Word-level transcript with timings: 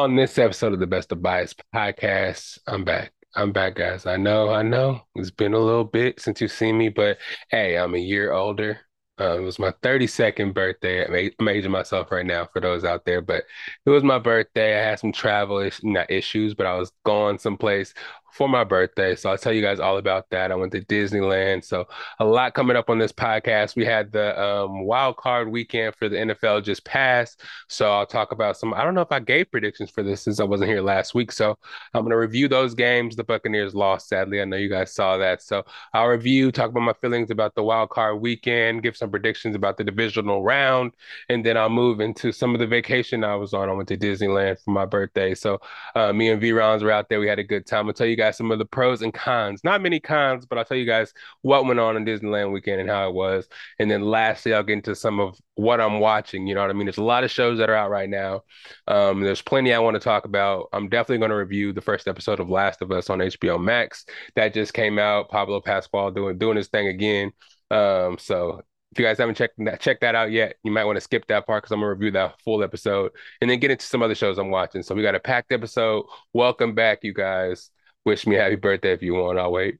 On 0.00 0.16
this 0.16 0.38
episode 0.38 0.72
of 0.72 0.80
the 0.80 0.86
Best 0.86 1.12
of 1.12 1.20
Bias 1.20 1.54
podcast, 1.74 2.58
I'm 2.66 2.84
back. 2.84 3.12
I'm 3.36 3.52
back, 3.52 3.74
guys. 3.74 4.06
I 4.06 4.16
know, 4.16 4.48
I 4.48 4.62
know. 4.62 5.02
It's 5.14 5.30
been 5.30 5.52
a 5.52 5.58
little 5.58 5.84
bit 5.84 6.18
since 6.22 6.40
you've 6.40 6.52
seen 6.52 6.78
me, 6.78 6.88
but 6.88 7.18
hey, 7.50 7.76
I'm 7.76 7.94
a 7.94 7.98
year 7.98 8.32
older. 8.32 8.80
Uh, 9.20 9.36
it 9.36 9.42
was 9.42 9.58
my 9.58 9.72
32nd 9.82 10.54
birthday. 10.54 11.30
I'm 11.38 11.48
aging 11.48 11.70
myself 11.70 12.10
right 12.10 12.24
now 12.24 12.48
for 12.50 12.60
those 12.60 12.82
out 12.82 13.04
there, 13.04 13.20
but 13.20 13.44
it 13.84 13.90
was 13.90 14.02
my 14.02 14.18
birthday. 14.18 14.80
I 14.80 14.88
had 14.88 15.00
some 15.00 15.12
travel 15.12 15.58
is- 15.58 15.84
not 15.84 16.10
issues, 16.10 16.54
but 16.54 16.64
I 16.64 16.76
was 16.78 16.92
going 17.04 17.36
someplace 17.36 17.92
for 18.32 18.48
my 18.48 18.64
birthday. 18.64 19.14
So 19.16 19.30
I'll 19.30 19.38
tell 19.38 19.52
you 19.52 19.62
guys 19.62 19.80
all 19.80 19.98
about 19.98 20.30
that. 20.30 20.52
I 20.52 20.54
went 20.54 20.72
to 20.72 20.80
Disneyland. 20.80 21.64
So 21.64 21.86
a 22.18 22.24
lot 22.24 22.54
coming 22.54 22.76
up 22.76 22.90
on 22.90 22.98
this 22.98 23.12
podcast. 23.12 23.76
We 23.76 23.84
had 23.84 24.12
the 24.12 24.40
um, 24.40 24.84
wild 24.84 25.16
card 25.16 25.50
weekend 25.50 25.94
for 25.96 26.08
the 26.08 26.16
NFL 26.16 26.64
just 26.64 26.84
passed. 26.84 27.42
So 27.68 27.90
I'll 27.90 28.06
talk 28.06 28.32
about 28.32 28.56
some. 28.56 28.74
I 28.74 28.84
don't 28.84 28.94
know 28.94 29.00
if 29.00 29.12
I 29.12 29.20
gave 29.20 29.50
predictions 29.50 29.90
for 29.90 30.02
this 30.02 30.22
since 30.22 30.40
I 30.40 30.44
wasn't 30.44 30.70
here 30.70 30.82
last 30.82 31.14
week. 31.14 31.32
So 31.32 31.58
I'm 31.94 32.02
going 32.02 32.10
to 32.10 32.16
review 32.16 32.48
those 32.48 32.74
games. 32.74 33.16
The 33.16 33.24
Buccaneers 33.24 33.74
lost, 33.74 34.08
sadly. 34.08 34.40
I 34.40 34.44
know 34.44 34.56
you 34.56 34.68
guys 34.68 34.92
saw 34.92 35.16
that. 35.18 35.42
So 35.42 35.64
I'll 35.92 36.08
review, 36.08 36.52
talk 36.52 36.70
about 36.70 36.80
my 36.80 36.92
feelings 36.92 37.30
about 37.30 37.54
the 37.54 37.62
wild 37.62 37.90
card 37.90 38.20
weekend, 38.20 38.82
give 38.82 38.96
some 38.96 39.10
predictions 39.10 39.56
about 39.56 39.76
the 39.76 39.84
divisional 39.84 40.42
round, 40.42 40.92
and 41.28 41.44
then 41.44 41.56
I'll 41.56 41.68
move 41.68 42.00
into 42.00 42.32
some 42.32 42.54
of 42.54 42.60
the 42.60 42.66
vacation 42.66 43.24
I 43.24 43.34
was 43.34 43.54
on. 43.54 43.68
I 43.68 43.72
went 43.72 43.88
to 43.88 43.96
Disneyland 43.96 44.62
for 44.62 44.70
my 44.70 44.86
birthday. 44.86 45.34
So 45.34 45.60
uh, 45.94 46.12
me 46.12 46.30
and 46.30 46.40
V 46.40 46.52
Rons 46.52 46.82
were 46.82 46.90
out 46.90 47.08
there. 47.08 47.20
We 47.20 47.28
had 47.28 47.38
a 47.38 47.44
good 47.44 47.66
time. 47.66 47.86
I'll 47.86 47.92
tell 47.92 48.06
you 48.06 48.16
guys 48.20 48.36
some 48.36 48.50
of 48.50 48.58
the 48.58 48.64
pros 48.64 49.02
and 49.02 49.12
cons. 49.12 49.62
Not 49.64 49.82
many 49.82 50.00
cons, 50.00 50.46
but 50.46 50.58
I'll 50.58 50.64
tell 50.64 50.76
you 50.76 50.86
guys 50.86 51.12
what 51.42 51.64
went 51.64 51.80
on 51.80 51.96
in 51.96 52.04
Disneyland 52.04 52.52
weekend 52.52 52.80
and 52.80 52.90
how 52.90 53.08
it 53.08 53.14
was. 53.14 53.48
And 53.78 53.90
then 53.90 54.02
lastly, 54.02 54.54
I'll 54.54 54.62
get 54.62 54.74
into 54.74 54.94
some 54.94 55.20
of 55.20 55.38
what 55.54 55.80
I'm 55.80 56.00
watching. 56.00 56.46
You 56.46 56.54
know 56.54 56.62
what 56.62 56.70
I 56.70 56.74
mean? 56.74 56.86
There's 56.86 56.98
a 56.98 57.02
lot 57.02 57.24
of 57.24 57.30
shows 57.30 57.58
that 57.58 57.70
are 57.70 57.74
out 57.74 57.90
right 57.90 58.08
now. 58.08 58.42
Um, 58.86 59.20
there's 59.20 59.42
plenty 59.42 59.74
I 59.74 59.78
want 59.78 59.94
to 59.94 60.00
talk 60.00 60.24
about. 60.24 60.68
I'm 60.72 60.88
definitely 60.88 61.18
going 61.18 61.30
to 61.30 61.36
review 61.36 61.72
the 61.72 61.80
first 61.80 62.08
episode 62.08 62.40
of 62.40 62.50
Last 62.50 62.82
of 62.82 62.92
Us 62.92 63.10
on 63.10 63.18
HBO 63.18 63.62
Max 63.62 64.04
that 64.36 64.54
just 64.54 64.74
came 64.74 64.98
out. 64.98 65.30
Pablo 65.30 65.60
Pascal 65.60 66.10
doing 66.10 66.38
doing 66.38 66.56
his 66.56 66.68
thing 66.68 66.88
again. 66.88 67.32
Um, 67.70 68.18
so 68.18 68.62
if 68.92 68.98
you 68.98 69.04
guys 69.04 69.18
haven't 69.18 69.36
checked 69.36 69.54
that 69.58 69.80
checked 69.80 70.00
that 70.00 70.14
out 70.14 70.32
yet, 70.32 70.56
you 70.64 70.72
might 70.72 70.84
want 70.84 70.96
to 70.96 71.00
skip 71.00 71.26
that 71.28 71.46
part 71.46 71.62
because 71.62 71.72
I'm 71.72 71.80
gonna 71.80 71.90
review 71.90 72.10
that 72.12 72.40
full 72.40 72.62
episode 72.64 73.12
and 73.40 73.48
then 73.48 73.60
get 73.60 73.70
into 73.70 73.86
some 73.86 74.02
other 74.02 74.14
shows 74.16 74.38
I'm 74.38 74.50
watching. 74.50 74.82
So 74.82 74.94
we 74.94 75.02
got 75.02 75.14
a 75.14 75.20
packed 75.20 75.52
episode. 75.52 76.06
Welcome 76.32 76.74
back, 76.74 77.00
you 77.02 77.14
guys. 77.14 77.70
Wish 78.04 78.26
me 78.26 78.36
happy 78.36 78.56
birthday 78.56 78.92
if 78.92 79.02
you 79.02 79.14
want. 79.14 79.38
I'll 79.38 79.52
wait. 79.52 79.78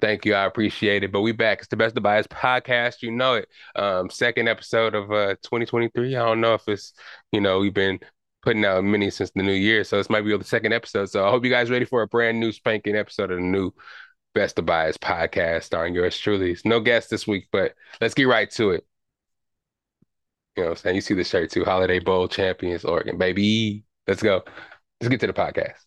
Thank 0.00 0.24
you. 0.26 0.34
I 0.34 0.44
appreciate 0.44 1.04
it. 1.04 1.12
But 1.12 1.22
we 1.22 1.32
back. 1.32 1.58
It's 1.60 1.68
the 1.68 1.76
Best 1.76 1.96
of 1.96 2.02
Bias 2.02 2.26
podcast. 2.26 3.02
You 3.02 3.10
know 3.10 3.34
it. 3.34 3.48
Um, 3.76 4.10
second 4.10 4.48
episode 4.48 4.94
of 4.94 5.10
uh 5.12 5.36
2023. 5.42 6.16
I 6.16 6.24
don't 6.24 6.40
know 6.40 6.54
if 6.54 6.68
it's, 6.68 6.92
you 7.32 7.40
know, 7.40 7.60
we've 7.60 7.72
been 7.74 8.00
putting 8.42 8.64
out 8.64 8.84
many 8.84 9.10
since 9.10 9.30
the 9.30 9.42
new 9.42 9.52
year. 9.52 9.84
So 9.84 9.96
this 9.96 10.10
might 10.10 10.22
be 10.22 10.36
the 10.36 10.44
second 10.44 10.72
episode. 10.72 11.06
So 11.06 11.26
I 11.26 11.30
hope 11.30 11.44
you 11.44 11.50
guys 11.50 11.70
ready 11.70 11.86
for 11.86 12.02
a 12.02 12.08
brand 12.08 12.38
new 12.40 12.52
spanking 12.52 12.96
episode 12.96 13.30
of 13.30 13.38
the 13.38 13.44
new 13.44 13.72
Best 14.34 14.58
of 14.58 14.66
Bias 14.66 14.98
podcast 14.98 15.62
starring 15.64 15.94
yours 15.94 16.18
truly. 16.18 16.56
No 16.64 16.80
guest 16.80 17.08
this 17.08 17.26
week, 17.26 17.48
but 17.52 17.74
let's 18.00 18.14
get 18.14 18.28
right 18.28 18.50
to 18.52 18.72
it. 18.72 18.84
You 20.56 20.62
know 20.64 20.70
what 20.70 20.78
I'm 20.78 20.82
saying? 20.82 20.96
You 20.96 21.00
see 21.02 21.14
the 21.14 21.24
shirt 21.24 21.50
too. 21.50 21.64
Holiday 21.64 21.98
Bowl 21.98 22.28
champions, 22.28 22.84
Oregon, 22.84 23.18
baby. 23.18 23.84
Let's 24.06 24.22
go. 24.22 24.44
Let's 25.00 25.10
get 25.10 25.20
to 25.20 25.26
the 25.28 25.32
podcast. 25.32 25.83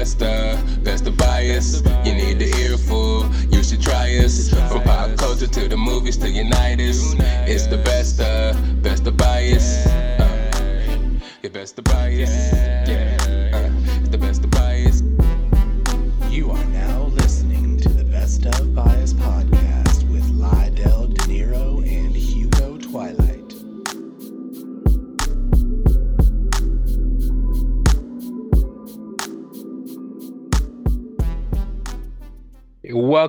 It's 0.00 0.14
the 0.14 0.58
best 0.82 1.06
of 1.06 1.18
bias. 1.18 1.82
You 2.06 2.14
need 2.14 2.38
the 2.38 2.48
earful, 2.64 3.28
you 3.50 3.62
should 3.62 3.82
try 3.82 4.16
us. 4.24 4.48
From 4.48 4.82
pop 4.82 5.14
culture 5.18 5.46
to 5.46 5.68
the 5.68 5.76
movies 5.76 6.16
to 6.18 6.30
unite 6.30 6.80
us. 6.80 7.14
It's 7.46 7.66
the 7.66 7.76
best 7.76 8.18
of, 8.18 8.82
best 8.82 9.06
of 9.06 9.18
bias. 9.18 9.86
Uh, 9.86 10.70
your 11.42 11.52
best 11.52 11.76
of 11.78 11.84
bias. 11.84 12.30
Yeah, 12.88 13.09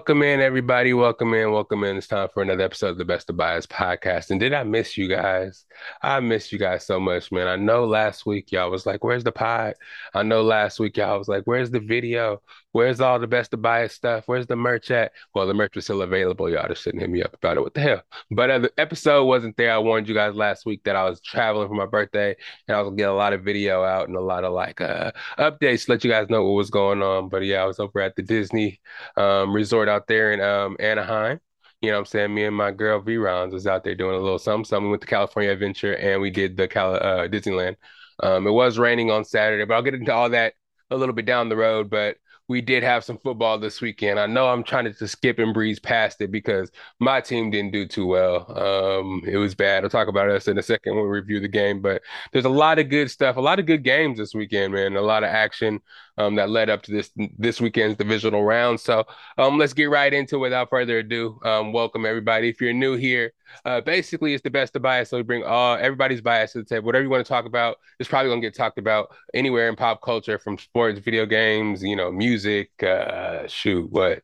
Welcome 0.02 0.24
in, 0.24 0.40
everybody. 0.40 0.96
Welcome 0.96 1.36
in. 1.36 1.52
Welcome 1.52 1.84
in. 1.84 1.96
It's 1.96 2.08
time 2.08 2.28
for 2.34 2.42
another 2.42 2.64
episode 2.64 2.88
of 2.88 2.98
the 2.98 3.06
Best 3.06 3.30
of 3.30 3.38
Bias 3.38 3.68
podcast. 3.68 4.32
And 4.32 4.40
did 4.40 4.52
I 4.52 4.64
miss 4.64 4.98
you 4.98 5.08
guys? 5.08 5.64
I 6.02 6.20
miss 6.22 6.52
you 6.52 6.58
guys 6.58 6.88
so 6.88 7.00
much, 7.00 7.32
man. 7.32 7.48
I 7.48 7.56
know 7.56 7.86
last 7.86 8.26
week 8.26 8.52
y'all 8.52 8.72
was 8.72 8.88
like, 8.88 9.04
"Where's 9.04 9.24
the 9.24 9.32
pod?" 9.32 9.76
I 10.16 10.24
know 10.24 10.42
last 10.42 10.80
week 10.80 10.98
y'all 10.98 11.20
was 11.20 11.28
like, 11.28 11.44
"Where's 11.44 11.70
the 11.70 11.80
video? 11.80 12.42
Where's 12.74 13.02
all 13.02 13.20
the 13.20 13.28
Best 13.28 13.54
of 13.54 13.62
Bias 13.62 13.94
stuff? 13.94 14.24
Where's 14.28 14.48
the 14.48 14.56
merch 14.56 14.92
at?" 14.92 15.12
Well, 15.34 15.48
the 15.48 15.54
merch 15.54 15.76
was 15.76 15.86
still 15.86 16.02
available. 16.02 16.50
Y'all 16.50 16.68
just 16.68 16.84
shouldn't 16.84 17.02
hit 17.02 17.10
me 17.10 17.22
up 17.22 17.34
about 17.34 17.58
it. 17.58 17.62
What 17.62 17.74
the 17.74 17.82
hell? 17.82 18.02
But 18.30 18.50
uh, 18.50 18.60
the 18.60 18.72
episode 18.78 19.26
wasn't 19.26 19.58
there. 19.58 19.74
I 19.74 19.78
warned 19.80 20.08
you 20.08 20.16
guys 20.16 20.36
last 20.36 20.66
week 20.66 20.84
that 20.84 20.96
I 20.96 21.10
was 21.10 21.22
traveling 21.22 21.68
for 21.68 21.76
my 21.76 21.86
birthday 21.86 22.36
and 22.68 22.76
I 22.76 22.80
was 22.80 22.88
gonna 22.88 22.98
get 22.98 23.10
a 23.10 23.14
lot 23.14 23.34
of 23.34 23.44
video 23.44 23.84
out 23.84 24.08
and 24.08 24.18
a 24.18 24.22
lot 24.22 24.44
of 24.44 24.54
like 24.54 24.82
uh, 24.82 25.12
updates 25.38 25.86
to 25.86 25.92
let 25.92 26.04
you 26.04 26.10
guys 26.10 26.30
know 26.30 26.44
what 26.44 26.52
was 26.54 26.70
going 26.70 27.02
on. 27.02 27.30
But 27.30 27.44
yeah, 27.44 27.62
I 27.62 27.66
was 27.66 27.80
over 27.80 28.00
at 28.02 28.16
the 28.16 28.24
Disney 28.24 28.80
um, 29.18 29.54
resort 29.54 29.90
out 29.90 30.08
there 30.08 30.32
in 30.32 30.42
um, 30.42 30.78
Anaheim. 30.80 31.40
You 31.82 31.90
know 31.90 31.98
what 31.98 32.02
I'm 32.02 32.06
saying? 32.06 32.34
Me 32.36 32.46
and 32.46 32.56
my 32.56 32.72
girl 32.72 33.02
V 33.02 33.18
Rons 33.18 33.54
was 33.54 33.66
out 33.66 33.84
there 33.84 33.96
doing 33.96 34.16
a 34.16 34.20
little 34.20 34.38
something, 34.38 34.66
something. 34.66 34.86
We 34.86 34.92
went 34.92 35.02
to 35.02 35.08
California 35.08 35.52
Adventure 35.52 35.96
and 35.96 36.22
we 36.22 36.30
did 36.30 36.56
the 36.56 36.68
Cal- 36.68 36.96
uh, 36.96 37.28
Disneyland. 37.28 37.76
Um, 38.22 38.46
it 38.46 38.52
was 38.52 38.78
raining 38.78 39.10
on 39.10 39.26
Saturday, 39.26 39.66
but 39.66 39.74
I'll 39.74 39.82
get 39.82 39.96
into 39.96 40.14
all 40.14 40.30
that 40.30 40.54
a 40.92 40.96
little 40.96 41.16
bit 41.16 41.26
down 41.26 41.50
the 41.50 41.56
road. 41.56 41.90
But 41.90 42.18
we 42.52 42.60
did 42.62 42.84
have 42.84 43.06
some 43.06 43.18
football 43.18 43.58
this 43.58 43.80
weekend. 43.80 44.20
I 44.20 44.26
know 44.26 44.50
I'm 44.50 44.64
trying 44.64 44.84
to 44.84 44.92
just 44.92 45.14
skip 45.14 45.40
and 45.40 45.54
breeze 45.54 45.80
past 45.80 46.20
it 46.20 46.32
because 46.32 46.70
my 47.00 47.22
team 47.22 47.50
didn't 47.50 47.72
do 47.72 47.88
too 47.88 48.06
well. 48.06 48.46
Um, 48.60 49.24
it 49.26 49.38
was 49.38 49.56
bad. 49.56 49.86
I'll 49.86 49.90
talk 49.90 50.10
about 50.10 50.30
us 50.30 50.50
in 50.50 50.58
a 50.58 50.62
second 50.62 50.96
when 50.96 51.06
we 51.06 51.10
review 51.10 51.40
the 51.40 51.48
game. 51.48 51.82
But 51.82 52.02
there's 52.34 52.44
a 52.44 52.50
lot 52.50 52.78
of 52.78 52.90
good 52.90 53.10
stuff, 53.10 53.38
a 53.38 53.42
lot 53.42 53.60
of 53.60 53.66
good 53.66 53.86
games 53.86 54.18
this 54.18 54.36
weekend, 54.36 54.74
man. 54.74 54.98
A 54.98 55.02
lot 55.02 55.24
of 55.24 55.30
action 55.30 55.80
um, 56.18 56.36
that 56.36 56.50
led 56.50 56.70
up 56.70 56.84
to 56.84 56.92
this 56.92 57.12
this 57.38 57.62
weekend's 57.62 57.98
divisional 57.98 58.44
round. 58.44 58.80
So 58.80 59.06
um, 59.38 59.58
let's 59.58 59.74
get 59.74 59.90
right 59.90 60.14
into 60.14 60.36
it 60.36 60.40
without 60.40 60.70
further 60.70 61.00
ado. 61.00 61.40
Um, 61.44 61.74
welcome 61.74 62.06
everybody. 62.06 62.50
If 62.50 62.62
you're 62.62 62.74
new 62.74 62.96
here, 62.96 63.34
uh, 63.66 63.82
basically 63.82 64.34
it's 64.34 64.44
the 64.44 64.50
best 64.50 64.76
of 64.76 64.82
bias. 64.82 65.10
So 65.10 65.18
we 65.18 65.24
bring 65.24 65.44
all 65.44 65.78
everybody's 65.78 66.22
bias 66.22 66.54
to 66.54 66.60
the 66.60 66.66
table. 66.66 66.86
Whatever 66.86 67.04
you 67.04 67.10
want 67.10 67.26
to 67.26 67.30
talk 67.30 67.46
about 67.46 67.78
it's 68.02 68.10
probably 68.10 68.32
gonna 68.32 68.42
get 68.42 68.56
talked 68.56 68.80
about 68.80 69.10
anywhere 69.34 69.70
in 69.70 69.76
pop 69.76 70.02
culture, 70.02 70.40
from 70.40 70.58
sports, 70.58 71.00
video 71.00 71.26
games, 71.26 71.84
you 71.84 71.96
know, 71.96 72.12
music, 72.12 72.72
uh, 72.84 73.48
shoot, 73.48 73.90
what, 73.92 74.24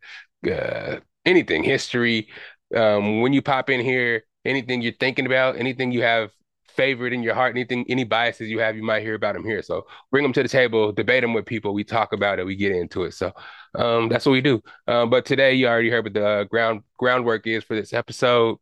uh, 0.51 0.97
anything, 1.25 1.63
history. 1.63 2.27
Um, 2.75 3.21
when 3.21 3.33
you 3.33 3.41
pop 3.43 3.69
in 3.69 3.79
here, 3.79 4.23
anything 4.45 4.81
you're 4.81 4.93
thinking 4.93 5.27
about, 5.27 5.57
anything 5.57 5.91
you 5.91 6.01
have 6.01 6.31
favorite 6.77 7.11
in 7.11 7.23
your 7.23 7.33
heart, 7.33 7.55
anything, 7.55 7.85
any 7.89 8.05
biases 8.05 8.49
you 8.49 8.59
have, 8.59 8.77
you 8.77 8.83
might 8.83 9.01
hear 9.01 9.15
about 9.15 9.33
them 9.33 9.43
here. 9.43 9.61
So 9.61 9.87
bring 10.11 10.23
them 10.23 10.33
to 10.33 10.43
the 10.43 10.49
table, 10.49 10.91
debate 10.93 11.23
them 11.23 11.33
with 11.33 11.45
people. 11.45 11.73
We 11.73 11.83
talk 11.83 12.13
about 12.13 12.39
it, 12.39 12.45
we 12.45 12.55
get 12.55 12.71
into 12.71 13.03
it. 13.03 13.13
So 13.13 13.33
um, 13.75 14.07
that's 14.07 14.25
what 14.25 14.31
we 14.31 14.41
do. 14.41 14.61
Um, 14.87 15.09
but 15.09 15.25
today, 15.25 15.53
you 15.55 15.67
already 15.67 15.89
heard 15.89 16.05
what 16.05 16.13
the 16.13 16.27
uh, 16.27 16.43
ground 16.45 16.83
groundwork 16.97 17.45
is 17.47 17.63
for 17.63 17.75
this 17.75 17.91
episode. 17.91 18.59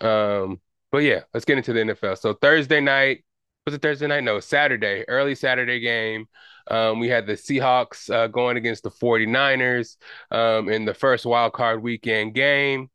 Um, 0.00 0.60
but 0.90 0.98
yeah, 0.98 1.20
let's 1.32 1.44
get 1.44 1.58
into 1.58 1.72
the 1.72 1.80
NFL. 1.80 2.18
So 2.18 2.34
Thursday 2.34 2.80
night 2.80 3.24
was 3.68 3.74
it 3.74 3.82
Thursday 3.82 4.06
night? 4.06 4.24
No, 4.24 4.40
Saturday, 4.40 5.04
early 5.08 5.34
Saturday 5.34 5.78
game. 5.78 6.26
Um, 6.70 7.00
we 7.00 7.08
had 7.08 7.26
the 7.26 7.34
Seahawks 7.34 8.10
uh, 8.10 8.26
going 8.26 8.56
against 8.56 8.82
the 8.82 8.90
49ers 8.90 9.98
um, 10.30 10.70
in 10.70 10.86
the 10.86 10.94
first 10.94 11.26
wild 11.26 11.52
card 11.52 11.82
weekend 11.82 12.32
game. 12.32 12.88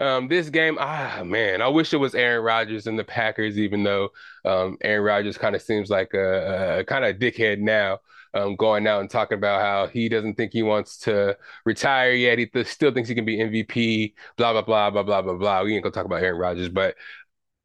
Um, 0.00 0.28
this 0.28 0.48
game, 0.48 0.78
ah 0.80 1.22
man, 1.24 1.60
I 1.60 1.68
wish 1.68 1.92
it 1.92 1.98
was 1.98 2.14
Aaron 2.14 2.42
Rodgers 2.42 2.86
and 2.86 2.98
the 2.98 3.04
Packers, 3.04 3.58
even 3.58 3.82
though 3.82 4.08
um, 4.46 4.78
Aaron 4.80 5.04
Rodgers 5.04 5.36
kind 5.36 5.54
of 5.54 5.60
seems 5.60 5.90
like 5.90 6.14
a, 6.14 6.78
a 6.78 6.84
kind 6.84 7.04
of 7.04 7.16
dickhead 7.16 7.58
now, 7.58 7.98
um, 8.32 8.56
going 8.56 8.86
out 8.86 9.02
and 9.02 9.10
talking 9.10 9.36
about 9.36 9.60
how 9.60 9.88
he 9.88 10.08
doesn't 10.08 10.36
think 10.36 10.52
he 10.52 10.62
wants 10.62 10.96
to 11.00 11.36
retire 11.66 12.12
yet. 12.12 12.38
He 12.38 12.46
th- 12.46 12.66
still 12.66 12.92
thinks 12.92 13.10
he 13.10 13.14
can 13.14 13.26
be 13.26 13.40
MVP. 13.40 14.14
Blah 14.38 14.52
blah 14.52 14.62
blah 14.62 14.90
blah 14.90 15.02
blah 15.02 15.20
blah 15.20 15.34
blah. 15.34 15.62
We 15.62 15.74
ain't 15.74 15.82
gonna 15.82 15.92
talk 15.92 16.06
about 16.06 16.22
Aaron 16.22 16.38
Rodgers, 16.40 16.70
but 16.70 16.94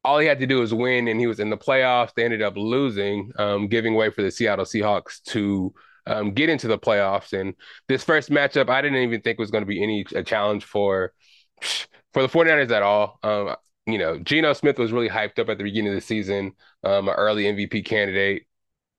all 0.03 0.19
he 0.19 0.27
had 0.27 0.39
to 0.39 0.47
do 0.47 0.59
was 0.59 0.73
win, 0.73 1.07
and 1.07 1.19
he 1.19 1.27
was 1.27 1.39
in 1.39 1.49
the 1.49 1.57
playoffs. 1.57 2.13
They 2.15 2.25
ended 2.25 2.41
up 2.41 2.55
losing, 2.57 3.31
um, 3.39 3.67
giving 3.67 3.95
way 3.95 4.11
for 4.11 4.21
the 4.21 4.31
Seattle 4.31 4.65
Seahawks 4.65 5.21
to 5.27 5.73
um, 6.05 6.33
get 6.33 6.49
into 6.49 6.67
the 6.67 6.77
playoffs. 6.77 7.33
And 7.39 7.55
this 7.87 8.03
first 8.03 8.29
matchup, 8.29 8.69
I 8.69 8.81
didn't 8.81 9.01
even 9.01 9.21
think 9.21 9.39
was 9.39 9.51
going 9.51 9.63
to 9.63 9.67
be 9.67 9.81
any 9.81 10.05
a 10.13 10.21
challenge 10.21 10.65
for 10.65 11.13
for 12.15 12.21
the 12.21 12.29
49ers 12.29 12.71
at 12.71 12.81
all. 12.81 13.19
Um, 13.23 13.57
you 13.85 13.97
know, 13.97 14.17
Geno 14.17 14.53
Smith 14.53 14.79
was 14.79 14.93
really 14.93 15.09
hyped 15.09 15.37
up 15.37 15.49
at 15.49 15.57
the 15.57 15.65
beginning 15.65 15.89
of 15.89 15.95
the 15.95 16.01
season, 16.01 16.53
um, 16.85 17.09
an 17.09 17.15
early 17.15 17.43
MVP 17.43 17.83
candidate. 17.83 18.47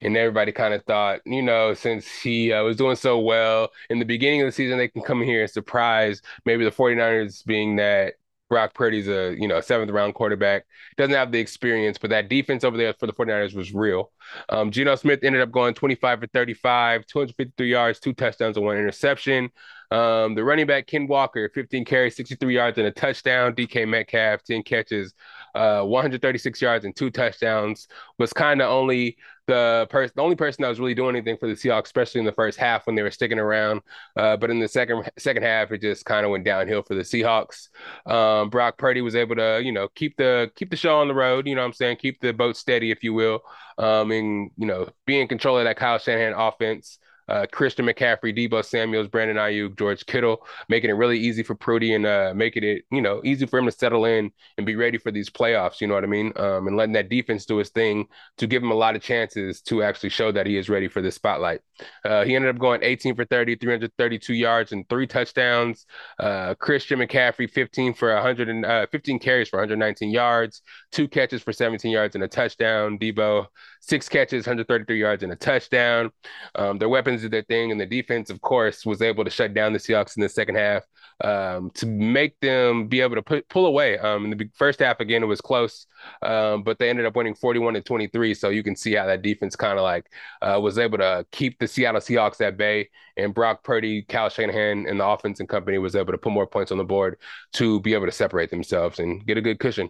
And 0.02 0.14
everybody 0.18 0.52
kind 0.52 0.74
of 0.74 0.84
thought, 0.84 1.20
you 1.24 1.40
know, 1.40 1.72
since 1.72 2.06
he 2.06 2.52
uh, 2.52 2.62
was 2.62 2.76
doing 2.76 2.94
so 2.94 3.18
well 3.18 3.70
in 3.88 3.98
the 3.98 4.04
beginning 4.04 4.42
of 4.42 4.48
the 4.48 4.52
season, 4.52 4.76
they 4.76 4.88
can 4.88 5.00
come 5.00 5.22
here 5.22 5.40
and 5.40 5.50
surprise 5.50 6.20
maybe 6.44 6.64
the 6.64 6.70
49ers 6.70 7.42
being 7.46 7.76
that 7.76 8.16
Brock 8.48 8.74
Purdy's 8.74 9.08
a, 9.08 9.34
you 9.38 9.48
know, 9.48 9.60
seventh 9.60 9.90
round 9.90 10.14
quarterback. 10.14 10.64
Doesn't 10.96 11.14
have 11.14 11.32
the 11.32 11.38
experience, 11.38 11.98
but 11.98 12.10
that 12.10 12.28
defense 12.28 12.64
over 12.64 12.76
there 12.76 12.94
for 12.94 13.06
the 13.06 13.12
49ers 13.12 13.54
was 13.54 13.74
real. 13.74 14.12
Um, 14.48 14.70
Geno 14.70 14.94
Smith 14.94 15.20
ended 15.22 15.42
up 15.42 15.50
going 15.50 15.74
25 15.74 16.20
for 16.20 16.26
35, 16.28 17.06
253 17.06 17.70
yards, 17.70 18.00
two 18.00 18.12
touchdowns, 18.12 18.56
and 18.56 18.64
one 18.64 18.76
interception. 18.76 19.50
Um, 19.90 20.34
the 20.34 20.44
running 20.44 20.66
back 20.66 20.86
Ken 20.86 21.06
Walker, 21.06 21.50
15 21.54 21.84
carries, 21.84 22.16
63 22.16 22.54
yards, 22.54 22.78
and 22.78 22.86
a 22.86 22.90
touchdown. 22.90 23.54
DK 23.54 23.86
Metcalf, 23.88 24.42
10 24.42 24.62
catches, 24.62 25.14
uh, 25.56 25.82
136 25.82 26.60
yards 26.60 26.84
and 26.84 26.94
two 26.94 27.10
touchdowns. 27.10 27.88
Was 28.18 28.32
kind 28.32 28.60
of 28.60 28.70
only 28.70 29.16
the 29.46 29.86
person, 29.90 30.12
the 30.16 30.22
only 30.22 30.36
person 30.36 30.62
that 30.62 30.68
was 30.68 30.80
really 30.80 30.94
doing 30.94 31.16
anything 31.16 31.36
for 31.38 31.46
the 31.46 31.54
Seahawks, 31.54 31.84
especially 31.84 32.18
in 32.18 32.24
the 32.24 32.32
first 32.32 32.58
half 32.58 32.86
when 32.86 32.94
they 32.94 33.02
were 33.02 33.10
sticking 33.10 33.38
around. 33.38 33.80
Uh, 34.16 34.36
but 34.36 34.50
in 34.50 34.58
the 34.58 34.68
second 34.68 35.08
second 35.18 35.42
half, 35.42 35.72
it 35.72 35.80
just 35.80 36.04
kind 36.04 36.24
of 36.24 36.30
went 36.30 36.44
downhill 36.44 36.82
for 36.82 36.94
the 36.94 37.02
Seahawks. 37.02 37.68
Um, 38.06 38.50
Brock 38.50 38.76
Purdy 38.76 39.00
was 39.00 39.16
able 39.16 39.36
to, 39.36 39.60
you 39.64 39.72
know, 39.72 39.88
keep 39.88 40.16
the 40.16 40.50
keep 40.56 40.70
the 40.70 40.76
show 40.76 40.98
on 40.98 41.08
the 41.08 41.14
road. 41.14 41.46
You 41.46 41.54
know, 41.54 41.62
what 41.62 41.68
I'm 41.68 41.72
saying, 41.72 41.96
keep 41.96 42.20
the 42.20 42.32
boat 42.32 42.56
steady, 42.56 42.90
if 42.90 43.02
you 43.02 43.14
will, 43.14 43.40
um, 43.78 44.10
and 44.10 44.50
you 44.56 44.66
know, 44.66 44.88
be 45.06 45.20
in 45.20 45.28
control 45.28 45.58
of 45.58 45.64
that 45.64 45.76
Kyle 45.76 45.98
Shanahan 45.98 46.34
offense 46.36 46.98
uh, 47.28 47.46
Christian 47.50 47.86
McCaffrey, 47.86 48.36
Deebo 48.36 48.64
Samuels, 48.64 49.08
Brandon 49.08 49.36
Aiyuk, 49.36 49.78
George 49.78 50.04
Kittle, 50.06 50.46
making 50.68 50.90
it 50.90 50.94
really 50.94 51.18
easy 51.18 51.42
for 51.42 51.54
Purdy 51.54 51.94
and 51.94 52.06
uh, 52.06 52.32
making 52.34 52.64
it, 52.64 52.84
you 52.90 53.00
know, 53.00 53.20
easy 53.24 53.46
for 53.46 53.58
him 53.58 53.66
to 53.66 53.72
settle 53.72 54.04
in 54.04 54.30
and 54.56 54.66
be 54.66 54.76
ready 54.76 54.98
for 54.98 55.10
these 55.10 55.30
playoffs. 55.30 55.80
You 55.80 55.86
know 55.86 55.94
what 55.94 56.04
I 56.04 56.08
mean? 56.08 56.32
Um, 56.36 56.66
and 56.66 56.76
letting 56.76 56.94
that 56.94 57.08
defense 57.08 57.46
do 57.46 57.56
his 57.56 57.70
thing 57.70 58.06
to 58.38 58.46
give 58.46 58.62
him 58.62 58.70
a 58.70 58.74
lot 58.74 58.96
of 58.96 59.02
chances 59.02 59.60
to 59.62 59.82
actually 59.82 60.10
show 60.10 60.32
that 60.32 60.46
he 60.46 60.56
is 60.56 60.68
ready 60.68 60.88
for 60.88 61.02
this 61.02 61.14
spotlight. 61.14 61.60
Uh, 62.04 62.24
he 62.24 62.34
ended 62.34 62.54
up 62.54 62.60
going 62.60 62.82
18 62.82 63.14
for 63.14 63.24
30, 63.24 63.56
332 63.56 64.34
yards 64.34 64.72
and 64.72 64.88
three 64.88 65.06
touchdowns. 65.06 65.86
Uh, 66.18 66.54
Christian 66.54 67.00
McCaffrey, 67.00 67.50
15 67.50 67.94
for 67.94 68.14
100 68.14 68.48
and 68.48 68.64
uh, 68.64 68.86
15 68.90 69.18
carries 69.18 69.48
for 69.48 69.58
119 69.58 70.10
yards, 70.10 70.62
two 70.92 71.08
catches 71.08 71.42
for 71.42 71.52
17 71.52 71.90
yards 71.90 72.14
and 72.14 72.24
a 72.24 72.28
touchdown. 72.28 72.98
Deebo, 72.98 73.46
six 73.86 74.08
catches, 74.08 74.46
133 74.46 74.98
yards 74.98 75.22
and 75.22 75.32
a 75.32 75.36
touchdown. 75.36 76.10
Um, 76.54 76.78
their 76.78 76.88
weapons 76.88 77.22
did 77.22 77.30
their 77.30 77.42
thing, 77.42 77.70
and 77.70 77.80
the 77.80 77.86
defense, 77.86 78.30
of 78.30 78.40
course, 78.40 78.84
was 78.84 79.00
able 79.00 79.24
to 79.24 79.30
shut 79.30 79.54
down 79.54 79.72
the 79.72 79.78
Seahawks 79.78 80.16
in 80.16 80.22
the 80.22 80.28
second 80.28 80.56
half 80.56 80.82
um, 81.22 81.70
to 81.74 81.86
make 81.86 82.38
them 82.40 82.88
be 82.88 83.00
able 83.00 83.14
to 83.14 83.22
put, 83.22 83.48
pull 83.48 83.66
away. 83.66 83.98
Um, 83.98 84.24
in 84.24 84.36
the 84.36 84.50
first 84.54 84.80
half, 84.80 85.00
again, 85.00 85.22
it 85.22 85.26
was 85.26 85.40
close, 85.40 85.86
um, 86.22 86.62
but 86.62 86.78
they 86.78 86.90
ended 86.90 87.06
up 87.06 87.16
winning 87.16 87.34
41 87.34 87.74
to 87.74 87.80
23. 87.80 88.34
So 88.34 88.48
you 88.48 88.62
can 88.62 88.76
see 88.76 88.94
how 88.94 89.06
that 89.06 89.22
defense 89.22 89.56
kind 89.56 89.78
of 89.78 89.84
like 89.84 90.10
uh, 90.42 90.58
was 90.60 90.78
able 90.78 90.98
to 90.98 91.24
keep 91.30 91.58
the 91.58 91.68
Seattle 91.68 92.00
Seahawks 92.00 92.40
at 92.40 92.56
bay. 92.56 92.90
And 93.16 93.32
Brock 93.32 93.64
Purdy, 93.64 94.02
Cal 94.02 94.28
Shanahan, 94.28 94.86
and 94.86 95.00
the 95.00 95.06
offense 95.06 95.40
and 95.40 95.48
company 95.48 95.78
was 95.78 95.96
able 95.96 96.12
to 96.12 96.18
put 96.18 96.32
more 96.32 96.46
points 96.46 96.70
on 96.70 96.76
the 96.76 96.84
board 96.84 97.18
to 97.54 97.80
be 97.80 97.94
able 97.94 98.06
to 98.06 98.12
separate 98.12 98.50
themselves 98.50 98.98
and 98.98 99.24
get 99.26 99.38
a 99.38 99.40
good 99.40 99.58
cushion. 99.58 99.88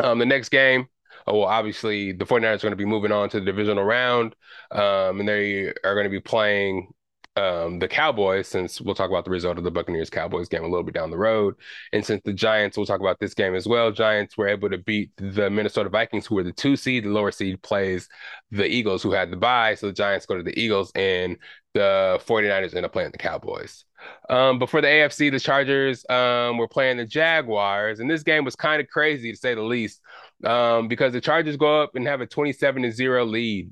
Um, 0.00 0.18
the 0.18 0.26
next 0.26 0.50
game, 0.50 0.88
well, 1.26 1.44
obviously 1.44 2.12
the 2.12 2.24
49ers 2.24 2.56
are 2.56 2.58
going 2.58 2.72
to 2.72 2.76
be 2.76 2.84
moving 2.84 3.12
on 3.12 3.28
to 3.30 3.40
the 3.40 3.46
divisional 3.46 3.84
round, 3.84 4.34
um, 4.70 5.20
and 5.20 5.28
they 5.28 5.72
are 5.84 5.94
going 5.94 6.04
to 6.04 6.10
be 6.10 6.20
playing 6.20 6.92
um, 7.36 7.78
the 7.78 7.88
Cowboys, 7.88 8.48
since 8.48 8.80
we'll 8.80 8.94
talk 8.94 9.10
about 9.10 9.26
the 9.26 9.30
result 9.30 9.58
of 9.58 9.64
the 9.64 9.70
Buccaneers 9.70 10.08
Cowboys 10.08 10.48
game 10.48 10.64
a 10.64 10.68
little 10.68 10.82
bit 10.82 10.94
down 10.94 11.10
the 11.10 11.18
road. 11.18 11.54
And 11.92 12.04
since 12.04 12.22
the 12.24 12.32
Giants, 12.32 12.76
we'll 12.76 12.86
talk 12.86 13.00
about 13.00 13.20
this 13.20 13.34
game 13.34 13.54
as 13.54 13.66
well. 13.66 13.92
Giants 13.92 14.38
were 14.38 14.48
able 14.48 14.70
to 14.70 14.78
beat 14.78 15.10
the 15.16 15.50
Minnesota 15.50 15.90
Vikings, 15.90 16.26
who 16.26 16.36
were 16.36 16.42
the 16.42 16.52
two 16.52 16.76
seed. 16.76 17.04
The 17.04 17.10
lower 17.10 17.30
seed 17.30 17.60
plays 17.60 18.08
the 18.50 18.66
Eagles, 18.66 19.02
who 19.02 19.12
had 19.12 19.30
the 19.30 19.36
bye. 19.36 19.74
So 19.74 19.88
the 19.88 19.92
Giants 19.92 20.24
go 20.24 20.36
to 20.36 20.42
the 20.42 20.58
Eagles, 20.58 20.90
and 20.94 21.36
the 21.74 22.18
49ers 22.26 22.74
end 22.74 22.86
up 22.86 22.92
playing 22.92 23.10
the 23.10 23.18
Cowboys. 23.18 23.84
Um, 24.30 24.58
but 24.58 24.70
for 24.70 24.80
the 24.80 24.88
AFC, 24.88 25.30
the 25.30 25.40
Chargers 25.40 26.08
um, 26.08 26.56
were 26.56 26.68
playing 26.68 26.96
the 26.96 27.04
Jaguars, 27.04 28.00
and 28.00 28.10
this 28.10 28.22
game 28.22 28.44
was 28.44 28.56
kind 28.56 28.80
of 28.80 28.88
crazy 28.88 29.30
to 29.30 29.38
say 29.38 29.54
the 29.54 29.62
least, 29.62 30.00
um, 30.44 30.88
because 30.88 31.12
the 31.12 31.20
Chargers 31.20 31.56
go 31.56 31.82
up 31.82 31.94
and 31.94 32.06
have 32.06 32.20
a 32.20 32.26
27 32.26 32.82
to 32.82 32.92
0 32.92 33.24
lead 33.24 33.70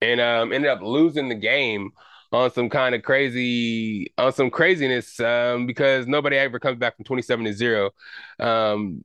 and 0.00 0.20
um, 0.20 0.52
ended 0.52 0.70
up 0.70 0.80
losing 0.82 1.28
the 1.28 1.34
game 1.34 1.90
on 2.30 2.50
some 2.50 2.68
kind 2.68 2.94
of 2.94 3.02
crazy 3.02 4.12
on 4.18 4.32
some 4.32 4.50
craziness 4.50 5.18
um, 5.20 5.66
because 5.66 6.06
nobody 6.06 6.36
ever 6.36 6.58
comes 6.58 6.78
back 6.78 6.96
from 6.96 7.04
27 7.04 7.44
to 7.46 7.52
0. 7.52 7.90
Um, 8.38 9.04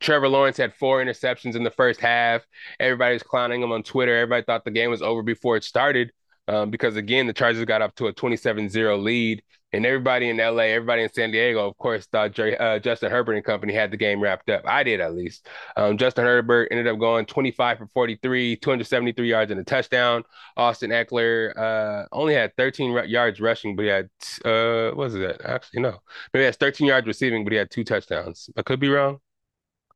Trevor 0.00 0.28
Lawrence 0.28 0.56
had 0.56 0.74
four 0.74 1.02
interceptions 1.02 1.56
in 1.56 1.64
the 1.64 1.70
first 1.70 2.00
half. 2.00 2.42
Everybody's 2.78 3.22
clowning 3.22 3.62
him 3.62 3.72
on 3.72 3.82
Twitter. 3.82 4.16
Everybody 4.16 4.44
thought 4.44 4.64
the 4.64 4.70
game 4.70 4.90
was 4.90 5.02
over 5.02 5.22
before 5.22 5.56
it 5.56 5.64
started 5.64 6.12
um, 6.46 6.70
because, 6.70 6.96
again, 6.96 7.26
the 7.26 7.32
Chargers 7.32 7.64
got 7.64 7.82
up 7.82 7.94
to 7.96 8.06
a 8.06 8.12
27 8.12 8.68
0 8.68 8.96
lead. 8.98 9.42
And 9.72 9.84
everybody 9.84 10.30
in 10.30 10.38
LA, 10.38 10.62
everybody 10.62 11.02
in 11.02 11.12
San 11.12 11.30
Diego, 11.30 11.68
of 11.68 11.76
course, 11.76 12.06
thought 12.06 12.38
uh, 12.38 12.78
Justin 12.78 13.10
Herbert 13.10 13.34
and 13.34 13.44
company 13.44 13.74
had 13.74 13.90
the 13.90 13.98
game 13.98 14.20
wrapped 14.20 14.48
up. 14.48 14.62
I 14.66 14.82
did 14.82 15.00
at 15.00 15.14
least. 15.14 15.46
Um, 15.76 15.98
Justin 15.98 16.24
Herbert 16.24 16.68
ended 16.70 16.86
up 16.86 16.98
going 16.98 17.26
25 17.26 17.78
for 17.78 17.86
43, 17.88 18.56
273 18.56 19.28
yards 19.28 19.50
and 19.50 19.60
a 19.60 19.64
touchdown. 19.64 20.24
Austin 20.56 20.90
Ekeler 20.90 21.56
uh, 21.56 22.06
only 22.12 22.32
had 22.32 22.56
13 22.56 22.92
r- 22.96 23.04
yards 23.04 23.40
rushing, 23.40 23.76
but 23.76 23.82
he 23.82 23.88
had, 23.88 24.08
uh, 24.44 24.94
what 24.94 24.96
was 24.96 25.14
it? 25.14 25.40
Actually, 25.44 25.82
no. 25.82 25.98
Maybe 26.32 26.42
he 26.42 26.46
has 26.46 26.56
13 26.56 26.86
yards 26.86 27.06
receiving, 27.06 27.44
but 27.44 27.52
he 27.52 27.58
had 27.58 27.70
two 27.70 27.84
touchdowns. 27.84 28.48
I 28.56 28.62
could 28.62 28.80
be 28.80 28.88
wrong. 28.88 29.20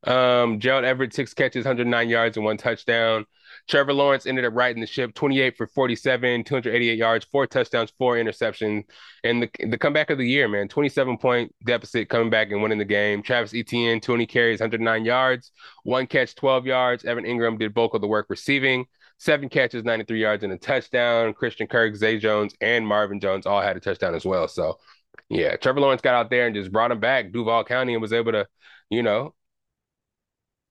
Um, 0.05 0.59
Gerald 0.59 0.85
Everett, 0.85 1.15
six 1.15 1.33
catches, 1.35 1.65
109 1.65 2.09
yards, 2.09 2.37
and 2.37 2.45
one 2.45 2.57
touchdown. 2.57 3.27
Trevor 3.69 3.93
Lawrence 3.93 4.27
ended 4.27 4.45
up 4.45 4.55
riding 4.55 4.81
the 4.81 4.87
ship 4.87 5.15
28 5.15 5.57
for 5.57 5.67
47, 5.67 6.45
288 6.45 6.99
yards, 6.99 7.25
four 7.25 7.47
touchdowns, 7.47 7.93
four 7.97 8.17
interceptions. 8.17 8.85
And 9.23 9.43
the, 9.43 9.51
the 9.69 9.79
comeback 9.79 10.11
of 10.11 10.19
the 10.19 10.29
year, 10.29 10.49
man, 10.49 10.69
27 10.69 11.19
point 11.19 11.55
deficit 11.65 12.09
coming 12.09 12.31
back 12.31 12.51
and 12.51 12.63
winning 12.63 12.79
the 12.79 12.85
game. 12.85 13.23
Travis 13.23 13.55
Etienne, 13.55 14.01
20 14.01 14.27
carries, 14.27 14.61
109 14.61 15.05
yards, 15.05 15.53
one 15.85 16.07
catch, 16.07 16.35
12 16.35 16.67
yards. 16.67 17.05
Evan 17.05 17.25
Engram 17.25 17.59
did 17.59 17.75
bulk 17.75 17.95
of 17.95 18.01
the 18.01 18.09
work 18.09 18.27
receiving, 18.29 18.87
seven 19.19 19.49
catches, 19.49 19.85
93 19.85 20.21
yards, 20.21 20.43
and 20.43 20.53
a 20.53 20.59
touchdown. 20.59 21.33
Christian 21.35 21.69
Kirk, 21.69 21.95
Zay 21.95 22.19
Jones, 22.19 22.55
and 22.61 22.87
Marvin 22.87 23.21
Jones 23.21 23.47
all 23.47 23.63
had 23.63 23.77
a 23.77 23.81
touchdown 23.81 24.15
as 24.15 24.25
well. 24.25 24.49
So, 24.49 24.79
yeah, 25.29 25.57
Trevor 25.57 25.81
Lawrence 25.81 26.03
got 26.03 26.15
out 26.15 26.31
there 26.31 26.47
and 26.47 26.55
just 26.57 26.73
brought 26.73 26.91
him 26.91 27.01
back, 27.01 27.33
Duval 27.33 27.65
County, 27.65 27.93
and 27.93 28.03
was 28.03 28.13
able 28.13 28.33
to, 28.33 28.49
you 28.91 29.03
know, 29.03 29.35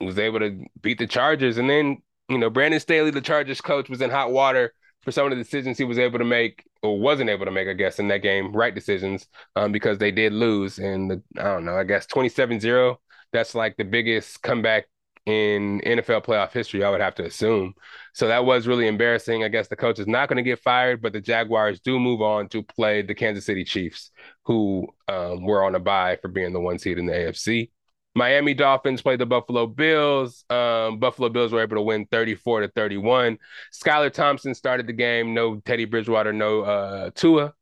was 0.06 0.20
able 0.20 0.40
to 0.40 0.64
beat 0.82 1.00
the 1.00 1.08
Chargers. 1.08 1.58
And 1.58 1.70
then 1.70 2.02
you 2.32 2.38
know, 2.38 2.50
Brandon 2.50 2.80
Staley, 2.80 3.12
the 3.12 3.22
Chargers 3.22 3.60
coach, 3.60 3.90
was 3.90 4.02
in 4.02 4.10
hot 4.10 4.32
water 4.32 4.74
for 5.02 5.12
some 5.12 5.26
of 5.26 5.32
the 5.32 5.44
decisions 5.44 5.78
he 5.78 5.84
was 5.84 6.00
able 6.00 6.18
to 6.18 6.26
make 6.26 6.64
or 6.82 6.98
wasn't 6.98 7.30
able 7.30 7.46
to 7.46 7.52
make, 7.52 7.68
I 7.68 7.74
guess, 7.74 8.00
in 8.00 8.08
that 8.08 8.20
game, 8.20 8.54
right 8.54 8.74
decisions, 8.74 9.28
um, 9.56 9.72
because 9.72 9.98
they 9.98 10.12
did 10.12 10.32
lose. 10.32 10.80
And 10.80 11.12
the, 11.12 11.24
I 11.38 11.44
don't 11.44 11.66
know, 11.66 11.76
I 11.76 11.84
guess 11.84 12.06
27 12.06 12.60
0, 12.60 13.00
that's 13.34 13.54
like 13.54 13.76
the 13.76 13.84
biggest 13.84 14.42
comeback 14.42 14.86
in 15.26 15.82
NFL 15.82 16.26
playoff 16.26 16.52
history, 16.52 16.84
I 16.84 16.90
would 16.90 17.02
have 17.02 17.16
to 17.16 17.26
assume. 17.26 17.74
So 18.14 18.28
that 18.28 18.46
was 18.46 18.66
really 18.66 18.88
embarrassing. 18.88 19.44
I 19.44 19.50
guess 19.50 19.68
the 19.68 19.76
coach 19.76 20.00
is 20.00 20.08
not 20.08 20.30
going 20.30 20.38
to 20.38 20.50
get 20.50 20.60
fired, 20.60 21.02
but 21.02 21.14
the 21.14 21.22
Jaguars 21.22 21.80
do 21.82 22.00
move 22.00 22.22
on 22.22 22.48
to 22.50 22.64
play 22.64 23.02
the 23.02 23.14
Kansas 23.14 23.46
City 23.46 23.64
Chiefs, 23.64 24.10
who 24.46 24.88
um, 25.10 25.44
were 25.44 25.64
on 25.64 25.76
a 25.76 25.80
bye 25.80 26.18
for 26.22 26.30
being 26.30 26.54
the 26.54 26.62
one 26.62 26.80
seed 26.80 26.98
in 26.98 27.06
the 27.06 27.14
AFC. 27.14 27.70
Miami 28.14 28.54
Dolphins 28.54 29.02
played 29.02 29.20
the 29.20 29.26
Buffalo 29.26 29.68
Bills. 29.68 30.44
Um, 30.50 31.00
Buffalo 31.00 31.30
Bills 31.30 31.52
were 31.52 31.62
able 31.62 31.78
to 31.78 31.82
win 31.82 32.06
34 32.12 32.62
to 32.62 32.68
31. 32.70 33.38
Skylar 33.74 34.12
Thompson 34.12 34.54
started 34.54 34.88
the 34.88 34.94
game. 34.94 35.34
No 35.34 35.58
Teddy 35.60 35.86
Bridgewater, 35.86 36.34
no 36.34 36.62
uh, 36.62 37.12
Tua. 37.16 37.54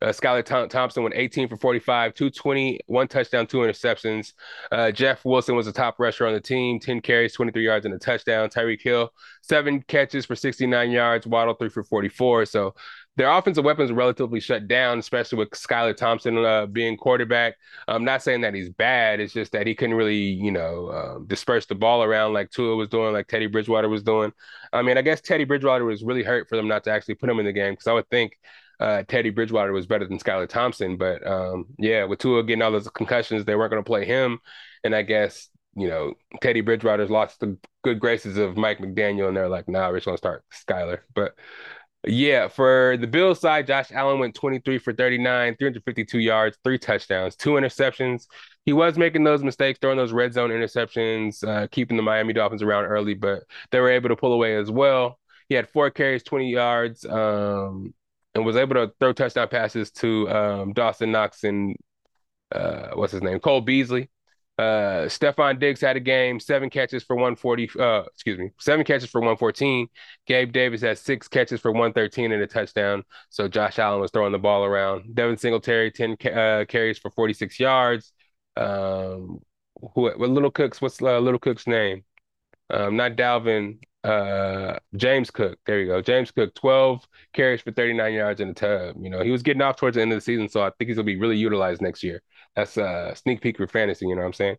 Uh, 0.00 0.08
Skylar 0.08 0.44
Th- 0.44 0.68
Thompson 0.68 1.02
went 1.02 1.16
18 1.16 1.48
for 1.48 1.56
45, 1.56 2.14
220, 2.14 2.78
one 2.86 3.08
touchdown, 3.08 3.48
two 3.48 3.58
interceptions. 3.58 4.32
Uh, 4.70 4.92
Jeff 4.92 5.24
Wilson 5.24 5.56
was 5.56 5.66
the 5.66 5.72
top 5.72 5.96
rusher 5.98 6.24
on 6.24 6.34
the 6.34 6.40
team, 6.40 6.78
10 6.78 7.00
carries, 7.00 7.32
23 7.32 7.64
yards, 7.64 7.84
and 7.84 7.92
a 7.92 7.98
touchdown. 7.98 8.48
Tyreek 8.48 8.80
Hill, 8.80 9.10
seven 9.42 9.82
catches 9.82 10.24
for 10.24 10.36
69 10.36 10.92
yards. 10.92 11.26
Waddle, 11.26 11.54
three 11.54 11.68
for 11.68 11.82
44. 11.82 12.46
So 12.46 12.74
their 13.18 13.28
offensive 13.28 13.64
weapons 13.64 13.90
are 13.90 13.94
relatively 13.94 14.38
shut 14.38 14.68
down, 14.68 15.00
especially 15.00 15.38
with 15.38 15.50
Skylar 15.50 15.96
Thompson 15.96 16.38
uh, 16.38 16.66
being 16.66 16.96
quarterback. 16.96 17.56
I'm 17.88 18.04
not 18.04 18.22
saying 18.22 18.42
that 18.42 18.54
he's 18.54 18.70
bad. 18.70 19.18
It's 19.18 19.32
just 19.32 19.50
that 19.52 19.66
he 19.66 19.74
couldn't 19.74 19.96
really, 19.96 20.14
you 20.14 20.52
know, 20.52 20.86
uh, 20.86 21.18
disperse 21.26 21.66
the 21.66 21.74
ball 21.74 22.04
around 22.04 22.32
like 22.32 22.52
Tua 22.52 22.76
was 22.76 22.88
doing, 22.88 23.12
like 23.12 23.26
Teddy 23.26 23.48
Bridgewater 23.48 23.88
was 23.88 24.04
doing. 24.04 24.32
I 24.72 24.82
mean, 24.82 24.96
I 24.96 25.02
guess 25.02 25.20
Teddy 25.20 25.42
Bridgewater 25.42 25.84
was 25.84 26.04
really 26.04 26.22
hurt 26.22 26.48
for 26.48 26.54
them 26.54 26.68
not 26.68 26.84
to 26.84 26.92
actually 26.92 27.16
put 27.16 27.28
him 27.28 27.40
in 27.40 27.44
the 27.44 27.52
game 27.52 27.72
because 27.72 27.88
I 27.88 27.92
would 27.92 28.08
think 28.08 28.38
uh, 28.78 29.02
Teddy 29.08 29.30
Bridgewater 29.30 29.72
was 29.72 29.86
better 29.86 30.06
than 30.06 30.20
Skylar 30.20 30.48
Thompson. 30.48 30.96
But 30.96 31.26
um, 31.26 31.66
yeah, 31.76 32.04
with 32.04 32.20
Tua 32.20 32.44
getting 32.44 32.62
all 32.62 32.70
those 32.70 32.88
concussions, 32.88 33.44
they 33.44 33.56
weren't 33.56 33.72
going 33.72 33.82
to 33.82 33.88
play 33.88 34.04
him. 34.04 34.38
And 34.84 34.94
I 34.94 35.02
guess, 35.02 35.48
you 35.74 35.88
know, 35.88 36.14
Teddy 36.40 36.60
Bridgewater's 36.60 37.10
lost 37.10 37.40
the 37.40 37.58
good 37.82 37.98
graces 37.98 38.36
of 38.36 38.56
Mike 38.56 38.78
McDaniel, 38.78 39.26
and 39.26 39.36
they're 39.36 39.48
like, 39.48 39.68
nah, 39.68 39.88
we're 39.88 39.96
just 39.96 40.06
going 40.06 40.16
to 40.16 40.18
start 40.18 40.44
Skylar. 40.52 41.00
But 41.16 41.34
yeah, 42.06 42.48
for 42.48 42.96
the 43.00 43.06
Bills 43.06 43.40
side, 43.40 43.66
Josh 43.66 43.90
Allen 43.90 44.20
went 44.20 44.34
23 44.34 44.78
for 44.78 44.92
39, 44.92 45.56
352 45.56 46.18
yards, 46.18 46.56
three 46.62 46.78
touchdowns, 46.78 47.34
two 47.34 47.50
interceptions. 47.50 48.26
He 48.64 48.72
was 48.72 48.96
making 48.96 49.24
those 49.24 49.42
mistakes, 49.42 49.78
throwing 49.80 49.98
those 49.98 50.12
red 50.12 50.32
zone 50.32 50.50
interceptions, 50.50 51.46
uh, 51.46 51.66
keeping 51.68 51.96
the 51.96 52.02
Miami 52.02 52.32
Dolphins 52.32 52.62
around 52.62 52.84
early, 52.84 53.14
but 53.14 53.42
they 53.72 53.80
were 53.80 53.90
able 53.90 54.10
to 54.10 54.16
pull 54.16 54.32
away 54.32 54.56
as 54.56 54.70
well. 54.70 55.18
He 55.48 55.54
had 55.54 55.68
four 55.68 55.90
carries, 55.90 56.22
20 56.22 56.50
yards, 56.50 57.04
um, 57.04 57.92
and 58.34 58.44
was 58.44 58.56
able 58.56 58.74
to 58.74 58.92
throw 59.00 59.12
touchdown 59.12 59.48
passes 59.48 59.90
to 59.92 60.30
um, 60.30 60.72
Dawson 60.74 61.10
Knox 61.10 61.42
and 61.42 61.74
uh, 62.52 62.90
what's 62.94 63.12
his 63.12 63.22
name, 63.22 63.40
Cole 63.40 63.60
Beasley. 63.60 64.08
Uh, 64.58 65.06
Stefon 65.06 65.60
Diggs 65.60 65.80
had 65.80 65.96
a 65.96 66.00
game, 66.00 66.40
seven 66.40 66.68
catches 66.68 67.04
for 67.04 67.14
140. 67.14 67.70
Uh, 67.78 68.02
excuse 68.12 68.38
me, 68.38 68.50
seven 68.58 68.84
catches 68.84 69.08
for 69.08 69.20
114. 69.20 69.88
Gabe 70.26 70.50
Davis 70.52 70.80
had 70.80 70.98
six 70.98 71.28
catches 71.28 71.60
for 71.60 71.70
113 71.70 72.32
and 72.32 72.42
a 72.42 72.46
touchdown. 72.46 73.04
So 73.30 73.46
Josh 73.46 73.78
Allen 73.78 74.00
was 74.00 74.10
throwing 74.10 74.32
the 74.32 74.38
ball 74.38 74.64
around. 74.64 75.14
Devin 75.14 75.36
Singletary, 75.36 75.92
10 75.92 76.16
uh, 76.32 76.64
carries 76.68 76.98
for 76.98 77.10
46 77.12 77.60
yards. 77.60 78.12
Um, 78.56 79.40
who, 79.94 80.10
what 80.10 80.18
Little 80.18 80.50
Cook's, 80.50 80.82
what's 80.82 81.00
uh, 81.00 81.20
Little 81.20 81.38
Cook's 81.38 81.68
name? 81.68 82.02
Um, 82.70 82.96
not 82.96 83.12
Dalvin, 83.12 83.78
uh, 84.02 84.78
James 84.96 85.30
Cook. 85.30 85.58
There 85.66 85.80
you 85.80 85.86
go. 85.86 86.02
James 86.02 86.32
Cook, 86.32 86.54
12 86.54 87.06
carries 87.32 87.60
for 87.60 87.70
39 87.70 88.12
yards 88.12 88.40
in 88.40 88.48
the 88.48 88.54
tub. 88.54 88.96
You 89.00 89.10
know, 89.10 89.22
he 89.22 89.30
was 89.30 89.42
getting 89.44 89.62
off 89.62 89.76
towards 89.76 89.94
the 89.94 90.02
end 90.02 90.12
of 90.12 90.16
the 90.16 90.22
season, 90.22 90.48
so 90.48 90.62
I 90.62 90.70
think 90.70 90.88
he's 90.88 90.96
gonna 90.96 91.04
be 91.04 91.16
really 91.16 91.36
utilized 91.36 91.80
next 91.80 92.02
year. 92.02 92.22
That's 92.58 92.76
a 92.76 93.14
sneak 93.14 93.40
peek 93.40 93.56
for 93.56 93.68
fantasy, 93.68 94.06
you 94.08 94.16
know 94.16 94.22
what 94.22 94.26
I'm 94.26 94.32
saying? 94.32 94.56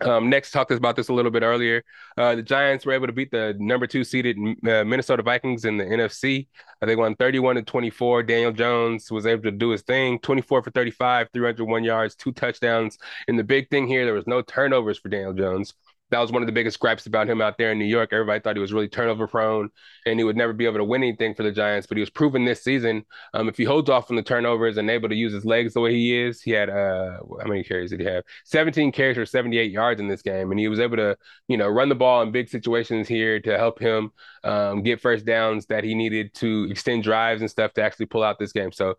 Um, 0.00 0.28
next, 0.28 0.50
talked 0.50 0.72
about 0.72 0.96
this 0.96 1.08
a 1.08 1.12
little 1.12 1.30
bit 1.30 1.44
earlier. 1.44 1.84
Uh, 2.16 2.34
the 2.34 2.42
Giants 2.42 2.84
were 2.84 2.92
able 2.92 3.06
to 3.06 3.12
beat 3.12 3.30
the 3.30 3.54
number 3.60 3.86
two 3.86 4.02
seeded 4.02 4.36
uh, 4.36 4.82
Minnesota 4.84 5.22
Vikings 5.22 5.64
in 5.64 5.76
the 5.76 5.84
NFC. 5.84 6.48
Uh, 6.82 6.86
they 6.86 6.96
won 6.96 7.14
31 7.14 7.54
to 7.56 7.62
24. 7.62 8.24
Daniel 8.24 8.50
Jones 8.50 9.08
was 9.08 9.24
able 9.24 9.44
to 9.44 9.52
do 9.52 9.70
his 9.70 9.82
thing 9.82 10.18
24 10.18 10.64
for 10.64 10.70
35, 10.72 11.28
301 11.32 11.84
yards, 11.84 12.16
two 12.16 12.32
touchdowns. 12.32 12.98
And 13.28 13.38
the 13.38 13.44
big 13.44 13.70
thing 13.70 13.86
here, 13.86 14.04
there 14.04 14.14
was 14.14 14.26
no 14.26 14.42
turnovers 14.42 14.98
for 14.98 15.10
Daniel 15.10 15.32
Jones 15.32 15.74
that 16.10 16.18
was 16.18 16.32
one 16.32 16.42
of 16.42 16.46
the 16.46 16.52
biggest 16.52 16.80
gripes 16.80 17.06
about 17.06 17.28
him 17.28 17.40
out 17.40 17.56
there 17.56 17.72
in 17.72 17.78
New 17.78 17.84
York. 17.84 18.10
Everybody 18.12 18.40
thought 18.40 18.56
he 18.56 18.60
was 18.60 18.72
really 18.72 18.88
turnover 18.88 19.26
prone 19.26 19.70
and 20.06 20.18
he 20.18 20.24
would 20.24 20.36
never 20.36 20.52
be 20.52 20.64
able 20.66 20.78
to 20.78 20.84
win 20.84 21.02
anything 21.02 21.34
for 21.34 21.42
the 21.42 21.52
Giants. 21.52 21.86
But 21.86 21.96
he 21.96 22.00
was 22.00 22.10
proven 22.10 22.44
this 22.44 22.62
season. 22.62 23.04
Um, 23.34 23.48
if 23.48 23.56
he 23.56 23.64
holds 23.64 23.88
off 23.88 24.06
from 24.06 24.16
the 24.16 24.22
turnovers 24.22 24.76
and 24.76 24.90
able 24.90 25.08
to 25.08 25.14
use 25.14 25.32
his 25.32 25.44
legs 25.44 25.74
the 25.74 25.80
way 25.80 25.94
he 25.94 26.18
is, 26.18 26.42
he 26.42 26.50
had 26.50 26.68
uh, 26.68 27.18
how 27.40 27.46
many 27.46 27.62
carries 27.62 27.90
did 27.90 28.00
he 28.00 28.06
have? 28.06 28.24
17 28.44 28.92
carries 28.92 29.16
for 29.16 29.26
78 29.26 29.70
yards 29.70 30.00
in 30.00 30.08
this 30.08 30.22
game, 30.22 30.50
and 30.50 30.58
he 30.58 30.68
was 30.68 30.80
able 30.80 30.96
to 30.96 31.16
you 31.48 31.56
know 31.56 31.68
run 31.68 31.88
the 31.88 31.94
ball 31.94 32.22
in 32.22 32.32
big 32.32 32.48
situations 32.48 33.08
here 33.08 33.40
to 33.40 33.56
help 33.56 33.78
him 33.78 34.10
um, 34.44 34.82
get 34.82 35.00
first 35.00 35.24
downs 35.24 35.66
that 35.66 35.84
he 35.84 35.94
needed 35.94 36.34
to 36.34 36.66
extend 36.70 37.02
drives 37.02 37.40
and 37.40 37.50
stuff 37.50 37.72
to 37.74 37.82
actually 37.82 38.06
pull 38.06 38.22
out 38.22 38.38
this 38.38 38.52
game. 38.52 38.72
So 38.72 38.96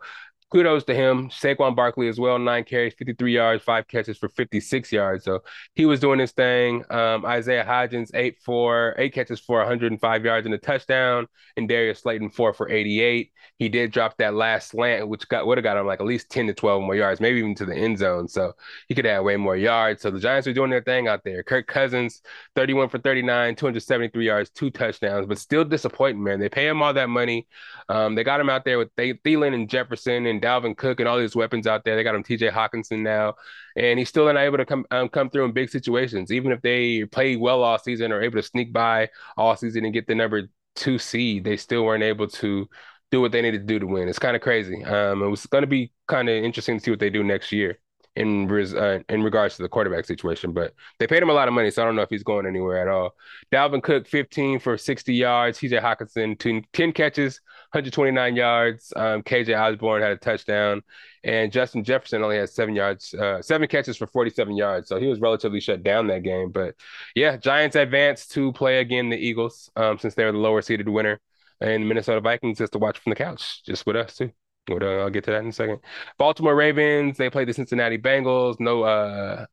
kudos 0.51 0.84
to 0.84 0.93
him. 0.93 1.29
Saquon 1.29 1.75
Barkley 1.75 2.08
as 2.08 2.20
well, 2.20 2.38
nine 2.38 2.63
carries, 2.63 2.93
53 2.93 3.34
yards, 3.34 3.63
five 3.63 3.88
catches 3.88 4.17
for 4.17 4.29
56 4.29 4.91
yards. 4.91 5.24
So 5.24 5.39
he 5.75 5.86
was 5.86 6.00
doing 6.00 6.20
his 6.20 6.31
thing. 6.31 6.84
Um, 6.89 7.25
Isaiah 7.25 7.65
Hodgins, 7.65 8.12
eight 8.13 8.38
for 8.43 8.93
eight 8.98 9.13
catches 9.13 9.39
for 9.39 9.60
105 9.60 10.25
yards 10.25 10.46
and 10.46 10.53
a 10.53 10.58
touchdown, 10.58 11.27
and 11.55 11.67
Darius 11.67 12.01
Slayton, 12.01 12.29
four 12.29 12.53
for 12.53 12.70
88. 12.70 13.31
He 13.58 13.70
did 13.70 13.91
drop 13.91 14.17
that 14.17 14.34
last 14.34 14.70
slant, 14.70 15.08
which 15.08 15.27
got 15.29 15.48
would 15.48 15.58
have 15.58 15.63
got 15.63 15.77
him 15.77 15.86
like 15.86 16.00
at 16.00 16.05
least 16.05 16.29
10 16.31 16.48
to 16.48 16.53
12 16.53 16.81
more 16.81 16.96
yards, 16.96 17.22
maybe 17.22 17.39
even 17.39 17.55
to 17.55 17.65
the 17.65 17.75
end 17.75 18.00
zone. 18.00 18.27
So 18.27 18.53
he 18.88 18.96
could 18.96 19.05
have 19.05 19.24
way 19.24 19.38
more 19.38 19.55
yards. 19.55 20.01
So 20.01 20.12
the 20.12 20.20
Giants 20.20 20.48
are 20.48 20.53
doing 20.53 20.70
their 20.72 20.81
thing 20.81 21.08
out 21.08 21.24
there. 21.24 21.43
Kirk 21.43 21.67
Cousins, 21.67 22.22
31 22.55 22.89
for 22.89 22.98
39, 22.98 23.55
273 23.55 24.25
yards, 24.25 24.50
two 24.50 24.70
touchdowns, 24.70 25.27
but 25.27 25.38
still 25.38 25.63
disappointing, 25.63 26.24
man. 26.24 26.39
They 26.39 26.50
pay 26.50 26.67
him 26.67 26.81
all 26.81 26.93
that 26.93 27.10
money. 27.10 27.48
Um, 27.88 28.15
they 28.15 28.24
got 28.24 28.39
him 28.39 28.50
out 28.50 28.65
there 28.65 28.77
with 28.77 28.96
Thielen 28.96 29.53
and 29.53 29.70
Jefferson 29.70 30.25
and 30.25 30.40
Dalvin 30.41 30.75
Cook 30.75 31.00
and 31.00 31.07
all 31.07 31.17
these 31.17 31.36
weapons 31.36 31.67
out 31.67 31.83
there. 31.83 31.95
They 31.95 32.03
got 32.03 32.15
him 32.15 32.24
T.J. 32.24 32.50
Hockenson 32.50 33.01
now, 33.01 33.36
and 33.75 34.00
he's 34.00 34.10
still 34.10 34.25
not 34.25 34.38
able 34.38 34.57
to 34.57 34.65
come 34.65 34.86
um, 34.91 35.10
come 35.10 35.29
through 35.29 35.45
in 35.45 35.51
big 35.51 35.69
situations. 35.69 36.31
Even 36.31 36.51
if 36.51 36.62
they 36.62 37.05
play 37.05 37.36
well 37.36 37.63
all 37.63 37.77
season 37.77 38.12
or 38.12 38.21
able 38.21 38.41
to 38.41 38.48
sneak 38.48 38.74
by 38.74 39.10
all 39.38 39.55
season 39.55 39.86
and 39.86 39.93
get 39.93 40.07
the 40.07 40.15
number 40.15 40.43
two 40.75 40.98
seed, 40.98 41.43
they 41.43 41.57
still 41.57 41.83
weren't 41.86 42.03
able 42.03 42.27
to 42.27 42.67
do 43.12 43.21
what 43.21 43.31
they 43.31 43.41
needed 43.41 43.67
to 43.67 43.74
do 43.74 43.79
to 43.79 43.88
win. 43.88 44.07
It's 44.07 44.19
kind 44.19 44.36
of 44.36 44.41
crazy. 44.41 44.83
Um, 44.83 45.21
it 45.21 45.27
was 45.27 45.45
going 45.45 45.63
to 45.63 45.67
be 45.67 45.91
kind 46.07 46.29
of 46.29 46.43
interesting 46.43 46.77
to 46.77 46.83
see 46.83 46.91
what 46.91 47.00
they 47.00 47.10
do 47.10 47.24
next 47.24 47.51
year 47.51 47.77
in 48.15 48.51
uh, 48.51 49.00
in 49.10 49.24
regards 49.24 49.55
to 49.55 49.63
the 49.63 49.69
quarterback 49.69 50.05
situation, 50.05 50.51
but 50.51 50.74
they 51.00 51.07
paid 51.07 51.24
him 51.24 51.29
a 51.29 51.33
lot 51.33 51.48
of 51.48 51.53
money, 51.53 51.71
so 51.71 51.81
I 51.81 51.86
don't 51.86 51.95
know 51.95 52.01
if 52.01 52.10
he's 52.10 52.24
going 52.24 52.45
anywhere 52.45 52.81
at 52.81 52.88
all. 52.88 53.15
Dalvin 53.53 53.81
Cook, 53.81 54.07
15 54.07 54.60
for 54.60 54.77
60 54.77 55.13
yards. 55.13 55.60
TJ 55.60 55.81
Hockenson, 55.81 56.65
10 56.74 56.91
catches, 56.91 57.39
129 57.72 58.36
yards. 58.36 58.94
Um, 58.96 59.24
KJ 59.24 59.58
Osborn 59.58 60.01
had 60.01 60.12
a 60.12 60.18
touchdown, 60.18 60.82
and 61.24 61.51
Justin 61.51 61.84
Jefferson 61.84 62.24
only 62.24 62.38
had 62.38 62.50
seven 62.50 62.75
yards, 62.75 63.13
uh, 63.13 63.42
seven 63.42 63.68
catches 63.68 63.98
for 63.98 64.08
47 64.08 64.56
yards. 64.56 64.90
So 64.90 65.00
he 65.00 65.08
was 65.08 65.20
relatively 65.20 65.60
shut 65.60 65.84
down 65.84 66.08
that 66.08 66.24
game. 66.24 66.51
But 66.51 66.75
yeah, 67.16 67.38
Giants 67.38 67.75
advanced 67.75 68.32
to 68.34 68.51
play 68.54 68.80
again 68.80 69.10
the 69.10 69.18
Eagles 69.18 69.70
um, 69.75 69.98
since 69.98 70.16
they're 70.16 70.32
the 70.32 70.38
lower 70.38 70.62
seeded 70.62 70.90
winner, 70.90 71.20
and 71.62 71.88
Minnesota 71.88 72.22
Vikings 72.22 72.58
just 72.58 72.74
to 72.74 72.80
watch 72.80 73.00
from 73.00 73.12
the 73.12 73.16
couch, 73.16 73.63
just 73.63 73.86
with 73.86 73.96
us 73.96 74.18
too. 74.18 74.32
I'll 74.70 75.10
get 75.10 75.24
to 75.25 75.32
that 75.32 75.44
in 75.44 75.50
a 75.50 75.54
second. 75.54 75.80
Baltimore 76.18 76.56
Ravens, 76.56 77.18
they 77.18 77.30
played 77.30 77.48
the 77.48 77.54
Cincinnati 77.54 77.98
Bengals. 77.98 78.60
No 78.60 78.84
uh 78.84 79.46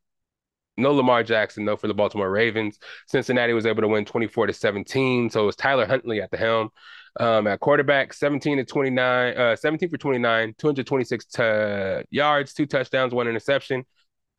no 0.76 0.92
Lamar 0.92 1.22
Jackson, 1.24 1.64
no 1.64 1.76
for 1.76 1.88
the 1.88 1.94
Baltimore 1.94 2.30
Ravens. 2.30 2.78
Cincinnati 3.06 3.52
was 3.52 3.66
able 3.66 3.82
to 3.82 3.88
win 3.88 4.04
24 4.04 4.46
to 4.46 4.52
17. 4.52 5.28
So 5.30 5.42
it 5.42 5.46
was 5.46 5.56
Tyler 5.56 5.86
Huntley 5.86 6.22
at 6.22 6.30
the 6.30 6.36
helm. 6.36 6.70
Um, 7.20 7.48
at 7.48 7.58
quarterback, 7.58 8.12
17 8.14 8.58
to 8.58 8.64
29, 8.64 9.36
uh, 9.36 9.56
17 9.56 9.88
for 9.88 9.96
29, 9.96 10.54
226 10.56 11.24
to 11.24 12.04
yards, 12.10 12.54
two 12.54 12.64
touchdowns, 12.64 13.12
one 13.12 13.26
interception. 13.26 13.84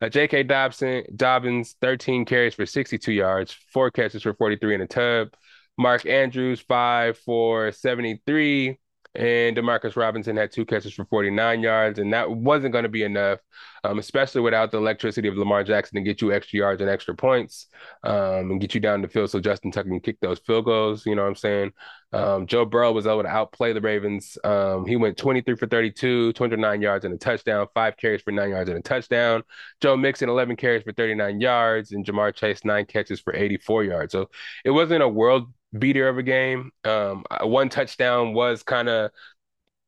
Uh, 0.00 0.08
J.K. 0.08 0.44
Dobson, 0.44 1.04
Dobbins, 1.14 1.76
13 1.82 2.24
carries 2.24 2.54
for 2.54 2.64
62 2.64 3.12
yards, 3.12 3.54
four 3.72 3.90
catches 3.90 4.22
for 4.22 4.32
43 4.32 4.76
in 4.76 4.80
a 4.80 4.86
tub. 4.86 5.28
Mark 5.76 6.06
Andrews, 6.06 6.60
five 6.60 7.18
for 7.18 7.70
73. 7.70 8.78
And 9.16 9.56
Demarcus 9.56 9.96
Robinson 9.96 10.36
had 10.36 10.52
two 10.52 10.64
catches 10.64 10.94
for 10.94 11.04
49 11.04 11.62
yards, 11.62 11.98
and 11.98 12.12
that 12.12 12.30
wasn't 12.30 12.72
going 12.72 12.84
to 12.84 12.88
be 12.88 13.02
enough, 13.02 13.40
um, 13.82 13.98
especially 13.98 14.40
without 14.40 14.70
the 14.70 14.78
electricity 14.78 15.26
of 15.26 15.36
Lamar 15.36 15.64
Jackson 15.64 15.96
to 15.96 16.02
get 16.02 16.20
you 16.20 16.32
extra 16.32 16.58
yards 16.58 16.80
and 16.80 16.88
extra 16.88 17.14
points 17.14 17.66
um, 18.04 18.52
and 18.52 18.60
get 18.60 18.72
you 18.72 18.80
down 18.80 19.02
the 19.02 19.08
field 19.08 19.28
so 19.30 19.40
Justin 19.40 19.72
Tucker 19.72 19.88
can 19.88 19.98
kick 19.98 20.18
those 20.20 20.38
field 20.38 20.64
goals. 20.64 21.04
You 21.06 21.16
know 21.16 21.22
what 21.22 21.28
I'm 21.28 21.34
saying? 21.34 21.72
Um, 22.12 22.46
Joe 22.46 22.64
Burrow 22.64 22.92
was 22.92 23.06
able 23.06 23.22
to 23.22 23.28
outplay 23.28 23.72
the 23.72 23.80
Ravens. 23.80 24.38
Um, 24.44 24.86
he 24.86 24.94
went 24.94 25.16
23 25.16 25.56
for 25.56 25.66
32, 25.66 26.32
209 26.32 26.80
yards 26.80 27.04
and 27.04 27.12
a 27.12 27.18
touchdown, 27.18 27.66
five 27.74 27.96
carries 27.96 28.22
for 28.22 28.30
nine 28.30 28.50
yards 28.50 28.70
and 28.70 28.78
a 28.78 28.82
touchdown. 28.82 29.42
Joe 29.80 29.96
Mixon, 29.96 30.28
11 30.28 30.54
carries 30.54 30.84
for 30.84 30.92
39 30.92 31.40
yards, 31.40 31.90
and 31.92 32.04
Ja'Marr 32.04 32.34
Chase, 32.34 32.64
nine 32.64 32.86
catches 32.86 33.20
for 33.20 33.34
84 33.34 33.84
yards. 33.84 34.12
So 34.12 34.30
it 34.64 34.70
wasn't 34.70 35.02
a 35.02 35.08
world 35.08 35.52
beater 35.76 36.08
of 36.08 36.18
a 36.18 36.22
game. 36.22 36.70
Um, 36.84 37.24
uh, 37.30 37.46
one 37.46 37.68
touchdown 37.68 38.34
was 38.34 38.62
kind 38.62 38.88
of 38.88 39.10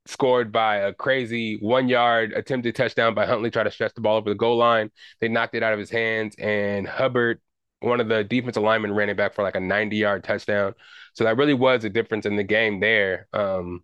scored 0.06 0.50
by 0.50 0.76
a 0.76 0.92
crazy 0.92 1.58
one 1.58 1.88
yard 1.88 2.32
attempted 2.32 2.74
touchdown 2.74 3.14
by 3.14 3.26
Huntley, 3.26 3.50
try 3.50 3.62
to 3.62 3.70
stretch 3.70 3.94
the 3.94 4.00
ball 4.00 4.16
over 4.16 4.30
the 4.30 4.34
goal 4.34 4.56
line. 4.56 4.90
They 5.20 5.28
knocked 5.28 5.54
it 5.54 5.62
out 5.62 5.72
of 5.72 5.78
his 5.78 5.90
hands, 5.90 6.34
and 6.38 6.86
Hubbard, 6.86 7.40
one 7.80 8.00
of 8.00 8.08
the 8.08 8.24
defensive 8.24 8.62
linemen, 8.62 8.94
ran 8.94 9.10
it 9.10 9.16
back 9.16 9.34
for 9.34 9.42
like 9.42 9.56
a 9.56 9.60
90 9.60 9.96
yard 9.96 10.24
touchdown. 10.24 10.74
So 11.14 11.24
that 11.24 11.36
really 11.36 11.54
was 11.54 11.84
a 11.84 11.90
difference 11.90 12.26
in 12.26 12.36
the 12.36 12.44
game 12.44 12.80
there 12.80 13.28
um, 13.32 13.82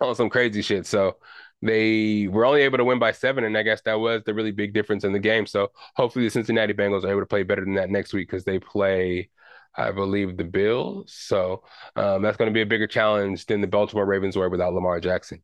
on 0.00 0.14
some 0.14 0.30
crazy 0.30 0.62
shit. 0.62 0.86
So 0.86 1.16
they 1.62 2.28
were 2.28 2.44
only 2.44 2.62
able 2.62 2.78
to 2.78 2.84
win 2.84 2.98
by 2.98 3.12
seven, 3.12 3.44
and 3.44 3.56
I 3.56 3.62
guess 3.62 3.80
that 3.82 3.98
was 3.98 4.22
the 4.24 4.34
really 4.34 4.52
big 4.52 4.72
difference 4.74 5.04
in 5.04 5.12
the 5.12 5.18
game. 5.18 5.46
So 5.46 5.72
hopefully 5.96 6.26
the 6.26 6.30
Cincinnati 6.30 6.74
Bengals 6.74 7.04
are 7.04 7.10
able 7.10 7.20
to 7.20 7.26
play 7.26 7.42
better 7.42 7.64
than 7.64 7.74
that 7.74 7.90
next 7.90 8.12
week 8.12 8.28
because 8.28 8.44
they 8.44 8.58
play 8.58 9.30
I 9.78 9.92
believe, 9.92 10.36
the 10.36 10.44
Bills. 10.44 11.12
So 11.14 11.62
um, 11.96 12.22
that's 12.22 12.36
going 12.36 12.50
to 12.50 12.54
be 12.54 12.62
a 12.62 12.66
bigger 12.66 12.86
challenge 12.86 13.46
than 13.46 13.60
the 13.60 13.66
Baltimore 13.66 14.04
Ravens 14.04 14.36
were 14.36 14.48
without 14.48 14.74
Lamar 14.74 15.00
Jackson. 15.00 15.42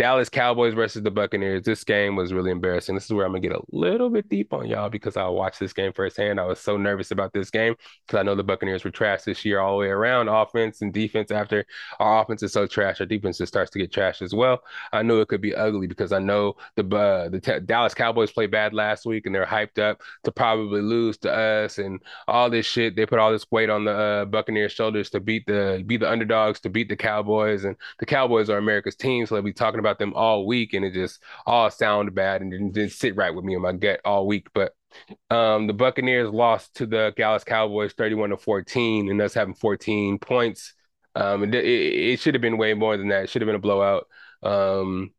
Dallas 0.00 0.30
Cowboys 0.30 0.72
versus 0.72 1.02
the 1.02 1.10
Buccaneers. 1.10 1.62
This 1.62 1.84
game 1.84 2.16
was 2.16 2.32
really 2.32 2.50
embarrassing. 2.50 2.94
This 2.94 3.04
is 3.04 3.12
where 3.12 3.26
I'm 3.26 3.32
gonna 3.32 3.40
get 3.40 3.52
a 3.52 3.60
little 3.70 4.08
bit 4.08 4.30
deep 4.30 4.54
on 4.54 4.66
y'all 4.66 4.88
because 4.88 5.14
I 5.14 5.26
watched 5.26 5.60
this 5.60 5.74
game 5.74 5.92
firsthand. 5.92 6.40
I 6.40 6.46
was 6.46 6.58
so 6.58 6.78
nervous 6.78 7.10
about 7.10 7.34
this 7.34 7.50
game 7.50 7.74
because 8.06 8.18
I 8.18 8.22
know 8.22 8.34
the 8.34 8.42
Buccaneers 8.42 8.82
were 8.82 8.90
trash 8.90 9.24
this 9.24 9.44
year 9.44 9.60
all 9.60 9.72
the 9.72 9.80
way 9.80 9.88
around, 9.88 10.28
offense 10.28 10.80
and 10.80 10.90
defense. 10.90 11.30
After 11.30 11.66
our 11.98 12.22
offense 12.22 12.42
is 12.42 12.50
so 12.50 12.66
trash, 12.66 12.98
our 13.00 13.06
defense 13.06 13.36
just 13.36 13.52
starts 13.52 13.70
to 13.72 13.78
get 13.78 13.92
trash 13.92 14.22
as 14.22 14.34
well. 14.34 14.62
I 14.90 15.02
knew 15.02 15.20
it 15.20 15.28
could 15.28 15.42
be 15.42 15.54
ugly 15.54 15.86
because 15.86 16.12
I 16.12 16.18
know 16.18 16.56
the 16.76 16.96
uh, 16.96 17.28
the 17.28 17.38
t- 17.38 17.60
Dallas 17.66 17.92
Cowboys 17.92 18.32
played 18.32 18.50
bad 18.50 18.72
last 18.72 19.04
week 19.04 19.26
and 19.26 19.34
they're 19.34 19.44
hyped 19.44 19.78
up 19.78 20.00
to 20.24 20.32
probably 20.32 20.80
lose 20.80 21.18
to 21.18 21.30
us 21.30 21.76
and 21.76 22.00
all 22.26 22.48
this 22.48 22.64
shit. 22.64 22.96
They 22.96 23.04
put 23.04 23.18
all 23.18 23.32
this 23.32 23.44
weight 23.50 23.68
on 23.68 23.84
the 23.84 23.92
uh, 23.92 24.24
Buccaneers' 24.24 24.72
shoulders 24.72 25.10
to 25.10 25.20
beat 25.20 25.44
the 25.46 25.84
be 25.86 25.98
the 25.98 26.10
underdogs 26.10 26.58
to 26.60 26.70
beat 26.70 26.88
the 26.88 26.96
Cowboys, 26.96 27.64
and 27.64 27.76
the 27.98 28.06
Cowboys 28.06 28.48
are 28.48 28.56
America's 28.56 28.96
team, 28.96 29.26
so 29.26 29.34
they'll 29.34 29.42
be 29.42 29.52
talking 29.52 29.78
about 29.78 29.89
about 29.90 29.98
them 29.98 30.14
all 30.14 30.46
week, 30.46 30.74
and 30.74 30.84
it 30.84 30.92
just 30.92 31.20
all 31.46 31.70
sounded 31.70 32.14
bad 32.14 32.42
and 32.42 32.50
didn't, 32.50 32.72
didn't 32.72 32.92
sit 32.92 33.16
right 33.16 33.34
with 33.34 33.44
me 33.44 33.54
in 33.54 33.62
my 33.62 33.72
gut 33.72 34.00
all 34.04 34.26
week. 34.26 34.48
But 34.54 34.72
um, 35.30 35.66
the 35.66 35.72
Buccaneers 35.72 36.30
lost 36.30 36.76
to 36.76 36.86
the 36.86 37.12
Dallas 37.16 37.44
Cowboys 37.44 37.92
31 37.92 38.30
to 38.30 38.36
14, 38.36 39.10
and 39.10 39.20
us 39.20 39.34
having 39.34 39.54
14 39.54 40.18
points. 40.18 40.74
Um, 41.14 41.42
it, 41.44 41.54
it, 41.54 41.64
it 41.64 42.20
should 42.20 42.34
have 42.34 42.42
been 42.42 42.58
way 42.58 42.74
more 42.74 42.96
than 42.96 43.08
that. 43.08 43.24
It 43.24 43.30
should 43.30 43.42
have 43.42 43.46
been 43.48 43.56
a 43.56 43.58
blowout. 43.58 44.06
Um, 44.42 45.12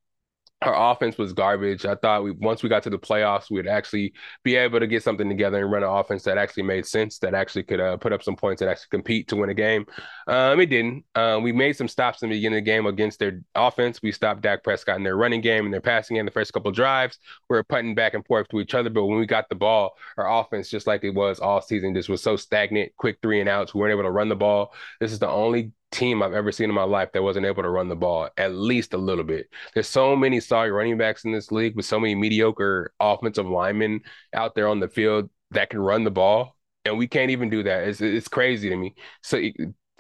our 0.62 0.92
offense 0.92 1.18
was 1.18 1.34
garbage. 1.34 1.86
I 1.86 1.96
thought 1.96 2.24
we 2.24 2.32
once 2.32 2.62
we 2.62 2.70
got 2.70 2.84
to 2.84 2.90
the 2.90 3.00
playoffs, 3.00 3.50
we'd 3.50 3.68
actually 3.68 4.14
be 4.44 4.56
able 4.56 4.80
to 4.80 4.88
get 4.88 5.02
something 5.02 5.28
together 5.28 5.60
and 5.64 5.72
run 5.72 5.84
an 5.84 5.90
offense 5.90 6.24
that 6.24 6.38
actually 6.38 6.64
made 6.64 6.86
sense, 6.86 7.18
that 7.20 7.34
actually 7.34 7.64
could 7.64 7.80
uh, 7.80 7.98
put 7.98 8.14
up 8.14 8.22
some 8.22 8.36
points 8.36 8.62
and 8.62 8.70
actually 8.70 8.90
compete 8.92 9.28
to 9.30 9.36
win 9.36 9.50
a 9.50 9.56
game. 9.56 9.86
Um, 10.28 10.60
it 10.60 10.68
didn't. 10.68 11.04
Uh, 11.16 11.40
we 11.42 11.52
made 11.52 11.76
some 11.76 11.88
stops 11.88 12.22
in 12.22 12.30
the 12.30 12.36
beginning 12.36 12.60
of 12.60 12.66
the 12.66 12.72
game 12.72 12.86
against 12.86 13.18
their 13.18 13.42
offense. 13.56 14.02
We 14.04 14.12
stopped 14.12 14.42
Dak 14.42 14.64
Prescott 14.64 14.98
in 14.98 15.04
their 15.04 15.18
running 15.18 15.42
game 15.42 15.66
and 15.66 15.74
their 15.74 15.82
passing 15.82 16.16
game 16.16 16.26
the 16.26 16.32
first 16.32 16.54
couple 16.54 16.72
drives. 16.72 17.18
We 17.50 17.56
were 17.56 17.64
putting 17.64 17.96
back 17.96 18.14
and 18.14 18.26
forth 18.26 18.48
to 18.50 18.60
each 18.60 18.76
other, 18.76 18.92
but 18.92 19.06
when 19.06 19.20
we 19.20 19.26
got 19.26 19.50
the 19.50 19.56
ball, 19.56 19.96
our 20.18 20.42
offense, 20.42 20.70
just 20.70 20.86
like 20.86 21.04
it 21.04 21.16
was 21.16 21.40
all 21.40 21.62
season, 21.62 21.96
just 21.96 22.10
was 22.10 22.22
so 22.22 22.36
stagnant, 22.36 22.92
quick 22.98 23.18
three 23.24 23.40
and 23.40 23.50
outs. 23.50 23.74
We 23.74 23.82
weren't 23.82 23.94
able 23.94 24.04
to 24.04 24.12
run 24.12 24.30
the 24.30 24.36
ball. 24.36 24.74
This 25.00 25.12
is 25.12 25.20
the 25.20 25.30
only 25.30 25.72
team 25.92 26.24
I've 26.24 26.34
ever 26.34 26.52
seen 26.52 26.70
in 26.70 26.76
my 26.76 26.84
life 26.84 27.12
that 27.14 27.24
wasn't 27.24 27.46
able 27.46 27.64
to 27.64 27.70
run 27.70 27.90
the 27.90 27.96
ball 27.96 28.30
at 28.38 28.54
least 28.54 28.94
a 28.94 28.98
little 28.98 29.24
bit. 29.24 29.50
There's 29.74 29.90
so 29.90 30.16
many 30.16 30.40
sorry 30.40 30.72
running 30.72 30.98
backs 30.98 31.26
in 31.26 31.32
this 31.32 31.52
league 31.52 31.76
with 31.76 31.86
so 31.86 32.00
many 32.00 32.16
mediocre 32.16 32.94
offensive 33.00 33.46
linemen 33.46 34.02
out 34.34 34.56
there 34.56 34.68
on 34.68 34.80
the 34.80 34.88
field 34.88 35.30
that 35.52 35.70
can 35.70 35.80
run 35.80 36.04
the 36.04 36.12
ball, 36.12 36.56
and 36.86 36.98
we 36.98 37.08
can't 37.08 37.32
even 37.32 37.50
do 37.50 37.64
that. 37.64 37.88
It's 37.88 38.02
it's 38.02 38.28
crazy 38.28 38.70
to 38.70 38.76
me. 38.76 38.96
So 39.22 39.42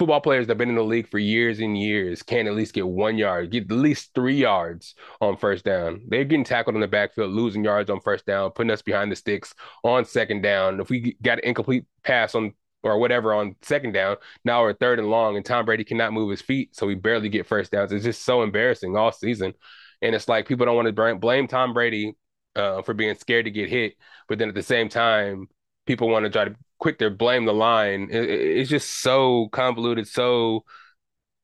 football 0.01 0.19
players 0.19 0.47
that 0.47 0.53
have 0.53 0.57
been 0.57 0.69
in 0.69 0.75
the 0.75 0.83
league 0.83 1.07
for 1.07 1.19
years 1.19 1.59
and 1.59 1.77
years 1.77 2.23
can't 2.23 2.47
at 2.47 2.55
least 2.55 2.73
get 2.73 2.87
one 2.87 3.19
yard, 3.19 3.51
get 3.51 3.65
at 3.65 3.77
least 3.77 4.09
three 4.15 4.35
yards 4.35 4.95
on 5.19 5.37
first 5.37 5.63
down. 5.63 6.01
They're 6.07 6.23
getting 6.23 6.43
tackled 6.43 6.73
in 6.73 6.81
the 6.81 6.87
backfield, 6.87 7.31
losing 7.31 7.63
yards 7.63 7.87
on 7.91 7.99
first 7.99 8.25
down, 8.25 8.49
putting 8.49 8.71
us 8.71 8.81
behind 8.81 9.11
the 9.11 9.15
sticks 9.15 9.53
on 9.83 10.05
second 10.05 10.41
down. 10.41 10.79
If 10.79 10.89
we 10.89 11.15
got 11.21 11.37
an 11.37 11.43
incomplete 11.43 11.85
pass 12.03 12.33
on 12.33 12.55
or 12.83 12.97
whatever 12.99 13.33
on 13.33 13.55
second 13.61 13.93
down. 13.93 14.17
Now 14.43 14.61
we're 14.61 14.73
third 14.73 14.99
and 14.99 15.09
long, 15.09 15.35
and 15.37 15.45
Tom 15.45 15.65
Brady 15.65 15.83
cannot 15.83 16.13
move 16.13 16.31
his 16.31 16.41
feet, 16.41 16.75
so 16.75 16.87
we 16.87 16.95
barely 16.95 17.29
get 17.29 17.47
first 17.47 17.71
downs. 17.71 17.91
It's 17.91 18.03
just 18.05 18.23
so 18.23 18.43
embarrassing 18.43 18.95
all 18.95 19.11
season, 19.11 19.53
and 20.01 20.15
it's 20.15 20.27
like 20.27 20.47
people 20.47 20.65
don't 20.65 20.75
want 20.75 20.95
to 20.95 21.15
blame 21.17 21.47
Tom 21.47 21.73
Brady 21.73 22.15
uh, 22.55 22.81
for 22.81 22.93
being 22.93 23.15
scared 23.15 23.45
to 23.45 23.51
get 23.51 23.69
hit, 23.69 23.93
but 24.27 24.39
then 24.39 24.49
at 24.49 24.55
the 24.55 24.63
same 24.63 24.89
time, 24.89 25.47
people 25.85 26.09
want 26.09 26.25
to 26.25 26.29
try 26.29 26.45
to 26.45 26.55
quick 26.79 26.99
to 26.99 27.09
blame 27.09 27.45
the 27.45 27.53
line. 27.53 28.09
It, 28.11 28.29
it's 28.29 28.69
just 28.69 29.01
so 29.01 29.47
convoluted, 29.51 30.07
so 30.07 30.65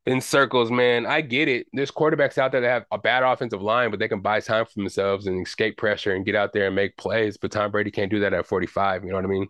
in 0.08 0.22
circles, 0.22 0.72
man. 0.72 1.06
I 1.06 1.22
get 1.22 1.50
it. 1.50 1.68
There's 1.74 1.92
quarterbacks 1.92 2.38
out 2.38 2.54
there 2.54 2.62
that 2.62 2.70
have 2.70 2.86
a 2.92 2.98
bad 2.98 3.24
offensive 3.24 3.62
line, 3.62 3.92
but 3.92 4.00
they 4.00 4.08
can 4.08 4.22
buy 4.22 4.40
time 4.40 4.66
for 4.66 4.72
themselves 4.76 5.28
and 5.28 5.46
escape 5.46 5.78
pressure 5.78 6.16
and 6.16 6.26
get 6.26 6.34
out 6.36 6.54
there 6.54 6.68
and 6.68 6.76
make 6.76 6.96
plays. 6.98 7.38
But 7.38 7.52
Tom 7.52 7.72
Brady 7.72 7.92
can't 7.92 8.10
do 8.10 8.22
that 8.22 8.34
at 8.34 8.48
45. 8.48 9.04
You 9.04 9.10
know 9.10 9.16
what 9.18 9.26
I 9.26 9.28
mean? 9.28 9.48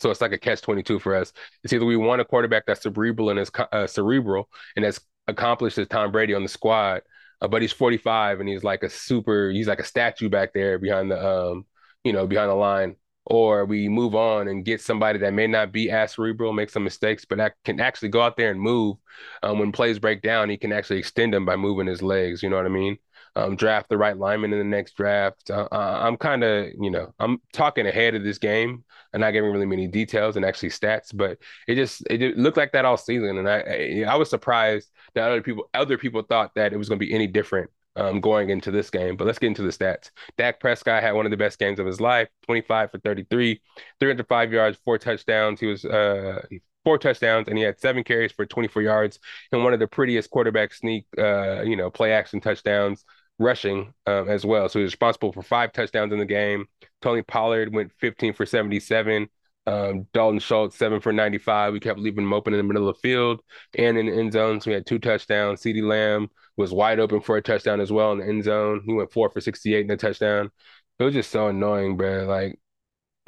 So 0.00 0.10
it's 0.10 0.20
like 0.20 0.32
a 0.32 0.38
catch 0.38 0.60
22 0.62 0.98
for 0.98 1.14
us. 1.14 1.32
It's 1.62 1.72
either 1.72 1.84
we 1.84 1.96
want 1.96 2.20
a 2.20 2.24
quarterback 2.24 2.66
that's 2.66 2.82
cerebral 2.82 3.30
and 3.30 3.38
is 3.38 3.50
uh, 3.72 3.86
cerebral 3.86 4.48
and 4.74 4.84
as 4.84 5.00
accomplished 5.26 5.78
as 5.78 5.88
Tom 5.88 6.12
Brady 6.12 6.34
on 6.34 6.42
the 6.42 6.48
squad, 6.48 7.02
uh, 7.40 7.48
but 7.48 7.62
he's 7.62 7.72
45 7.72 8.40
and 8.40 8.48
he's 8.48 8.64
like 8.64 8.82
a 8.82 8.90
super, 8.90 9.50
he's 9.50 9.68
like 9.68 9.80
a 9.80 9.84
statue 9.84 10.28
back 10.28 10.52
there 10.52 10.78
behind 10.78 11.10
the, 11.10 11.24
um, 11.24 11.66
you 12.04 12.12
know, 12.12 12.26
behind 12.26 12.50
the 12.50 12.54
line. 12.54 12.96
Or 13.28 13.64
we 13.64 13.88
move 13.88 14.14
on 14.14 14.46
and 14.46 14.64
get 14.64 14.80
somebody 14.80 15.18
that 15.18 15.32
may 15.32 15.48
not 15.48 15.72
be 15.72 15.90
as 15.90 16.12
cerebral, 16.12 16.52
make 16.52 16.70
some 16.70 16.84
mistakes, 16.84 17.24
but 17.24 17.38
that 17.38 17.54
can 17.64 17.80
actually 17.80 18.10
go 18.10 18.22
out 18.22 18.36
there 18.36 18.52
and 18.52 18.60
move. 18.60 18.98
Um, 19.42 19.58
when 19.58 19.72
plays 19.72 19.98
break 19.98 20.22
down, 20.22 20.48
he 20.48 20.56
can 20.56 20.72
actually 20.72 21.00
extend 21.00 21.34
them 21.34 21.44
by 21.44 21.56
moving 21.56 21.88
his 21.88 22.02
legs. 22.02 22.40
You 22.40 22.50
know 22.50 22.56
what 22.56 22.66
I 22.66 22.68
mean? 22.68 22.98
um, 23.36 23.54
draft 23.54 23.88
the 23.88 23.98
right 23.98 24.16
lineman 24.16 24.52
in 24.52 24.58
the 24.58 24.64
next 24.64 24.96
draft. 24.96 25.50
Uh, 25.50 25.68
uh 25.70 26.00
I'm 26.02 26.16
kind 26.16 26.42
of, 26.42 26.68
you 26.80 26.90
know, 26.90 27.14
I'm 27.20 27.38
talking 27.52 27.86
ahead 27.86 28.14
of 28.14 28.24
this 28.24 28.38
game 28.38 28.84
and 29.16 29.22
not 29.22 29.30
giving 29.30 29.50
really 29.50 29.64
many 29.64 29.86
details 29.86 30.36
and 30.36 30.44
actually 30.44 30.68
stats, 30.68 31.08
but 31.16 31.38
it 31.66 31.76
just 31.76 32.02
it 32.10 32.36
looked 32.36 32.58
like 32.58 32.72
that 32.72 32.84
all 32.84 32.98
season, 32.98 33.38
and 33.38 33.48
I 33.48 34.04
I 34.06 34.14
was 34.16 34.28
surprised 34.28 34.90
that 35.14 35.30
other 35.30 35.40
people 35.40 35.70
other 35.72 35.96
people 35.96 36.20
thought 36.20 36.54
that 36.56 36.74
it 36.74 36.76
was 36.76 36.90
going 36.90 37.00
to 37.00 37.06
be 37.06 37.14
any 37.14 37.26
different 37.26 37.70
um, 37.96 38.20
going 38.20 38.50
into 38.50 38.70
this 38.70 38.90
game. 38.90 39.16
But 39.16 39.26
let's 39.26 39.38
get 39.38 39.46
into 39.46 39.62
the 39.62 39.70
stats. 39.70 40.10
Dak 40.36 40.60
Prescott 40.60 41.02
had 41.02 41.12
one 41.12 41.24
of 41.24 41.30
the 41.30 41.38
best 41.38 41.58
games 41.58 41.78
of 41.78 41.86
his 41.86 41.98
life 41.98 42.28
25 42.44 42.90
for 42.90 42.98
33, 42.98 43.62
305 44.00 44.52
yards, 44.52 44.78
four 44.84 44.98
touchdowns. 44.98 45.60
He 45.60 45.66
was 45.66 45.86
uh, 45.86 46.42
four 46.84 46.98
touchdowns 46.98 47.48
and 47.48 47.56
he 47.56 47.64
had 47.64 47.80
seven 47.80 48.04
carries 48.04 48.32
for 48.32 48.44
24 48.44 48.82
yards 48.82 49.18
and 49.50 49.64
one 49.64 49.72
of 49.72 49.80
the 49.80 49.88
prettiest 49.88 50.28
quarterback 50.28 50.74
sneak, 50.74 51.06
uh, 51.16 51.62
you 51.62 51.74
know, 51.74 51.90
play 51.90 52.12
action 52.12 52.38
touchdowns 52.38 53.02
rushing 53.38 53.92
um, 54.06 54.28
as 54.28 54.44
well. 54.44 54.68
So 54.68 54.78
he 54.78 54.84
was 54.84 54.92
responsible 54.92 55.32
for 55.32 55.42
five 55.42 55.72
touchdowns 55.72 56.12
in 56.12 56.18
the 56.18 56.24
game. 56.24 56.66
Tony 57.02 57.22
Pollard 57.22 57.74
went 57.74 57.92
15 57.98 58.32
for 58.32 58.46
77. 58.46 59.28
Um, 59.66 60.06
Dalton 60.12 60.38
Schultz, 60.38 60.76
seven 60.76 61.00
for 61.00 61.12
95. 61.12 61.72
We 61.72 61.80
kept 61.80 61.98
leaving 61.98 62.24
him 62.24 62.32
open 62.32 62.54
in 62.54 62.58
the 62.58 62.64
middle 62.64 62.88
of 62.88 62.94
the 62.94 63.00
field 63.00 63.40
and 63.76 63.98
in 63.98 64.06
the 64.06 64.16
end 64.16 64.32
zone. 64.32 64.60
So 64.60 64.70
we 64.70 64.74
had 64.74 64.86
two 64.86 64.98
touchdowns. 64.98 65.60
CeeDee 65.60 65.82
Lamb 65.82 66.28
was 66.56 66.72
wide 66.72 67.00
open 67.00 67.20
for 67.20 67.36
a 67.36 67.42
touchdown 67.42 67.80
as 67.80 67.92
well 67.92 68.12
in 68.12 68.18
the 68.18 68.26
end 68.26 68.44
zone. 68.44 68.82
He 68.86 68.92
went 68.92 69.12
four 69.12 69.28
for 69.30 69.40
68 69.40 69.80
in 69.80 69.86
the 69.88 69.96
touchdown. 69.96 70.50
It 70.98 71.04
was 71.04 71.14
just 71.14 71.30
so 71.30 71.48
annoying, 71.48 71.96
bro. 71.96 72.24
Like, 72.24 72.58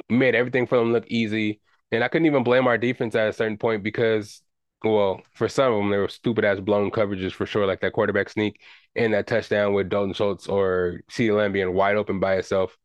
made 0.09 0.33
everything 0.33 0.65
for 0.65 0.77
them 0.77 0.93
look 0.93 1.05
easy. 1.07 1.61
And 1.91 2.03
I 2.03 2.07
couldn't 2.07 2.25
even 2.25 2.43
blame 2.43 2.67
our 2.67 2.77
defense 2.77 3.15
at 3.15 3.29
a 3.29 3.33
certain 3.33 3.57
point 3.57 3.83
because 3.83 4.41
well, 4.83 5.21
for 5.33 5.49
some 5.49 5.73
of 5.73 5.79
them, 5.79 5.89
they 5.89 5.97
were 5.97 6.07
stupid 6.07 6.45
ass 6.45 6.59
blown 6.59 6.89
coverages 6.89 7.33
for 7.33 7.45
sure, 7.45 7.67
like 7.67 7.81
that 7.81 7.93
quarterback 7.93 8.29
sneak 8.29 8.61
and 8.95 9.13
that 9.13 9.27
touchdown 9.27 9.73
with 9.73 9.89
Dalton 9.89 10.13
Schultz 10.13 10.47
or 10.47 11.01
CeeDee 11.11 11.35
Lamb 11.35 11.51
being 11.51 11.73
wide 11.73 11.95
open 11.95 12.19
by 12.19 12.35
itself. 12.35 12.77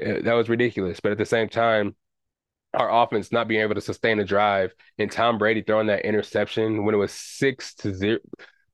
Eh, 0.00 0.20
that 0.22 0.34
was 0.34 0.48
ridiculous. 0.48 1.00
But 1.00 1.12
at 1.12 1.18
the 1.18 1.26
same 1.26 1.48
time, 1.48 1.96
our 2.74 3.02
offense 3.02 3.32
not 3.32 3.48
being 3.48 3.62
able 3.62 3.74
to 3.74 3.80
sustain 3.80 4.20
a 4.20 4.24
drive 4.24 4.74
and 4.98 5.10
Tom 5.10 5.38
Brady 5.38 5.62
throwing 5.62 5.86
that 5.86 6.04
interception 6.04 6.84
when 6.84 6.94
it 6.94 6.98
was 6.98 7.12
six 7.12 7.74
to 7.76 7.94
zero. 7.94 8.18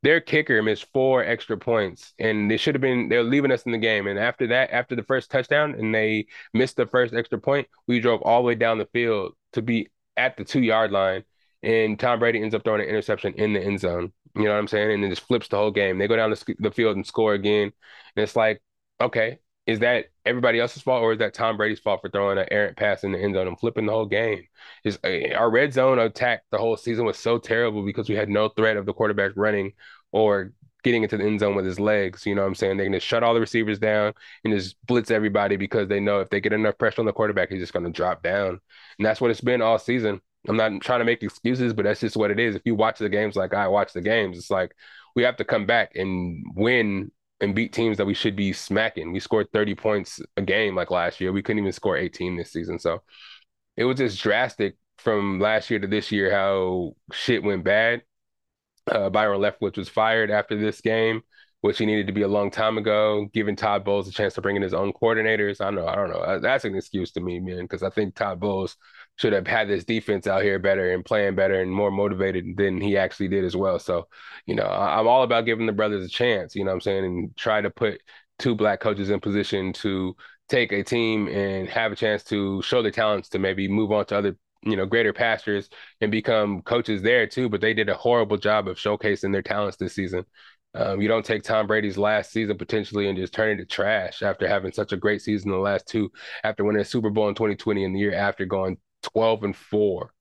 Their 0.02 0.20
kicker 0.20 0.60
missed 0.62 0.86
four 0.92 1.24
extra 1.24 1.56
points 1.56 2.12
and 2.18 2.50
they 2.50 2.56
should 2.56 2.74
have 2.74 2.82
been 2.82 3.08
they're 3.08 3.22
leaving 3.22 3.52
us 3.52 3.62
in 3.62 3.72
the 3.72 3.78
game. 3.78 4.08
And 4.08 4.18
after 4.18 4.48
that, 4.48 4.72
after 4.72 4.96
the 4.96 5.04
first 5.04 5.30
touchdown 5.30 5.76
and 5.78 5.94
they 5.94 6.26
missed 6.52 6.76
the 6.76 6.86
first 6.86 7.14
extra 7.14 7.38
point, 7.38 7.68
we 7.86 8.00
drove 8.00 8.22
all 8.22 8.42
the 8.42 8.46
way 8.48 8.54
down 8.56 8.78
the 8.78 8.86
field 8.86 9.34
to 9.52 9.62
be 9.62 9.88
at 10.16 10.36
the 10.36 10.44
two 10.44 10.60
yard 10.60 10.90
line 10.90 11.24
and 11.62 11.98
Tom 11.98 12.18
Brady 12.18 12.42
ends 12.42 12.54
up 12.54 12.64
throwing 12.64 12.80
an 12.82 12.88
interception 12.88 13.34
in 13.34 13.52
the 13.52 13.62
end 13.62 13.80
zone. 13.80 14.12
You 14.34 14.44
know 14.44 14.50
what 14.52 14.58
I'm 14.58 14.68
saying? 14.68 14.92
And 14.92 15.04
it 15.04 15.10
just 15.10 15.26
flips 15.26 15.48
the 15.48 15.56
whole 15.56 15.70
game. 15.70 15.98
They 15.98 16.08
go 16.08 16.16
down 16.16 16.30
the, 16.30 16.54
the 16.58 16.70
field 16.70 16.96
and 16.96 17.06
score 17.06 17.34
again. 17.34 17.72
And 18.16 18.22
it's 18.22 18.36
like, 18.36 18.62
okay, 19.00 19.38
is 19.66 19.80
that 19.80 20.06
everybody 20.24 20.58
else's 20.58 20.82
fault 20.82 21.02
or 21.02 21.12
is 21.12 21.18
that 21.18 21.34
Tom 21.34 21.56
Brady's 21.56 21.80
fault 21.80 22.00
for 22.00 22.08
throwing 22.08 22.38
an 22.38 22.46
errant 22.50 22.76
pass 22.76 23.04
in 23.04 23.12
the 23.12 23.18
end 23.18 23.34
zone 23.34 23.46
and 23.46 23.58
flipping 23.60 23.86
the 23.86 23.92
whole 23.92 24.06
game? 24.06 24.44
Is 24.84 24.98
uh, 25.04 25.34
our 25.34 25.50
red 25.50 25.72
zone 25.72 25.98
attack 25.98 26.42
the 26.50 26.58
whole 26.58 26.76
season 26.76 27.04
was 27.04 27.18
so 27.18 27.38
terrible 27.38 27.84
because 27.84 28.08
we 28.08 28.16
had 28.16 28.28
no 28.28 28.48
threat 28.48 28.76
of 28.76 28.86
the 28.86 28.94
quarterback 28.94 29.32
running 29.36 29.72
or 30.10 30.52
getting 30.82 31.02
into 31.04 31.16
the 31.16 31.24
end 31.24 31.40
zone 31.40 31.54
with 31.54 31.64
his 31.64 31.78
legs. 31.78 32.26
You 32.26 32.34
know 32.34 32.42
what 32.42 32.48
I'm 32.48 32.54
saying? 32.54 32.76
They 32.76 32.84
can 32.84 32.92
just 32.92 33.06
shut 33.06 33.22
all 33.22 33.34
the 33.34 33.40
receivers 33.40 33.78
down 33.78 34.14
and 34.44 34.52
just 34.54 34.76
blitz 34.86 35.10
everybody 35.10 35.56
because 35.56 35.88
they 35.88 36.00
know 36.00 36.20
if 36.20 36.30
they 36.30 36.40
get 36.40 36.52
enough 36.52 36.78
pressure 36.78 37.00
on 37.00 37.06
the 37.06 37.12
quarterback, 37.12 37.50
he's 37.50 37.60
just 37.60 37.72
going 37.72 37.84
to 37.84 37.92
drop 37.92 38.22
down. 38.22 38.60
And 38.98 39.06
that's 39.06 39.20
what 39.20 39.30
it's 39.30 39.40
been 39.40 39.62
all 39.62 39.78
season. 39.78 40.20
I'm 40.48 40.56
not 40.56 40.80
trying 40.80 41.00
to 41.00 41.04
make 41.04 41.22
excuses, 41.22 41.72
but 41.72 41.84
that's 41.84 42.00
just 42.00 42.16
what 42.16 42.30
it 42.30 42.40
is. 42.40 42.54
If 42.56 42.62
you 42.64 42.74
watch 42.74 42.98
the 42.98 43.08
games 43.08 43.36
like 43.36 43.54
I 43.54 43.68
watch 43.68 43.92
the 43.92 44.00
games, 44.00 44.36
it's 44.36 44.50
like 44.50 44.74
we 45.14 45.22
have 45.22 45.36
to 45.36 45.44
come 45.44 45.66
back 45.66 45.92
and 45.94 46.44
win 46.54 47.10
and 47.40 47.54
beat 47.54 47.72
teams 47.72 47.96
that 47.98 48.06
we 48.06 48.14
should 48.14 48.36
be 48.36 48.52
smacking. 48.52 49.12
We 49.12 49.20
scored 49.20 49.48
30 49.52 49.74
points 49.74 50.20
a 50.36 50.42
game 50.42 50.74
like 50.74 50.90
last 50.90 51.20
year. 51.20 51.32
We 51.32 51.42
couldn't 51.42 51.60
even 51.60 51.72
score 51.72 51.96
18 51.96 52.36
this 52.36 52.52
season. 52.52 52.78
So 52.78 53.02
it 53.76 53.84
was 53.84 53.98
just 53.98 54.22
drastic 54.22 54.76
from 54.98 55.40
last 55.40 55.70
year 55.70 55.80
to 55.80 55.86
this 55.86 56.12
year 56.12 56.30
how 56.30 56.94
shit 57.12 57.42
went 57.42 57.64
bad. 57.64 58.02
Uh, 58.90 59.10
Byron 59.10 59.40
Leftwich 59.40 59.76
was 59.76 59.88
fired 59.88 60.30
after 60.30 60.58
this 60.58 60.80
game, 60.80 61.22
which 61.60 61.78
he 61.78 61.86
needed 61.86 62.08
to 62.08 62.12
be 62.12 62.22
a 62.22 62.28
long 62.28 62.50
time 62.50 62.78
ago, 62.78 63.26
giving 63.32 63.54
Todd 63.56 63.84
Bowles 63.84 64.08
a 64.08 64.12
chance 64.12 64.34
to 64.34 64.42
bring 64.42 64.56
in 64.56 64.62
his 64.62 64.74
own 64.74 64.92
coordinators. 64.92 65.60
I 65.60 65.66
don't 65.66 65.76
know, 65.76 65.86
I 65.86 65.94
don't 65.94 66.10
know. 66.10 66.40
That's 66.40 66.64
an 66.64 66.74
excuse 66.74 67.12
to 67.12 67.20
me, 67.20 67.38
man, 67.38 67.62
because 67.62 67.82
I 67.82 67.90
think 67.90 68.14
Todd 68.14 68.40
Bowles 68.40 68.76
should 69.16 69.32
have 69.32 69.46
had 69.46 69.68
this 69.68 69.84
defense 69.84 70.26
out 70.26 70.42
here 70.42 70.58
better 70.58 70.92
and 70.92 71.04
playing 71.04 71.34
better 71.34 71.60
and 71.60 71.70
more 71.70 71.90
motivated 71.90 72.56
than 72.56 72.80
he 72.80 72.96
actually 72.96 73.28
did 73.28 73.44
as 73.44 73.54
well. 73.54 73.78
So, 73.78 74.08
you 74.46 74.54
know, 74.54 74.66
I'm 74.66 75.06
all 75.06 75.22
about 75.22 75.44
giving 75.44 75.66
the 75.66 75.72
brothers 75.72 76.04
a 76.04 76.08
chance, 76.08 76.54
you 76.54 76.64
know 76.64 76.72
I'm 76.72 76.80
saying, 76.80 77.04
and 77.04 77.36
try 77.36 77.60
to 77.60 77.70
put 77.70 78.00
two 78.38 78.54
black 78.54 78.80
coaches 78.80 79.10
in 79.10 79.20
position 79.20 79.72
to 79.74 80.16
take 80.48 80.72
a 80.72 80.82
team 80.82 81.28
and 81.28 81.68
have 81.68 81.92
a 81.92 81.96
chance 81.96 82.24
to 82.24 82.60
show 82.62 82.82
their 82.82 82.90
talents 82.90 83.28
to 83.30 83.38
maybe 83.38 83.68
move 83.68 83.92
on 83.92 84.04
to 84.06 84.18
other 84.18 84.36
you 84.64 84.76
know 84.76 84.86
greater 84.86 85.12
pastures 85.12 85.68
and 86.00 86.10
become 86.12 86.62
coaches 86.62 87.02
there 87.02 87.26
too 87.26 87.48
but 87.48 87.60
they 87.60 87.74
did 87.74 87.88
a 87.88 87.94
horrible 87.94 88.36
job 88.36 88.68
of 88.68 88.76
showcasing 88.76 89.32
their 89.32 89.42
talents 89.42 89.76
this 89.76 89.94
season 89.94 90.24
um, 90.74 91.02
you 91.02 91.08
don't 91.08 91.24
take 91.24 91.42
Tom 91.42 91.66
Brady's 91.66 91.98
last 91.98 92.32
season 92.32 92.56
potentially 92.56 93.08
and 93.08 93.18
just 93.18 93.34
turn 93.34 93.50
it 93.50 93.56
to 93.56 93.66
trash 93.66 94.22
after 94.22 94.48
having 94.48 94.72
such 94.72 94.92
a 94.92 94.96
great 94.96 95.20
season 95.20 95.50
the 95.50 95.58
last 95.58 95.86
two, 95.86 96.10
after 96.44 96.64
winning 96.64 96.80
a 96.80 96.84
Super 96.84 97.10
Bowl 97.10 97.28
in 97.28 97.34
2020 97.34 97.84
and 97.84 97.94
the 97.94 98.00
year 98.00 98.14
after 98.14 98.46
going 98.46 98.78
12 99.02 99.44
and 99.44 99.56
4, 99.56 100.12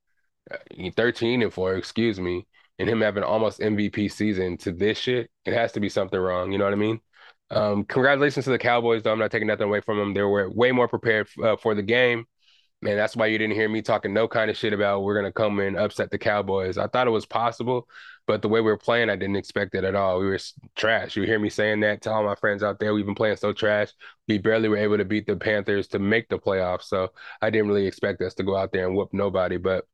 uh, 0.51 0.57
13 0.95 1.41
and 1.41 1.53
4, 1.53 1.75
excuse 1.75 2.19
me, 2.19 2.47
and 2.79 2.89
him 2.89 3.01
having 3.01 3.23
almost 3.23 3.59
MVP 3.59 4.11
season 4.11 4.57
to 4.57 4.71
this 4.71 4.97
shit, 4.97 5.29
it 5.45 5.53
has 5.53 5.71
to 5.73 5.79
be 5.79 5.89
something 5.89 6.19
wrong. 6.19 6.51
You 6.51 6.57
know 6.57 6.65
what 6.65 6.73
I 6.73 6.77
mean? 6.77 6.99
Um, 7.49 7.83
congratulations 7.83 8.45
to 8.45 8.51
the 8.51 8.57
Cowboys, 8.57 9.03
though. 9.03 9.11
I'm 9.11 9.19
not 9.19 9.31
taking 9.31 9.47
nothing 9.47 9.67
away 9.67 9.81
from 9.81 9.97
them. 9.97 10.13
They 10.13 10.21
were 10.21 10.49
way 10.49 10.71
more 10.71 10.87
prepared 10.87 11.27
uh, 11.43 11.57
for 11.57 11.75
the 11.75 11.83
game. 11.83 12.25
Man, 12.83 12.97
that's 12.97 13.15
why 13.15 13.27
you 13.27 13.37
didn't 13.37 13.55
hear 13.55 13.69
me 13.69 13.83
talking 13.83 14.11
no 14.11 14.27
kind 14.27 14.49
of 14.49 14.57
shit 14.57 14.73
about 14.73 15.03
we're 15.03 15.13
gonna 15.13 15.31
come 15.31 15.59
and 15.59 15.77
upset 15.77 16.09
the 16.09 16.17
Cowboys. 16.17 16.79
I 16.79 16.87
thought 16.87 17.05
it 17.05 17.11
was 17.11 17.27
possible, 17.27 17.87
but 18.25 18.41
the 18.41 18.49
way 18.49 18.59
we 18.59 18.71
were 18.71 18.77
playing, 18.77 19.09
I 19.11 19.15
didn't 19.15 19.35
expect 19.35 19.75
it 19.75 19.83
at 19.83 19.93
all. 19.93 20.19
We 20.19 20.25
were 20.25 20.39
trash. 20.75 21.15
You 21.15 21.23
hear 21.23 21.37
me 21.37 21.49
saying 21.49 21.81
that 21.81 22.01
to 22.03 22.11
all 22.11 22.23
my 22.23 22.33
friends 22.33 22.63
out 22.63 22.79
there. 22.79 22.95
We've 22.95 23.05
been 23.05 23.13
playing 23.13 23.37
so 23.37 23.53
trash. 23.53 23.91
We 24.27 24.39
barely 24.39 24.67
were 24.67 24.77
able 24.77 24.97
to 24.97 25.05
beat 25.05 25.27
the 25.27 25.35
Panthers 25.35 25.87
to 25.89 25.99
make 25.99 26.27
the 26.29 26.39
playoffs. 26.39 26.83
So 26.85 27.11
I 27.39 27.51
didn't 27.51 27.67
really 27.67 27.85
expect 27.85 28.19
us 28.21 28.33
to 28.35 28.43
go 28.43 28.55
out 28.55 28.71
there 28.71 28.87
and 28.87 28.95
whoop 28.95 29.09
nobody. 29.13 29.57
But 29.57 29.85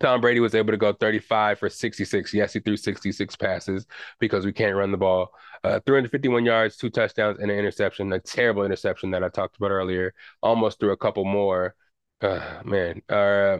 Tom 0.00 0.20
Brady 0.20 0.40
was 0.40 0.54
able 0.54 0.72
to 0.72 0.76
go 0.76 0.92
35 0.92 1.58
for 1.58 1.68
66. 1.68 2.34
Yes, 2.34 2.52
he 2.52 2.60
threw 2.60 2.76
66 2.76 3.36
passes 3.36 3.86
because 4.18 4.44
we 4.46 4.52
can't 4.52 4.76
run 4.76 4.92
the 4.92 4.98
ball. 4.98 5.32
Uh, 5.64 5.80
351 5.86 6.44
yards, 6.44 6.76
two 6.76 6.90
touchdowns, 6.90 7.38
and 7.40 7.50
an 7.50 7.58
interception. 7.58 8.12
A 8.12 8.20
terrible 8.20 8.64
interception 8.64 9.10
that 9.12 9.24
I 9.24 9.28
talked 9.28 9.56
about 9.56 9.70
earlier. 9.70 10.14
Almost 10.42 10.78
threw 10.80 10.92
a 10.92 10.96
couple 10.96 11.24
more. 11.24 11.74
Uh, 12.20 12.60
man, 12.64 13.02
uh, 13.08 13.58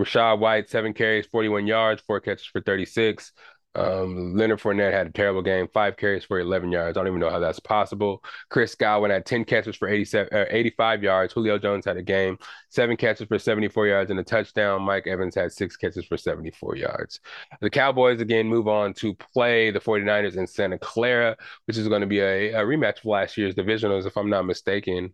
Rachaad 0.00 0.38
White, 0.38 0.70
seven 0.70 0.92
carries, 0.94 1.26
41 1.26 1.66
yards, 1.66 2.02
four 2.02 2.20
catches 2.20 2.46
for 2.46 2.60
36. 2.60 3.32
Um, 3.76 4.36
Leonard 4.36 4.60
Fournette 4.60 4.92
had 4.92 5.08
a 5.08 5.10
terrible 5.10 5.42
game, 5.42 5.66
five 5.74 5.96
carries 5.96 6.24
for 6.24 6.38
11 6.38 6.70
yards. 6.70 6.96
I 6.96 7.00
don't 7.00 7.08
even 7.08 7.18
know 7.18 7.30
how 7.30 7.40
that's 7.40 7.58
possible. 7.58 8.22
Chris 8.48 8.76
Godwin 8.76 9.10
had 9.10 9.26
10 9.26 9.44
catches 9.44 9.74
for 9.74 9.88
87, 9.88 10.28
uh, 10.32 10.44
85 10.48 11.02
yards. 11.02 11.32
Julio 11.32 11.58
Jones 11.58 11.84
had 11.84 11.96
a 11.96 12.02
game, 12.02 12.38
seven 12.70 12.96
catches 12.96 13.26
for 13.26 13.38
74 13.38 13.88
yards 13.88 14.10
and 14.12 14.20
a 14.20 14.24
touchdown. 14.24 14.82
Mike 14.82 15.08
Evans 15.08 15.34
had 15.34 15.52
six 15.52 15.76
catches 15.76 16.04
for 16.04 16.16
74 16.16 16.76
yards. 16.76 17.18
The 17.60 17.70
Cowboys 17.70 18.20
again 18.20 18.46
move 18.48 18.68
on 18.68 18.94
to 18.94 19.14
play 19.14 19.72
the 19.72 19.80
49ers 19.80 20.36
in 20.36 20.46
Santa 20.46 20.78
Clara, 20.78 21.36
which 21.66 21.76
is 21.76 21.88
going 21.88 22.02
to 22.02 22.06
be 22.06 22.20
a, 22.20 22.52
a 22.52 22.64
rematch 22.64 22.98
of 22.98 23.06
last 23.06 23.36
year's 23.36 23.56
divisionals, 23.56 24.06
if 24.06 24.16
I'm 24.16 24.30
not 24.30 24.46
mistaken. 24.46 25.12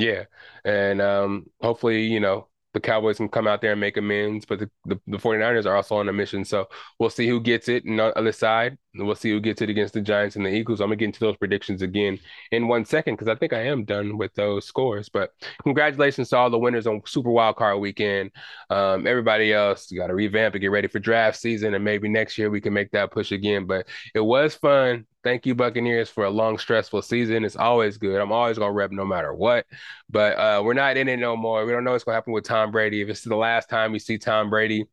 Yeah. 0.00 0.24
And 0.64 1.00
um, 1.00 1.46
hopefully, 1.60 2.06
you 2.06 2.20
know, 2.20 2.48
the 2.72 2.80
Cowboys 2.80 3.18
can 3.18 3.28
come 3.28 3.46
out 3.46 3.60
there 3.60 3.72
and 3.72 3.80
make 3.80 3.96
amends, 3.96 4.44
but 4.46 4.58
the, 4.58 4.70
the, 4.84 5.00
the 5.06 5.18
49ers 5.18 5.66
are 5.66 5.76
also 5.76 5.96
on 5.96 6.08
a 6.08 6.12
mission. 6.12 6.44
So 6.44 6.68
we'll 6.98 7.10
see 7.10 7.28
who 7.28 7.40
gets 7.40 7.68
it 7.68 7.84
on 7.88 7.96
the 7.96 8.18
other 8.18 8.32
side. 8.32 8.78
We'll 8.96 9.14
see 9.16 9.30
who 9.30 9.40
gets 9.40 9.60
it 9.60 9.70
against 9.70 9.94
the 9.94 10.00
Giants 10.00 10.36
and 10.36 10.46
the 10.46 10.50
Eagles. 10.50 10.80
I'm 10.80 10.90
to 10.90 10.96
get 10.96 11.06
into 11.06 11.20
those 11.20 11.36
predictions 11.36 11.82
again 11.82 12.18
in 12.52 12.68
one 12.68 12.84
second 12.84 13.14
because 13.14 13.28
I 13.28 13.34
think 13.34 13.52
I 13.52 13.66
am 13.66 13.84
done 13.84 14.16
with 14.16 14.34
those 14.34 14.66
scores. 14.66 15.08
But 15.08 15.32
congratulations 15.62 16.28
to 16.28 16.36
all 16.36 16.50
the 16.50 16.58
winners 16.58 16.86
on 16.86 17.02
Super 17.06 17.30
Wild 17.30 17.56
Card 17.56 17.80
weekend. 17.80 18.30
Um, 18.70 19.06
everybody 19.06 19.52
else, 19.52 19.90
got 19.90 20.08
to 20.08 20.14
revamp 20.14 20.54
and 20.54 20.60
get 20.60 20.70
ready 20.70 20.88
for 20.88 21.00
draft 21.00 21.38
season. 21.38 21.74
And 21.74 21.84
maybe 21.84 22.08
next 22.08 22.38
year 22.38 22.50
we 22.50 22.60
can 22.60 22.72
make 22.72 22.92
that 22.92 23.10
push 23.10 23.32
again. 23.32 23.66
But 23.66 23.88
it 24.14 24.20
was 24.20 24.54
fun. 24.54 25.06
Thank 25.24 25.46
you, 25.46 25.54
Buccaneers, 25.54 26.10
for 26.10 26.26
a 26.26 26.30
long, 26.30 26.58
stressful 26.58 27.00
season. 27.00 27.46
It's 27.46 27.56
always 27.56 27.96
good. 27.96 28.20
I'm 28.20 28.30
always 28.30 28.58
gonna 28.58 28.72
rep 28.72 28.92
no 28.92 29.06
matter 29.06 29.32
what. 29.32 29.64
But 30.10 30.36
uh, 30.38 30.62
we're 30.62 30.74
not 30.74 30.98
in 30.98 31.08
it 31.08 31.16
no 31.16 31.34
more. 31.34 31.64
We 31.64 31.72
don't 31.72 31.82
know 31.82 31.92
what's 31.92 32.04
gonna 32.04 32.16
happen 32.16 32.34
with 32.34 32.44
Tom 32.44 32.70
Brady. 32.70 33.00
If 33.00 33.08
it's 33.08 33.22
the 33.22 33.34
last 33.34 33.70
time 33.70 33.90
we 33.90 33.98
see 33.98 34.18
Tom 34.18 34.50
Brady 34.50 34.84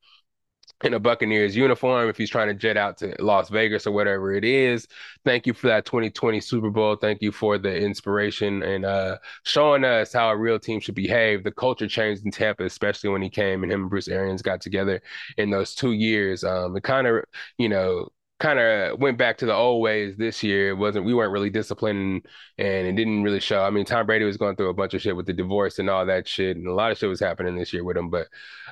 in 0.84 0.94
a 0.94 1.00
Buccaneers 1.00 1.56
uniform, 1.56 2.10
if 2.10 2.18
he's 2.18 2.30
trying 2.30 2.48
to 2.48 2.54
jet 2.54 2.78
out 2.78 2.98
to 2.98 3.16
Las 3.20 3.50
Vegas 3.50 3.86
or 3.86 3.92
whatever 3.92 4.34
it 4.34 4.44
is, 4.44 4.88
thank 5.26 5.46
you 5.46 5.54
for 5.54 5.68
that 5.68 5.86
2020 5.86 6.40
Super 6.40 6.70
Bowl. 6.70 6.96
Thank 6.96 7.22
you 7.22 7.32
for 7.32 7.58
the 7.58 7.76
inspiration 7.76 8.64
and 8.64 8.86
uh, 8.86 9.18
showing 9.44 9.84
us 9.84 10.14
how 10.14 10.30
a 10.30 10.38
real 10.38 10.60
team 10.60 10.80
should 10.80 10.96
behave. 10.96 11.44
The 11.44 11.52
culture 11.52 11.88
changed 11.88 12.26
in 12.26 12.32
Tampa, 12.32 12.66
especially 12.66 13.10
when 13.10 13.22
he 13.22 13.30
came 13.30 13.64
and 13.64 13.72
him 13.72 13.82
and 13.82 13.90
Bruce 13.90 14.08
Arians 14.08 14.42
got 14.42 14.62
together 14.62 15.02
in 15.38 15.50
those 15.50 15.76
two 15.76 15.92
years. 15.92 16.44
Um, 16.44 16.76
it 16.76 16.84
kind 16.84 17.08
of, 17.08 17.24
you 17.58 17.70
know, 17.70 18.10
kind 18.42 18.60
of 18.60 19.00
went 19.00 19.20
back 19.20 19.38
to 19.38 19.46
the 19.46 19.54
old 19.54 19.84
ways 19.84 20.18
this 20.18 20.42
year. 20.42 20.72
It 20.72 20.78
wasn't 20.78 21.06
we 21.06 21.14
weren't 21.14 21.32
really 21.32 21.52
disciplined 21.52 22.26
and 22.58 22.88
it 22.88 22.94
didn't 22.94 23.22
really 23.24 23.40
show. 23.40 23.64
I 23.64 23.70
mean, 23.70 23.86
Tom 23.86 24.08
Brady 24.08 24.26
was 24.26 24.36
going 24.36 24.56
through 24.56 24.70
a 24.70 24.74
bunch 24.74 24.96
of 24.96 25.02
shit 25.02 25.16
with 25.16 25.28
the 25.28 25.34
divorce 25.34 25.78
and 25.78 25.90
all 25.90 26.06
that 26.08 26.28
shit, 26.28 26.58
and 26.58 26.68
a 26.68 26.74
lot 26.74 26.92
of 26.92 26.98
shit 26.98 27.08
was 27.08 27.20
happening 27.20 27.56
this 27.56 27.72
year 27.72 27.84
with 27.84 27.96
him. 27.96 28.10
But 28.10 28.28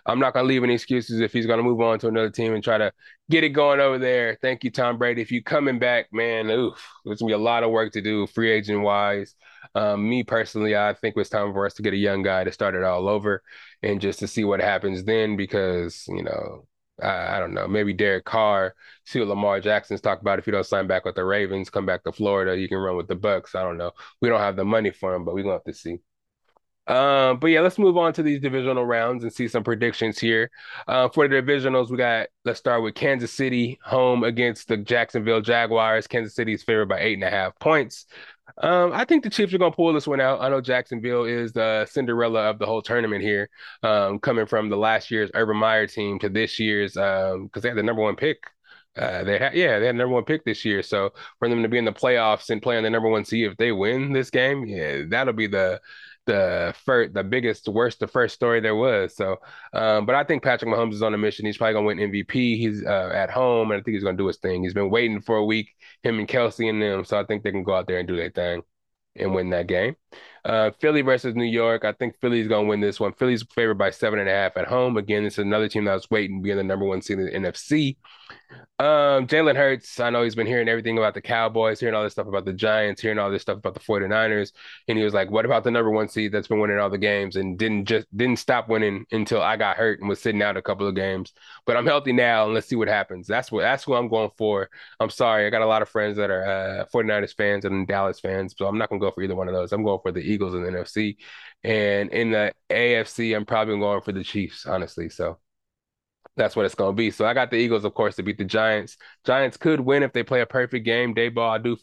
I'm 0.08 0.20
not 0.20 0.34
gonna 0.34 0.48
leave 0.48 0.64
any 0.64 0.74
excuses 0.74 1.20
if 1.22 1.32
he's 1.32 1.46
gonna 1.46 1.64
move 1.64 1.82
on 1.82 2.00
to 2.00 2.08
another 2.08 2.32
team 2.32 2.54
and 2.56 2.64
try 2.64 2.80
to 2.80 2.92
get 3.30 3.44
it 3.44 3.50
going 3.50 3.80
over 3.80 4.00
there. 4.00 4.38
Thank 4.42 4.64
you, 4.64 4.72
Tom 4.72 4.98
Brady. 4.98 5.22
If 5.22 5.32
you 5.32 5.44
coming 5.44 5.78
back, 5.78 6.08
man, 6.12 6.50
oof, 6.50 6.84
there's 7.06 7.20
gonna 7.20 7.30
be 7.30 7.34
a 7.34 7.38
lot 7.38 7.64
of 7.64 7.70
work 7.70 7.94
to 7.94 8.02
do, 8.02 8.26
free 8.28 8.52
agent 8.52 8.82
wise. 8.82 9.36
Um, 9.76 10.10
me 10.10 10.24
personally, 10.24 10.76
I 10.76 10.96
think 10.96 11.16
it's 11.16 11.30
time 11.30 11.54
for 11.54 11.68
us 11.68 11.76
to 11.76 11.84
get 11.84 11.94
a 11.94 11.98
young 11.98 12.24
guy 12.24 12.44
to 12.44 12.52
start 12.52 12.74
it 12.74 12.84
all 12.84 13.08
over 13.08 13.44
and 13.84 14.02
just 14.02 14.18
to 14.20 14.28
see 14.28 14.44
what 14.44 14.62
happens 14.62 15.04
then 15.04 15.38
because 15.38 16.06
you 16.08 16.24
know 16.24 16.66
I, 17.02 17.38
I, 17.38 17.40
don't 17.40 17.54
know, 17.54 17.68
maybe 17.68 17.94
Derek 17.94 18.26
Carr, 18.26 18.76
see 19.06 19.20
what 19.20 19.30
Lamar 19.30 19.60
Jackson's 19.60 20.02
talk 20.02 20.22
about. 20.22 20.40
If 20.40 20.48
you 20.48 20.52
don't 20.52 20.66
sign 20.66 20.88
back 20.88 21.06
with 21.06 21.16
the 21.16 21.24
Ravens, 21.24 21.70
come 21.70 21.86
back 21.86 22.04
to 22.04 22.12
Florida, 22.12 22.58
you 22.58 22.68
can 22.68 22.78
run 22.78 22.98
with 22.98 23.08
the 23.08 23.16
Bucs. 23.16 23.56
I 23.56 23.64
don't 23.64 23.78
know. 23.78 23.92
We 24.22 24.30
don't 24.30 24.40
have 24.40 24.56
the 24.56 24.66
money 24.66 24.92
for 24.92 25.14
him, 25.16 25.26
but 25.26 25.34
we're 25.34 25.44
gonna 25.44 25.56
have 25.56 25.64
to 25.66 25.74
see. 25.74 26.00
Um, 26.90 27.38
but 27.40 27.48
yeah, 27.48 27.62
let's 27.62 27.78
move 27.78 27.98
on 27.98 28.14
to 28.14 28.24
these 28.24 28.42
divisional 28.42 28.84
rounds 28.84 29.24
and 29.24 29.32
see 29.32 29.48
some 29.48 29.64
predictions 29.64 30.18
here. 30.18 30.50
Uh, 30.88 31.08
for 31.08 31.28
the 31.28 31.36
divisionals, 31.36 31.92
we 31.92 31.98
got 31.98 32.28
let's 32.46 32.60
start 32.60 32.82
with 32.82 32.96
Kansas 32.96 33.32
City 33.32 33.80
home 33.84 34.24
against 34.24 34.68
the 34.68 34.76
Jacksonville 34.76 35.40
Jaguars. 35.40 36.08
Kansas 36.08 36.36
City 36.36 36.54
is 36.54 36.64
favored 36.64 36.90
by 36.90 37.00
eight 37.00 37.14
and 37.14 37.24
a 37.24 37.30
half 37.30 37.58
points. 37.60 38.08
Um, 38.58 38.92
I 38.92 39.06
think 39.06 39.24
the 39.24 39.30
Chiefs 39.30 39.54
are 39.54 39.60
going 39.60 39.72
to 39.72 39.76
pull 39.76 39.94
this 39.94 40.08
one 40.08 40.20
out. 40.20 40.42
I 40.42 40.50
know 40.50 40.62
Jacksonville 40.62 41.26
is 41.26 41.54
the 41.54 41.86
Cinderella 41.86 42.50
of 42.50 42.58
the 42.58 42.66
whole 42.66 42.82
tournament 42.82 43.22
here, 43.22 43.50
um, 43.84 44.20
coming 44.20 44.48
from 44.48 44.70
the 44.70 44.76
last 44.76 45.12
year's 45.12 45.30
Urban 45.36 45.58
Meyer 45.58 45.86
team 45.86 46.18
to 46.20 46.30
this 46.30 46.60
year's 46.60 46.94
because 46.94 47.36
um, 47.36 47.50
they 47.54 47.70
had 47.70 47.78
the 47.78 47.84
number 47.84 48.02
one 48.02 48.16
pick. 48.16 48.40
Uh, 48.98 49.24
they 49.24 49.38
had 49.38 49.54
yeah, 49.54 49.80
they 49.80 49.86
had 49.86 49.96
number 49.96 50.14
one 50.16 50.26
pick 50.26 50.44
this 50.44 50.66
year. 50.66 50.82
So 50.82 51.12
for 51.38 51.48
them 51.48 51.62
to 51.62 51.70
be 51.70 51.78
in 51.78 51.86
the 51.86 51.94
playoffs 51.94 52.50
and 52.50 52.62
play 52.62 52.76
on 52.76 52.84
the 52.84 52.90
number 52.90 53.08
one 53.08 53.24
seed, 53.24 53.46
if 53.46 53.58
they 53.58 53.72
win 53.72 54.12
this 54.12 54.32
game, 54.32 54.66
yeah, 54.66 55.04
that'll 55.08 55.34
be 55.34 55.48
the 55.48 55.80
the 56.30 56.74
first, 56.86 57.14
the 57.14 57.24
biggest, 57.24 57.68
worst, 57.68 58.00
the 58.00 58.08
first 58.08 58.36
story 58.36 58.60
there 58.60 58.76
was. 58.76 59.16
So, 59.16 59.38
um, 59.74 60.06
but 60.06 60.16
I 60.16 60.24
think 60.24 60.44
Patrick 60.44 60.72
Mahomes 60.72 60.94
is 60.94 61.02
on 61.02 61.14
a 61.14 61.18
mission. 61.18 61.46
He's 61.46 61.58
probably 61.58 61.74
gonna 61.74 61.88
win 61.88 61.98
MVP. 62.00 62.58
He's 62.58 62.86
uh, 62.86 63.12
at 63.14 63.32
home, 63.32 63.72
and 63.72 63.80
I 63.80 63.84
think 63.84 63.96
he's 63.96 64.04
gonna 64.04 64.18
do 64.18 64.28
his 64.28 64.38
thing. 64.38 64.64
He's 64.64 64.74
been 64.74 64.92
waiting 64.92 65.22
for 65.22 65.38
a 65.38 65.46
week, 65.46 65.70
him 66.04 66.20
and 66.20 66.28
Kelce 66.28 66.70
and 66.70 66.82
them. 66.82 67.04
So 67.06 67.20
I 67.20 67.26
think 67.26 67.44
they 67.44 67.52
can 67.52 67.64
go 67.64 67.74
out 67.74 67.88
there 67.88 68.00
and 68.00 68.08
do 68.08 68.16
their 68.16 68.30
thing 68.30 68.62
and 69.16 69.34
win 69.34 69.50
that 69.50 69.68
game. 69.68 69.96
Uh, 70.46 70.72
Philly 70.80 71.02
versus 71.02 71.36
New 71.36 71.44
York. 71.44 71.86
I 71.86 71.94
think 71.94 72.16
Philly's 72.20 72.48
gonna 72.48 72.68
win 72.68 72.80
this 72.80 73.00
one. 73.00 73.14
Philly's 73.14 73.44
favored 73.44 73.78
by 73.78 73.90
seven 73.92 74.20
and 74.20 74.30
a 74.30 74.32
half 74.32 74.58
at 74.58 74.68
home. 74.68 74.98
Again, 74.98 75.26
it's 75.26 75.38
another 75.38 75.68
team 75.70 75.86
that 75.86 75.94
was 75.94 76.10
waiting, 76.10 76.42
being 76.42 76.58
the 76.58 76.64
number 76.64 76.86
one 76.86 77.02
seed 77.02 77.20
in 77.20 77.26
the 77.26 77.32
NFC. 77.32 77.98
Um, 78.80 79.28
Jalen 79.28 79.58
Hurts, 79.58 80.00
I 80.00 80.10
know 80.10 80.24
he's 80.24 80.36
been 80.36 80.48
hearing 80.48 80.70
everything 80.70 80.98
about 80.98 81.14
the 81.14 81.22
Cowboys, 81.22 81.82
hearing 81.82 81.96
all 81.96 82.04
this 82.04 82.14
stuff 82.14 82.28
about 82.28 82.46
the 82.46 82.54
Giants, 82.54 83.02
hearing 83.02 83.20
all 83.20 83.30
this 83.30 83.42
stuff 83.42 83.58
about 83.58 83.74
the 83.74 83.82
49ers. 83.82 84.54
And 84.88 84.98
he 84.98 85.04
was 85.04 85.14
like, 85.14 85.30
What 85.30 85.44
about 85.44 85.66
the 85.66 85.72
number 85.72 85.92
one 85.92 86.08
seed 86.08 86.32
that's 86.32 86.48
been 86.48 86.60
winning 86.60 86.80
all 86.80 86.90
the 86.90 86.98
games 86.98 87.36
and 87.36 87.60
didn't 87.60 87.86
just 87.86 88.08
didn't 88.16 88.40
stop 88.40 88.70
winning 88.70 89.06
until 89.12 89.42
I 89.42 89.58
got 89.58 89.76
hurt 89.76 90.00
and 90.00 90.08
was 90.08 90.22
sitting 90.22 90.42
out 90.42 90.56
a 90.56 90.62
couple 90.62 90.88
of 90.88 90.96
games. 90.96 91.34
But 91.66 91.76
I'm 91.76 91.86
healthy 91.86 92.14
now 92.14 92.46
and 92.46 92.54
let's 92.54 92.68
see 92.68 92.78
what 92.78 92.88
happens. 92.88 93.28
That's 93.28 93.52
what 93.52 93.62
that's 93.62 93.84
who 93.84 93.96
I'm 93.96 94.08
going 94.08 94.32
for. 94.38 94.70
I'm 95.02 95.10
sorry. 95.10 95.46
I 95.46 95.50
got 95.50 95.62
a 95.62 95.68
lot 95.68 95.82
of 95.82 95.90
friends 95.90 96.16
that 96.18 96.32
are 96.32 96.46
uh 96.46 96.86
49ers 96.94 97.36
fans 97.36 97.66
and 97.66 97.86
Dallas 97.86 98.22
fans, 98.22 98.56
so 98.58 98.66
I'm 98.66 98.78
not 98.78 98.90
gonna 98.90 99.02
go 99.02 99.12
for 99.12 99.22
either 99.22 99.36
one 99.36 99.50
of 99.50 99.54
those. 99.54 99.74
I'm 99.74 99.84
going 99.84 100.00
for 100.02 100.14
the 100.14 100.22
Eagles 100.30 100.54
and 100.54 100.66
the 100.66 100.70
NFC. 100.70 101.18
And 101.64 102.10
in 102.12 102.32
the 102.32 102.54
AFC, 102.70 103.36
I'm 103.36 103.46
probably 103.46 103.78
going 103.80 104.02
for 104.02 104.12
the 104.12 104.24
Chiefs, 104.24 104.66
honestly. 104.66 105.10
So 105.10 105.40
that's 106.36 106.56
what 106.56 106.66
it's 106.66 106.76
going 106.76 106.94
to 106.94 106.98
be. 106.98 107.12
So 107.12 107.26
I 107.26 107.34
got 107.34 107.52
the 107.52 107.58
Eagles, 107.58 107.84
of 107.86 107.94
course, 107.94 108.16
to 108.16 108.24
beat 108.24 108.38
the 108.38 108.46
Giants. 108.46 108.98
Giants 109.26 109.58
could 109.58 109.80
win 109.82 110.04
if 110.04 110.14
they 110.14 110.24
play 110.24 110.42
a 110.42 110.46
perfect 110.46 110.86
game. 110.86 111.14
Daboll, 111.14 111.50
I 111.50 111.58
do 111.58 111.78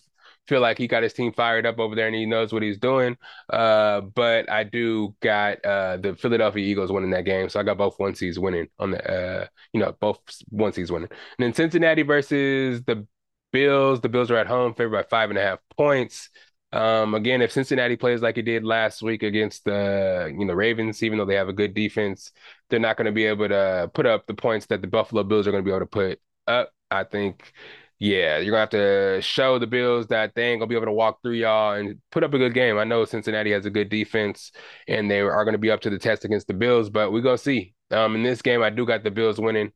feel 0.49 0.61
like 0.61 0.79
he 0.79 0.87
got 0.87 1.03
his 1.03 1.13
team 1.13 1.33
fired 1.33 1.67
up 1.67 1.79
over 1.79 1.95
there 1.95 2.07
and 2.07 2.15
he 2.17 2.27
knows 2.27 2.53
what 2.53 2.63
he's 2.63 2.79
doing. 2.79 3.17
Uh, 3.53 4.01
but 4.01 4.51
I 4.51 4.65
do 4.65 5.15
got 5.21 5.65
uh, 5.65 5.97
the 5.99 6.15
Philadelphia 6.15 6.65
Eagles 6.65 6.93
winning 6.93 7.11
that 7.11 7.25
game. 7.25 7.49
So 7.49 7.61
I 7.61 7.65
got 7.65 7.79
both 7.79 7.99
one 7.99 8.15
seeds 8.15 8.39
winning 8.39 8.69
on 8.79 8.93
the, 8.93 9.11
uh, 9.11 9.47
you 9.73 9.81
know, 9.81 9.95
both 10.01 10.21
one 10.49 10.73
seeds 10.73 10.93
winning. 10.93 11.09
And 11.39 11.45
then 11.45 11.55
Cincinnati 11.55 12.03
versus 12.03 12.83
the 12.85 13.07
Bills. 13.53 14.01
The 14.01 14.09
Bills 14.09 14.31
are 14.31 14.37
at 14.37 14.47
home, 14.47 14.75
favored 14.75 14.97
by 14.97 15.03
five 15.09 15.31
and 15.31 15.39
a 15.39 15.43
half 15.43 15.59
points. 15.77 16.31
Um, 16.73 17.15
again, 17.15 17.43
if 17.43 17.53
Cincinnati 17.53 17.97
plays 17.97 18.21
like 18.23 18.39
it 18.39 18.43
did 18.43 18.65
last 18.65 19.01
week 19.03 19.23
against 19.23 19.65
the 19.65 20.35
you 20.37 20.45
know 20.45 20.55
Ravens, 20.55 21.03
even 21.03 21.19
though 21.19 21.25
they 21.25 21.37
have 21.37 21.49
a 21.49 21.53
good 21.53 21.75
defense, 21.75 22.33
they're 22.69 22.81
not 22.81 22.97
going 22.97 23.07
to 23.07 23.13
be 23.13 23.25
able 23.25 23.49
to 23.49 23.91
put 23.95 24.05
up 24.07 24.27
the 24.27 24.35
points 24.35 24.67
that 24.67 24.83
the 24.83 24.89
Buffalo 24.89 25.23
Bills 25.23 25.47
are 25.47 25.53
going 25.53 25.63
to 25.65 25.69
be 25.69 25.73
able 25.75 25.81
to 25.81 25.87
put 25.87 26.21
up. 26.47 26.73
I 26.91 27.05
think, 27.05 27.53
yeah, 27.99 28.39
you're 28.39 28.51
gonna 28.53 28.61
have 28.61 28.71
to 28.71 29.21
show 29.23 29.59
the 29.59 29.67
Bills 29.67 30.09
that 30.09 30.35
they 30.35 30.51
ain't 30.51 30.61
gonna 30.61 30.69
be 30.69 30.75
able 30.77 30.87
to 30.87 30.93
walk 30.93 31.23
through 31.23 31.33
y'all 31.35 31.75
and 31.75 31.99
put 32.11 32.23
up 32.25 32.35
a 32.35 32.39
good 32.39 32.55
game. 32.55 32.79
I 32.79 32.85
know 32.85 33.05
Cincinnati 33.05 33.53
has 33.53 33.67
a 33.67 33.71
good 33.71 33.89
defense 33.89 34.53
and 34.87 35.11
they 35.11 35.21
are 35.21 35.45
going 35.45 35.55
to 35.55 35.59
be 35.59 35.71
up 35.71 35.81
to 35.83 35.91
the 35.91 35.99
test 35.99 36.25
against 36.25 36.47
the 36.47 36.55
Bills, 36.55 36.91
but 36.91 37.11
we 37.13 37.23
gonna 37.23 37.39
see. 37.39 37.75
Um, 37.91 38.17
in 38.17 38.23
this 38.25 38.43
game, 38.43 38.63
I 38.63 38.71
do 38.71 38.85
got 38.85 39.05
the 39.05 39.11
Bills 39.13 39.41
winning. 39.41 39.73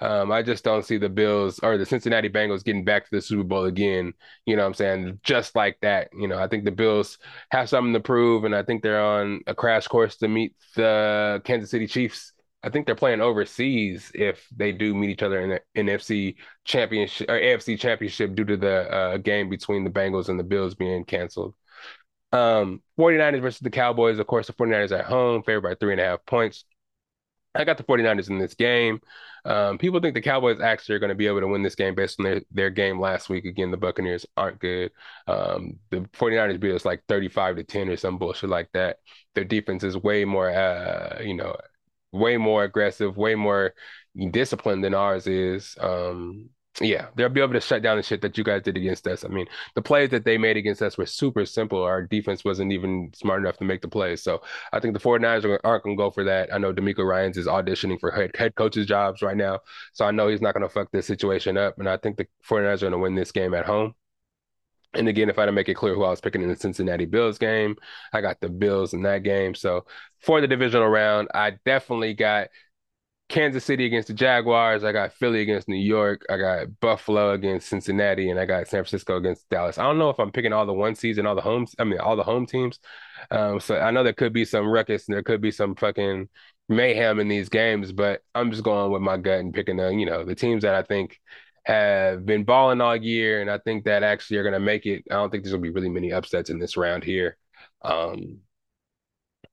Um, 0.00 0.32
I 0.32 0.42
just 0.42 0.64
don't 0.64 0.84
see 0.84 0.96
the 0.96 1.08
Bills 1.08 1.58
or 1.60 1.76
the 1.76 1.84
Cincinnati 1.84 2.28
Bengals 2.30 2.64
getting 2.64 2.84
back 2.84 3.04
to 3.04 3.10
the 3.12 3.20
Super 3.20 3.44
Bowl 3.44 3.64
again. 3.66 4.14
You 4.46 4.56
know 4.56 4.62
what 4.62 4.68
I'm 4.68 4.74
saying? 4.74 5.20
Just 5.22 5.54
like 5.54 5.78
that. 5.82 6.08
You 6.18 6.26
know, 6.26 6.38
I 6.38 6.48
think 6.48 6.64
the 6.64 6.70
Bills 6.70 7.18
have 7.50 7.68
something 7.68 7.92
to 7.92 8.00
prove, 8.00 8.44
and 8.44 8.54
I 8.54 8.62
think 8.62 8.82
they're 8.82 9.02
on 9.04 9.42
a 9.46 9.54
crash 9.54 9.86
course 9.88 10.16
to 10.18 10.28
meet 10.28 10.54
the 10.74 11.42
Kansas 11.44 11.70
City 11.70 11.86
Chiefs. 11.86 12.32
I 12.62 12.68
think 12.68 12.86
they're 12.86 12.94
playing 12.94 13.20
overseas 13.20 14.10
if 14.14 14.46
they 14.54 14.72
do 14.72 14.94
meet 14.94 15.10
each 15.10 15.22
other 15.22 15.40
in 15.40 15.50
the 15.50 15.60
NFC 15.76 16.36
championship 16.64 17.28
or 17.30 17.38
AFC 17.38 17.78
championship 17.78 18.34
due 18.34 18.44
to 18.44 18.56
the 18.56 18.90
uh, 18.92 19.16
game 19.18 19.48
between 19.48 19.84
the 19.84 19.90
Bengals 19.90 20.28
and 20.28 20.38
the 20.38 20.44
Bills 20.44 20.74
being 20.74 21.04
canceled. 21.04 21.54
Um, 22.32 22.82
49ers 22.96 23.40
versus 23.40 23.60
the 23.60 23.70
Cowboys. 23.70 24.18
Of 24.18 24.26
course, 24.26 24.46
the 24.46 24.52
49ers 24.52 24.96
at 24.96 25.06
home, 25.06 25.42
favored 25.42 25.62
by 25.62 25.74
three 25.74 25.92
and 25.92 26.00
a 26.00 26.04
half 26.04 26.24
points. 26.26 26.64
I 27.54 27.64
got 27.64 27.78
the 27.78 27.84
49ers 27.84 28.30
in 28.30 28.38
this 28.38 28.54
game. 28.54 29.00
Um, 29.44 29.78
people 29.78 30.00
think 30.00 30.14
the 30.14 30.20
Cowboys 30.20 30.60
actually 30.60 30.96
are 30.96 30.98
going 30.98 31.08
to 31.08 31.14
be 31.16 31.26
able 31.26 31.40
to 31.40 31.48
win 31.48 31.62
this 31.62 31.74
game 31.74 31.94
based 31.94 32.20
on 32.20 32.24
their, 32.24 32.42
their 32.50 32.70
game 32.70 33.00
last 33.00 33.28
week. 33.28 33.44
Again, 33.44 33.70
the 33.70 33.76
Buccaneers 33.76 34.26
aren't 34.36 34.60
good. 34.60 34.92
Um, 35.26 35.78
the 35.90 36.00
49ers 36.12 36.60
beat 36.60 36.74
us 36.74 36.84
like 36.84 37.02
35 37.08 37.56
to 37.56 37.64
10 37.64 37.88
or 37.88 37.96
some 37.96 38.18
bullshit 38.18 38.50
like 38.50 38.70
that. 38.74 38.98
Their 39.34 39.44
defense 39.44 39.82
is 39.82 39.96
way 39.96 40.24
more, 40.24 40.50
uh, 40.50 41.20
you 41.22 41.34
know, 41.34 41.56
way 42.12 42.36
more 42.36 42.64
aggressive, 42.64 43.16
way 43.16 43.34
more 43.34 43.74
disciplined 44.30 44.84
than 44.84 44.94
ours 44.94 45.26
is. 45.26 45.76
Um, 45.80 46.50
yeah, 46.80 47.08
they'll 47.14 47.28
be 47.28 47.40
able 47.40 47.52
to 47.52 47.60
shut 47.60 47.82
down 47.82 47.96
the 47.96 48.02
shit 48.02 48.22
that 48.22 48.38
you 48.38 48.44
guys 48.44 48.62
did 48.62 48.76
against 48.76 49.06
us. 49.06 49.24
I 49.24 49.28
mean, 49.28 49.46
the 49.74 49.82
plays 49.82 50.10
that 50.10 50.24
they 50.24 50.38
made 50.38 50.56
against 50.56 50.82
us 50.82 50.96
were 50.96 51.06
super 51.06 51.44
simple. 51.44 51.82
Our 51.82 52.02
defense 52.02 52.44
wasn't 52.44 52.72
even 52.72 53.12
smart 53.14 53.40
enough 53.40 53.58
to 53.58 53.64
make 53.64 53.82
the 53.82 53.88
plays. 53.88 54.22
So 54.22 54.42
I 54.72 54.80
think 54.80 54.94
the 54.94 55.00
49ers 55.00 55.58
aren't 55.62 55.84
going 55.84 55.96
to 55.96 56.00
go 56.00 56.10
for 56.10 56.24
that. 56.24 56.52
I 56.52 56.58
know 56.58 56.72
DeMeco 56.72 57.06
Ryans 57.06 57.36
is 57.36 57.46
auditioning 57.46 58.00
for 58.00 58.10
head, 58.10 58.30
head 58.34 58.54
coaches 58.54 58.86
jobs 58.86 59.22
right 59.22 59.36
now. 59.36 59.60
So 59.92 60.04
I 60.04 60.10
know 60.10 60.28
he's 60.28 60.40
not 60.40 60.54
going 60.54 60.66
to 60.66 60.72
fuck 60.72 60.90
this 60.90 61.06
situation 61.06 61.56
up. 61.56 61.78
And 61.78 61.88
I 61.88 61.96
think 61.96 62.16
the 62.16 62.26
49ers 62.48 62.76
are 62.76 62.78
going 62.78 62.92
to 62.92 62.98
win 62.98 63.14
this 63.14 63.32
game 63.32 63.54
at 63.54 63.66
home. 63.66 63.94
And 64.94 65.06
again, 65.06 65.30
if 65.30 65.38
I 65.38 65.42
didn't 65.42 65.54
make 65.54 65.68
it 65.68 65.74
clear 65.74 65.94
who 65.94 66.02
I 66.02 66.10
was 66.10 66.20
picking 66.20 66.42
in 66.42 66.48
the 66.48 66.56
Cincinnati 66.56 67.04
Bills 67.04 67.38
game, 67.38 67.76
I 68.12 68.20
got 68.20 68.40
the 68.40 68.48
Bills 68.48 68.92
in 68.92 69.02
that 69.02 69.22
game. 69.22 69.54
So 69.54 69.86
for 70.18 70.40
the 70.40 70.48
divisional 70.48 70.88
round, 70.88 71.28
I 71.32 71.52
definitely 71.64 72.14
got 72.14 72.48
Kansas 73.30 73.64
City 73.64 73.86
against 73.86 74.08
the 74.08 74.14
Jaguars. 74.14 74.84
I 74.84 74.92
got 74.92 75.12
Philly 75.14 75.40
against 75.40 75.68
New 75.68 75.76
York. 75.76 76.22
I 76.28 76.36
got 76.36 76.80
Buffalo 76.80 77.32
against 77.32 77.68
Cincinnati, 77.68 78.28
and 78.30 78.38
I 78.40 78.44
got 78.44 78.66
San 78.68 78.82
Francisco 78.82 79.16
against 79.16 79.48
Dallas. 79.48 79.78
I 79.78 79.84
don't 79.84 79.98
know 79.98 80.10
if 80.10 80.18
I'm 80.18 80.32
picking 80.32 80.52
all 80.52 80.66
the 80.66 80.72
one 80.74 80.96
seeds 80.96 81.16
and 81.18 81.26
all 81.28 81.36
the 81.36 81.40
homes. 81.40 81.74
I 81.78 81.84
mean, 81.84 82.00
all 82.00 82.16
the 82.16 82.24
home 82.24 82.44
teams. 82.44 82.80
Um, 83.30 83.60
so 83.60 83.78
I 83.78 83.92
know 83.92 84.02
there 84.02 84.12
could 84.12 84.32
be 84.32 84.44
some 84.44 84.66
ruckus 84.68 85.06
and 85.06 85.14
there 85.14 85.22
could 85.22 85.40
be 85.40 85.52
some 85.52 85.76
fucking 85.76 86.28
mayhem 86.68 87.20
in 87.20 87.28
these 87.28 87.48
games, 87.48 87.92
but 87.92 88.22
I'm 88.34 88.50
just 88.50 88.64
going 88.64 88.92
with 88.92 89.02
my 89.02 89.16
gut 89.16 89.40
and 89.40 89.54
picking 89.54 89.76
the 89.76 89.88
you 89.90 90.06
know 90.06 90.24
the 90.24 90.34
teams 90.34 90.62
that 90.62 90.74
I 90.74 90.82
think 90.82 91.20
have 91.64 92.26
been 92.26 92.44
balling 92.44 92.80
all 92.80 92.96
year, 92.96 93.40
and 93.40 93.50
I 93.50 93.58
think 93.58 93.84
that 93.84 94.02
actually 94.02 94.38
are 94.38 94.42
going 94.42 94.54
to 94.54 94.60
make 94.60 94.86
it. 94.86 95.04
I 95.10 95.14
don't 95.14 95.30
think 95.30 95.44
there's 95.44 95.52
going 95.52 95.62
to 95.62 95.68
be 95.70 95.74
really 95.74 95.88
many 95.88 96.12
upsets 96.12 96.50
in 96.50 96.58
this 96.58 96.76
round 96.76 97.04
here. 97.04 97.36
Um, 97.82 98.40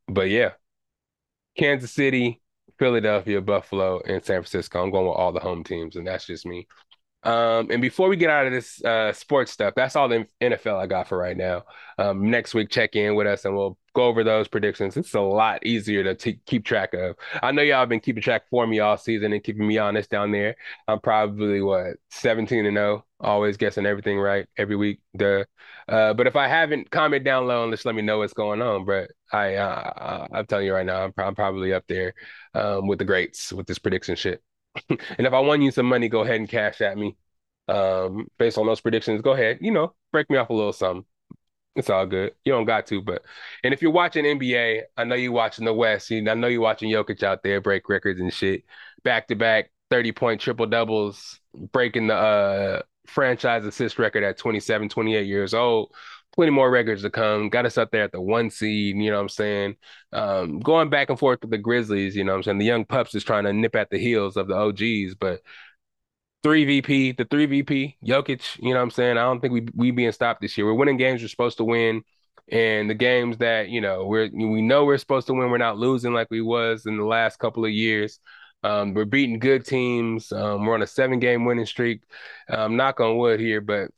but 0.07 0.29
yeah, 0.29 0.51
Kansas 1.57 1.91
City. 1.91 2.41
Philadelphia, 2.79 3.41
Buffalo, 3.41 4.01
and 4.05 4.23
San 4.23 4.41
Francisco. 4.41 4.83
I'm 4.83 4.91
going 4.91 5.07
with 5.07 5.17
all 5.17 5.31
the 5.31 5.39
home 5.39 5.63
teams, 5.63 5.95
and 5.95 6.07
that's 6.07 6.25
just 6.25 6.45
me. 6.45 6.67
Um, 7.23 7.71
and 7.71 7.81
before 7.81 8.07
we 8.07 8.15
get 8.15 8.29
out 8.29 8.47
of 8.47 8.53
this 8.53 8.83
uh, 8.83 9.11
sports 9.11 9.51
stuff, 9.51 9.73
that's 9.75 9.95
all 9.95 10.07
the 10.07 10.25
NFL 10.39 10.79
I 10.79 10.87
got 10.87 11.07
for 11.07 11.17
right 11.17 11.35
now. 11.35 11.63
Um, 11.97 12.29
next 12.29 12.53
week, 12.53 12.69
check 12.69 12.95
in 12.95 13.15
with 13.15 13.27
us 13.27 13.43
and 13.43 13.55
we'll 13.55 13.77
go 13.97 14.05
over 14.05 14.23
those 14.23 14.47
predictions. 14.47 14.95
It's 14.95 15.15
a 15.15 15.21
lot 15.21 15.65
easier 15.65 16.03
to 16.03 16.13
t- 16.13 16.39
keep 16.45 16.63
track 16.63 16.93
of. 16.93 17.15
I 17.41 17.51
know 17.51 17.63
y'all 17.63 17.79
have 17.79 17.89
been 17.89 17.99
keeping 17.99 18.21
track 18.21 18.43
for 18.49 18.67
me 18.67 18.79
all 18.79 18.95
season 18.95 19.33
and 19.33 19.43
keeping 19.43 19.67
me 19.67 19.79
honest 19.79 20.11
down 20.11 20.31
there. 20.31 20.55
I'm 20.87 20.99
probably 20.99 21.61
what 21.61 21.97
17 22.11 22.67
and 22.67 22.77
0, 22.77 23.03
always 23.19 23.57
guessing 23.57 23.87
everything 23.87 24.19
right 24.19 24.45
every 24.55 24.75
week. 24.75 24.99
Duh. 25.17 25.45
Uh, 25.89 26.13
but 26.13 26.27
if 26.27 26.35
I 26.35 26.47
haven't, 26.47 26.91
comment 26.91 27.23
down 27.23 27.47
low 27.47 27.63
and 27.63 27.73
just 27.73 27.85
let 27.85 27.95
me 27.95 28.03
know 28.03 28.19
what's 28.19 28.33
going 28.33 28.61
on. 28.61 28.85
But 28.85 29.11
I, 29.33 29.55
uh, 29.55 30.27
I'm 30.31 30.45
telling 30.45 30.67
you 30.67 30.73
right 30.75 30.85
now, 30.85 31.03
I'm, 31.05 31.13
I'm 31.17 31.33
probably 31.35 31.73
up 31.73 31.85
there 31.87 32.13
um, 32.53 32.87
with 32.87 32.99
the 32.99 33.05
greats 33.05 33.51
with 33.51 33.65
this 33.65 33.79
prediction 33.79 34.15
shit. 34.15 34.43
and 34.89 34.99
if 35.25 35.33
I 35.33 35.39
won 35.39 35.63
you 35.63 35.71
some 35.71 35.87
money, 35.87 36.07
go 36.07 36.21
ahead 36.21 36.35
and 36.35 36.47
cash 36.47 36.81
at 36.81 36.97
me. 36.97 37.17
Um, 37.67 38.27
based 38.37 38.59
on 38.59 38.67
those 38.67 38.79
predictions, 38.79 39.21
go 39.23 39.31
ahead, 39.31 39.57
you 39.59 39.71
know, 39.71 39.93
break 40.11 40.29
me 40.29 40.37
off 40.37 40.51
a 40.51 40.53
little 40.53 40.71
something. 40.71 41.03
It's 41.77 41.91
all 41.91 42.07
good. 42.07 42.33
You 42.43 42.53
don't 42.53 42.65
got 42.65 42.87
to, 42.87 43.01
but 43.01 43.23
and 43.63 43.73
if 43.73 43.83
you're 43.83 43.91
watching 43.91 44.25
NBA, 44.25 44.83
I 44.97 45.03
know 45.03 45.15
you're 45.15 45.31
watching 45.31 45.65
the 45.65 45.73
West. 45.73 46.09
You, 46.09 46.27
I 46.29 46.33
know 46.33 46.47
you're 46.47 46.61
watching 46.61 46.91
Jokic 46.91 47.21
out 47.21 47.43
there 47.43 47.61
break 47.61 47.87
records 47.87 48.19
and 48.19 48.33
shit, 48.33 48.63
back 49.03 49.27
to 49.27 49.35
back 49.35 49.71
30 49.91 50.11
point 50.11 50.41
triple 50.41 50.65
doubles, 50.65 51.39
breaking 51.71 52.07
the 52.07 52.15
uh 52.15 52.81
franchise 53.05 53.65
assist 53.65 53.99
record 53.99 54.23
at 54.23 54.37
27, 54.37 54.89
28 54.89 55.27
years 55.27 55.53
old. 55.53 55.93
Plenty 56.35 56.51
more 56.51 56.69
records 56.69 57.01
to 57.03 57.09
come. 57.09 57.49
Got 57.49 57.65
us 57.65 57.77
up 57.77 57.91
there 57.91 58.03
at 58.03 58.11
the 58.11 58.21
one 58.21 58.49
seed, 58.51 58.95
you 58.97 59.09
know 59.09 59.15
what 59.17 59.21
I'm 59.23 59.29
saying? 59.29 59.75
Um, 60.13 60.59
going 60.59 60.89
back 60.89 61.09
and 61.09 61.17
forth 61.17 61.39
with 61.41 61.49
the 61.51 61.57
Grizzlies, 61.57 62.15
you 62.15 62.23
know 62.23 62.33
what 62.33 62.37
I'm 62.37 62.43
saying? 62.43 62.57
The 62.59 62.65
young 62.65 62.85
pups 62.85 63.15
is 63.15 63.23
trying 63.23 63.45
to 63.45 63.53
nip 63.53 63.75
at 63.75 63.89
the 63.89 63.97
heels 63.97 64.37
of 64.37 64.47
the 64.47 64.55
OGs, 64.55 65.15
but 65.15 65.41
three 66.47 66.63
VP, 66.63 67.11
the 67.11 67.25
three 67.25 67.45
VP, 67.45 67.97
Jokic, 68.05 68.57
you 68.63 68.69
know 68.69 68.77
what 68.77 68.83
I'm 68.83 68.91
saying? 68.91 69.17
I 69.17 69.23
don't 69.23 69.41
think 69.41 69.53
we 69.53 69.67
we 69.75 69.91
being 69.91 70.13
stopped 70.13 70.39
this 70.39 70.57
year. 70.57 70.65
We're 70.65 70.75
winning 70.75 70.95
games 70.95 71.21
we're 71.21 71.27
supposed 71.27 71.57
to 71.57 71.65
win. 71.65 72.03
And 72.49 72.89
the 72.89 72.93
games 72.93 73.39
that, 73.39 73.67
you 73.67 73.81
know, 73.81 74.05
we're 74.05 74.29
we 74.33 74.61
know 74.61 74.85
we're 74.85 74.97
supposed 74.97 75.27
to 75.27 75.33
win, 75.33 75.51
we're 75.51 75.57
not 75.57 75.77
losing 75.77 76.13
like 76.13 76.29
we 76.31 76.39
was 76.39 76.85
in 76.85 76.95
the 76.95 77.03
last 77.03 77.37
couple 77.39 77.65
of 77.65 77.71
years. 77.71 78.21
Um, 78.63 78.93
we're 78.93 79.03
beating 79.03 79.39
good 79.39 79.65
teams. 79.65 80.31
Um, 80.31 80.65
we're 80.65 80.73
on 80.73 80.81
a 80.81 80.87
seven 80.87 81.19
game 81.19 81.43
winning 81.43 81.65
streak. 81.65 82.03
Um, 82.49 82.77
knock 82.77 83.01
on 83.01 83.17
wood 83.17 83.41
here, 83.41 83.59
but 83.59 83.91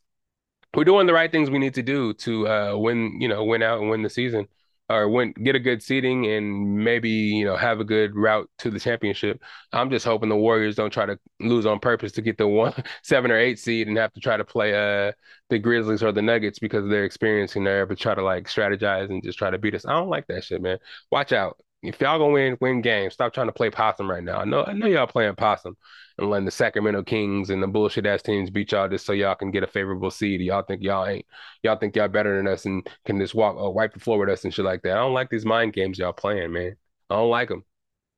we're 0.74 0.86
doing 0.86 1.06
the 1.06 1.14
right 1.14 1.32
things 1.32 1.52
we 1.52 1.60
need 1.60 1.76
to 1.76 1.84
do 1.84 2.16
to 2.16 2.48
uh, 2.48 2.76
win, 2.76 3.22
you 3.22 3.28
know, 3.28 3.44
win 3.44 3.62
out 3.62 3.80
and 3.80 3.92
win 3.92 4.02
the 4.02 4.10
season 4.10 4.48
or 4.90 5.08
win 5.10 5.34
get 5.44 5.56
a 5.56 5.60
good 5.60 5.84
seating 5.84 6.26
and 6.26 6.84
maybe 6.84 7.10
you 7.10 7.46
know 7.46 7.56
have 7.56 7.80
a 7.80 7.84
good 7.84 8.16
route 8.16 8.50
to 8.60 8.72
the 8.72 8.80
championship. 8.80 9.42
I'm 9.72 9.90
just 9.90 10.06
hoping 10.06 10.30
the 10.30 10.36
Warriors 10.36 10.76
don't 10.76 10.92
try 10.92 11.06
to 11.06 11.20
lose 11.40 11.66
on 11.66 11.80
purpose 11.80 12.12
to 12.14 12.22
get 12.22 12.38
the 12.38 12.48
one 12.48 12.74
seven 13.04 13.32
or 13.32 13.38
eight 13.38 13.60
seed 13.60 13.88
and 13.88 13.98
have 13.98 14.14
to 14.14 14.20
try 14.20 14.38
to 14.38 14.46
play 14.46 14.74
uh 14.74 15.12
the 15.50 15.60
Grizzlies 15.60 16.04
or 16.04 16.12
the 16.12 16.22
Nuggets 16.22 16.60
because 16.60 16.90
they're 16.90 17.06
experiencing 17.06 17.64
there, 17.64 17.86
but 17.86 17.98
try 18.00 18.16
to 18.16 18.24
like 18.24 18.46
strategize 18.48 19.10
and 19.10 19.24
just 19.24 19.38
try 19.38 19.50
to 19.50 19.58
beat 19.58 19.76
us. 19.76 19.86
I 19.86 19.94
don't 19.94 20.10
like 20.10 20.28
that 20.28 20.44
shit, 20.44 20.62
man. 20.62 20.78
Watch 21.12 21.32
out. 21.34 21.58
If 21.82 22.02
y'all 22.02 22.20
gonna 22.20 22.34
win 22.34 22.58
win 22.60 22.82
games, 22.82 23.14
stop 23.14 23.34
trying 23.34 23.48
to 23.48 23.54
play 23.54 23.70
possum 23.70 24.10
right 24.10 24.24
now. 24.24 24.40
I 24.40 24.46
know 24.46 24.66
I 24.66 24.74
know 24.74 24.88
y'all 24.88 25.08
playing 25.08 25.36
possum 25.36 25.78
and 26.18 26.30
letting 26.30 26.46
the 26.46 26.52
Sacramento 26.52 27.04
Kings 27.04 27.50
and 27.50 27.64
the 27.64 27.68
bullshit 27.68 28.06
ass 28.06 28.22
teams 28.22 28.50
beat 28.50 28.74
y'all 28.74 28.90
just 28.90 29.06
so 29.06 29.14
y'all 29.14 29.36
can 29.36 29.50
get 29.52 29.64
a 29.64 29.68
favorable 29.68 30.12
seed. 30.12 30.42
Y'all 30.42 30.64
think 30.64 30.84
y'all 30.84 31.06
ain't 31.06 31.26
y'all 31.64 31.78
think 31.78 31.96
y'all 31.96 32.10
better 32.10 32.36
than 32.36 32.48
us 32.52 32.66
and 32.66 32.86
can 33.06 33.18
just 33.18 33.34
walk 33.34 33.56
uh, 33.58 33.70
wipe 33.70 33.94
the 33.94 34.00
floor 34.02 34.20
with 34.20 34.30
us 34.30 34.44
and 34.44 34.54
shit 34.54 34.66
like 34.66 34.82
that. 34.82 34.92
I 34.94 34.96
don't 34.96 35.14
like 35.14 35.30
these 35.30 35.46
mind 35.46 35.72
games 35.74 35.98
y'all 35.98 36.12
playing, 36.12 36.52
man. 36.52 36.76
I 37.10 37.16
don't 37.16 37.30
like 37.30 37.48
them. 37.48 37.64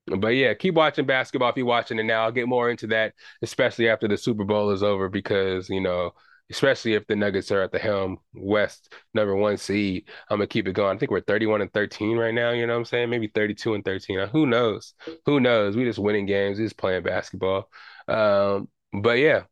But 0.07 0.29
yeah, 0.29 0.53
keep 0.55 0.73
watching 0.73 1.05
basketball 1.05 1.51
if 1.51 1.57
you're 1.57 1.65
watching 1.65 1.99
it 1.99 2.03
now. 2.03 2.23
I'll 2.23 2.31
get 2.31 2.47
more 2.47 2.71
into 2.71 2.87
that, 2.87 3.13
especially 3.43 3.89
after 3.89 4.07
the 4.07 4.17
Super 4.17 4.43
Bowl 4.43 4.71
is 4.71 4.81
over, 4.81 5.07
because 5.09 5.69
you 5.69 5.81
know 5.81 6.13
especially 6.51 6.93
if 6.93 7.07
the 7.07 7.15
Nuggets 7.15 7.51
are 7.51 7.61
at 7.61 7.71
the 7.71 7.79
helm, 7.79 8.17
West 8.33 8.93
number 9.13 9.35
one 9.35 9.57
seed. 9.57 10.09
I'm 10.29 10.37
gonna 10.37 10.47
keep 10.47 10.67
it 10.67 10.73
going. 10.73 10.95
I 10.95 10.99
think 10.99 11.11
we're 11.11 11.21
31 11.21 11.61
and 11.61 11.73
13 11.73 12.17
right 12.17 12.33
now. 12.33 12.51
You 12.51 12.67
know 12.67 12.73
what 12.73 12.79
I'm 12.79 12.85
saying? 12.85 13.09
Maybe 13.09 13.27
32 13.27 13.73
and 13.73 13.85
13. 13.85 14.27
Who 14.29 14.45
knows? 14.45 14.93
Who 15.25 15.39
knows? 15.39 15.75
We 15.75 15.85
just 15.85 15.99
winning 15.99 16.25
games. 16.25 16.59
We 16.59 16.65
just 16.65 16.77
playing 16.77 17.03
basketball. 17.03 17.69
Um, 18.07 18.69
but 18.93 19.17
yeah, 19.19 19.43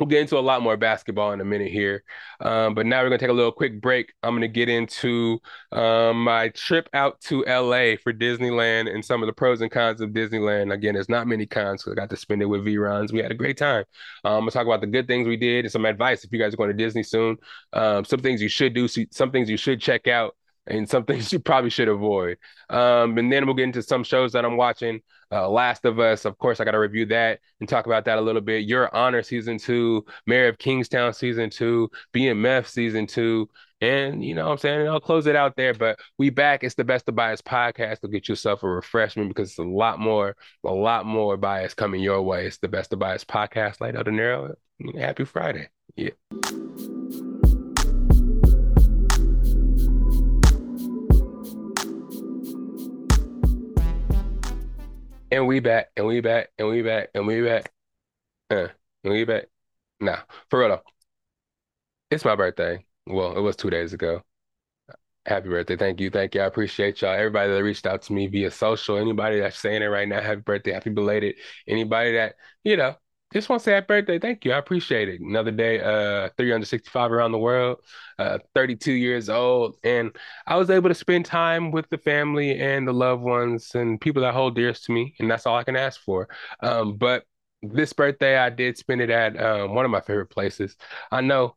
We'll 0.00 0.06
get 0.06 0.22
into 0.22 0.38
a 0.38 0.40
lot 0.40 0.62
more 0.62 0.78
basketball 0.78 1.32
in 1.32 1.40
a 1.42 1.44
minute 1.44 1.70
here. 1.70 2.04
Um, 2.40 2.74
but 2.74 2.86
now 2.86 3.02
we're 3.02 3.10
going 3.10 3.18
to 3.18 3.24
take 3.24 3.30
a 3.30 3.34
little 3.34 3.52
quick 3.52 3.80
break. 3.82 4.14
I'm 4.22 4.30
going 4.30 4.40
to 4.40 4.48
get 4.48 4.70
into 4.70 5.40
um, 5.72 6.24
my 6.24 6.48
trip 6.48 6.88
out 6.94 7.20
to 7.22 7.44
LA 7.44 7.96
for 8.02 8.12
Disneyland 8.12 8.92
and 8.92 9.04
some 9.04 9.22
of 9.22 9.26
the 9.26 9.32
pros 9.34 9.60
and 9.60 9.70
cons 9.70 10.00
of 10.00 10.10
Disneyland. 10.10 10.72
Again, 10.72 10.94
there's 10.94 11.10
not 11.10 11.26
many 11.26 11.44
cons, 11.44 11.84
so 11.84 11.92
I 11.92 11.94
got 11.94 12.08
to 12.10 12.16
spend 12.16 12.40
it 12.40 12.46
with 12.46 12.64
V-Rons. 12.64 13.12
We 13.12 13.20
had 13.20 13.30
a 13.30 13.34
great 13.34 13.58
time. 13.58 13.84
Um, 14.24 14.32
I'm 14.32 14.40
going 14.40 14.50
to 14.50 14.54
talk 14.54 14.66
about 14.66 14.80
the 14.80 14.86
good 14.86 15.06
things 15.06 15.28
we 15.28 15.36
did 15.36 15.66
and 15.66 15.72
some 15.72 15.84
advice 15.84 16.24
if 16.24 16.32
you 16.32 16.38
guys 16.38 16.54
are 16.54 16.56
going 16.56 16.70
to 16.70 16.74
Disney 16.74 17.02
soon. 17.02 17.36
Um, 17.74 18.06
some 18.06 18.20
things 18.20 18.40
you 18.40 18.48
should 18.48 18.72
do, 18.72 18.88
some 18.88 19.30
things 19.30 19.50
you 19.50 19.58
should 19.58 19.82
check 19.82 20.08
out 20.08 20.34
and 20.70 20.88
some 20.88 21.04
things 21.04 21.32
you 21.32 21.38
probably 21.38 21.70
should 21.70 21.88
avoid. 21.88 22.38
Um, 22.68 23.18
and 23.18 23.30
then 23.30 23.46
we'll 23.46 23.54
get 23.54 23.64
into 23.64 23.82
some 23.82 24.04
shows 24.04 24.32
that 24.32 24.44
I'm 24.44 24.56
watching. 24.56 25.00
Uh, 25.32 25.48
Last 25.48 25.84
of 25.84 26.00
Us, 26.00 26.24
of 26.24 26.38
course, 26.38 26.58
I 26.58 26.64
got 26.64 26.72
to 26.72 26.78
review 26.78 27.06
that 27.06 27.38
and 27.60 27.68
talk 27.68 27.86
about 27.86 28.04
that 28.06 28.18
a 28.18 28.20
little 28.20 28.40
bit. 28.40 28.64
Your 28.64 28.94
Honor 28.94 29.22
season 29.22 29.58
two, 29.58 30.04
Mayor 30.26 30.48
of 30.48 30.58
Kingstown 30.58 31.12
season 31.14 31.50
two, 31.50 31.88
BMF 32.12 32.66
season 32.66 33.06
two, 33.06 33.48
and 33.80 34.24
you 34.24 34.34
know 34.34 34.46
what 34.46 34.52
I'm 34.52 34.58
saying? 34.58 34.88
I'll 34.88 35.00
close 35.00 35.26
it 35.26 35.36
out 35.36 35.56
there. 35.56 35.72
But 35.72 35.98
we 36.18 36.30
back. 36.30 36.64
It's 36.64 36.74
the 36.74 36.84
best 36.84 37.08
of 37.08 37.14
bias 37.14 37.40
podcast. 37.40 38.00
to 38.00 38.08
get 38.08 38.28
yourself 38.28 38.62
a 38.62 38.68
refreshment 38.68 39.28
because 39.28 39.50
it's 39.50 39.58
a 39.58 39.62
lot 39.62 39.98
more, 39.98 40.36
a 40.64 40.72
lot 40.72 41.06
more 41.06 41.36
bias 41.36 41.74
coming 41.74 42.02
your 42.02 42.22
way. 42.22 42.46
It's 42.46 42.58
the 42.58 42.68
best 42.68 42.92
of 42.92 42.98
bias 42.98 43.24
podcast. 43.24 43.78
Lydell 43.78 44.04
Dinero. 44.04 44.54
Happy 44.98 45.24
Friday. 45.24 45.68
Yeah. 45.96 46.10
And 55.30 55.46
we 55.46 55.60
back, 55.60 55.90
and 55.96 56.06
we 56.06 56.20
back, 56.20 56.48
and 56.58 56.68
we 56.68 56.82
back, 56.82 57.10
and 57.14 57.26
we 57.26 57.42
back. 57.42 57.72
Uh, 58.50 58.68
and 59.04 59.12
we 59.12 59.24
back. 59.24 59.46
Nah, 60.00 60.18
for 60.48 60.60
real 60.60 60.68
though. 60.70 60.82
It's 62.10 62.24
my 62.24 62.34
birthday. 62.34 62.84
Well, 63.06 63.36
it 63.36 63.40
was 63.40 63.56
two 63.56 63.70
days 63.70 63.92
ago. 63.92 64.22
Happy 65.26 65.48
birthday. 65.48 65.76
Thank 65.76 66.00
you. 66.00 66.10
Thank 66.10 66.34
you. 66.34 66.40
I 66.40 66.46
appreciate 66.46 67.02
y'all. 67.02 67.14
Everybody 67.14 67.52
that 67.52 67.62
reached 67.62 67.86
out 67.86 68.02
to 68.02 68.12
me 68.12 68.26
via 68.26 68.50
social, 68.50 68.96
anybody 68.98 69.38
that's 69.40 69.58
saying 69.58 69.82
it 69.82 69.86
right 69.86 70.08
now, 70.08 70.20
happy 70.20 70.40
birthday, 70.40 70.72
happy 70.72 70.90
belated. 70.90 71.36
Anybody 71.68 72.14
that, 72.14 72.34
you 72.64 72.76
know, 72.76 72.96
Just 73.32 73.48
want 73.48 73.60
to 73.60 73.64
say 73.64 73.72
happy 73.74 73.86
birthday. 73.86 74.18
Thank 74.18 74.44
you. 74.44 74.52
I 74.52 74.58
appreciate 74.58 75.08
it. 75.08 75.20
Another 75.20 75.52
day, 75.52 75.78
uh, 75.80 76.30
365 76.36 77.12
around 77.12 77.30
the 77.30 77.38
world, 77.38 77.78
uh, 78.18 78.38
32 78.56 78.92
years 78.92 79.28
old. 79.28 79.76
And 79.84 80.10
I 80.48 80.56
was 80.56 80.68
able 80.68 80.88
to 80.88 80.94
spend 80.96 81.26
time 81.26 81.70
with 81.70 81.88
the 81.90 81.98
family 81.98 82.58
and 82.58 82.88
the 82.88 82.92
loved 82.92 83.22
ones 83.22 83.72
and 83.76 84.00
people 84.00 84.22
that 84.22 84.34
hold 84.34 84.56
dearest 84.56 84.84
to 84.86 84.92
me. 84.92 85.14
And 85.20 85.30
that's 85.30 85.46
all 85.46 85.56
I 85.56 85.62
can 85.62 85.76
ask 85.76 86.00
for. 86.00 86.28
Um, 86.60 86.96
but 86.96 87.24
this 87.62 87.92
birthday, 87.92 88.36
I 88.36 88.50
did 88.50 88.76
spend 88.76 89.00
it 89.00 89.10
at 89.10 89.40
um, 89.40 89.74
one 89.74 89.84
of 89.84 89.92
my 89.92 90.00
favorite 90.00 90.30
places. 90.30 90.76
I 91.12 91.20
know 91.20 91.54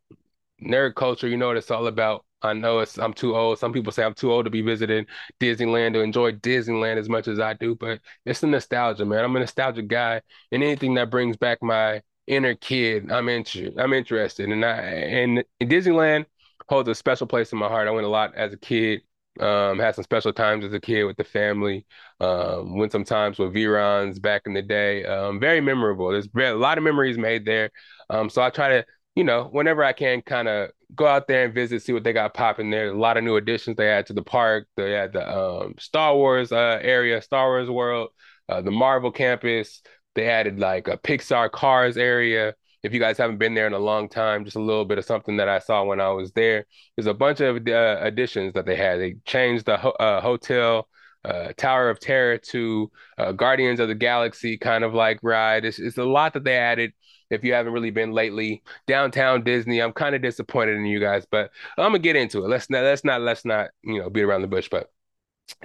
nerd 0.63 0.95
culture, 0.95 1.27
you 1.27 1.37
know 1.37 1.47
what 1.47 1.57
it's 1.57 1.71
all 1.71 1.87
about. 1.87 2.25
I 2.43 2.53
know 2.53 2.79
it's 2.79 2.97
I'm 2.97 3.13
too 3.13 3.35
old. 3.35 3.59
Some 3.59 3.71
people 3.73 3.91
say 3.91 4.03
I'm 4.03 4.13
too 4.13 4.31
old 4.31 4.45
to 4.45 4.51
be 4.51 4.61
visiting 4.61 5.05
Disneyland 5.39 5.93
to 5.93 6.01
enjoy 6.01 6.33
Disneyland 6.33 6.97
as 6.97 7.07
much 7.09 7.27
as 7.27 7.39
I 7.39 7.53
do, 7.53 7.75
but 7.75 8.01
it's 8.25 8.41
the 8.41 8.47
nostalgia, 8.47 9.05
man. 9.05 9.23
I'm 9.23 9.35
a 9.35 9.39
nostalgic 9.39 9.87
guy, 9.87 10.21
and 10.51 10.63
anything 10.63 10.93
that 10.95 11.09
brings 11.09 11.37
back 11.37 11.59
my 11.63 12.01
inner 12.27 12.55
kid, 12.55 13.11
I'm 13.11 13.29
interested. 13.29 13.79
I'm 13.79 13.93
interested, 13.93 14.49
and 14.49 14.65
I 14.65 14.71
and 14.81 15.43
Disneyland 15.61 16.25
holds 16.69 16.89
a 16.89 16.95
special 16.95 17.27
place 17.27 17.51
in 17.53 17.59
my 17.59 17.67
heart. 17.67 17.87
I 17.87 17.91
went 17.91 18.05
a 18.05 18.09
lot 18.09 18.35
as 18.35 18.53
a 18.53 18.57
kid. 18.57 19.01
Um, 19.39 19.79
had 19.79 19.95
some 19.95 20.03
special 20.03 20.31
times 20.31 20.63
as 20.63 20.73
a 20.73 20.79
kid 20.79 21.05
with 21.05 21.17
the 21.17 21.23
family. 21.23 21.87
Um, 22.19 22.77
went 22.77 22.91
some 22.91 23.03
times 23.03 23.39
with 23.39 23.51
V-Rons 23.53 24.19
back 24.19 24.43
in 24.45 24.53
the 24.53 24.61
day. 24.61 25.03
Um, 25.05 25.39
very 25.39 25.59
memorable. 25.59 26.11
There's 26.11 26.27
a 26.35 26.53
lot 26.53 26.77
of 26.77 26.83
memories 26.83 27.17
made 27.17 27.43
there. 27.43 27.71
Um, 28.11 28.29
so 28.29 28.43
I 28.43 28.51
try 28.51 28.69
to 28.69 28.85
you 29.15 29.23
know, 29.23 29.47
whenever 29.51 29.83
I 29.83 29.93
can 29.93 30.21
kind 30.21 30.47
of 30.47 30.71
go 30.95 31.07
out 31.07 31.27
there 31.27 31.45
and 31.45 31.53
visit, 31.53 31.81
see 31.81 31.93
what 31.93 32.03
they 32.03 32.13
got 32.13 32.33
popping 32.33 32.69
there. 32.69 32.87
A 32.87 32.97
lot 32.97 33.17
of 33.17 33.23
new 33.23 33.35
additions 33.35 33.77
they 33.77 33.87
had 33.87 34.05
to 34.07 34.13
the 34.13 34.23
park. 34.23 34.67
They 34.77 34.91
had 34.91 35.13
the 35.13 35.37
um, 35.37 35.75
Star 35.79 36.15
Wars 36.15 36.51
uh, 36.51 36.79
area, 36.81 37.21
Star 37.21 37.47
Wars 37.49 37.69
World, 37.69 38.09
uh, 38.49 38.61
the 38.61 38.71
Marvel 38.71 39.11
campus. 39.11 39.81
They 40.15 40.27
added 40.29 40.59
like 40.59 40.87
a 40.87 40.97
Pixar 40.97 41.51
Cars 41.51 41.97
area. 41.97 42.53
If 42.83 42.93
you 42.93 42.99
guys 42.99 43.17
haven't 43.17 43.37
been 43.37 43.53
there 43.53 43.67
in 43.67 43.73
a 43.73 43.79
long 43.79 44.09
time, 44.09 44.43
just 44.43 44.57
a 44.57 44.61
little 44.61 44.85
bit 44.85 44.97
of 44.97 45.05
something 45.05 45.37
that 45.37 45.47
I 45.47 45.59
saw 45.59 45.83
when 45.83 46.01
I 46.01 46.09
was 46.09 46.33
there. 46.33 46.65
There's 46.95 47.07
a 47.07 47.13
bunch 47.13 47.39
of 47.39 47.65
uh, 47.67 47.97
additions 48.01 48.53
that 48.53 48.65
they 48.65 48.75
had. 48.75 48.99
They 48.99 49.15
changed 49.25 49.65
the 49.65 49.77
ho- 49.77 49.95
uh, 49.99 50.19
hotel. 50.21 50.87
Uh, 51.25 51.53
Tower 51.57 51.89
of 51.89 51.99
Terror 51.99 52.37
to 52.37 52.91
uh, 53.17 53.31
Guardians 53.31 53.79
of 53.79 53.87
the 53.87 53.95
Galaxy 53.95 54.57
kind 54.57 54.83
of 54.83 54.93
like 54.93 55.19
ride. 55.23 55.65
It's, 55.65 55.79
it's 55.79 55.97
a 55.97 56.03
lot 56.03 56.33
that 56.33 56.43
they 56.43 56.57
added 56.57 56.93
if 57.29 57.43
you 57.43 57.53
haven't 57.53 57.73
really 57.73 57.91
been 57.91 58.11
lately. 58.11 58.63
Downtown 58.87 59.43
Disney, 59.43 59.81
I'm 59.81 59.93
kind 59.93 60.15
of 60.15 60.21
disappointed 60.21 60.77
in 60.77 60.85
you 60.85 60.99
guys, 60.99 61.25
but 61.29 61.51
I'm 61.77 61.85
gonna 61.87 61.99
get 61.99 62.15
into 62.15 62.39
it. 62.43 62.49
Let's 62.49 62.69
not 62.69 62.83
let's 62.83 63.03
not 63.03 63.21
let's 63.21 63.45
not 63.45 63.69
you 63.83 63.99
know 63.99 64.09
beat 64.09 64.23
around 64.23 64.41
the 64.41 64.47
bush. 64.47 64.69
But 64.69 64.91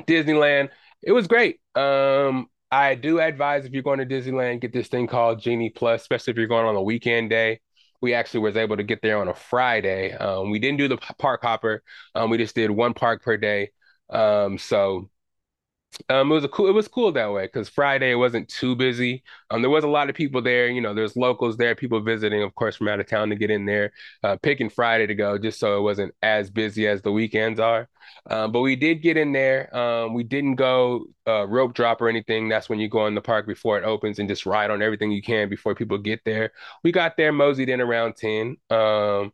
Disneyland, 0.06 0.70
it 1.02 1.12
was 1.12 1.26
great. 1.26 1.60
Um, 1.74 2.48
I 2.70 2.94
do 2.94 3.20
advise 3.20 3.64
if 3.64 3.72
you're 3.72 3.82
going 3.82 3.98
to 3.98 4.06
Disneyland, 4.06 4.60
get 4.60 4.72
this 4.72 4.88
thing 4.88 5.06
called 5.06 5.40
Genie 5.40 5.70
Plus, 5.70 6.02
especially 6.02 6.32
if 6.32 6.36
you're 6.36 6.46
going 6.46 6.66
on 6.66 6.76
a 6.76 6.82
weekend 6.82 7.30
day. 7.30 7.60
We 8.00 8.14
actually 8.14 8.40
was 8.40 8.56
able 8.56 8.76
to 8.76 8.84
get 8.84 9.02
there 9.02 9.18
on 9.18 9.28
a 9.28 9.34
Friday. 9.34 10.12
Um, 10.12 10.50
we 10.50 10.58
didn't 10.60 10.78
do 10.78 10.86
the 10.86 10.98
park 11.18 11.42
hopper. 11.42 11.82
Um, 12.14 12.30
we 12.30 12.38
just 12.38 12.54
did 12.54 12.70
one 12.70 12.94
park 12.94 13.22
per 13.22 13.36
day. 13.36 13.70
Um, 14.10 14.58
so 14.58 15.10
um, 16.10 16.30
it 16.30 16.34
was 16.34 16.44
a 16.44 16.48
cool. 16.48 16.68
It 16.68 16.72
was 16.72 16.86
cool 16.88 17.10
that 17.12 17.32
way 17.32 17.46
because 17.46 17.68
Friday 17.68 18.14
wasn't 18.14 18.48
too 18.48 18.76
busy. 18.76 19.22
Um, 19.50 19.62
there 19.62 19.70
was 19.70 19.84
a 19.84 19.88
lot 19.88 20.08
of 20.08 20.14
people 20.14 20.40
there. 20.42 20.68
You 20.68 20.80
know, 20.80 20.94
there's 20.94 21.16
locals 21.16 21.56
there, 21.56 21.74
people 21.74 22.00
visiting, 22.00 22.42
of 22.42 22.54
course, 22.54 22.76
from 22.76 22.88
out 22.88 23.00
of 23.00 23.06
town 23.08 23.30
to 23.30 23.36
get 23.36 23.50
in 23.50 23.64
there. 23.66 23.92
Uh, 24.22 24.36
picking 24.42 24.70
Friday 24.70 25.06
to 25.06 25.14
go 25.14 25.38
just 25.38 25.58
so 25.58 25.78
it 25.78 25.82
wasn't 25.82 26.14
as 26.22 26.50
busy 26.50 26.86
as 26.86 27.02
the 27.02 27.12
weekends 27.12 27.58
are. 27.58 27.88
Um, 28.30 28.52
but 28.52 28.60
we 28.60 28.76
did 28.76 29.02
get 29.02 29.16
in 29.16 29.32
there. 29.32 29.74
Um, 29.76 30.14
we 30.14 30.24
didn't 30.24 30.54
go 30.56 31.06
uh, 31.26 31.46
rope 31.46 31.74
drop 31.74 32.00
or 32.00 32.08
anything. 32.08 32.48
That's 32.48 32.68
when 32.68 32.78
you 32.78 32.88
go 32.88 33.06
in 33.06 33.14
the 33.14 33.20
park 33.20 33.46
before 33.46 33.78
it 33.78 33.84
opens 33.84 34.18
and 34.18 34.28
just 34.28 34.46
ride 34.46 34.70
on 34.70 34.82
everything 34.82 35.10
you 35.10 35.22
can 35.22 35.48
before 35.48 35.74
people 35.74 35.98
get 35.98 36.20
there. 36.24 36.52
We 36.84 36.92
got 36.92 37.16
there, 37.16 37.32
moseyed 37.32 37.68
in 37.68 37.80
around 37.80 38.16
ten. 38.16 38.56
Um, 38.70 39.32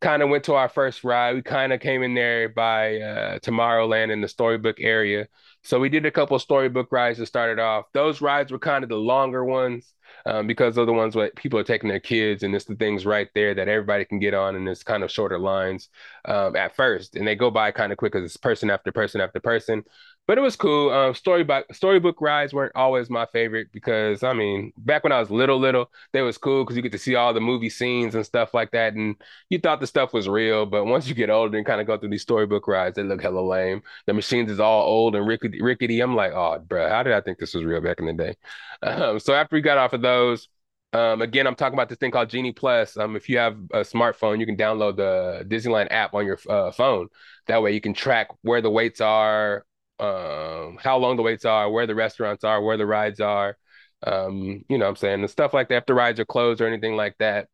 kind 0.00 0.22
of 0.22 0.28
went 0.28 0.44
to 0.44 0.54
our 0.54 0.68
first 0.68 1.04
ride. 1.04 1.34
We 1.34 1.42
kind 1.42 1.72
of 1.72 1.80
came 1.80 2.02
in 2.02 2.14
there 2.14 2.48
by 2.48 3.00
uh, 3.00 3.38
Tomorrowland 3.40 4.10
in 4.10 4.20
the 4.20 4.28
Storybook 4.28 4.80
area. 4.80 5.28
So 5.62 5.78
we 5.78 5.90
did 5.90 6.06
a 6.06 6.10
couple 6.10 6.38
storybook 6.38 6.90
rides 6.90 7.18
to 7.18 7.26
start 7.26 7.50
it 7.50 7.58
off. 7.58 7.84
Those 7.92 8.22
rides 8.22 8.50
were 8.50 8.58
kind 8.58 8.82
of 8.82 8.88
the 8.88 8.96
longer 8.96 9.44
ones 9.44 9.92
um, 10.24 10.46
because 10.46 10.78
of 10.78 10.86
the 10.86 10.92
ones 10.92 11.14
where 11.14 11.30
people 11.30 11.58
are 11.58 11.64
taking 11.64 11.88
their 11.88 12.00
kids, 12.00 12.42
and 12.42 12.54
it's 12.54 12.64
the 12.64 12.76
things 12.76 13.06
right 13.06 13.28
there 13.34 13.54
that 13.54 13.68
everybody 13.68 14.04
can 14.04 14.18
get 14.18 14.34
on, 14.34 14.56
and 14.56 14.68
it's 14.68 14.82
kind 14.82 15.02
of 15.02 15.10
shorter 15.10 15.38
lines 15.38 15.88
um, 16.24 16.56
at 16.56 16.74
first, 16.74 17.16
and 17.16 17.26
they 17.26 17.34
go 17.34 17.50
by 17.50 17.70
kind 17.70 17.92
of 17.92 17.98
quick 17.98 18.12
because 18.12 18.24
it's 18.24 18.36
person 18.36 18.70
after 18.70 18.90
person 18.92 19.20
after 19.20 19.40
person 19.40 19.84
but 20.30 20.38
it 20.38 20.42
was 20.42 20.54
cool. 20.54 20.90
Um, 20.90 21.12
storybook 21.12 21.74
storybook 21.74 22.20
rides 22.20 22.54
weren't 22.54 22.76
always 22.76 23.10
my 23.10 23.26
favorite 23.32 23.66
because 23.72 24.22
I 24.22 24.32
mean, 24.32 24.72
back 24.78 25.02
when 25.02 25.10
I 25.10 25.18
was 25.18 25.28
little, 25.28 25.58
little, 25.58 25.90
they 26.12 26.22
was 26.22 26.38
cool 26.38 26.62
because 26.62 26.76
you 26.76 26.82
get 26.82 26.92
to 26.92 26.98
see 26.98 27.16
all 27.16 27.34
the 27.34 27.40
movie 27.40 27.68
scenes 27.68 28.14
and 28.14 28.24
stuff 28.24 28.54
like 28.54 28.70
that, 28.70 28.94
and 28.94 29.16
you 29.48 29.58
thought 29.58 29.80
the 29.80 29.88
stuff 29.88 30.12
was 30.12 30.28
real. 30.28 30.66
But 30.66 30.84
once 30.84 31.08
you 31.08 31.16
get 31.16 31.30
older 31.30 31.58
and 31.58 31.66
kind 31.66 31.80
of 31.80 31.88
go 31.88 31.98
through 31.98 32.10
these 32.10 32.22
storybook 32.22 32.68
rides, 32.68 32.94
they 32.94 33.02
look 33.02 33.20
hella 33.20 33.40
lame. 33.40 33.82
The 34.06 34.12
machines 34.12 34.52
is 34.52 34.60
all 34.60 34.84
old 34.86 35.16
and 35.16 35.26
rickety. 35.26 35.60
rickety. 35.60 35.98
I'm 36.00 36.14
like, 36.14 36.30
oh, 36.32 36.60
bro, 36.60 36.88
how 36.88 37.02
did 37.02 37.12
I 37.12 37.20
think 37.22 37.38
this 37.38 37.52
was 37.52 37.64
real 37.64 37.80
back 37.80 37.98
in 37.98 38.06
the 38.06 38.12
day? 38.12 38.36
Um, 38.82 39.18
so 39.18 39.34
after 39.34 39.56
we 39.56 39.62
got 39.62 39.78
off 39.78 39.94
of 39.94 40.02
those. 40.02 40.48
Um, 40.92 41.22
again, 41.22 41.46
I'm 41.46 41.54
talking 41.54 41.74
about 41.74 41.88
this 41.88 41.98
thing 41.98 42.10
called 42.10 42.30
Genie 42.30 42.52
Plus. 42.52 42.96
Um, 42.96 43.14
if 43.14 43.28
you 43.28 43.38
have 43.38 43.56
a 43.72 43.80
smartphone, 43.80 44.40
you 44.40 44.46
can 44.46 44.56
download 44.56 44.96
the 44.96 45.44
Disneyland 45.46 45.88
app 45.90 46.14
on 46.14 46.26
your 46.26 46.38
uh, 46.48 46.72
phone. 46.72 47.08
That 47.46 47.62
way, 47.62 47.72
you 47.72 47.80
can 47.80 47.94
track 47.94 48.28
where 48.42 48.60
the 48.60 48.70
waits 48.70 49.00
are, 49.00 49.64
um, 50.00 50.78
how 50.80 50.96
long 50.96 51.16
the 51.16 51.22
waits 51.22 51.44
are, 51.44 51.70
where 51.70 51.86
the 51.86 51.94
restaurants 51.94 52.44
are, 52.44 52.62
where 52.62 52.76
the 52.76 52.86
rides 52.86 53.20
are. 53.20 53.56
Um, 54.02 54.64
you 54.68 54.78
know 54.78 54.86
what 54.86 54.90
I'm 54.90 54.96
saying? 54.96 55.20
And 55.20 55.30
stuff 55.30 55.52
like 55.52 55.68
that, 55.68 55.76
if 55.76 55.86
the 55.86 55.94
rides 55.94 56.18
are 56.18 56.24
closed 56.24 56.60
or 56.60 56.66
anything 56.66 56.96
like 56.96 57.16
that. 57.18 57.48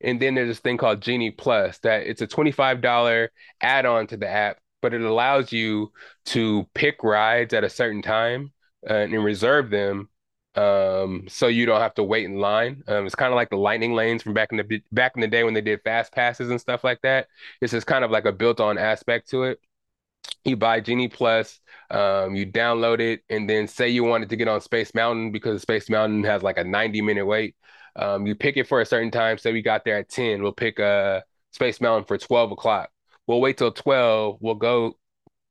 And 0.00 0.20
then 0.20 0.34
there's 0.34 0.48
this 0.48 0.58
thing 0.58 0.76
called 0.76 1.00
Genie 1.00 1.30
Plus 1.30 1.78
that 1.78 2.06
it's 2.06 2.20
a 2.20 2.26
$25 2.26 3.28
add-on 3.60 4.06
to 4.08 4.16
the 4.16 4.28
app, 4.28 4.58
but 4.82 4.92
it 4.92 5.02
allows 5.02 5.52
you 5.52 5.92
to 6.26 6.68
pick 6.74 7.02
rides 7.02 7.54
at 7.54 7.64
a 7.64 7.70
certain 7.70 8.02
time 8.02 8.52
uh, 8.88 8.94
and 8.94 9.24
reserve 9.24 9.70
them 9.70 10.08
um, 10.56 11.24
so 11.28 11.48
you 11.48 11.66
don't 11.66 11.80
have 11.80 11.94
to 11.94 12.04
wait 12.04 12.24
in 12.26 12.36
line. 12.36 12.82
Um, 12.86 13.06
it's 13.06 13.14
kind 13.14 13.32
of 13.32 13.36
like 13.36 13.50
the 13.50 13.56
lightning 13.56 13.92
lanes 13.92 14.22
from 14.22 14.34
back 14.34 14.52
in 14.52 14.58
the 14.58 14.82
back 14.92 15.12
in 15.16 15.20
the 15.20 15.26
day 15.26 15.42
when 15.42 15.54
they 15.54 15.60
did 15.60 15.82
fast 15.82 16.12
passes 16.12 16.50
and 16.50 16.60
stuff 16.60 16.84
like 16.84 17.00
that. 17.02 17.26
It's 17.60 17.72
just 17.72 17.86
kind 17.86 18.04
of 18.04 18.12
like 18.12 18.24
a 18.24 18.32
built-on 18.32 18.78
aspect 18.78 19.30
to 19.30 19.44
it 19.44 19.60
you 20.44 20.56
buy 20.56 20.80
Genie 20.80 21.08
Plus, 21.08 21.60
um, 21.90 22.34
you 22.34 22.46
download 22.46 23.00
it, 23.00 23.22
and 23.30 23.48
then 23.48 23.66
say 23.68 23.88
you 23.88 24.04
wanted 24.04 24.28
to 24.30 24.36
get 24.36 24.48
on 24.48 24.60
Space 24.60 24.94
Mountain 24.94 25.32
because 25.32 25.62
Space 25.62 25.88
Mountain 25.90 26.24
has 26.24 26.42
like 26.42 26.58
a 26.58 26.64
90 26.64 27.00
minute 27.00 27.26
wait. 27.26 27.56
Um, 27.96 28.26
you 28.26 28.34
pick 28.34 28.56
it 28.56 28.66
for 28.68 28.80
a 28.80 28.86
certain 28.86 29.10
time. 29.10 29.38
Say 29.38 29.52
we 29.52 29.62
got 29.62 29.84
there 29.84 29.98
at 29.98 30.08
10, 30.08 30.42
we'll 30.42 30.52
pick 30.52 30.80
uh 30.80 31.20
Space 31.52 31.80
Mountain 31.80 32.06
for 32.06 32.18
12 32.18 32.52
o'clock. 32.52 32.90
We'll 33.26 33.40
wait 33.40 33.56
till 33.58 33.72
12, 33.72 34.38
we'll 34.40 34.54
go, 34.56 34.98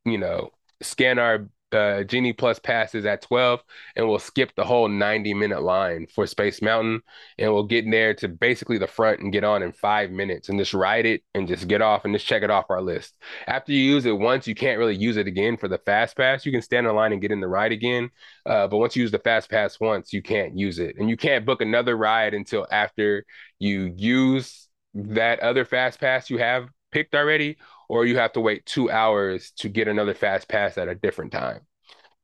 you 0.05 0.17
know, 0.17 0.51
scan 0.81 1.19
our 1.19 1.47
uh, 1.73 2.03
Genie 2.03 2.33
Plus 2.33 2.59
passes 2.59 3.05
at 3.05 3.21
12, 3.21 3.62
and 3.95 4.07
we'll 4.07 4.19
skip 4.19 4.53
the 4.55 4.63
whole 4.63 4.88
90 4.88 5.33
minute 5.33 5.62
line 5.62 6.07
for 6.07 6.27
Space 6.27 6.62
Mountain. 6.62 7.01
And 7.38 7.53
we'll 7.53 7.63
get 7.63 7.86
in 7.86 7.91
there 7.91 8.13
to 8.15 8.27
basically 8.27 8.77
the 8.77 8.88
front 8.88 9.19
and 9.19 9.31
get 9.31 9.43
on 9.43 9.63
in 9.63 9.71
five 9.71 10.12
minutes 10.12 10.49
and 10.49 10.59
just 10.59 10.73
ride 10.73 11.05
it 11.05 11.23
and 11.33 11.47
just 11.47 11.67
get 11.67 11.81
off 11.81 12.05
and 12.05 12.13
just 12.13 12.25
check 12.25 12.43
it 12.43 12.51
off 12.51 12.69
our 12.69 12.81
list. 12.81 13.15
After 13.47 13.71
you 13.71 13.79
use 13.79 14.05
it 14.05 14.17
once, 14.17 14.47
you 14.47 14.55
can't 14.55 14.79
really 14.79 14.95
use 14.95 15.17
it 15.17 15.27
again 15.27 15.57
for 15.57 15.67
the 15.67 15.79
Fast 15.79 16.15
Pass. 16.15 16.45
You 16.45 16.51
can 16.51 16.62
stand 16.62 16.88
in 16.88 16.95
line 16.95 17.12
and 17.12 17.21
get 17.21 17.31
in 17.31 17.41
the 17.41 17.47
ride 17.47 17.71
again. 17.71 18.09
Uh, 18.45 18.67
but 18.67 18.77
once 18.77 18.95
you 18.95 19.01
use 19.01 19.12
the 19.12 19.19
Fast 19.19 19.49
Pass 19.49 19.79
once, 19.79 20.13
you 20.13 20.21
can't 20.21 20.57
use 20.57 20.79
it. 20.79 20.95
And 20.97 21.09
you 21.09 21.17
can't 21.17 21.45
book 21.45 21.62
another 21.62 21.97
ride 21.97 22.33
until 22.33 22.67
after 22.71 23.25
you 23.59 23.93
use 23.95 24.67
that 24.93 25.39
other 25.39 25.65
Fast 25.65 25.99
Pass 25.99 26.29
you 26.29 26.38
have 26.38 26.67
picked 26.91 27.15
already 27.15 27.57
or 27.89 28.06
you 28.06 28.17
have 28.17 28.34
to 28.34 28.39
wait 28.41 28.65
two 28.65 28.89
hours 28.91 29.52
to 29.58 29.69
get 29.69 29.88
another 29.88 30.13
fast 30.13 30.48
pass 30.50 30.78
at 30.78 30.88
a 30.88 30.96
different 30.96 31.32
time. 31.32 31.62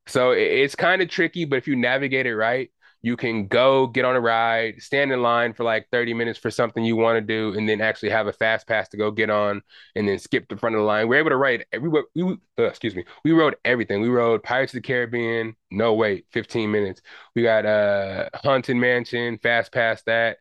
So 0.08 0.32
it's 0.32 0.76
kind 0.76 1.02
of 1.02 1.10
tricky, 1.10 1.46
but 1.46 1.58
if 1.58 1.68
you 1.68 1.76
navigate 1.76 2.26
it 2.26 2.36
right, 2.36 2.72
you 3.02 3.16
can 3.16 3.48
go 3.48 3.88
get 3.88 4.04
on 4.04 4.16
a 4.16 4.20
ride, 4.20 4.82
stand 4.82 5.12
in 5.12 5.22
line 5.22 5.54
for 5.54 5.64
like 5.64 5.88
30 5.92 6.14
minutes 6.14 6.38
for 6.38 6.52
something 6.52 6.84
you 6.84 6.96
want 6.96 7.16
to 7.16 7.22
do, 7.22 7.58
and 7.58 7.68
then 7.70 7.80
actually 7.80 8.10
have 8.10 8.28
a 8.28 8.34
fast 8.34 8.68
pass 8.68 8.90
to 8.90 8.98
go 8.98 9.12
get 9.12 9.30
on 9.30 9.62
and 9.96 10.08
then 10.08 10.20
skip 10.20 10.50
the 10.50 10.58
front 10.58 10.76
of 10.76 10.82
the 10.82 10.86
line. 10.86 11.08
We're 11.08 11.20
able 11.20 11.30
to 11.30 11.38
ride 11.38 11.66
every 11.72 11.90
we, 11.90 12.38
uh, 12.58 12.64
excuse 12.64 12.96
me, 12.96 13.06
we 13.24 13.32
rode 13.32 13.56
everything. 13.64 14.02
We 14.02 14.10
rode 14.10 14.44
Pirates 14.44 14.74
of 14.74 14.78
the 14.78 14.88
Caribbean, 14.88 15.56
no 15.72 15.94
wait, 15.94 16.26
15 16.32 16.72
minutes. 16.72 17.02
We 17.36 17.44
got 17.44 17.66
uh 17.66 18.30
Haunted 18.34 18.76
Mansion, 18.76 19.38
fast 19.38 19.72
pass 19.72 20.02
that, 20.04 20.38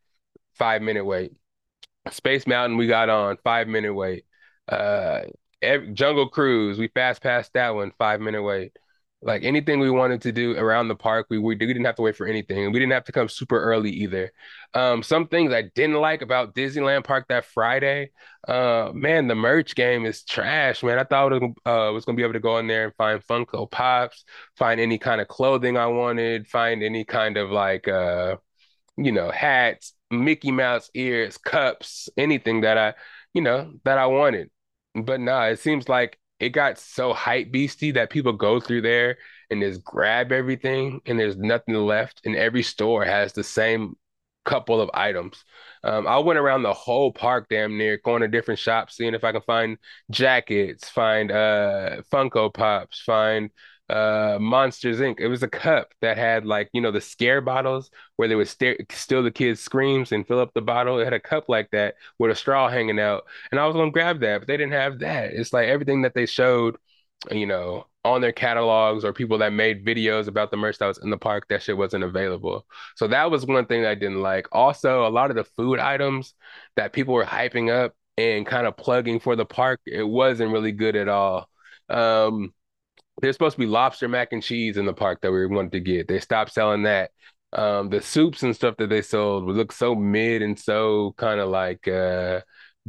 five 0.54 0.82
minute 0.82 1.04
wait. 1.04 1.32
Space 2.10 2.46
Mountain, 2.46 2.78
we 2.78 2.86
got 2.86 3.08
on 3.08 3.36
five 3.44 3.68
minute 3.68 3.94
wait. 3.94 4.24
Uh, 4.68 5.22
every, 5.62 5.92
Jungle 5.92 6.28
Cruise, 6.28 6.78
we 6.78 6.88
fast 6.88 7.22
passed 7.22 7.52
that 7.54 7.74
one, 7.74 7.92
five 7.98 8.20
minute 8.20 8.42
wait. 8.42 8.72
Like 9.20 9.42
anything 9.42 9.80
we 9.80 9.90
wanted 9.90 10.22
to 10.22 10.32
do 10.32 10.56
around 10.56 10.86
the 10.86 10.94
park, 10.94 11.26
we, 11.28 11.38
we, 11.38 11.54
we 11.54 11.56
didn't 11.56 11.84
have 11.86 11.96
to 11.96 12.02
wait 12.02 12.14
for 12.16 12.26
anything. 12.28 12.64
And 12.64 12.72
we 12.72 12.78
didn't 12.78 12.92
have 12.92 13.04
to 13.06 13.12
come 13.12 13.28
super 13.28 13.60
early 13.60 13.90
either. 13.90 14.32
Um, 14.74 15.02
some 15.02 15.26
things 15.26 15.52
I 15.52 15.62
didn't 15.74 15.96
like 15.96 16.22
about 16.22 16.54
Disneyland 16.54 17.02
Park 17.02 17.26
that 17.28 17.44
Friday, 17.44 18.12
uh, 18.46 18.92
man, 18.94 19.26
the 19.26 19.34
merch 19.34 19.74
game 19.74 20.06
is 20.06 20.22
trash, 20.22 20.84
man. 20.84 21.00
I 21.00 21.04
thought 21.04 21.32
I 21.32 21.38
was, 21.38 21.52
uh, 21.66 21.92
was 21.92 22.04
gonna 22.04 22.14
be 22.14 22.22
able 22.22 22.34
to 22.34 22.40
go 22.40 22.58
in 22.58 22.68
there 22.68 22.84
and 22.84 22.94
find 22.94 23.20
Funko 23.26 23.68
Pops, 23.68 24.24
find 24.56 24.80
any 24.80 24.98
kind 24.98 25.20
of 25.20 25.26
clothing 25.26 25.76
I 25.76 25.86
wanted, 25.88 26.46
find 26.46 26.82
any 26.84 27.04
kind 27.04 27.36
of 27.36 27.50
like 27.50 27.88
uh 27.88 28.36
you 28.96 29.12
know, 29.12 29.30
hats, 29.30 29.94
Mickey 30.10 30.50
Mouse 30.50 30.90
ears, 30.94 31.38
cups, 31.38 32.08
anything 32.16 32.62
that 32.62 32.78
I, 32.78 32.94
you 33.34 33.42
know, 33.42 33.72
that 33.84 33.98
I 33.98 34.06
wanted. 34.06 34.50
But 35.04 35.20
nah, 35.20 35.44
it 35.46 35.58
seems 35.58 35.88
like 35.88 36.18
it 36.40 36.50
got 36.50 36.78
so 36.78 37.12
hype 37.12 37.50
beasty 37.52 37.94
that 37.94 38.10
people 38.10 38.32
go 38.32 38.60
through 38.60 38.82
there 38.82 39.18
and 39.50 39.62
just 39.62 39.82
grab 39.84 40.32
everything 40.32 41.00
and 41.06 41.18
there's 41.18 41.36
nothing 41.36 41.74
left. 41.74 42.20
And 42.24 42.36
every 42.36 42.62
store 42.62 43.04
has 43.04 43.32
the 43.32 43.44
same 43.44 43.96
couple 44.44 44.80
of 44.80 44.90
items. 44.94 45.44
Um, 45.84 46.06
I 46.06 46.18
went 46.18 46.38
around 46.38 46.62
the 46.62 46.72
whole 46.72 47.12
park 47.12 47.46
damn 47.50 47.76
near, 47.76 48.00
going 48.04 48.22
to 48.22 48.28
different 48.28 48.60
shops, 48.60 48.96
seeing 48.96 49.14
if 49.14 49.24
I 49.24 49.32
can 49.32 49.42
find 49.42 49.78
jackets, 50.10 50.88
find 50.88 51.30
uh 51.30 52.02
Funko 52.12 52.52
Pops, 52.52 53.00
find 53.02 53.50
uh 53.88 54.38
Monsters 54.40 55.00
Inc. 55.00 55.20
It 55.20 55.28
was 55.28 55.42
a 55.42 55.48
cup 55.48 55.92
that 56.02 56.18
had 56.18 56.44
like, 56.46 56.68
you 56.72 56.80
know, 56.80 56.90
the 56.90 57.00
scare 57.00 57.40
bottles 57.40 57.90
where 58.16 58.28
they 58.28 58.34
would 58.34 58.48
stare, 58.48 58.76
steal 58.90 59.22
the 59.22 59.30
kids' 59.30 59.60
screams 59.60 60.12
and 60.12 60.26
fill 60.26 60.40
up 60.40 60.52
the 60.54 60.60
bottle. 60.62 60.98
It 60.98 61.04
had 61.04 61.12
a 61.14 61.20
cup 61.20 61.48
like 61.48 61.70
that 61.72 61.94
with 62.18 62.30
a 62.30 62.34
straw 62.34 62.68
hanging 62.68 63.00
out. 63.00 63.24
And 63.50 63.58
I 63.60 63.66
was 63.66 63.74
gonna 63.76 63.90
grab 63.90 64.20
that, 64.20 64.38
but 64.40 64.48
they 64.48 64.56
didn't 64.56 64.72
have 64.72 64.98
that. 65.00 65.32
It's 65.32 65.52
like 65.52 65.68
everything 65.68 66.02
that 66.02 66.14
they 66.14 66.26
showed, 66.26 66.76
you 67.30 67.46
know, 67.46 67.86
on 68.04 68.20
their 68.20 68.32
catalogs 68.32 69.04
or 69.04 69.12
people 69.12 69.38
that 69.38 69.52
made 69.52 69.84
videos 69.84 70.28
about 70.28 70.50
the 70.50 70.56
merch 70.56 70.78
that 70.78 70.86
was 70.86 70.98
in 70.98 71.10
the 71.10 71.18
park, 71.18 71.46
that 71.48 71.62
shit 71.62 71.76
wasn't 71.76 72.04
available. 72.04 72.66
So 72.96 73.08
that 73.08 73.30
was 73.30 73.44
one 73.44 73.66
thing 73.66 73.84
I 73.84 73.94
didn't 73.94 74.22
like. 74.22 74.46
Also, 74.52 75.06
a 75.06 75.10
lot 75.10 75.30
of 75.30 75.36
the 75.36 75.44
food 75.44 75.78
items 75.78 76.34
that 76.76 76.92
people 76.92 77.14
were 77.14 77.24
hyping 77.24 77.70
up 77.70 77.94
and 78.16 78.46
kind 78.46 78.66
of 78.66 78.76
plugging 78.76 79.20
for 79.20 79.36
the 79.36 79.44
park, 79.44 79.80
it 79.86 80.02
wasn't 80.06 80.52
really 80.52 80.72
good 80.72 80.96
at 80.96 81.08
all. 81.08 81.48
Um, 81.88 82.52
there's 83.20 83.34
supposed 83.34 83.56
to 83.56 83.60
be 83.60 83.66
lobster 83.66 84.08
mac 84.08 84.32
and 84.32 84.42
cheese 84.42 84.76
in 84.76 84.86
the 84.86 84.92
park 84.92 85.20
that 85.22 85.32
we 85.32 85.46
wanted 85.46 85.72
to 85.72 85.80
get. 85.80 86.08
They 86.08 86.20
stopped 86.20 86.52
selling 86.52 86.84
that. 86.84 87.10
Um, 87.52 87.88
the 87.88 88.02
soups 88.02 88.42
and 88.42 88.54
stuff 88.54 88.76
that 88.76 88.90
they 88.90 89.00
sold 89.02 89.46
would 89.46 89.56
look 89.56 89.72
so 89.72 89.94
mid 89.94 90.42
and 90.42 90.58
so 90.58 91.14
kind 91.16 91.40
of 91.40 91.48
like 91.48 91.88
uh 91.88 92.40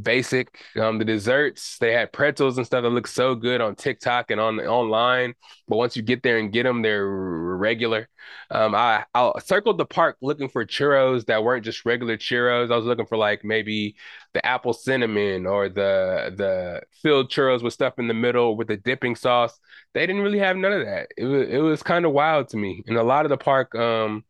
basic. 0.02 0.60
Um, 0.76 0.98
the 0.98 1.04
desserts 1.04 1.78
they 1.78 1.92
had 1.92 2.12
pretzels 2.12 2.56
and 2.56 2.66
stuff 2.66 2.82
that 2.82 2.90
look 2.90 3.06
so 3.06 3.34
good 3.34 3.60
on 3.60 3.74
TikTok 3.76 4.30
and 4.30 4.40
on 4.40 4.60
online, 4.60 5.34
but 5.68 5.76
once 5.76 5.96
you 5.96 6.02
get 6.02 6.22
there 6.22 6.38
and 6.38 6.52
get 6.52 6.64
them, 6.64 6.82
they're 6.82 7.06
regular. 7.06 8.08
Um, 8.50 8.74
I 8.74 9.04
I 9.14 9.32
circled 9.44 9.78
the 9.78 9.86
park 9.86 10.16
looking 10.22 10.48
for 10.48 10.64
churros 10.66 11.26
that 11.26 11.44
weren't 11.44 11.64
just 11.64 11.84
regular 11.84 12.16
churros. 12.16 12.72
I 12.72 12.76
was 12.76 12.86
looking 12.86 13.06
for 13.06 13.16
like 13.16 13.44
maybe 13.44 13.96
the 14.34 14.44
apple 14.44 14.72
cinnamon 14.72 15.46
or 15.46 15.68
the 15.68 16.32
the 16.36 16.82
filled 17.02 17.30
churros 17.30 17.62
with 17.62 17.72
stuff 17.74 17.98
in 17.98 18.08
the 18.08 18.14
middle 18.14 18.56
with 18.56 18.68
the 18.68 18.76
dipping 18.76 19.16
sauce. 19.16 19.58
They 19.94 20.06
didn't 20.06 20.22
really 20.22 20.38
have 20.38 20.56
none 20.56 20.72
of 20.72 20.84
that. 20.86 21.08
It 21.16 21.24
was 21.24 21.48
it 21.48 21.58
was 21.58 21.82
kind 21.82 22.04
of 22.04 22.12
wild 22.12 22.48
to 22.50 22.56
me. 22.56 22.82
And 22.86 22.96
a 22.96 23.02
lot 23.02 23.24
of 23.26 23.30
the 23.30 23.36
park, 23.38 23.74
um, 23.74 24.24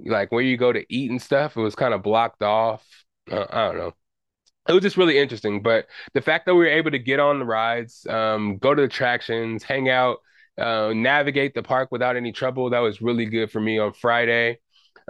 like 0.00 0.32
where 0.32 0.42
you 0.42 0.56
go 0.56 0.72
to 0.72 0.84
eat 0.94 1.10
and 1.10 1.22
stuff, 1.22 1.56
it 1.56 1.60
was 1.60 1.74
kind 1.76 1.94
of 1.94 2.02
blocked 2.02 2.42
off. 2.42 2.86
Uh, 3.30 3.46
I 3.50 3.66
don't 3.66 3.78
know 3.78 3.94
it 4.68 4.72
was 4.72 4.82
just 4.82 4.96
really 4.96 5.18
interesting. 5.18 5.62
But 5.62 5.86
the 6.14 6.20
fact 6.20 6.46
that 6.46 6.54
we 6.54 6.60
were 6.60 6.68
able 6.68 6.90
to 6.90 6.98
get 6.98 7.20
on 7.20 7.38
the 7.38 7.44
rides, 7.44 8.06
um, 8.08 8.58
go 8.58 8.74
to 8.74 8.82
attractions, 8.82 9.62
hang 9.62 9.88
out, 9.88 10.18
uh, 10.58 10.92
navigate 10.94 11.54
the 11.54 11.62
park 11.62 11.88
without 11.90 12.16
any 12.16 12.32
trouble, 12.32 12.70
that 12.70 12.80
was 12.80 13.00
really 13.00 13.26
good 13.26 13.50
for 13.50 13.60
me 13.60 13.78
on 13.78 13.92
Friday. 13.92 14.58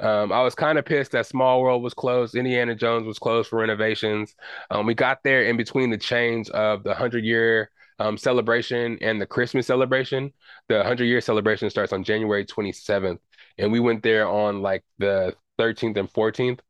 Um, 0.00 0.32
I 0.32 0.42
was 0.42 0.54
kind 0.54 0.78
of 0.78 0.84
pissed 0.84 1.12
that 1.12 1.26
Small 1.26 1.60
World 1.60 1.82
was 1.82 1.94
closed. 1.94 2.34
Indiana 2.34 2.74
Jones 2.74 3.06
was 3.06 3.18
closed 3.18 3.50
for 3.50 3.58
renovations. 3.58 4.34
Um, 4.70 4.86
we 4.86 4.94
got 4.94 5.22
there 5.22 5.44
in 5.44 5.56
between 5.56 5.90
the 5.90 5.98
chains 5.98 6.48
of 6.50 6.82
the 6.84 6.90
100 6.90 7.24
year 7.24 7.70
um, 7.98 8.16
celebration 8.16 8.98
and 9.02 9.20
the 9.20 9.26
Christmas 9.26 9.66
celebration. 9.66 10.32
The 10.68 10.78
100 10.78 11.04
year 11.04 11.20
celebration 11.20 11.68
starts 11.68 11.92
on 11.92 12.02
January 12.02 12.46
27th. 12.46 13.18
And 13.58 13.70
we 13.70 13.80
went 13.80 14.02
there 14.02 14.26
on 14.26 14.62
like 14.62 14.84
the 14.98 15.36
13th 15.58 15.98
and 15.98 16.10
14th. 16.10 16.60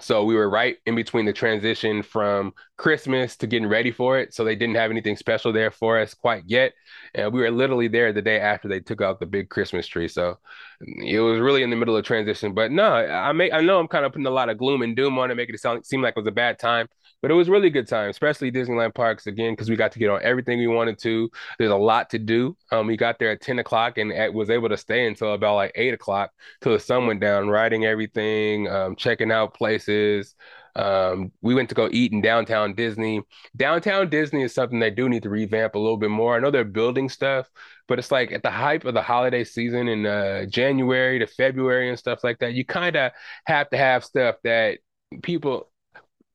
So 0.00 0.24
we 0.24 0.34
were 0.34 0.50
right 0.50 0.76
in 0.86 0.96
between 0.96 1.24
the 1.24 1.32
transition 1.32 2.02
from 2.02 2.52
Christmas 2.76 3.36
to 3.36 3.46
getting 3.46 3.68
ready 3.68 3.92
for 3.92 4.18
it. 4.18 4.34
So 4.34 4.42
they 4.42 4.56
didn't 4.56 4.74
have 4.74 4.90
anything 4.90 5.16
special 5.16 5.52
there 5.52 5.70
for 5.70 6.00
us 6.00 6.14
quite 6.14 6.42
yet. 6.46 6.72
And 7.14 7.32
we 7.32 7.40
were 7.40 7.50
literally 7.52 7.86
there 7.86 8.12
the 8.12 8.20
day 8.20 8.40
after 8.40 8.66
they 8.66 8.80
took 8.80 9.00
out 9.00 9.20
the 9.20 9.26
big 9.26 9.50
Christmas 9.50 9.86
tree. 9.86 10.08
So 10.08 10.38
it 10.86 11.20
was 11.20 11.40
really 11.40 11.62
in 11.62 11.70
the 11.70 11.76
middle 11.76 11.96
of 11.96 12.04
transition. 12.04 12.54
But 12.54 12.70
no, 12.70 12.84
I 12.84 13.32
may 13.32 13.50
I 13.50 13.60
know 13.60 13.78
I'm 13.78 13.88
kind 13.88 14.04
of 14.04 14.12
putting 14.12 14.26
a 14.26 14.30
lot 14.30 14.48
of 14.48 14.58
gloom 14.58 14.82
and 14.82 14.94
doom 14.94 15.18
on 15.18 15.30
it, 15.30 15.34
making 15.34 15.54
it 15.54 15.60
sound 15.60 15.84
seem 15.86 16.02
like 16.02 16.14
it 16.16 16.20
was 16.20 16.26
a 16.26 16.32
bad 16.32 16.58
time. 16.58 16.88
But 17.22 17.30
it 17.30 17.34
was 17.34 17.48
really 17.48 17.70
good 17.70 17.88
time, 17.88 18.10
especially 18.10 18.52
Disneyland 18.52 18.94
parks 18.94 19.26
again, 19.26 19.54
because 19.54 19.70
we 19.70 19.76
got 19.76 19.92
to 19.92 19.98
get 19.98 20.10
on 20.10 20.20
everything 20.22 20.58
we 20.58 20.66
wanted 20.66 20.98
to. 21.00 21.30
There's 21.58 21.70
a 21.70 21.76
lot 21.76 22.10
to 22.10 22.18
do. 22.18 22.54
Um, 22.70 22.86
we 22.86 22.98
got 22.98 23.18
there 23.18 23.30
at 23.30 23.40
10 23.40 23.58
o'clock 23.60 23.96
and 23.96 24.12
at, 24.12 24.34
was 24.34 24.50
able 24.50 24.68
to 24.68 24.76
stay 24.76 25.06
until 25.06 25.32
about 25.32 25.54
like 25.54 25.72
eight 25.74 25.94
o'clock 25.94 26.32
till 26.60 26.72
the 26.72 26.78
sun 26.78 27.06
went 27.06 27.20
down, 27.20 27.48
riding 27.48 27.86
everything, 27.86 28.68
um, 28.68 28.94
checking 28.94 29.32
out 29.32 29.54
places. 29.54 30.34
Um, 30.76 31.32
we 31.40 31.54
went 31.54 31.68
to 31.68 31.74
go 31.74 31.88
eat 31.92 32.12
in 32.12 32.20
downtown 32.20 32.74
Disney. 32.74 33.22
Downtown 33.56 34.10
Disney 34.10 34.42
is 34.42 34.54
something 34.54 34.80
they 34.80 34.90
do 34.90 35.08
need 35.08 35.22
to 35.22 35.30
revamp 35.30 35.74
a 35.74 35.78
little 35.78 35.96
bit 35.96 36.10
more. 36.10 36.36
I 36.36 36.40
know 36.40 36.50
they're 36.50 36.64
building 36.64 37.08
stuff, 37.08 37.48
but 37.86 37.98
it's 37.98 38.10
like 38.10 38.32
at 38.32 38.42
the 38.42 38.50
hype 38.50 38.84
of 38.84 38.94
the 38.94 39.02
holiday 39.02 39.44
season 39.44 39.88
in 39.88 40.06
uh, 40.06 40.46
January 40.46 41.18
to 41.20 41.26
February 41.26 41.88
and 41.88 41.98
stuff 41.98 42.24
like 42.24 42.38
that, 42.40 42.54
you 42.54 42.64
kind 42.64 42.96
of 42.96 43.12
have 43.46 43.70
to 43.70 43.76
have 43.76 44.04
stuff 44.04 44.36
that 44.44 44.78
people 45.22 45.70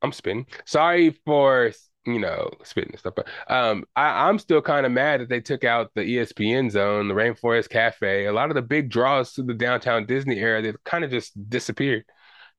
I'm 0.02 0.12
spitting. 0.12 0.46
Sorry 0.66 1.12
for 1.26 1.72
you 2.06 2.20
know 2.20 2.50
spitting 2.64 2.98
stuff, 2.98 3.14
but 3.16 3.28
um, 3.48 3.86
I, 3.96 4.28
I'm 4.30 4.40
still 4.40 4.62
kind 4.62 4.86
of 4.86 4.92
mad 4.92 5.22
that 5.22 5.30
they 5.30 5.42
took 5.42 5.64
out 5.64 5.92
the 5.96 6.02
ESPN 6.02 6.72
zone, 6.72 7.08
the 7.08 7.14
Rainforest 7.14 7.70
Cafe. 7.70 8.26
A 8.26 8.34
lot 8.34 8.50
of 8.50 8.56
the 8.56 8.62
big 8.62 8.90
draws 8.90 9.34
to 9.34 9.44
the 9.44 9.54
downtown 9.54 10.06
Disney 10.06 10.40
area, 10.40 10.62
they 10.62 10.78
kind 10.86 11.04
of 11.04 11.12
just 11.12 11.50
disappeared. 11.50 12.06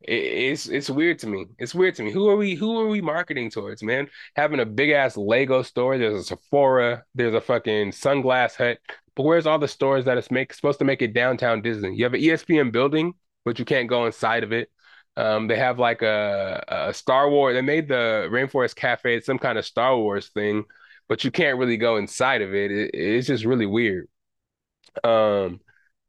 It, 0.02 0.12
it's 0.12 0.68
it's 0.68 0.90
weird 0.90 1.18
to 1.20 1.26
me. 1.26 1.46
It's 1.58 1.74
weird 1.74 1.94
to 1.96 2.02
me. 2.02 2.10
Who 2.12 2.28
are 2.28 2.36
we? 2.36 2.54
Who 2.54 2.78
are 2.80 2.88
we 2.88 3.00
marketing 3.00 3.50
towards, 3.50 3.82
man? 3.82 4.08
Having 4.36 4.60
a 4.60 4.66
big 4.66 4.90
ass 4.90 5.16
Lego 5.16 5.62
store. 5.62 5.98
There's 5.98 6.20
a 6.20 6.24
Sephora. 6.24 7.04
There's 7.14 7.34
a 7.34 7.40
fucking 7.40 7.90
Sunglass 7.92 8.56
Hut. 8.56 8.78
But 9.16 9.24
where's 9.24 9.46
all 9.46 9.58
the 9.58 9.68
stores 9.68 10.04
that 10.06 10.18
it's 10.18 10.30
make 10.30 10.52
supposed 10.54 10.78
to 10.78 10.84
make 10.84 11.02
it 11.02 11.12
downtown 11.14 11.62
Disney? 11.62 11.94
You 11.94 12.04
have 12.04 12.14
an 12.14 12.20
ESPN 12.20 12.72
building, 12.72 13.14
but 13.44 13.58
you 13.58 13.64
can't 13.64 13.88
go 13.88 14.06
inside 14.06 14.44
of 14.44 14.52
it. 14.52 14.70
Um, 15.16 15.48
they 15.48 15.56
have 15.58 15.78
like 15.78 16.02
a, 16.02 16.64
a 16.68 16.94
Star 16.94 17.28
Wars. 17.28 17.54
They 17.54 17.60
made 17.60 17.88
the 17.88 18.28
Rainforest 18.30 18.76
Cafe 18.76 19.20
some 19.20 19.38
kind 19.38 19.58
of 19.58 19.66
Star 19.66 19.96
Wars 19.96 20.28
thing, 20.28 20.64
but 21.08 21.24
you 21.24 21.30
can't 21.30 21.58
really 21.58 21.76
go 21.76 21.96
inside 21.96 22.42
of 22.42 22.54
it. 22.54 22.70
it 22.70 22.90
it's 22.94 23.26
just 23.26 23.44
really 23.44 23.66
weird. 23.66 24.08
Um, 25.04 25.60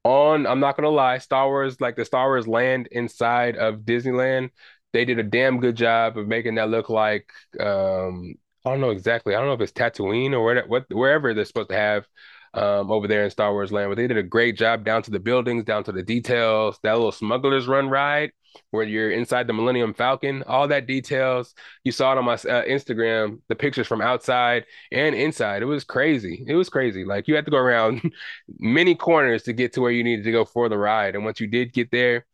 on 0.04 0.48
I'm 0.48 0.60
not 0.60 0.76
gonna 0.78 0.90
lie, 0.90 1.18
Star 1.20 1.48
Wars, 1.48 1.80
like 1.82 1.96
the 1.96 2.06
Star 2.06 2.28
Wars 2.28 2.48
land 2.48 2.88
inside 2.92 3.58
of 3.58 3.82
Disneyland, 3.82 4.50
they 4.94 5.06
did 5.06 5.20
a 5.20 5.24
damn 5.24 5.60
good 5.60 5.76
job 5.76 6.18
of 6.18 6.28
making 6.28 6.56
that 6.56 6.70
look 6.70 6.90
like 6.90 7.32
um, 7.60 8.36
I 8.66 8.72
don't 8.72 8.82
know 8.82 8.92
exactly. 8.92 9.34
I 9.36 9.40
don't 9.40 9.48
know 9.48 9.54
if 9.54 9.62
it's 9.62 9.72
Tatooine 9.72 10.34
or 10.34 10.44
where, 10.44 10.66
what 10.68 10.86
wherever 10.90 11.34
they're 11.34 11.46
supposed 11.46 11.70
to 11.70 11.76
have 11.76 12.08
um, 12.54 12.92
over 12.92 13.08
there 13.08 13.24
in 13.24 13.30
Star 13.30 13.52
Wars 13.54 13.72
Land, 13.72 13.90
but 13.90 13.96
they 13.96 14.08
did 14.08 14.18
a 14.18 14.24
great 14.24 14.58
job 14.58 14.84
down 14.84 15.04
to 15.04 15.12
the 15.12 15.20
buildings, 15.20 15.64
down 15.64 15.84
to 15.86 15.92
the 15.92 16.04
details. 16.04 16.80
That 16.84 16.94
little 16.94 17.12
Smuggler's 17.12 17.68
Run 17.68 17.90
ride 17.90 18.32
where 18.72 18.84
you're 18.84 19.12
inside 19.12 19.48
the 19.48 19.54
Millennium 19.54 19.94
Falcon, 19.94 20.44
all 20.44 20.68
that 20.68 20.88
details. 20.88 21.54
You 21.84 21.92
saw 21.92 22.12
it 22.12 22.18
on 22.18 22.26
my 22.26 22.34
uh, 22.34 22.66
Instagram, 22.66 23.40
the 23.48 23.56
pictures 23.56 23.88
from 23.88 24.02
outside 24.02 24.66
and 24.92 25.16
inside. 25.16 25.62
It 25.62 25.66
was 25.66 25.84
crazy. 25.84 26.44
It 26.48 26.56
was 26.56 26.70
crazy. 26.70 27.06
Like 27.06 27.28
you 27.28 27.36
had 27.36 27.46
to 27.46 27.52
go 27.52 27.58
around 27.58 28.02
many 28.60 28.96
corners 28.96 29.44
to 29.44 29.54
get 29.54 29.74
to 29.74 29.82
where 29.82 29.92
you 29.92 30.04
needed 30.04 30.26
to 30.26 30.32
go 30.32 30.46
for 30.46 30.70
the 30.70 30.78
ride. 30.78 31.16
And 31.16 31.26
once 31.26 31.40
you 31.40 31.48
did 31.48 31.74
get 31.74 31.92
there, 31.92 32.26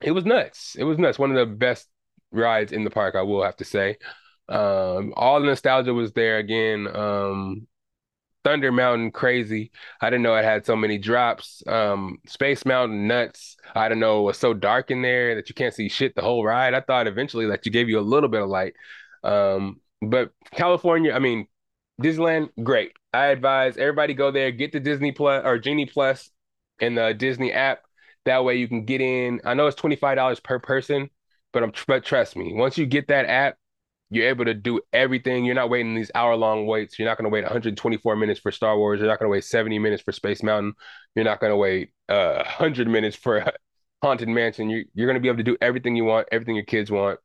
it 0.00 0.12
was 0.12 0.24
nuts. 0.24 0.74
It 0.76 0.84
was 0.84 0.98
nuts. 0.98 1.18
One 1.18 1.30
of 1.30 1.36
the 1.36 1.54
best 1.54 1.88
rides 2.30 2.72
in 2.72 2.84
the 2.84 2.90
park, 2.90 3.14
I 3.14 3.22
will 3.22 3.42
have 3.42 3.56
to 3.56 3.64
say. 3.64 3.98
Um, 4.48 5.14
all 5.16 5.40
the 5.40 5.46
nostalgia 5.46 5.94
was 5.94 6.12
there 6.12 6.38
again. 6.38 6.88
Um, 6.94 7.66
Thunder 8.44 8.72
Mountain 8.72 9.12
crazy. 9.12 9.70
I 10.00 10.10
didn't 10.10 10.22
know 10.22 10.34
it 10.34 10.44
had 10.44 10.66
so 10.66 10.76
many 10.76 10.98
drops. 10.98 11.62
Um, 11.66 12.18
Space 12.26 12.64
Mountain 12.64 13.06
nuts. 13.06 13.56
I 13.74 13.88
don't 13.88 14.00
know 14.00 14.20
it 14.20 14.24
was 14.24 14.38
so 14.38 14.54
dark 14.54 14.90
in 14.90 15.02
there 15.02 15.34
that 15.36 15.48
you 15.48 15.54
can't 15.54 15.74
see 15.74 15.88
shit 15.88 16.14
the 16.14 16.22
whole 16.22 16.44
ride. 16.44 16.74
I 16.74 16.80
thought 16.80 17.06
eventually 17.06 17.46
that 17.46 17.64
you 17.66 17.72
gave 17.72 17.88
you 17.88 17.98
a 17.98 18.00
little 18.00 18.28
bit 18.28 18.42
of 18.42 18.48
light. 18.48 18.74
Um, 19.22 19.80
but 20.00 20.30
California, 20.52 21.12
I 21.12 21.18
mean, 21.20 21.46
Disneyland, 22.02 22.50
great. 22.62 22.92
I 23.12 23.26
advise 23.26 23.76
everybody 23.76 24.14
go 24.14 24.30
there, 24.30 24.50
get 24.50 24.72
the 24.72 24.80
Disney 24.80 25.12
Plus 25.12 25.44
or 25.44 25.58
Genie 25.58 25.86
Plus 25.86 26.30
in 26.80 26.94
the 26.94 27.14
Disney 27.14 27.52
app. 27.52 27.82
That 28.24 28.44
way 28.44 28.56
you 28.56 28.68
can 28.68 28.84
get 28.84 29.00
in. 29.00 29.40
I 29.44 29.54
know 29.54 29.66
it's 29.66 29.80
$25 29.80 30.40
per 30.40 30.58
person, 30.58 31.10
but 31.52 31.62
I'm 31.62 31.72
but 31.86 32.04
trust 32.04 32.36
me, 32.36 32.52
once 32.54 32.78
you 32.78 32.86
get 32.86 33.08
that 33.08 33.26
app, 33.26 33.56
you're 34.12 34.28
able 34.28 34.44
to 34.44 34.52
do 34.52 34.78
everything. 34.92 35.46
You're 35.46 35.54
not 35.54 35.70
waiting 35.70 35.94
these 35.94 36.10
hour 36.14 36.36
long 36.36 36.66
waits. 36.66 36.98
You're 36.98 37.08
not 37.08 37.16
going 37.16 37.24
to 37.24 37.30
wait 37.30 37.44
124 37.44 38.14
minutes 38.14 38.38
for 38.38 38.52
Star 38.52 38.76
Wars. 38.76 39.00
You're 39.00 39.08
not 39.08 39.18
going 39.18 39.28
to 39.28 39.32
wait 39.32 39.44
70 39.44 39.78
minutes 39.78 40.02
for 40.02 40.12
Space 40.12 40.42
Mountain. 40.42 40.74
You're 41.14 41.24
not 41.24 41.40
going 41.40 41.50
to 41.50 41.56
wait 41.56 41.92
uh, 42.10 42.34
100 42.58 42.88
minutes 42.88 43.16
for 43.16 43.50
Haunted 44.02 44.28
Mansion. 44.28 44.68
You, 44.68 44.84
you're 44.94 45.06
going 45.06 45.14
to 45.14 45.20
be 45.20 45.28
able 45.28 45.38
to 45.38 45.42
do 45.42 45.56
everything 45.62 45.96
you 45.96 46.04
want, 46.04 46.28
everything 46.30 46.56
your 46.56 46.64
kids 46.66 46.90
want, 46.90 47.20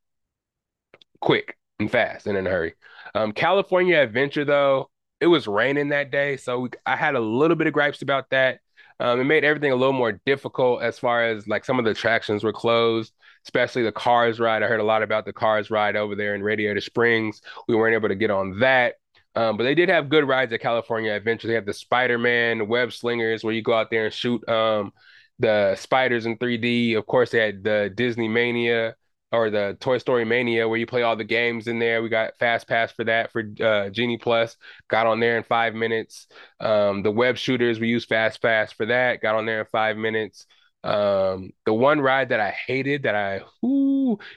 quick 1.19 1.57
and 1.77 1.91
fast 1.91 2.25
and 2.25 2.37
in 2.37 2.47
a 2.47 2.49
hurry. 2.49 2.75
Um, 3.13 3.33
California 3.33 3.97
Adventure, 3.97 4.45
though, 4.45 4.89
it 5.19 5.27
was 5.27 5.45
raining 5.45 5.89
that 5.89 6.09
day. 6.09 6.37
So 6.37 6.61
we, 6.61 6.69
I 6.85 6.95
had 6.95 7.15
a 7.15 7.19
little 7.19 7.57
bit 7.57 7.67
of 7.67 7.73
gripes 7.73 8.01
about 8.01 8.29
that. 8.29 8.59
Um, 9.01 9.19
it 9.19 9.25
made 9.25 9.43
everything 9.43 9.73
a 9.73 9.75
little 9.75 9.93
more 9.93 10.13
difficult 10.25 10.81
as 10.81 10.97
far 10.97 11.25
as 11.25 11.47
like 11.49 11.65
some 11.65 11.79
of 11.79 11.85
the 11.85 11.91
attractions 11.91 12.45
were 12.45 12.53
closed, 12.53 13.13
especially 13.47 13.83
the 13.83 13.93
Cars 13.93 14.41
ride. 14.41 14.61
I 14.61 14.67
heard 14.67 14.81
a 14.81 14.83
lot 14.83 15.03
about 15.03 15.23
the 15.23 15.31
Cars 15.31 15.71
ride 15.71 15.95
over 15.95 16.15
there 16.15 16.35
in 16.35 16.43
Radiator 16.43 16.81
Springs. 16.81 17.41
We 17.69 17.75
weren't 17.75 17.95
able 17.95 18.09
to 18.09 18.15
get 18.15 18.29
on 18.29 18.59
that. 18.59 18.95
Um, 19.35 19.55
but 19.55 19.63
they 19.63 19.73
did 19.73 19.87
have 19.87 20.09
good 20.09 20.27
rides 20.27 20.51
at 20.51 20.59
California 20.59 21.13
Adventure. 21.13 21.47
They 21.47 21.53
have 21.53 21.65
the 21.65 21.73
Spider-Man 21.73 22.67
web 22.67 22.91
slingers 22.91 23.43
where 23.45 23.53
you 23.53 23.61
go 23.61 23.73
out 23.73 23.89
there 23.89 24.05
and 24.05 24.13
shoot 24.13 24.47
um, 24.49 24.91
the 25.39 25.75
spiders 25.75 26.25
in 26.25 26.37
3D. 26.37 26.97
Of 26.97 27.05
course, 27.05 27.31
they 27.31 27.39
had 27.39 27.63
the 27.63 27.89
Disney 27.95 28.27
Mania 28.27 28.95
or 29.31 29.49
the 29.49 29.77
Toy 29.79 29.99
Story 29.99 30.25
Mania 30.25 30.67
where 30.67 30.77
you 30.77 30.85
play 30.85 31.03
all 31.03 31.15
the 31.15 31.23
games 31.23 31.67
in 31.67 31.79
there. 31.79 32.01
We 32.01 32.09
got 32.09 32.37
Fast 32.37 32.67
Pass 32.67 32.91
for 32.91 33.05
that 33.05 33.31
for 33.31 33.43
uh, 33.61 33.89
Genie 33.89 34.17
Plus. 34.17 34.57
Got 34.89 35.07
on 35.07 35.21
there 35.21 35.37
in 35.37 35.43
five 35.43 35.73
minutes. 35.73 36.27
Um, 36.59 37.01
the 37.03 37.11
web 37.11 37.37
shooters 37.37 37.79
we 37.79 37.87
used 37.87 38.09
Fast 38.09 38.41
Pass 38.41 38.73
for 38.73 38.87
that. 38.87 39.21
Got 39.21 39.35
on 39.35 39.45
there 39.45 39.61
in 39.61 39.67
five 39.71 39.95
minutes. 39.95 40.47
Um, 40.83 41.51
the 41.65 41.73
one 41.73 41.99
ride 41.99 42.29
that 42.29 42.39
I 42.39 42.51
hated 42.51 43.03
that 43.03 43.15
I, 43.15 43.41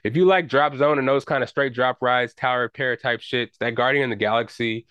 if 0.05 0.17
you 0.17 0.25
like 0.25 0.49
Drop 0.49 0.75
Zone 0.75 0.99
and 0.99 1.07
those 1.07 1.25
kind 1.25 1.43
of 1.43 1.49
straight 1.49 1.75
drop 1.75 1.99
rides, 2.01 2.35
Tower 2.35 2.69
Terror 2.69 2.97
type 2.97 3.21
shit, 3.21 3.57
that 3.61 3.75
Guardian 3.75 4.05
of 4.05 4.11
the 4.11 4.17
Galaxy. 4.17 4.87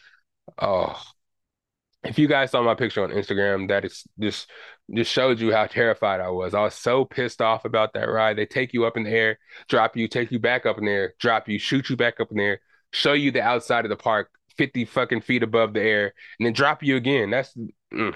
Oh, 0.58 1.02
if 2.04 2.18
you 2.18 2.28
guys 2.28 2.52
saw 2.52 2.62
my 2.62 2.76
picture 2.76 3.04
on 3.04 3.10
Instagram, 3.10 3.68
that 3.70 3.86
is 3.86 4.06
just 4.20 4.50
just 4.94 5.12
showed 5.12 5.40
you 5.40 5.52
how 5.52 5.66
terrified 5.68 6.22
I 6.22 6.30
was. 6.30 6.54
I 6.54 6.62
was 6.62 6.74
so 6.74 7.06
pissed 7.06 7.42
off 7.42 7.66
about 7.66 7.94
that 7.94 8.06
ride. 8.10 8.38
They 8.38 8.46
take 8.46 8.74
you 8.74 8.86
up 8.86 8.98
in 8.98 9.04
the 9.04 9.12
air, 9.12 9.38
drop 9.68 9.96
you, 9.96 10.08
take 10.08 10.32
you 10.32 10.40
back 10.40 10.66
up 10.66 10.78
in 10.78 10.86
the 10.86 10.92
air, 10.92 11.14
drop 11.20 11.48
you, 11.48 11.60
shoot 11.60 11.90
you 11.90 11.98
back 11.98 12.20
up 12.20 12.32
in 12.32 12.38
the 12.38 12.44
air, 12.44 12.62
show 12.92 13.14
you 13.14 13.32
the 13.32 13.42
outside 13.42 13.86
of 13.86 13.90
the 13.90 13.98
park, 13.98 14.32
50 14.58 14.86
fucking 14.86 15.22
feet 15.22 15.44
above 15.44 15.74
the 15.74 15.82
air, 15.82 16.14
and 16.40 16.46
then 16.46 16.54
drop 16.54 16.82
you 16.84 16.96
again. 16.96 17.30
That's 17.30 17.54
mm, 17.94 18.16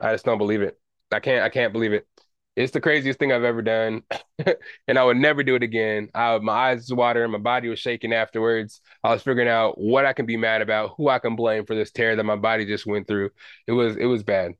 I 0.00 0.12
just 0.12 0.24
don't 0.24 0.38
believe 0.38 0.62
it. 0.62 0.78
I 1.10 1.20
can't 1.20 1.42
I 1.42 1.48
can't 1.48 1.72
believe 1.72 1.92
it. 1.92 2.06
It's 2.54 2.72
the 2.72 2.80
craziest 2.82 3.18
thing 3.18 3.32
I've 3.32 3.44
ever 3.44 3.62
done, 3.62 4.02
and 4.86 4.98
I 4.98 5.04
would 5.04 5.16
never 5.16 5.42
do 5.42 5.54
it 5.54 5.62
again. 5.62 6.08
I, 6.14 6.36
my 6.38 6.52
eyes 6.52 6.80
was 6.80 6.92
watering, 6.92 7.30
my 7.30 7.38
body 7.38 7.68
was 7.68 7.78
shaking 7.78 8.12
afterwards. 8.12 8.82
I 9.02 9.10
was 9.10 9.22
figuring 9.22 9.48
out 9.48 9.78
what 9.78 10.04
I 10.04 10.12
can 10.12 10.26
be 10.26 10.36
mad 10.36 10.60
about, 10.60 10.94
who 10.98 11.08
I 11.08 11.18
can 11.18 11.34
blame 11.34 11.64
for 11.64 11.74
this 11.74 11.90
tear 11.92 12.14
that 12.14 12.24
my 12.24 12.36
body 12.36 12.66
just 12.66 12.84
went 12.86 13.08
through. 13.08 13.30
It 13.66 13.72
was 13.72 13.96
it 13.96 14.04
was 14.04 14.22
bad. 14.22 14.52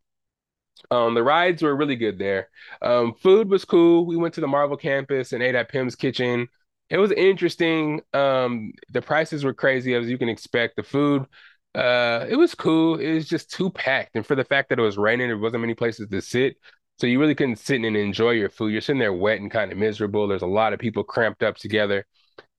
Um, 0.91 1.15
the 1.15 1.23
rides 1.23 1.63
were 1.63 1.77
really 1.77 1.97
good 1.97 2.19
there. 2.19 2.49
Um, 2.83 3.15
food 3.15 3.49
was 3.49 3.65
cool. 3.65 4.07
We 4.07 4.17
went 4.17 4.35
to 4.35 4.41
the 4.41 4.49
Marvel 4.49 4.77
campus 4.77 5.33
and 5.33 5.43
ate 5.43 5.55
at 5.55 5.69
Pym's 5.71 5.97
Kitchen. 5.97 6.49
It 6.91 6.99
was 6.99 7.13
interesting. 7.13 8.03
Um, 8.13 8.73
the 8.91 9.03
prices 9.03 9.45
were 9.45 9.55
crazy 9.55 9.95
as 9.95 10.09
you 10.11 10.19
can 10.19 10.29
expect. 10.29 10.77
The 10.77 10.83
food, 10.83 11.27
uh, 11.75 12.27
it 12.29 12.37
was 12.37 12.55
cool. 12.55 12.97
It 12.99 13.15
was 13.15 13.29
just 13.29 13.51
too 13.51 13.71
packed, 13.71 14.17
and 14.17 14.27
for 14.27 14.35
the 14.35 14.45
fact 14.45 14.69
that 14.71 14.79
it 14.79 14.83
was 14.83 14.99
raining, 14.99 15.29
there 15.29 15.39
wasn't 15.39 15.63
many 15.63 15.75
places 15.75 16.09
to 16.11 16.21
sit. 16.21 16.57
So 16.99 17.07
you 17.07 17.19
really 17.19 17.35
couldn't 17.35 17.57
sit 17.57 17.83
and 17.83 17.97
enjoy 17.97 18.31
your 18.31 18.49
food. 18.49 18.73
You're 18.73 18.81
sitting 18.81 19.01
there 19.01 19.13
wet 19.13 19.41
and 19.41 19.51
kind 19.51 19.73
of 19.73 19.79
miserable. 19.79 20.29
There's 20.29 20.43
a 20.43 20.47
lot 20.47 20.73
of 20.73 20.79
people 20.79 21.03
cramped 21.03 21.43
up 21.43 21.57
together. 21.57 22.07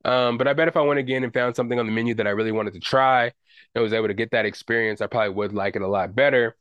Um, 0.05 0.37
but 0.37 0.47
I 0.47 0.53
bet 0.53 0.67
if 0.67 0.75
I 0.75 0.81
went 0.81 0.99
again 0.99 1.23
and 1.23 1.33
found 1.33 1.55
something 1.55 1.79
on 1.79 1.85
the 1.85 1.91
menu 1.91 2.13
that 2.15 2.27
I 2.27 2.31
really 2.31 2.51
wanted 2.51 2.73
to 2.73 2.79
try 2.79 3.31
and 3.73 3.83
was 3.83 3.93
able 3.93 4.07
to 4.07 4.13
get 4.13 4.31
that 4.31 4.45
experience, 4.45 5.01
I 5.01 5.07
probably 5.07 5.29
would 5.29 5.53
like 5.53 5.75
it 5.75 5.81
a 5.81 5.87
lot 5.87 6.13
better. 6.13 6.57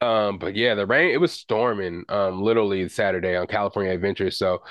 Um, 0.00 0.38
but 0.38 0.56
yeah, 0.56 0.74
the 0.74 0.86
rain, 0.86 1.12
it 1.12 1.20
was 1.20 1.32
storming, 1.32 2.04
um, 2.08 2.42
literally 2.42 2.88
Saturday 2.88 3.36
on 3.36 3.46
California 3.46 3.92
Adventure. 3.92 4.30
So 4.30 4.62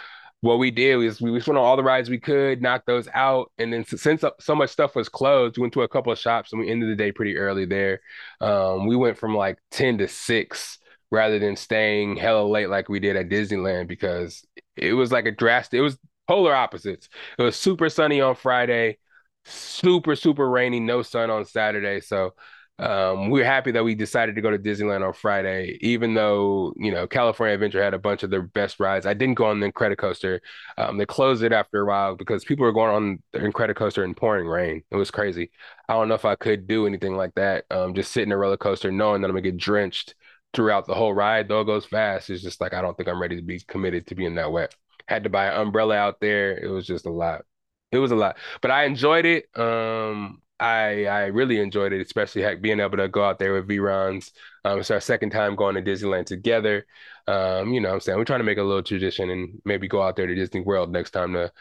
what 0.42 0.58
we 0.58 0.72
did 0.72 0.96
was 0.96 1.22
we 1.22 1.36
just 1.36 1.48
went 1.48 1.58
on 1.58 1.66
all 1.66 1.78
the 1.78 1.84
rides 1.84 2.10
we 2.10 2.20
could, 2.20 2.62
knocked 2.62 2.88
those 2.88 3.08
out. 3.14 3.52
And 3.58 3.72
then 3.72 3.86
since 3.86 4.24
so 4.40 4.56
much 4.56 4.70
stuff 4.70 4.96
was 4.96 5.10
closed, 5.10 5.58
we 5.58 5.62
went 5.62 5.74
to 5.74 5.84
a 5.84 5.88
couple 5.88 6.12
of 6.12 6.20
shops 6.20 6.52
and 6.52 6.62
we 6.62 6.70
ended 6.70 6.90
the 6.90 6.96
day 6.96 7.12
pretty 7.12 7.38
early 7.38 7.66
there. 7.66 8.02
Um, 8.42 8.88
we 8.88 8.96
went 8.96 9.18
from 9.18 9.36
like 9.36 9.60
10 9.72 10.00
to 10.00 10.08
6 10.08 10.80
rather 11.12 11.40
than 11.40 11.56
staying 11.56 12.16
hella 12.18 12.46
late 12.48 12.70
like 12.70 12.90
we 12.90 13.00
did 13.00 13.16
at 13.16 13.30
Disneyland 13.30 13.88
because 13.88 14.46
it 14.76 14.94
was 14.94 15.12
like 15.12 15.26
a 15.26 15.32
drastic, 15.32 15.80
it 15.80 15.82
was 15.82 15.98
polar 16.28 16.54
opposites. 16.54 17.10
It 17.38 17.44
was 17.44 17.56
super 17.56 17.90
sunny 17.90 18.22
on 18.22 18.36
Friday, 18.36 18.98
super, 19.46 20.16
super 20.16 20.50
rainy, 20.50 20.80
no 20.80 21.02
sun 21.02 21.30
on 21.30 21.46
Saturday. 21.46 22.02
So 22.02 22.34
um, 22.78 23.30
we're 23.30 23.44
happy 23.44 23.72
that 23.72 23.84
we 23.84 23.94
decided 23.94 24.36
to 24.36 24.42
go 24.42 24.52
to 24.52 24.58
Disneyland 24.58 25.06
on 25.06 25.12
Friday, 25.12 25.78
even 25.82 26.14
though 26.14 26.74
you 26.78 26.92
know 26.94 27.08
California 27.08 27.54
Adventure 27.54 27.84
had 27.84 27.94
a 27.94 28.00
bunch 28.00 28.24
of 28.24 28.30
their 28.30 28.42
best 28.42 28.80
rides. 28.80 29.06
I 29.06 29.14
didn't 29.14 29.36
go 29.36 29.46
on 29.46 29.60
the 29.60 29.70
Incredicoaster. 29.70 30.40
Um, 30.78 30.98
they 30.98 31.06
closed 31.06 31.44
it 31.44 31.52
after 31.52 31.82
a 31.82 31.86
while 31.86 32.16
because 32.16 32.46
people 32.46 32.64
were 32.64 32.72
going 32.72 32.96
on 32.96 33.24
the 33.34 33.40
Incredicoaster 33.40 34.06
in 34.06 34.16
pouring 34.16 34.48
rain. 34.48 34.84
It 34.92 34.96
was 34.96 35.12
crazy. 35.12 35.52
I 35.90 35.94
don't 35.94 36.08
know 36.08 36.16
if 36.16 36.24
I 36.24 36.36
could 36.36 36.68
do 36.68 36.88
anything 36.88 37.18
like 37.18 37.36
that. 37.36 37.66
Um, 37.70 37.94
just 37.94 38.14
sit 38.14 38.24
in 38.24 38.32
a 38.32 38.38
roller 38.38 38.56
coaster 38.56 38.92
knowing 38.94 39.22
that 39.22 39.28
I'm 39.28 39.34
gonna 39.36 39.42
get 39.42 39.58
drenched 39.58 40.16
throughout 40.54 40.88
the 40.88 40.96
whole 40.96 41.14
ride, 41.14 41.48
though 41.48 41.62
it 41.62 41.66
goes 41.66 41.86
fast. 41.86 42.30
It's 42.30 42.44
just 42.44 42.62
like 42.62 42.74
I 42.74 42.82
don't 42.82 42.96
think 42.98 43.10
I'm 43.10 43.22
ready 43.22 43.36
to 43.36 43.42
be 43.42 43.60
committed 43.60 44.08
to 44.08 44.16
being 44.16 44.36
that 44.36 44.52
wet. 44.52 44.76
Had 45.08 45.24
to 45.24 45.30
buy 45.30 45.48
an 45.48 45.62
umbrella 45.62 45.96
out 45.96 46.20
there. 46.20 46.58
It 46.58 46.70
was 46.70 46.86
just 46.88 47.06
a 47.06 47.12
lot. 47.12 47.46
It 47.92 47.98
was 48.00 48.12
a 48.12 48.16
lot, 48.16 48.38
but 48.62 48.72
I 48.72 48.86
enjoyed 48.86 49.26
it. 49.26 49.46
Um, 49.58 50.42
I 50.60 51.06
I 51.06 51.26
really 51.28 51.60
enjoyed 51.60 51.94
it, 51.94 52.06
especially 52.06 52.42
heck, 52.44 52.62
being 52.62 52.80
able 52.80 52.98
to 52.98 53.08
go 53.08 53.24
out 53.24 53.40
there 53.40 53.54
with 53.54 53.68
V-Rons. 53.68 54.32
Um, 54.66 54.80
it's 54.80 54.92
our 54.92 55.00
second 55.00 55.32
time 55.32 55.56
going 55.56 55.76
to 55.76 55.82
Disneyland 55.82 56.26
together. 56.26 56.86
Um, 57.28 57.74
you 57.74 57.80
know, 57.82 57.94
I'm 57.94 58.00
saying 58.00 58.18
we're 58.18 58.26
trying 58.26 58.40
to 58.42 58.44
make 58.46 58.58
a 58.58 58.64
little 58.64 58.84
tradition 58.84 59.30
and 59.30 59.62
maybe 59.66 59.88
go 59.88 60.02
out 60.02 60.16
there 60.16 60.28
to 60.28 60.36
Disney 60.36 60.62
World 60.62 60.92
next 60.92 61.12
time 61.12 61.34
to, 61.34 61.52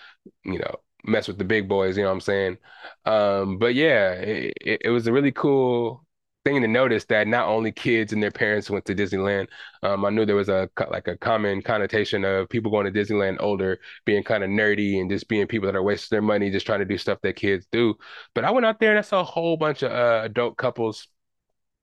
you 0.45 0.59
know, 0.59 0.77
mess 1.05 1.29
with 1.29 1.39
the 1.39 1.45
big 1.45 1.69
boys. 1.69 1.97
You 1.97 2.03
know 2.05 2.11
what 2.11 2.15
I'm 2.15 2.21
saying? 2.21 2.59
Um, 3.05 3.59
but 3.59 3.75
yeah, 3.75 4.13
it, 4.13 4.55
it, 4.61 4.83
it 4.87 4.91
was 4.91 5.07
a 5.07 5.13
really 5.13 5.33
cool 5.33 6.05
thing 6.49 6.63
to 6.63 6.69
notice 6.69 7.05
that 7.07 7.29
not 7.29 7.47
only 7.49 7.71
kids 7.73 8.13
and 8.13 8.23
their 8.23 8.31
parents 8.31 8.71
went 8.71 8.85
to 8.87 8.95
Disneyland. 8.95 9.49
Um, 9.83 10.05
I 10.05 10.11
knew 10.11 10.25
there 10.25 10.37
was 10.37 10.49
a 10.49 10.69
like 10.91 11.09
a 11.09 11.17
common 11.17 11.63
connotation 11.63 12.25
of 12.25 12.49
people 12.49 12.71
going 12.71 12.91
to 12.91 12.99
Disneyland 12.99 13.37
older 13.41 13.79
being 14.05 14.23
kind 14.23 14.43
of 14.43 14.51
nerdy 14.51 15.01
and 15.01 15.11
just 15.11 15.29
being 15.29 15.47
people 15.47 15.67
that 15.67 15.77
are 15.77 15.83
wasting 15.83 16.17
their 16.17 16.23
money 16.23 16.51
just 16.51 16.67
trying 16.67 16.81
to 16.81 16.85
do 16.85 16.99
stuff 16.99 17.19
that 17.23 17.37
kids 17.37 17.67
do. 17.71 17.95
But 18.35 18.45
I 18.45 18.51
went 18.51 18.67
out 18.67 18.81
there 18.81 18.91
and 18.91 18.99
I 18.99 19.03
saw 19.03 19.21
a 19.21 19.25
whole 19.25 19.57
bunch 19.57 19.83
of 19.83 19.93
uh, 19.93 20.23
adult 20.25 20.57
couples 20.57 21.09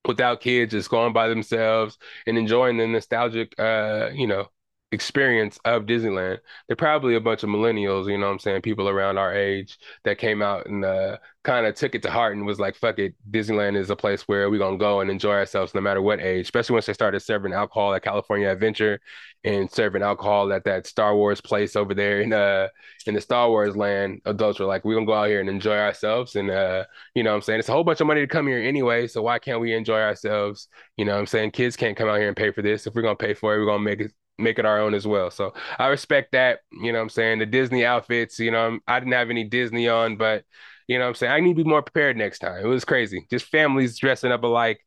without 0.08 0.42
kids 0.42 0.72
just 0.72 0.90
going 0.90 1.14
by 1.14 1.28
themselves 1.28 1.98
and 2.28 2.38
enjoying 2.38 2.78
the 2.78 2.88
nostalgic 2.88 3.54
uh, 3.60 4.10
you 4.14 4.28
know, 4.28 4.48
experience 4.92 5.60
of 5.66 5.84
Disneyland. 5.84 6.40
They're 6.68 6.76
probably 6.76 7.16
a 7.16 7.22
bunch 7.22 7.44
of 7.44 7.50
millennials, 7.50 8.10
you 8.10 8.18
know 8.18 8.28
what 8.28 8.34
I'm 8.34 8.40
saying, 8.40 8.62
people 8.62 8.88
around 8.88 9.18
our 9.18 9.34
age 9.34 9.78
that 10.04 10.18
came 10.18 10.42
out 10.42 10.68
and 10.68 10.86
uh, 10.86 11.18
kind 11.44 11.66
of 11.66 11.76
took 11.76 11.96
it 11.96 12.02
to 12.04 12.12
heart 12.12 12.36
and 12.36 12.46
was 12.46 12.60
like, 12.60 12.76
fuck 12.76 13.00
it, 13.00 13.14
Disneyland 13.30 13.76
is 13.78 13.90
a 13.90 13.96
place 13.96 14.24
where 14.24 14.50
we're 14.50 14.60
gonna 14.60 14.78
go 14.78 15.02
and 15.02 15.10
enjoy 15.10 15.34
ourselves 15.34 15.74
no 15.74 15.82
matter 15.82 16.02
what 16.02 16.20
age, 16.20 16.46
especially 16.46 16.74
once 16.74 16.86
they 16.86 16.94
started 16.94 17.20
serving 17.20 17.54
alcohol 17.54 17.94
at 17.94 18.04
California 18.04 18.50
Adventure 18.50 19.00
and 19.44 19.70
serving 19.72 20.02
alcohol 20.02 20.52
at 20.54 20.64
that 20.64 20.88
Star 20.88 21.16
Wars 21.16 21.42
place 21.42 21.76
over 21.76 21.94
there 21.94 22.22
in 22.22 22.34
uh 22.34 22.68
in 23.06 23.14
the 23.14 23.22
Star 23.22 23.50
Wars 23.50 23.76
land. 23.76 24.22
Adults 24.26 24.60
were 24.60 24.66
like, 24.66 24.86
we're 24.86 24.96
gonna 24.96 25.06
go 25.06 25.14
out 25.14 25.28
here 25.28 25.40
and 25.40 25.50
enjoy 25.50 25.78
ourselves. 25.78 26.36
And 26.36 26.50
uh, 26.50 26.86
you 27.14 27.24
know 27.24 27.32
what 27.32 27.38
I'm 27.38 27.42
saying? 27.42 27.60
It's 27.60 27.70
a 27.70 27.74
whole 27.74 27.84
bunch 27.84 28.02
of 28.02 28.08
money 28.08 28.22
to 28.22 28.28
come 28.28 28.48
here 28.48 28.60
anyway, 28.60 29.08
so 29.08 29.22
why 29.22 29.40
can't 29.40 29.60
we 29.60 29.74
enjoy 29.74 30.00
ourselves? 30.00 30.68
You 30.98 31.06
know 31.06 31.14
what 31.14 31.20
I'm 31.20 31.28
saying? 31.28 31.52
Kids 31.52 31.76
can't 31.76 31.98
come 31.98 32.10
out 32.10 32.18
here 32.20 32.28
and 32.28 32.38
pay 32.38 32.52
for 32.52 32.62
this. 32.62 32.88
If 32.88 32.96
we're 32.96 33.02
gonna 33.04 33.16
pay 33.16 33.34
for 33.34 33.56
it, 33.56 33.60
we're 33.60 33.66
gonna 33.66 33.80
make 33.80 34.00
it 34.02 34.12
make 34.38 34.60
it 34.60 34.66
our 34.66 34.80
own 34.80 34.94
as 34.94 35.08
well. 35.08 35.32
So 35.32 35.54
I 35.80 35.88
respect 35.88 36.32
that. 36.34 36.60
You 36.72 36.92
know 36.92 37.02
I'm 37.02 37.10
saying? 37.10 37.40
The 37.40 37.46
Disney 37.46 37.86
outfits, 37.86 38.40
you 38.40 38.52
know, 38.52 38.80
I 38.88 39.00
didn't 39.00 39.14
have 39.14 39.30
any 39.30 39.44
Disney 39.44 39.88
on, 39.88 40.18
but 40.18 40.44
you 40.88 41.00
know 41.00 41.08
I'm 41.08 41.16
saying? 41.16 41.32
I 41.34 41.40
need 41.40 41.58
to 41.58 41.64
be 41.64 41.70
more 41.70 41.82
prepared 41.82 42.18
next 42.18 42.40
time. 42.40 42.64
It 42.64 42.68
was 42.68 42.86
crazy. 42.86 43.26
Just 43.30 43.46
families 43.46 43.98
dressing 43.98 44.32
up 44.32 44.44
alike. 44.44 44.82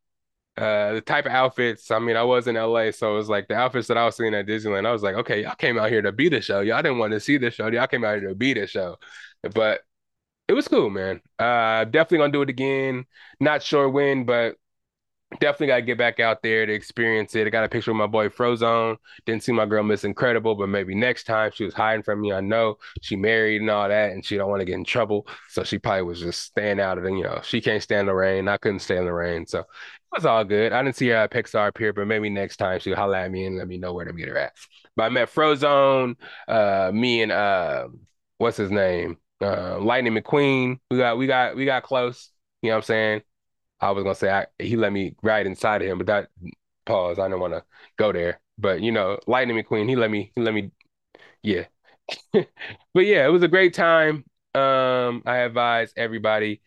Uh, 0.57 0.95
the 0.95 1.01
type 1.01 1.25
of 1.25 1.31
outfits. 1.31 1.89
I 1.93 2.01
mean, 2.01 2.17
I 2.17 2.25
was 2.25 2.49
in 2.49 2.57
LA, 2.57 2.91
so 2.91 3.13
it 3.13 3.17
was 3.17 3.29
like 3.29 3.47
the 3.47 3.55
outfits 3.55 3.87
that 3.89 3.97
I 3.97 4.05
was 4.05 4.17
seeing 4.17 4.35
at 4.35 4.47
Disneyland. 4.47 4.87
I 4.87 4.93
was 4.93 5.05
like, 5.05 5.15
okay, 5.15 5.43
y'all 5.43 5.55
came 5.55 5.79
out 5.79 5.89
here 5.89 6.03
to 6.03 6.11
be 6.11 6.29
the 6.29 6.41
show. 6.41 6.61
Y'all 6.61 6.83
didn't 6.83 6.99
want 6.99 7.13
to 7.13 7.21
see 7.21 7.37
the 7.39 7.53
show. 7.53 7.69
Y'all 7.69 7.87
came 7.87 8.05
out 8.05 8.19
here 8.19 8.29
to 8.31 8.35
be 8.35 8.55
the 8.55 8.67
show. 8.67 8.97
But 9.55 9.83
it 10.49 10.55
was 10.55 10.67
cool, 10.67 10.91
man. 10.91 11.21
Uh, 11.39 11.85
definitely 11.85 12.19
gonna 12.19 12.33
do 12.33 12.43
it 12.43 12.49
again. 12.49 13.05
Not 13.39 13.63
sure 13.63 13.89
when, 13.89 14.25
but 14.25 14.57
definitely 15.41 15.67
got 15.69 15.77
to 15.77 15.83
get 15.83 15.99
back 15.99 16.21
out 16.21 16.43
there 16.43 16.65
to 16.65 16.73
experience 16.73 17.35
it. 17.35 17.47
I 17.47 17.51
got 17.51 17.65
a 17.65 17.69
picture 17.69 17.93
with 17.93 17.99
my 17.99 18.07
boy 18.07 18.29
Frozone. 18.29 18.97
Didn't 19.27 19.43
see 19.43 19.53
my 19.53 19.67
girl 19.67 19.83
Miss 19.83 20.05
Incredible, 20.05 20.55
but 20.55 20.69
maybe 20.69 20.95
next 20.95 21.25
time 21.25 21.51
she 21.55 21.65
was 21.65 21.75
hiding 21.75 22.03
from 22.03 22.21
me. 22.21 22.33
I 22.33 22.41
know 22.41 22.79
she 23.03 23.15
married 23.15 23.61
and 23.61 23.71
all 23.71 23.89
that, 23.89 24.13
and 24.13 24.25
she 24.25 24.37
don't 24.37 24.49
want 24.49 24.61
to 24.61 24.65
get 24.65 24.75
in 24.75 24.85
trouble, 24.85 25.27
so 25.49 25.65
she 25.65 25.79
probably 25.79 26.03
was 26.03 26.21
just 26.21 26.43
staying 26.43 26.81
out 26.81 26.99
of 26.99 27.05
it. 27.05 27.13
You 27.13 27.25
know, 27.25 27.41
she 27.43 27.61
can't 27.61 27.83
stand 27.83 28.09
the 28.09 28.15
rain. 28.15 28.49
I 28.49 28.57
couldn't 28.57 28.81
stand 28.81 29.07
the 29.07 29.13
rain, 29.13 29.47
so 29.47 29.61
it 29.61 29.67
was 30.13 30.25
all 30.25 30.45
good. 30.45 30.73
I 30.73 30.83
didn't 30.83 30.97
see 30.97 31.09
her 31.09 31.17
at 31.17 31.31
Pixar 31.31 31.75
Pier, 31.75 31.93
but 31.93 32.07
maybe 32.07 32.31
next 32.31 32.57
time 32.57 32.81
she'll 32.81 32.97
holler 32.97 33.17
at 33.17 33.31
me 33.31 33.45
and 33.45 33.59
let 33.59 33.69
me 33.69 33.77
know 33.77 33.93
where 33.93 34.07
to 34.07 34.13
meet 34.13 34.29
her 34.29 34.39
at. 34.39 34.55
But 34.97 35.05
I 35.05 35.09
met 35.11 35.33
Frozone, 35.33 36.17
uh, 36.49 36.91
me 36.93 37.23
and 37.23 37.33
uh, 37.33 37.89
what's 38.39 38.57
his 38.57 38.71
name, 38.71 39.19
uh, 39.43 39.79
Lightning 39.79 40.15
McQueen. 40.15 40.79
We 40.91 40.97
got 40.97 41.19
we 41.19 41.27
got 41.27 41.55
we 41.55 41.67
got 41.67 41.83
close. 41.83 42.31
You 42.63 42.71
know 42.71 42.77
what 42.77 42.79
I'm 42.79 42.85
saying? 42.85 43.23
I 43.81 43.91
was 43.93 44.05
gonna 44.05 44.15
say 44.15 44.31
I, 44.31 44.47
he 44.59 44.77
let 44.77 44.93
me 44.93 45.15
ride 45.23 45.47
inside 45.47 45.83
of 45.83 45.89
him, 45.89 45.99
but 45.99 46.07
that 46.09 46.29
pause. 46.87 47.19
I 47.19 47.29
don't 47.29 47.41
want 47.41 47.55
to 47.55 47.65
go 47.99 48.13
there. 48.13 48.41
But 48.59 48.81
you 48.83 48.93
know, 48.93 49.19
Lightning 49.27 49.63
McQueen, 49.63 49.89
he 49.89 49.97
let 49.97 50.11
me, 50.11 50.33
he 50.35 50.41
let 50.43 50.55
me, 50.55 50.71
yeah. 51.43 51.67
but 52.33 52.47
yeah, 53.07 53.27
it 53.27 53.31
was 53.31 53.43
a 53.43 53.49
great 53.49 53.75
time. 53.75 54.25
Um, 54.55 55.23
I 55.27 55.39
advise 55.39 55.93
everybody 55.97 56.63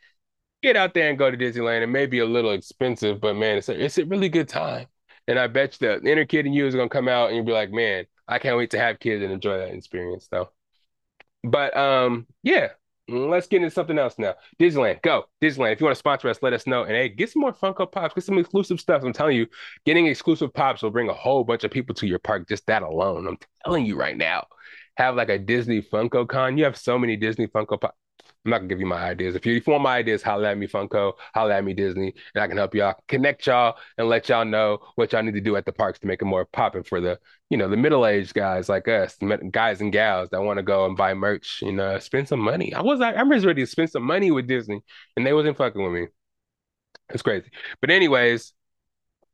get 0.61 0.75
out 0.77 0.93
there 0.93 1.09
and 1.09 1.17
go 1.17 1.31
to 1.31 1.37
Disneyland. 1.37 1.81
It 1.81 1.87
may 1.87 2.05
be 2.05 2.19
a 2.19 2.25
little 2.25 2.51
expensive, 2.51 3.19
but 3.21 3.35
man, 3.35 3.57
it's 3.57 3.69
a, 3.69 3.83
it's 3.83 3.97
a 3.97 4.05
really 4.05 4.29
good 4.29 4.47
time. 4.49 4.87
And 5.27 5.39
I 5.39 5.47
bet 5.47 5.79
you 5.81 5.99
the 5.99 6.11
inner 6.11 6.25
kid 6.25 6.45
in 6.45 6.53
you 6.53 6.67
is 6.67 6.75
gonna 6.75 6.89
come 6.89 7.07
out 7.07 7.27
and 7.27 7.35
you'll 7.37 7.45
be 7.45 7.51
like, 7.51 7.71
man, 7.71 8.05
I 8.27 8.39
can't 8.39 8.57
wait 8.57 8.71
to 8.71 8.79
have 8.79 8.99
kids 8.99 9.23
and 9.23 9.31
enjoy 9.31 9.57
that 9.57 9.73
experience 9.73 10.27
though. 10.29 10.49
But 11.43 11.75
um, 11.75 12.27
yeah, 12.43 12.69
let's 13.07 13.47
get 13.47 13.57
into 13.57 13.71
something 13.71 13.97
else 13.97 14.15
now. 14.17 14.35
Disneyland, 14.59 15.01
go. 15.01 15.25
Disneyland. 15.41 15.73
If 15.73 15.81
you 15.81 15.85
want 15.85 15.95
to 15.95 15.99
sponsor 15.99 16.29
us, 16.29 16.39
let 16.41 16.53
us 16.53 16.67
know. 16.67 16.83
And 16.83 16.91
hey, 16.91 17.09
get 17.09 17.29
some 17.29 17.41
more 17.41 17.53
Funko 17.53 17.91
Pops, 17.91 18.13
get 18.13 18.23
some 18.23 18.37
exclusive 18.37 18.79
stuff. 18.79 19.03
I'm 19.03 19.13
telling 19.13 19.37
you, 19.37 19.47
getting 19.85 20.07
exclusive 20.07 20.53
pops 20.53 20.81
will 20.81 20.91
bring 20.91 21.09
a 21.09 21.13
whole 21.13 21.43
bunch 21.43 21.63
of 21.63 21.71
people 21.71 21.95
to 21.95 22.07
your 22.07 22.19
park, 22.19 22.47
just 22.47 22.65
that 22.67 22.83
alone. 22.83 23.27
I'm 23.27 23.37
telling 23.65 23.85
you 23.85 23.95
right 23.95 24.17
now. 24.17 24.47
Have 24.95 25.15
like 25.15 25.29
a 25.29 25.39
Disney 25.39 25.81
Funko 25.81 26.27
Con. 26.27 26.57
You 26.57 26.65
have 26.65 26.77
so 26.77 26.99
many 26.99 27.15
Disney 27.15 27.47
Funko 27.47 27.79
Pops. 27.79 27.95
I'm 28.43 28.49
not 28.51 28.57
gonna 28.57 28.69
give 28.69 28.79
you 28.79 28.87
my 28.87 29.03
ideas. 29.03 29.35
If 29.35 29.45
you, 29.45 29.55
if 29.55 29.67
you 29.67 29.71
want 29.71 29.83
my 29.83 29.97
ideas, 29.97 30.23
holla 30.23 30.49
at 30.49 30.57
me, 30.57 30.67
Funko, 30.67 31.13
holla 31.35 31.55
at 31.55 31.63
me, 31.63 31.73
Disney, 31.73 32.13
and 32.33 32.43
I 32.43 32.47
can 32.47 32.57
help 32.57 32.73
y'all 32.73 32.95
connect 33.07 33.45
y'all 33.45 33.77
and 33.99 34.09
let 34.09 34.29
y'all 34.29 34.45
know 34.45 34.79
what 34.95 35.11
y'all 35.11 35.21
need 35.21 35.35
to 35.35 35.41
do 35.41 35.55
at 35.55 35.65
the 35.65 35.71
parks 35.71 35.99
to 35.99 36.07
make 36.07 36.23
it 36.23 36.25
more 36.25 36.45
popping 36.45 36.81
for 36.81 36.99
the, 36.99 37.19
you 37.51 37.57
know, 37.57 37.69
the 37.69 37.77
middle-aged 37.77 38.33
guys 38.33 38.67
like 38.67 38.87
us, 38.87 39.15
guys 39.51 39.81
and 39.81 39.91
gals 39.91 40.29
that 40.31 40.41
want 40.41 40.57
to 40.57 40.63
go 40.63 40.87
and 40.87 40.97
buy 40.97 41.13
merch 41.13 41.61
and 41.61 41.79
uh, 41.79 41.99
spend 41.99 42.27
some 42.27 42.39
money. 42.39 42.73
I 42.73 42.81
was 42.81 42.99
like, 42.99 43.15
I'm 43.15 43.31
just 43.31 43.45
ready 43.45 43.61
to 43.61 43.67
spend 43.67 43.91
some 43.91 44.03
money 44.03 44.31
with 44.31 44.47
Disney, 44.47 44.81
and 45.15 45.25
they 45.25 45.33
wasn't 45.33 45.57
fucking 45.57 45.81
with 45.81 45.93
me. 45.93 46.07
It's 47.09 47.21
crazy. 47.21 47.49
But 47.79 47.91
anyways, 47.91 48.53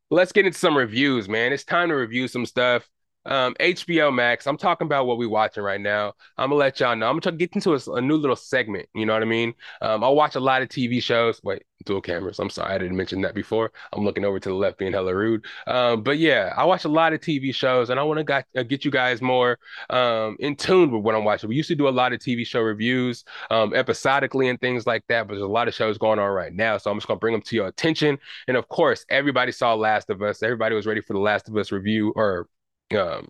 let's 0.09 0.33
get 0.33 0.45
into 0.45 0.59
some 0.59 0.75
reviews, 0.75 1.29
man. 1.29 1.53
It's 1.53 1.63
time 1.63 1.89
to 1.89 1.95
review 1.95 2.27
some 2.27 2.45
stuff. 2.45 2.89
Um, 3.27 3.55
HBO 3.59 4.13
Max. 4.13 4.47
I'm 4.47 4.57
talking 4.57 4.85
about 4.85 5.05
what 5.05 5.17
we're 5.17 5.29
watching 5.29 5.63
right 5.63 5.81
now. 5.81 6.13
I'm 6.37 6.49
gonna 6.49 6.55
let 6.55 6.79
y'all 6.79 6.95
know. 6.95 7.09
I'm 7.09 7.19
gonna 7.19 7.35
get 7.35 7.53
into 7.53 7.73
a, 7.75 7.79
a, 7.93 8.01
new 8.01 8.15
little 8.15 8.35
segment. 8.35 8.87
You 8.95 9.05
know 9.05 9.13
what 9.13 9.21
I 9.21 9.25
mean? 9.25 9.53
Um, 9.81 10.03
I'll 10.03 10.15
watch 10.15 10.35
a 10.35 10.39
lot 10.39 10.61
of 10.61 10.69
TV 10.69 11.03
shows. 11.03 11.41
Wait, 11.43 11.63
dual 11.85 12.01
cameras. 12.01 12.39
I'm 12.39 12.49
sorry, 12.49 12.73
I 12.73 12.77
didn't 12.77 12.95
mention 12.95 13.21
that 13.21 13.35
before. 13.35 13.71
I'm 13.91 14.05
looking 14.05 14.23
over 14.23 14.39
to 14.39 14.49
the 14.49 14.55
left, 14.55 14.77
being 14.77 14.93
hella 14.93 15.13
rude. 15.13 15.45
Um, 15.67 16.03
but 16.03 16.19
yeah, 16.19 16.53
I 16.55 16.63
watch 16.65 16.85
a 16.85 16.89
lot 16.89 17.13
of 17.13 17.19
TV 17.19 17.53
shows, 17.53 17.89
and 17.89 17.99
I 17.99 18.03
want 18.03 18.25
to 18.25 18.45
uh, 18.55 18.63
get 18.63 18.85
you 18.85 18.91
guys 18.91 19.21
more 19.21 19.59
um, 19.89 20.37
in 20.39 20.55
tune 20.55 20.91
with 20.91 21.03
what 21.03 21.15
I'm 21.15 21.25
watching. 21.25 21.49
We 21.49 21.55
used 21.55 21.69
to 21.69 21.75
do 21.75 21.87
a 21.87 21.89
lot 21.89 22.13
of 22.13 22.19
TV 22.19 22.47
show 22.47 22.61
reviews, 22.61 23.25
um, 23.51 23.73
episodically 23.73 24.47
and 24.47 24.59
things 24.61 24.87
like 24.87 25.03
that. 25.09 25.27
But 25.27 25.33
there's 25.33 25.43
a 25.43 25.47
lot 25.47 25.67
of 25.67 25.73
shows 25.73 25.97
going 25.97 26.19
on 26.19 26.29
right 26.29 26.53
now, 26.53 26.77
so 26.77 26.89
I'm 26.89 26.97
just 26.97 27.07
gonna 27.07 27.19
bring 27.19 27.33
them 27.33 27.41
to 27.41 27.55
your 27.55 27.67
attention. 27.67 28.17
And 28.47 28.55
of 28.55 28.69
course, 28.69 29.05
everybody 29.09 29.51
saw 29.51 29.73
Last 29.73 30.09
of 30.09 30.21
Us. 30.21 30.41
Everybody 30.43 30.75
was 30.75 30.85
ready 30.85 31.01
for 31.01 31.13
the 31.13 31.19
Last 31.19 31.49
of 31.49 31.57
Us 31.57 31.71
review 31.71 32.13
or 32.15 32.47
um, 32.95 33.27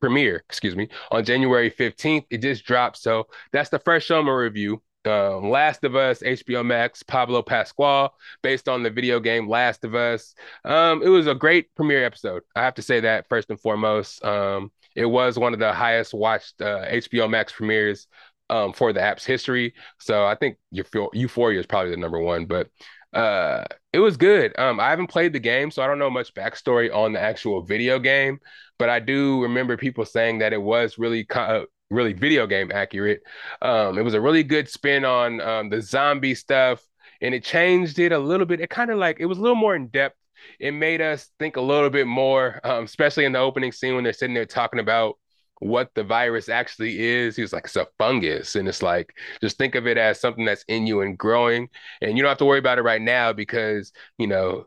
premiere, 0.00 0.44
excuse 0.48 0.76
me, 0.76 0.88
on 1.10 1.24
January 1.24 1.70
15th. 1.70 2.26
It 2.30 2.38
just 2.38 2.64
dropped. 2.64 2.98
So 2.98 3.28
that's 3.52 3.70
the 3.70 3.78
first 3.78 4.06
show 4.06 4.18
I'm 4.18 4.26
gonna 4.26 4.36
review. 4.36 4.82
Um, 5.06 5.48
Last 5.48 5.82
of 5.84 5.96
Us, 5.96 6.20
HBO 6.20 6.64
Max, 6.64 7.02
Pablo 7.02 7.40
Pascual, 7.42 8.12
based 8.42 8.68
on 8.68 8.82
the 8.82 8.90
video 8.90 9.18
game 9.18 9.48
Last 9.48 9.84
of 9.84 9.94
Us. 9.94 10.34
Um, 10.64 11.02
it 11.02 11.08
was 11.08 11.26
a 11.26 11.34
great 11.34 11.74
premiere 11.74 12.04
episode. 12.04 12.42
I 12.54 12.62
have 12.62 12.74
to 12.74 12.82
say 12.82 13.00
that 13.00 13.26
first 13.28 13.48
and 13.48 13.58
foremost. 13.58 14.22
Um, 14.22 14.70
it 14.94 15.06
was 15.06 15.38
one 15.38 15.54
of 15.54 15.58
the 15.58 15.72
highest 15.72 16.12
watched 16.12 16.60
uh, 16.60 16.84
HBO 16.86 17.30
Max 17.30 17.52
premieres 17.52 18.08
um, 18.50 18.72
for 18.72 18.92
the 18.92 19.00
app's 19.00 19.24
history. 19.24 19.74
So 19.98 20.26
I 20.26 20.34
think 20.34 20.58
your 20.70 20.84
Euphoria 21.14 21.60
is 21.60 21.66
probably 21.66 21.92
the 21.92 21.96
number 21.96 22.18
one, 22.18 22.44
but 22.44 22.68
uh, 23.12 23.64
it 23.92 23.98
was 23.98 24.16
good. 24.16 24.56
Um, 24.58 24.78
I 24.78 24.90
haven't 24.90 25.08
played 25.08 25.32
the 25.32 25.40
game, 25.40 25.70
so 25.70 25.82
I 25.82 25.86
don't 25.86 25.98
know 25.98 26.10
much 26.10 26.32
backstory 26.34 26.94
on 26.94 27.12
the 27.12 27.20
actual 27.20 27.62
video 27.62 27.98
game, 27.98 28.38
but 28.78 28.88
I 28.88 29.00
do 29.00 29.42
remember 29.42 29.76
people 29.76 30.04
saying 30.04 30.38
that 30.38 30.52
it 30.52 30.62
was 30.62 30.98
really 30.98 31.26
uh, 31.30 31.62
really 31.90 32.12
video 32.12 32.46
game 32.46 32.70
accurate. 32.72 33.22
Um, 33.60 33.98
it 33.98 34.02
was 34.02 34.14
a 34.14 34.20
really 34.20 34.44
good 34.44 34.68
spin 34.68 35.04
on 35.04 35.40
um, 35.40 35.68
the 35.70 35.82
zombie 35.82 36.34
stuff, 36.34 36.84
and 37.20 37.34
it 37.34 37.44
changed 37.44 37.98
it 37.98 38.12
a 38.12 38.18
little 38.18 38.46
bit. 38.46 38.60
It 38.60 38.70
kind 38.70 38.90
of 38.90 38.98
like 38.98 39.18
it 39.18 39.26
was 39.26 39.38
a 39.38 39.42
little 39.42 39.56
more 39.56 39.74
in 39.74 39.88
depth. 39.88 40.16
It 40.58 40.70
made 40.72 41.00
us 41.02 41.28
think 41.38 41.56
a 41.56 41.60
little 41.60 41.90
bit 41.90 42.06
more, 42.06 42.60
um, 42.64 42.84
especially 42.84 43.24
in 43.24 43.32
the 43.32 43.40
opening 43.40 43.72
scene 43.72 43.94
when 43.94 44.04
they're 44.04 44.12
sitting 44.12 44.34
there 44.34 44.46
talking 44.46 44.80
about 44.80 45.18
what 45.60 45.94
the 45.94 46.02
virus 46.02 46.48
actually 46.48 47.00
is. 47.00 47.36
He 47.36 47.42
was 47.42 47.52
like, 47.52 47.64
it's 47.64 47.76
a 47.76 47.86
fungus. 47.98 48.56
And 48.56 48.66
it's 48.66 48.82
like, 48.82 49.14
just 49.40 49.58
think 49.58 49.74
of 49.74 49.86
it 49.86 49.96
as 49.98 50.20
something 50.20 50.44
that's 50.44 50.64
in 50.68 50.86
you 50.86 51.02
and 51.02 51.16
growing. 51.16 51.68
And 52.00 52.16
you 52.16 52.22
don't 52.22 52.30
have 52.30 52.38
to 52.38 52.44
worry 52.44 52.58
about 52.58 52.78
it 52.78 52.82
right 52.82 53.00
now 53.00 53.32
because, 53.32 53.92
you 54.18 54.26
know, 54.26 54.66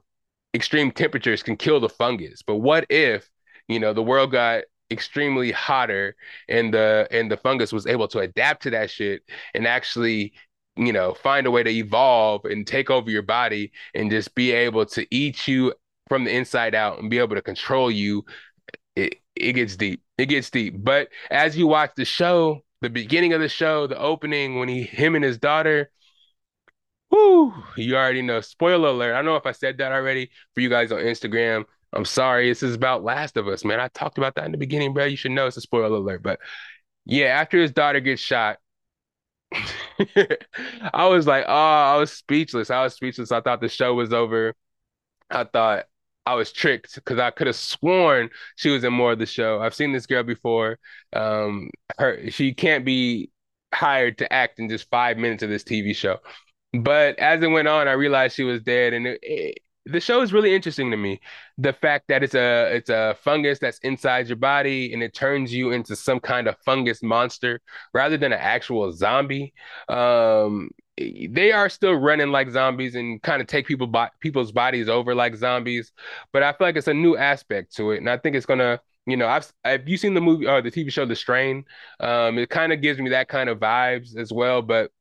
extreme 0.53 0.91
temperatures 0.91 1.43
can 1.43 1.57
kill 1.57 1.79
the 1.79 1.89
fungus. 1.89 2.43
But 2.43 2.57
what 2.57 2.85
if, 2.89 3.29
you 3.67 3.79
know, 3.79 3.93
the 3.93 4.03
world 4.03 4.31
got 4.31 4.63
extremely 4.91 5.51
hotter 5.51 6.15
and 6.47 6.73
the 6.73 7.07
and 7.09 7.31
the 7.31 7.37
fungus 7.37 7.73
was 7.73 7.87
able 7.87 8.07
to 8.07 8.19
adapt 8.19 8.61
to 8.61 8.69
that 8.69 8.91
shit 8.91 9.23
and 9.55 9.65
actually 9.65 10.33
you 10.75 10.93
know 10.93 11.13
find 11.15 11.47
a 11.47 11.51
way 11.51 11.63
to 11.63 11.69
evolve 11.69 12.45
and 12.45 12.67
take 12.67 12.91
over 12.91 13.09
your 13.09 13.23
body 13.23 13.71
and 13.95 14.11
just 14.11 14.35
be 14.35 14.51
able 14.51 14.85
to 14.85 15.07
eat 15.09 15.47
you 15.47 15.73
from 16.09 16.25
the 16.25 16.35
inside 16.35 16.75
out 16.75 16.99
and 16.99 17.09
be 17.09 17.17
able 17.17 17.35
to 17.35 17.41
control 17.41 17.89
you 17.89 18.23
it, 18.95 19.15
it 19.35 19.53
gets 19.53 19.75
deep. 19.75 20.03
It 20.17 20.27
gets 20.27 20.49
deep. 20.49 20.75
But 20.83 21.09
as 21.31 21.57
you 21.57 21.67
watch 21.67 21.91
the 21.95 22.05
show, 22.05 22.61
the 22.81 22.89
beginning 22.89 23.33
of 23.33 23.41
the 23.41 23.49
show, 23.49 23.87
the 23.87 23.97
opening, 23.97 24.59
when 24.59 24.69
he 24.69 24.83
him 24.83 25.15
and 25.15 25.23
his 25.23 25.37
daughter, 25.37 25.89
whoo, 27.09 27.53
you 27.77 27.95
already 27.95 28.21
know. 28.21 28.41
Spoiler 28.41 28.89
alert. 28.89 29.13
I 29.13 29.17
don't 29.17 29.25
know 29.25 29.35
if 29.35 29.45
I 29.45 29.51
said 29.51 29.77
that 29.77 29.91
already 29.91 30.29
for 30.53 30.61
you 30.61 30.69
guys 30.69 30.91
on 30.91 30.99
Instagram. 30.99 31.65
I'm 31.93 32.05
sorry. 32.05 32.49
This 32.49 32.63
is 32.63 32.75
about 32.75 33.03
Last 33.03 33.37
of 33.37 33.47
Us, 33.47 33.63
man. 33.63 33.79
I 33.79 33.87
talked 33.89 34.17
about 34.17 34.35
that 34.35 34.45
in 34.45 34.51
the 34.51 34.57
beginning, 34.57 34.93
bro. 34.93 35.05
You 35.05 35.17
should 35.17 35.31
know 35.31 35.47
it's 35.47 35.57
a 35.57 35.61
spoiler 35.61 35.95
alert. 35.95 36.23
But 36.23 36.39
yeah, 37.05 37.27
after 37.27 37.59
his 37.61 37.71
daughter 37.71 37.99
gets 37.99 38.21
shot, 38.21 38.57
I 39.53 41.07
was 41.07 41.27
like, 41.27 41.45
oh, 41.47 41.53
I 41.53 41.97
was 41.97 42.11
speechless. 42.11 42.69
I 42.71 42.83
was 42.83 42.95
speechless. 42.95 43.31
I 43.31 43.41
thought 43.41 43.61
the 43.61 43.69
show 43.69 43.93
was 43.93 44.11
over. 44.13 44.55
I 45.29 45.45
thought 45.45 45.85
I 46.25 46.35
was 46.35 46.51
tricked 46.51 46.95
because 46.95 47.19
I 47.19 47.31
could 47.31 47.47
have 47.47 47.55
sworn 47.55 48.29
she 48.55 48.69
was 48.69 48.83
in 48.83 48.93
more 48.93 49.11
of 49.13 49.19
the 49.19 49.25
show. 49.25 49.61
I've 49.61 49.75
seen 49.75 49.91
this 49.91 50.05
girl 50.05 50.23
before. 50.23 50.79
Um, 51.13 51.69
her 51.97 52.29
she 52.29 52.53
can't 52.53 52.85
be 52.85 53.29
hired 53.73 54.17
to 54.19 54.31
act 54.31 54.59
in 54.59 54.69
just 54.69 54.89
five 54.89 55.17
minutes 55.17 55.43
of 55.43 55.49
this 55.49 55.63
TV 55.63 55.93
show. 55.93 56.19
But 56.73 57.19
as 57.19 57.43
it 57.43 57.47
went 57.47 57.67
on, 57.67 57.87
I 57.87 57.93
realized 57.93 58.35
she 58.35 58.43
was 58.43 58.61
dead, 58.61 58.93
and 58.93 59.05
it, 59.07 59.19
it, 59.21 59.59
the 59.85 59.99
show 59.99 60.21
is 60.21 60.33
really 60.33 60.55
interesting 60.55 60.91
to 60.91 60.97
me. 60.97 61.19
The 61.57 61.73
fact 61.73 62.07
that 62.07 62.23
it's 62.23 62.35
a 62.35 62.75
it's 62.75 62.89
a 62.89 63.15
fungus 63.23 63.59
that's 63.59 63.79
inside 63.79 64.27
your 64.27 64.37
body 64.37 64.93
and 64.93 65.03
it 65.03 65.13
turns 65.13 65.53
you 65.53 65.71
into 65.71 65.95
some 65.95 66.19
kind 66.19 66.47
of 66.47 66.55
fungus 66.65 67.03
monster 67.03 67.61
rather 67.93 68.17
than 68.17 68.31
an 68.33 68.39
actual 68.39 68.91
zombie. 68.93 69.53
Um, 69.89 70.69
they 70.97 71.51
are 71.51 71.69
still 71.69 71.93
running 71.95 72.29
like 72.31 72.49
zombies 72.51 72.95
and 72.95 73.21
kind 73.23 73.41
of 73.41 73.47
take 73.47 73.65
people 73.65 73.91
people's 74.19 74.51
bodies 74.51 74.87
over 74.89 75.15
like 75.15 75.35
zombies, 75.35 75.91
but 76.31 76.43
I 76.43 76.51
feel 76.53 76.67
like 76.67 76.75
it's 76.75 76.87
a 76.87 76.93
new 76.93 77.17
aspect 77.17 77.75
to 77.77 77.91
it, 77.91 77.97
and 77.97 78.09
I 78.09 78.17
think 78.17 78.35
it's 78.35 78.45
gonna. 78.45 78.79
You 79.05 79.17
know, 79.17 79.27
I've 79.27 79.51
have 79.65 79.89
you 79.89 79.97
seen 79.97 80.13
the 80.13 80.21
movie 80.21 80.45
or 80.47 80.57
uh, 80.57 80.61
the 80.61 80.71
TV 80.71 80.89
show 80.89 81.05
The 81.05 81.15
Strain? 81.15 81.65
Um, 81.99 82.37
it 82.37 82.49
kind 82.49 82.71
of 82.71 82.81
gives 82.81 82.99
me 82.99 83.09
that 83.09 83.27
kind 83.27 83.49
of 83.49 83.59
vibes 83.59 84.15
as 84.15 84.31
well, 84.31 84.61
but 84.61 84.91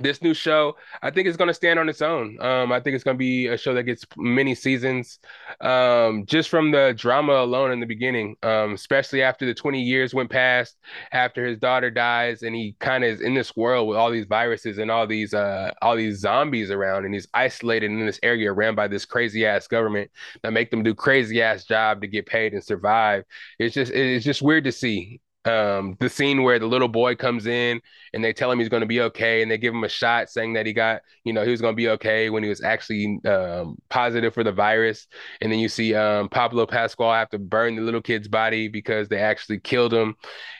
this 0.00 0.22
new 0.22 0.34
show, 0.34 0.76
I 1.02 1.10
think 1.10 1.28
it's 1.28 1.36
going 1.36 1.48
to 1.48 1.54
stand 1.54 1.78
on 1.78 1.88
its 1.88 2.02
own. 2.02 2.40
Um, 2.40 2.72
I 2.72 2.80
think 2.80 2.94
it's 2.94 3.04
going 3.04 3.16
to 3.16 3.18
be 3.18 3.46
a 3.46 3.56
show 3.56 3.74
that 3.74 3.84
gets 3.84 4.04
many 4.16 4.54
seasons, 4.54 5.18
um, 5.60 6.24
just 6.26 6.48
from 6.48 6.70
the 6.70 6.94
drama 6.96 7.34
alone 7.34 7.72
in 7.72 7.80
the 7.80 7.86
beginning. 7.86 8.36
Um, 8.42 8.74
especially 8.74 9.22
after 9.22 9.46
the 9.46 9.54
20 9.54 9.80
years 9.80 10.14
went 10.14 10.30
past, 10.30 10.76
after 11.12 11.46
his 11.46 11.58
daughter 11.58 11.90
dies, 11.90 12.42
and 12.42 12.54
he 12.54 12.76
kind 12.78 13.04
of 13.04 13.10
is 13.10 13.20
in 13.20 13.34
this 13.34 13.56
world 13.56 13.88
with 13.88 13.96
all 13.96 14.10
these 14.10 14.26
viruses 14.26 14.78
and 14.78 14.90
all 14.90 15.06
these 15.06 15.34
uh, 15.34 15.72
all 15.82 15.96
these 15.96 16.18
zombies 16.18 16.70
around, 16.70 17.04
and 17.04 17.14
he's 17.14 17.28
isolated 17.34 17.90
in 17.90 18.04
this 18.04 18.20
area 18.22 18.52
ran 18.52 18.74
by 18.74 18.88
this 18.88 19.04
crazy 19.04 19.46
ass 19.46 19.66
government 19.66 20.10
that 20.42 20.52
make 20.52 20.70
them 20.70 20.82
do 20.82 20.94
crazy 20.94 21.42
ass 21.42 21.64
job 21.64 22.00
to 22.00 22.06
get 22.06 22.26
paid 22.26 22.52
and 22.52 22.62
survive. 22.62 23.24
It's 23.58 23.74
just 23.74 23.92
it's 23.92 24.24
just 24.24 24.42
weird 24.42 24.64
to 24.64 24.72
see 24.72 25.20
um, 25.48 25.96
the 25.98 26.08
scene 26.08 26.42
where 26.42 26.58
the 26.58 26.66
little 26.66 26.88
boy 26.88 27.16
comes 27.16 27.46
in 27.46 27.80
and 28.12 28.22
they 28.24 28.32
tell 28.32 28.50
him 28.52 28.58
he's 28.58 28.68
going 28.68 28.82
to 28.82 28.86
be 28.86 29.00
okay 29.00 29.42
and 29.42 29.50
they 29.50 29.58
give 29.58 29.74
him 29.74 29.84
a 29.84 29.88
shot 29.88 30.30
saying 30.30 30.52
that 30.52 30.66
he 30.66 30.72
got 30.72 31.02
you 31.24 31.32
know 31.32 31.44
he 31.44 31.50
was 31.50 31.60
going 31.60 31.72
to 31.72 31.76
be 31.76 31.88
okay 31.88 32.30
when 32.30 32.42
he 32.42 32.48
was 32.48 32.62
actually 32.62 33.20
um, 33.26 33.76
positive 33.88 34.34
for 34.34 34.44
the 34.44 34.52
virus. 34.52 35.06
And 35.40 35.50
then 35.50 35.58
you 35.58 35.68
see 35.68 35.94
um, 35.94 36.28
pablo 36.28 36.66
pascual 36.66 37.12
have 37.12 37.30
to 37.30 37.38
burn 37.38 37.76
the 37.76 37.82
little 37.82 38.02
kid's 38.02 38.28
body 38.28 38.68
because 38.68 39.08
they 39.08 39.18
actually 39.18 39.60
killed 39.60 39.92
him. 39.92 40.14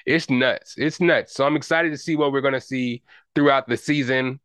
It's 0.06 0.30
nuts. 0.30 0.74
It's 0.76 1.00
nuts. 1.00 1.34
So 1.34 1.44
i'm 1.44 1.56
excited 1.56 1.90
to 1.90 1.98
see 1.98 2.16
what 2.16 2.32
we're 2.32 2.40
going 2.40 2.54
to 2.54 2.60
see 2.60 3.02
throughout 3.34 3.68
the 3.68 3.76
season 3.76 4.40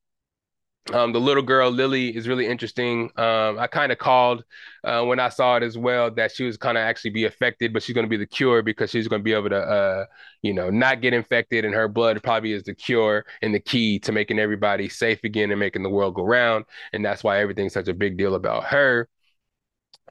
um, 0.92 1.14
the 1.14 1.20
little 1.20 1.44
girl 1.44 1.72
Lily 1.72 2.16
is 2.16 2.28
really 2.28 2.46
interesting. 2.46 3.10
Um, 3.16 3.58
I 3.58 3.68
kind 3.68 3.92
of 3.92 3.98
called 3.98 4.44
uh, 4.84 5.04
when 5.06 5.20
I 5.20 5.30
saw 5.30 5.56
it 5.56 5.64
as 5.64 5.78
well 5.78 6.12
that 6.12 6.36
she 6.36 6.44
was 6.44 6.58
kind 6.58 6.78
of 6.78 6.82
actually 6.82 7.12
be 7.12 7.24
affected, 7.24 7.72
but 7.72 7.84
she's 7.84 7.94
going 7.94 8.06
to 8.06 8.10
be 8.10 8.18
the 8.18 8.26
cure 8.26 8.62
because 8.62 8.90
she's 8.90 9.08
going 9.08 9.22
to 9.22 9.24
be 9.24 9.32
able 9.34 9.50
to, 9.50 9.60
uh, 9.62 10.06
you 10.42 10.54
know, 10.54 10.70
not 10.70 11.02
get 11.02 11.14
infected, 11.14 11.64
and 11.64 11.74
her 11.74 11.88
blood 11.88 12.22
probably 12.22 12.52
is 12.52 12.64
the 12.64 12.76
cure 12.76 13.26
and 13.42 13.56
the 13.56 13.62
key 13.62 13.98
to 14.00 14.12
making 14.12 14.40
everybody 14.40 14.90
safe 14.90 15.24
again 15.24 15.52
and 15.52 15.60
making 15.60 15.84
the 15.84 15.90
world 15.90 16.16
go 16.16 16.24
round. 16.24 16.66
And 16.92 17.04
that's 17.06 17.24
why 17.24 17.40
everything's 17.40 17.74
such 17.74 17.88
a 17.88 17.94
big 17.94 18.18
deal 18.18 18.36
about 18.36 18.66
her. 18.66 19.08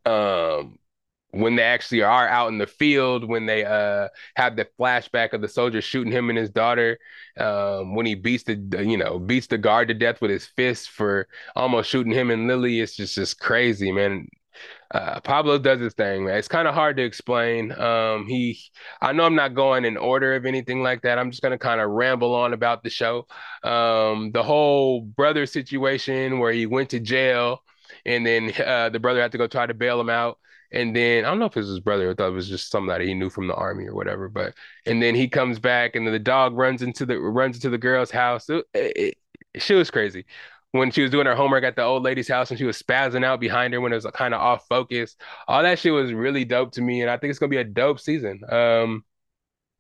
Um, 0.05 0.79
when 1.33 1.57
they 1.57 1.63
actually 1.63 2.03
are 2.03 2.29
out 2.29 2.49
in 2.49 2.59
the 2.59 2.67
field, 2.67 3.29
when 3.29 3.47
they 3.47 3.65
uh 3.65 4.09
have 4.37 4.57
the 4.57 4.67
flashback 4.79 5.33
of 5.33 5.41
the 5.41 5.49
soldier 5.49 5.81
shooting 5.83 6.13
him 6.13 6.29
and 6.31 6.39
his 6.39 6.51
daughter, 6.51 6.99
um, 7.39 7.95
when 7.95 8.07
he 8.07 8.15
beats 8.15 8.45
the 8.45 8.55
you 8.87 8.97
know 8.97 9.19
beats 9.19 9.47
the 9.49 9.59
guard 9.59 9.89
to 9.89 9.95
death 9.95 10.21
with 10.21 10.31
his 10.31 10.47
fist 10.47 10.91
for 10.91 11.29
almost 11.57 11.91
shooting 11.91 12.13
him 12.13 12.31
and 12.31 12.47
Lily, 12.49 12.81
it's 12.81 12.97
just 12.97 13.15
just 13.15 13.41
crazy, 13.41 13.93
man. 13.93 14.29
Uh, 14.91 15.21
Pablo 15.21 15.59
does 15.59 15.81
his 15.81 15.95
thing, 15.95 16.25
man. 16.27 16.37
It's 16.37 16.49
kind 16.49 16.69
of 16.69 16.75
hard 16.75 16.99
to 16.99 17.03
explain. 17.03 17.73
Um, 17.73 18.27
he, 18.27 18.59
I 19.01 19.13
know 19.13 19.25
I'm 19.25 19.35
not 19.35 19.55
going 19.55 19.87
in 19.87 19.97
order 19.97 20.35
of 20.35 20.45
anything 20.45 20.83
like 20.83 21.03
that. 21.03 21.19
I'm 21.19 21.31
just 21.31 21.43
gonna 21.43 21.59
kind 21.59 21.81
of 21.81 21.91
ramble 21.91 22.35
on 22.35 22.53
about 22.53 22.83
the 22.83 22.91
show. 22.91 23.27
Um, 23.63 24.33
the 24.33 24.43
whole 24.43 25.01
brother 25.01 25.47
situation 25.47 26.39
where 26.39 26.53
he 26.53 26.67
went 26.67 26.91
to 26.91 27.01
jail, 27.01 27.63
and 28.05 28.27
then 28.27 28.53
uh, 28.65 28.91
the 28.91 29.01
brother 29.01 29.23
had 29.23 29.33
to 29.33 29.39
go 29.39 29.47
try 29.47 29.67
to 29.67 29.75
bail 29.75 29.99
him 30.01 30.11
out. 30.11 30.39
And 30.73 30.95
then 30.97 31.25
I 31.25 31.29
don't 31.29 31.39
know 31.39 31.47
if 31.47 31.57
it 31.57 31.61
was 31.61 31.69
his 31.69 31.81
brother. 31.81 32.11
I 32.11 32.15
thought 32.15 32.29
it 32.29 32.33
was 32.33 32.49
just 32.49 32.71
somebody 32.71 33.07
he 33.07 33.15
knew 33.15 33.31
from 33.31 33.47
the 33.47 33.55
army 33.55 33.87
or 33.87 33.95
whatever. 33.95 34.29
But 34.29 34.55
and 34.87 35.03
then 35.03 35.15
he 35.15 35.29
comes 35.29 35.59
back, 35.59 35.97
and 35.97 36.07
then 36.07 36.13
the 36.13 36.19
dog 36.19 36.57
runs 36.57 36.83
into 36.83 37.07
the 37.07 37.19
runs 37.19 37.57
into 37.57 37.71
the 37.71 37.79
girl's 37.79 38.11
house. 38.11 38.49
It, 38.49 38.65
it, 38.75 39.19
she 39.59 39.75
was 39.75 39.91
crazy 39.91 40.25
when 40.73 40.91
she 40.91 41.03
was 41.03 41.11
doing 41.11 41.27
her 41.27 41.35
homework 41.35 41.65
at 41.65 41.77
the 41.77 41.83
old 41.83 42.03
lady's 42.03 42.29
house 42.29 42.51
and 42.51 42.59
she 42.59 42.65
was 42.65 42.83
spazzing 42.83 43.25
out 43.25 43.41
behind 43.41 43.75
her 43.75 43.81
when 43.81 43.93
it 43.93 43.97
was 43.97 44.07
kind 44.15 44.35
of 44.35 44.41
off 44.41 44.67
focus. 44.69 45.17
All 45.47 45.63
that 45.63 45.79
shit 45.79 45.93
was 45.93 46.13
really 46.13 46.45
dope 46.45 46.73
to 46.73 46.83
me, 46.83 47.03
and 47.03 47.11
I 47.11 47.17
think 47.17 47.31
it's 47.31 47.39
gonna 47.39 47.51
be 47.51 47.59
a 47.59 47.65
dope 47.65 48.01
season. 48.01 48.41
Um, 48.49 49.05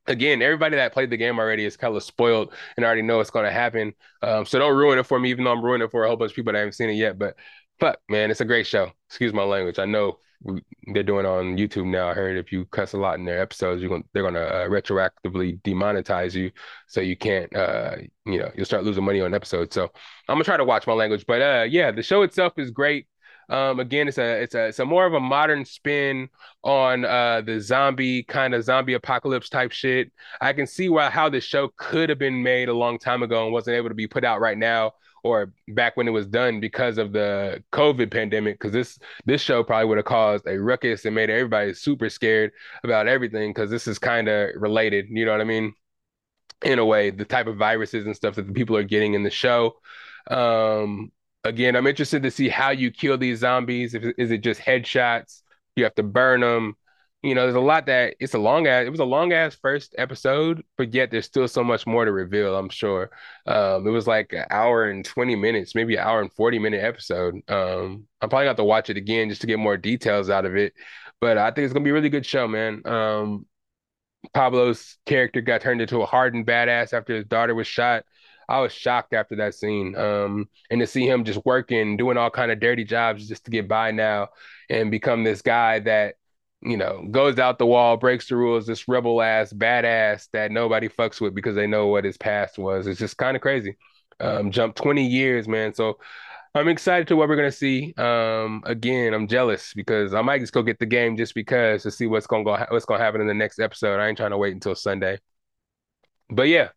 again, 0.06 0.42
everybody 0.42 0.76
that 0.76 0.92
played 0.92 1.10
the 1.10 1.16
game 1.16 1.38
already 1.38 1.64
is 1.64 1.76
kind 1.76 1.96
of 1.96 2.02
spoiled 2.02 2.52
and 2.76 2.84
already 2.84 3.02
know 3.02 3.18
what's 3.18 3.30
gonna 3.30 3.50
happen. 3.50 3.94
Um, 4.22 4.44
so 4.46 4.58
don't 4.58 4.76
ruin 4.76 4.98
it 4.98 5.06
for 5.06 5.18
me, 5.18 5.30
even 5.30 5.44
though 5.44 5.52
I'm 5.52 5.64
ruining 5.64 5.86
it 5.86 5.90
for 5.90 6.04
a 6.04 6.08
whole 6.08 6.16
bunch 6.16 6.32
of 6.32 6.36
people 6.36 6.52
that 6.52 6.58
haven't 6.58 6.74
seen 6.74 6.90
it 6.90 6.94
yet. 6.94 7.18
But 7.18 7.36
fuck, 7.80 7.98
man, 8.08 8.30
it's 8.30 8.40
a 8.40 8.44
great 8.44 8.66
show. 8.66 8.92
Excuse 9.08 9.32
my 9.32 9.44
language. 9.44 9.78
I 9.78 9.86
know 9.86 10.18
they're 10.88 11.02
doing 11.02 11.26
on 11.26 11.56
YouTube 11.56 11.86
now. 11.86 12.08
I 12.08 12.14
heard 12.14 12.36
if 12.36 12.52
you 12.52 12.64
cuss 12.66 12.92
a 12.92 12.98
lot 12.98 13.18
in 13.18 13.24
their 13.24 13.40
episodes, 13.40 13.80
you're 13.80 13.88
going 13.88 14.04
they're 14.12 14.22
gonna 14.22 14.40
uh, 14.40 14.68
retroactively 14.68 15.60
demonetize 15.62 16.34
you, 16.34 16.50
so 16.88 17.00
you 17.00 17.16
can't 17.16 17.54
uh 17.54 17.96
you 18.24 18.38
know 18.38 18.50
you'll 18.56 18.66
start 18.66 18.84
losing 18.84 19.04
money 19.04 19.20
on 19.20 19.34
episodes. 19.34 19.74
So 19.74 19.84
I'm 20.28 20.34
gonna 20.34 20.44
try 20.44 20.56
to 20.56 20.64
watch 20.64 20.86
my 20.86 20.92
language, 20.92 21.24
but 21.26 21.42
uh 21.42 21.66
yeah, 21.68 21.90
the 21.90 22.02
show 22.02 22.22
itself 22.22 22.54
is 22.58 22.70
great. 22.70 23.06
Um, 23.48 23.80
again, 23.80 24.08
it's 24.08 24.18
a 24.18 24.42
it's 24.42 24.54
a 24.54 24.68
it's 24.68 24.78
a 24.78 24.84
more 24.84 25.06
of 25.06 25.14
a 25.14 25.20
modern 25.20 25.64
spin 25.64 26.28
on 26.62 27.04
uh 27.04 27.42
the 27.42 27.60
zombie 27.60 28.22
kind 28.22 28.54
of 28.54 28.64
zombie 28.64 28.94
apocalypse 28.94 29.48
type 29.48 29.72
shit. 29.72 30.10
I 30.40 30.52
can 30.52 30.66
see 30.66 30.88
why 30.88 31.10
how 31.10 31.28
the 31.28 31.40
show 31.40 31.70
could 31.76 32.08
have 32.08 32.18
been 32.18 32.42
made 32.42 32.68
a 32.68 32.74
long 32.74 32.98
time 32.98 33.22
ago 33.22 33.44
and 33.44 33.52
wasn't 33.52 33.76
able 33.76 33.88
to 33.90 33.94
be 33.94 34.06
put 34.06 34.24
out 34.24 34.40
right 34.40 34.58
now 34.58 34.92
or 35.24 35.52
back 35.68 35.96
when 35.96 36.08
it 36.08 36.12
was 36.12 36.26
done 36.26 36.60
because 36.60 36.98
of 36.98 37.12
the 37.12 37.62
COVID 37.72 38.10
pandemic. 38.10 38.58
Because 38.58 38.72
this 38.72 38.98
this 39.24 39.40
show 39.40 39.62
probably 39.62 39.86
would 39.86 39.98
have 39.98 40.04
caused 40.04 40.46
a 40.46 40.58
ruckus 40.60 41.04
and 41.04 41.14
made 41.14 41.30
everybody 41.30 41.74
super 41.74 42.08
scared 42.08 42.52
about 42.84 43.08
everything. 43.08 43.50
Because 43.50 43.70
this 43.70 43.86
is 43.86 43.98
kind 43.98 44.28
of 44.28 44.50
related. 44.56 45.06
You 45.08 45.24
know 45.24 45.32
what 45.32 45.40
I 45.40 45.44
mean? 45.44 45.74
In 46.64 46.78
a 46.78 46.84
way, 46.84 47.10
the 47.10 47.24
type 47.24 47.46
of 47.46 47.56
viruses 47.56 48.06
and 48.06 48.14
stuff 48.14 48.36
that 48.36 48.46
the 48.46 48.52
people 48.52 48.76
are 48.76 48.84
getting 48.84 49.14
in 49.14 49.22
the 49.22 49.30
show. 49.30 49.76
Um, 50.30 51.10
again, 51.44 51.74
I'm 51.76 51.86
interested 51.86 52.22
to 52.22 52.30
see 52.30 52.48
how 52.48 52.70
you 52.70 52.90
kill 52.90 53.18
these 53.18 53.40
zombies. 53.40 53.94
If 53.94 54.04
is 54.16 54.30
it 54.30 54.38
just 54.38 54.60
headshots? 54.60 55.42
You 55.76 55.84
have 55.84 55.94
to 55.96 56.02
burn 56.02 56.40
them 56.40 56.76
you 57.22 57.34
know, 57.36 57.42
there's 57.42 57.54
a 57.54 57.60
lot 57.60 57.86
that 57.86 58.16
it's 58.18 58.34
a 58.34 58.38
long 58.38 58.66
ass. 58.66 58.84
It 58.86 58.90
was 58.90 59.00
a 59.00 59.04
long 59.04 59.32
ass 59.32 59.54
first 59.54 59.94
episode, 59.96 60.64
but 60.76 60.92
yet 60.92 61.10
there's 61.10 61.26
still 61.26 61.46
so 61.46 61.62
much 61.62 61.86
more 61.86 62.04
to 62.04 62.10
reveal. 62.10 62.56
I'm 62.56 62.68
sure. 62.68 63.10
Um, 63.46 63.86
it 63.86 63.90
was 63.90 64.08
like 64.08 64.32
an 64.32 64.44
hour 64.50 64.84
and 64.84 65.04
20 65.04 65.36
minutes, 65.36 65.74
maybe 65.74 65.94
an 65.94 66.02
hour 66.02 66.20
and 66.20 66.32
40 66.32 66.58
minute 66.58 66.82
episode. 66.82 67.36
Um, 67.48 68.06
I'm 68.20 68.28
probably 68.28 68.38
gonna 68.44 68.48
have 68.48 68.56
to 68.56 68.64
watch 68.64 68.90
it 68.90 68.96
again 68.96 69.28
just 69.28 69.40
to 69.42 69.46
get 69.46 69.60
more 69.60 69.76
details 69.76 70.30
out 70.30 70.44
of 70.46 70.56
it. 70.56 70.74
But 71.20 71.38
I 71.38 71.50
think 71.52 71.64
it's 71.64 71.72
gonna 71.72 71.84
be 71.84 71.90
a 71.90 71.94
really 71.94 72.08
good 72.10 72.26
show, 72.26 72.48
man. 72.48 72.82
Um, 72.86 73.46
Pablo's 74.34 74.98
character 75.06 75.40
got 75.40 75.60
turned 75.60 75.80
into 75.80 76.02
a 76.02 76.06
hardened 76.06 76.46
badass 76.46 76.92
after 76.92 77.14
his 77.14 77.24
daughter 77.24 77.54
was 77.54 77.66
shot. 77.66 78.04
I 78.48 78.60
was 78.60 78.72
shocked 78.72 79.14
after 79.14 79.36
that 79.36 79.54
scene. 79.54 79.96
Um, 79.96 80.48
and 80.70 80.80
to 80.80 80.86
see 80.86 81.06
him 81.08 81.24
just 81.24 81.44
working, 81.44 81.96
doing 81.96 82.16
all 82.16 82.30
kind 82.30 82.50
of 82.50 82.60
dirty 82.60 82.84
jobs 82.84 83.28
just 83.28 83.44
to 83.44 83.50
get 83.50 83.68
by 83.68 83.92
now 83.92 84.28
and 84.68 84.90
become 84.90 85.24
this 85.24 85.42
guy 85.42 85.78
that 85.80 86.16
you 86.62 86.76
know, 86.76 87.04
goes 87.10 87.38
out 87.38 87.58
the 87.58 87.66
wall, 87.66 87.96
breaks 87.96 88.28
the 88.28 88.36
rules, 88.36 88.66
this 88.66 88.86
rebel 88.88 89.20
ass 89.22 89.52
badass 89.52 90.28
that 90.32 90.50
nobody 90.52 90.88
fucks 90.88 91.20
with 91.20 91.34
because 91.34 91.56
they 91.56 91.66
know 91.66 91.88
what 91.88 92.04
his 92.04 92.16
past 92.16 92.58
was. 92.58 92.86
It's 92.86 93.00
just 93.00 93.16
kind 93.16 93.36
of 93.36 93.42
crazy. 93.42 93.76
Um, 94.20 94.50
jump 94.50 94.76
20 94.76 95.06
years, 95.06 95.48
man. 95.48 95.74
So 95.74 95.98
I'm 96.54 96.68
excited 96.68 97.08
to 97.08 97.16
what 97.16 97.28
we're 97.28 97.36
gonna 97.36 97.52
see. 97.52 97.94
Um, 97.96 98.62
again, 98.66 99.14
I'm 99.14 99.26
jealous 99.28 99.74
because 99.74 100.14
I 100.14 100.22
might 100.22 100.40
just 100.40 100.52
go 100.52 100.62
get 100.62 100.78
the 100.78 100.86
game 100.86 101.16
just 101.16 101.34
because 101.34 101.82
to 101.84 101.90
see 101.90 102.06
what's 102.06 102.26
gonna 102.26 102.44
go 102.44 102.56
what's 102.70 102.84
gonna 102.84 103.02
happen 103.02 103.20
in 103.20 103.26
the 103.26 103.34
next 103.34 103.58
episode. 103.58 104.00
I 104.00 104.08
ain't 104.08 104.18
trying 104.18 104.30
to 104.32 104.38
wait 104.38 104.54
until 104.54 104.74
Sunday. 104.74 105.18
But 106.30 106.48
yeah, 106.48 106.70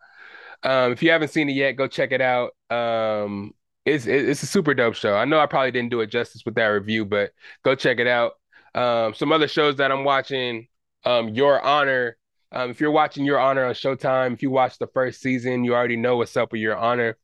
um, 0.63 0.91
if 0.93 1.03
you 1.03 1.11
haven't 1.11 1.29
seen 1.29 1.49
it 1.49 1.53
yet, 1.53 1.73
go 1.73 1.87
check 1.87 2.11
it 2.11 2.21
out. 2.21 2.51
Um, 2.71 3.53
it's 3.85 4.07
it's 4.07 4.43
a 4.43 4.47
super 4.47 4.73
dope 4.73 4.95
show. 4.95 5.15
I 5.15 5.25
know 5.25 5.39
I 5.39 5.45
probably 5.47 5.71
didn't 5.71 5.91
do 5.91 6.01
it 6.01 6.07
justice 6.07 6.43
with 6.45 6.55
that 6.55 6.67
review, 6.67 7.05
but 7.05 7.31
go 7.63 7.75
check 7.75 7.99
it 7.99 8.07
out. 8.07 8.33
Um, 8.75 9.13
some 9.13 9.31
other 9.31 9.47
shows 9.47 9.77
that 9.77 9.91
I'm 9.91 10.03
watching, 10.03 10.67
um, 11.05 11.29
Your 11.29 11.61
Honor. 11.61 12.17
Um, 12.51 12.69
if 12.69 12.81
you're 12.81 12.91
watching 12.91 13.25
Your 13.25 13.39
Honor 13.39 13.65
on 13.65 13.73
Showtime, 13.73 14.33
if 14.33 14.43
you 14.43 14.51
watch 14.51 14.77
the 14.77 14.87
first 14.87 15.21
season, 15.21 15.63
you 15.63 15.73
already 15.73 15.95
know 15.95 16.17
what's 16.17 16.35
up 16.35 16.51
with 16.51 16.61
Your 16.61 16.75
Honor. 16.75 17.17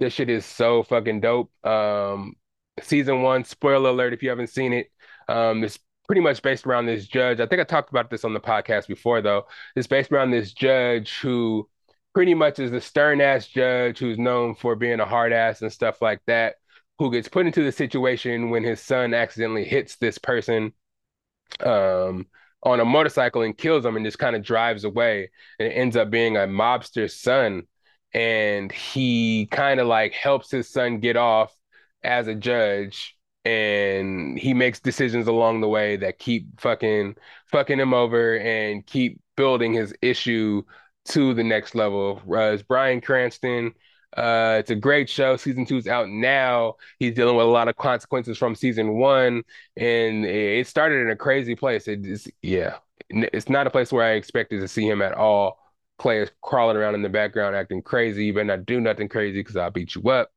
This 0.00 0.14
shit 0.14 0.30
is 0.30 0.46
so 0.46 0.82
fucking 0.82 1.20
dope. 1.20 1.52
Um, 1.64 2.34
season 2.82 3.22
one, 3.22 3.44
spoiler 3.44 3.90
alert 3.90 4.14
if 4.14 4.22
you 4.22 4.30
haven't 4.30 4.48
seen 4.48 4.72
it. 4.72 4.90
Um, 5.28 5.62
it's 5.62 5.78
pretty 6.06 6.22
much 6.22 6.40
based 6.40 6.66
around 6.66 6.86
this 6.86 7.06
judge. 7.06 7.38
I 7.38 7.46
think 7.46 7.60
I 7.60 7.64
talked 7.64 7.90
about 7.90 8.10
this 8.10 8.24
on 8.24 8.32
the 8.32 8.40
podcast 8.40 8.88
before, 8.88 9.20
though. 9.20 9.46
It's 9.76 9.86
based 9.86 10.10
around 10.10 10.30
this 10.30 10.54
judge 10.54 11.18
who 11.18 11.68
pretty 12.14 12.34
much 12.34 12.58
is 12.58 12.72
a 12.72 12.80
stern 12.80 13.20
ass 13.20 13.46
judge 13.46 13.98
who's 13.98 14.18
known 14.18 14.54
for 14.54 14.74
being 14.74 15.00
a 15.00 15.06
hard 15.06 15.34
ass 15.34 15.60
and 15.60 15.72
stuff 15.72 16.00
like 16.00 16.20
that, 16.26 16.56
who 16.98 17.12
gets 17.12 17.28
put 17.28 17.44
into 17.44 17.62
the 17.62 17.72
situation 17.72 18.48
when 18.48 18.64
his 18.64 18.80
son 18.80 19.12
accidentally 19.12 19.64
hits 19.64 19.96
this 19.96 20.16
person 20.16 20.72
um, 21.60 22.26
on 22.62 22.80
a 22.80 22.84
motorcycle 22.84 23.42
and 23.42 23.56
kills 23.56 23.84
him 23.84 23.96
and 23.96 24.04
just 24.04 24.18
kind 24.18 24.36
of 24.36 24.42
drives 24.42 24.84
away. 24.84 25.30
And 25.58 25.68
it 25.68 25.72
ends 25.72 25.96
up 25.96 26.10
being 26.10 26.36
a 26.36 26.40
mobster's 26.40 27.20
son. 27.20 27.64
And 28.12 28.70
he 28.70 29.46
kind 29.50 29.80
of 29.80 29.86
like 29.86 30.12
helps 30.12 30.50
his 30.50 30.70
son 30.70 31.00
get 31.00 31.16
off 31.16 31.54
as 32.02 32.28
a 32.28 32.34
judge. 32.34 33.16
And 33.44 34.38
he 34.38 34.54
makes 34.54 34.80
decisions 34.80 35.26
along 35.26 35.60
the 35.60 35.68
way 35.68 35.96
that 35.96 36.18
keep 36.18 36.60
fucking 36.60 37.16
fucking 37.50 37.78
him 37.78 37.92
over 37.92 38.38
and 38.38 38.86
keep 38.86 39.20
building 39.36 39.74
his 39.74 39.94
issue 40.00 40.62
to 41.06 41.34
the 41.34 41.44
next 41.44 41.74
level. 41.74 42.22
Uh, 42.32 42.56
Bryan 42.66 43.00
Cranston 43.00 43.74
uh, 44.16 44.56
it's 44.60 44.70
a 44.70 44.74
great 44.74 45.08
show. 45.08 45.36
Season 45.36 45.66
two 45.66 45.76
is 45.76 45.88
out 45.88 46.08
now. 46.08 46.74
He's 46.98 47.14
dealing 47.14 47.36
with 47.36 47.46
a 47.46 47.48
lot 47.48 47.68
of 47.68 47.76
consequences 47.76 48.38
from 48.38 48.54
season 48.54 48.94
one, 48.94 49.42
and 49.76 50.24
it 50.24 50.66
started 50.66 51.00
in 51.02 51.10
a 51.10 51.16
crazy 51.16 51.54
place. 51.54 51.88
It's 51.88 52.28
yeah, 52.42 52.76
it's 53.10 53.48
not 53.48 53.66
a 53.66 53.70
place 53.70 53.92
where 53.92 54.04
I 54.04 54.12
expected 54.12 54.60
to 54.60 54.68
see 54.68 54.88
him 54.88 55.02
at 55.02 55.14
all. 55.14 55.58
Players 55.98 56.30
crawling 56.42 56.76
around 56.76 56.94
in 56.94 57.02
the 57.02 57.08
background 57.08 57.56
acting 57.56 57.82
crazy. 57.82 58.26
You 58.26 58.34
better 58.34 58.44
not 58.44 58.66
do 58.66 58.80
nothing 58.80 59.08
crazy 59.08 59.40
because 59.40 59.56
I'll 59.56 59.70
beat 59.70 59.94
you 59.94 60.02
up. 60.10 60.30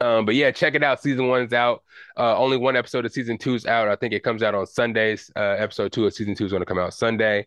Um, 0.00 0.26
but 0.26 0.34
yeah, 0.34 0.50
check 0.50 0.74
it 0.74 0.82
out. 0.82 1.00
Season 1.00 1.28
one's 1.28 1.52
out. 1.52 1.82
Uh, 2.16 2.36
only 2.36 2.56
one 2.56 2.76
episode 2.76 3.04
of 3.06 3.12
season 3.12 3.38
two's 3.38 3.66
out. 3.66 3.88
I 3.88 3.96
think 3.96 4.12
it 4.12 4.22
comes 4.22 4.42
out 4.42 4.54
on 4.54 4.66
Sundays. 4.66 5.30
Uh, 5.34 5.56
episode 5.58 5.92
two 5.92 6.06
of 6.06 6.14
season 6.14 6.34
two 6.34 6.44
is 6.44 6.52
going 6.52 6.60
to 6.62 6.66
come 6.66 6.78
out 6.78 6.94
Sunday. 6.94 7.46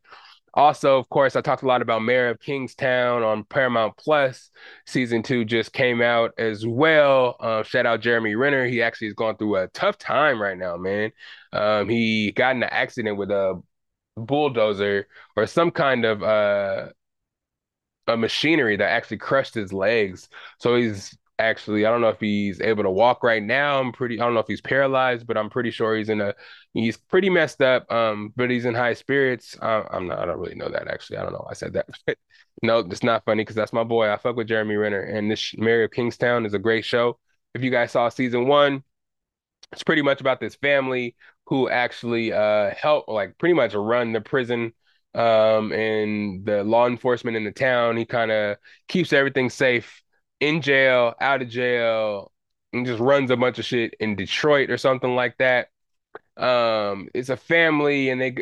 Also, 0.54 0.98
of 0.98 1.10
course, 1.10 1.36
I 1.36 1.42
talked 1.42 1.64
a 1.64 1.68
lot 1.68 1.82
about 1.82 2.04
Mayor 2.04 2.30
of 2.30 2.40
Kingstown 2.40 3.24
on 3.24 3.44
Paramount 3.44 3.96
Plus. 3.98 4.50
Season 4.86 5.24
two 5.24 5.46
just 5.46 5.74
came 5.74 6.02
out 6.02 6.34
as 6.38 6.66
well. 6.66 7.36
Uh, 7.40 7.64
shout 7.64 7.86
out 7.86 8.02
Jeremy 8.02 8.36
Renner. 8.36 8.66
He 8.68 8.82
actually 8.82 9.08
is 9.08 9.14
going 9.14 9.38
through 9.38 9.58
a 9.58 9.68
tough 9.70 9.98
time 9.98 10.42
right 10.42 10.58
now, 10.58 10.78
man. 10.78 11.12
Um, 11.54 11.90
he 11.90 12.32
got 12.32 12.56
in 12.56 12.64
an 12.64 12.70
accident 12.72 13.18
with 13.18 13.32
a 13.32 13.62
bulldozer 14.16 15.08
or 15.36 15.48
some 15.48 15.72
kind 15.72 16.06
of 16.06 16.24
uh, 16.24 16.90
a 18.08 18.18
machinery 18.18 18.76
that 18.78 18.90
actually 18.90 19.18
crushed 19.18 19.54
his 19.54 19.72
legs. 19.72 20.30
So 20.60 20.76
he's 20.76 21.18
actually 21.40 21.86
I 21.86 21.90
don't 21.92 22.02
know 22.02 22.10
if 22.10 22.20
he's 22.20 22.62
able 22.62 22.84
to 22.84 22.92
walk 22.92 23.24
right 23.24 23.42
now. 23.42 23.80
I'm 23.80 23.92
pretty 23.92 24.20
I 24.20 24.26
don't 24.26 24.34
know 24.34 24.42
if 24.42 24.48
he's 24.48 24.62
paralyzed, 24.62 25.26
but 25.26 25.38
I'm 25.38 25.50
pretty 25.50 25.72
sure 25.72 25.96
he's 25.96 26.10
in 26.10 26.22
a 26.22 26.36
he's 26.74 26.98
pretty 26.98 27.30
messed 27.30 27.62
up. 27.62 27.92
Um, 27.92 28.34
but 28.36 28.50
he's 28.50 28.66
in 28.66 28.76
high 28.76 28.94
spirits. 28.94 29.56
Uh, 29.62 29.84
I'm 29.90 30.08
not 30.08 30.20
I 30.20 30.26
don't 30.26 30.40
really 30.40 30.56
know 30.56 30.70
that 30.70 30.88
actually. 30.88 31.18
I 31.18 31.24
don't 31.24 31.34
know. 31.34 31.48
I 31.50 31.54
said 31.54 31.74
that. 31.74 31.88
no, 32.64 32.80
it's 32.80 33.04
not 33.04 33.26
funny 33.26 33.44
because 33.44 33.56
that's 33.56 33.74
my 33.74 33.84
boy. 33.84 34.12
I 34.12 34.18
fuck 34.18 34.36
with 34.36 34.48
Jeremy 34.48 34.76
Renner, 34.76 35.02
and 35.02 35.32
this 35.32 35.54
Mayor 35.58 35.84
of 35.86 35.92
Kingstown 35.92 36.46
is 36.46 36.54
a 36.54 36.60
great 36.60 36.86
show. 36.86 37.18
If 37.56 37.64
you 37.64 37.72
guys 37.72 37.92
saw 37.92 38.10
season 38.10 38.48
one, 38.48 38.84
it's 39.72 39.84
pretty 39.84 40.02
much 40.02 40.22
about 40.22 40.40
this 40.40 40.56
family 40.56 41.16
who 41.48 41.70
actually 41.70 42.34
uh 42.34 42.72
help 42.76 43.08
like 43.08 43.38
pretty 43.38 43.54
much 43.54 43.74
run 43.74 44.14
the 44.14 44.22
prison 44.22 44.74
um 45.16 45.72
and 45.74 46.46
the 46.46 46.64
law 46.64 46.88
enforcement 46.88 47.38
in 47.38 47.44
the 47.44 47.52
town. 47.52 47.98
He 47.98 48.06
kind 48.06 48.32
of 48.32 48.58
keeps 48.88 49.14
everything 49.14 49.50
safe 49.50 50.04
in 50.40 50.62
jail, 50.62 51.14
out 51.20 51.42
of 51.42 51.50
jail, 51.50 52.32
and 52.74 52.86
just 52.86 53.00
runs 53.00 53.32
a 53.32 53.38
bunch 53.38 53.60
of 53.60 53.66
shit 53.66 53.96
in 54.00 54.16
Detroit 54.16 54.70
or 54.70 54.78
something 54.78 55.16
like 55.16 55.38
that. 55.38 55.70
Um, 56.38 57.10
it's 57.14 57.30
a 57.30 57.38
family, 57.38 58.10
and 58.10 58.22
they, 58.22 58.34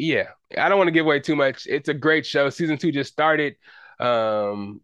yeah, 0.00 0.28
I 0.56 0.68
don't 0.68 0.78
want 0.78 0.88
to 0.88 0.92
give 0.92 1.06
away 1.06 1.20
too 1.20 1.36
much. 1.36 1.66
It's 1.66 1.88
a 1.88 1.94
great 1.94 2.26
show. 2.26 2.50
Season 2.50 2.76
two 2.76 2.92
just 2.92 3.12
started. 3.12 3.56
Um, 3.98 4.82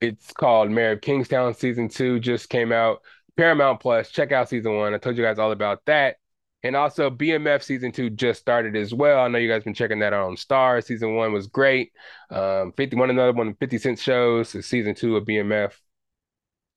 it's 0.00 0.32
called 0.32 0.70
Mayor 0.70 0.92
of 0.92 1.00
Kingstown. 1.00 1.54
Season 1.54 1.88
two 1.88 2.18
just 2.18 2.48
came 2.48 2.72
out. 2.72 3.02
Paramount 3.36 3.80
Plus. 3.80 4.10
Check 4.10 4.32
out 4.32 4.48
season 4.48 4.76
one. 4.76 4.94
I 4.94 4.98
told 4.98 5.16
you 5.16 5.22
guys 5.22 5.38
all 5.38 5.52
about 5.52 5.84
that. 5.86 6.16
And 6.64 6.76
also 6.76 7.10
BMF 7.10 7.62
season 7.62 7.90
two 7.90 8.08
just 8.10 8.40
started 8.40 8.76
as 8.76 8.94
well. 8.94 9.20
I 9.20 9.28
know 9.28 9.38
you 9.38 9.48
guys 9.48 9.64
been 9.64 9.74
checking 9.74 9.98
that 9.98 10.12
out 10.12 10.28
on 10.28 10.36
Star. 10.36 10.80
Season 10.80 11.16
one 11.16 11.32
was 11.32 11.48
great. 11.48 11.92
Um, 12.30 12.72
51 12.76 13.10
another 13.10 13.32
one, 13.32 13.54
50 13.54 13.78
Cent 13.78 13.98
shows. 13.98 14.50
season 14.64 14.94
two 14.94 15.16
of 15.16 15.24
BMF. 15.24 15.72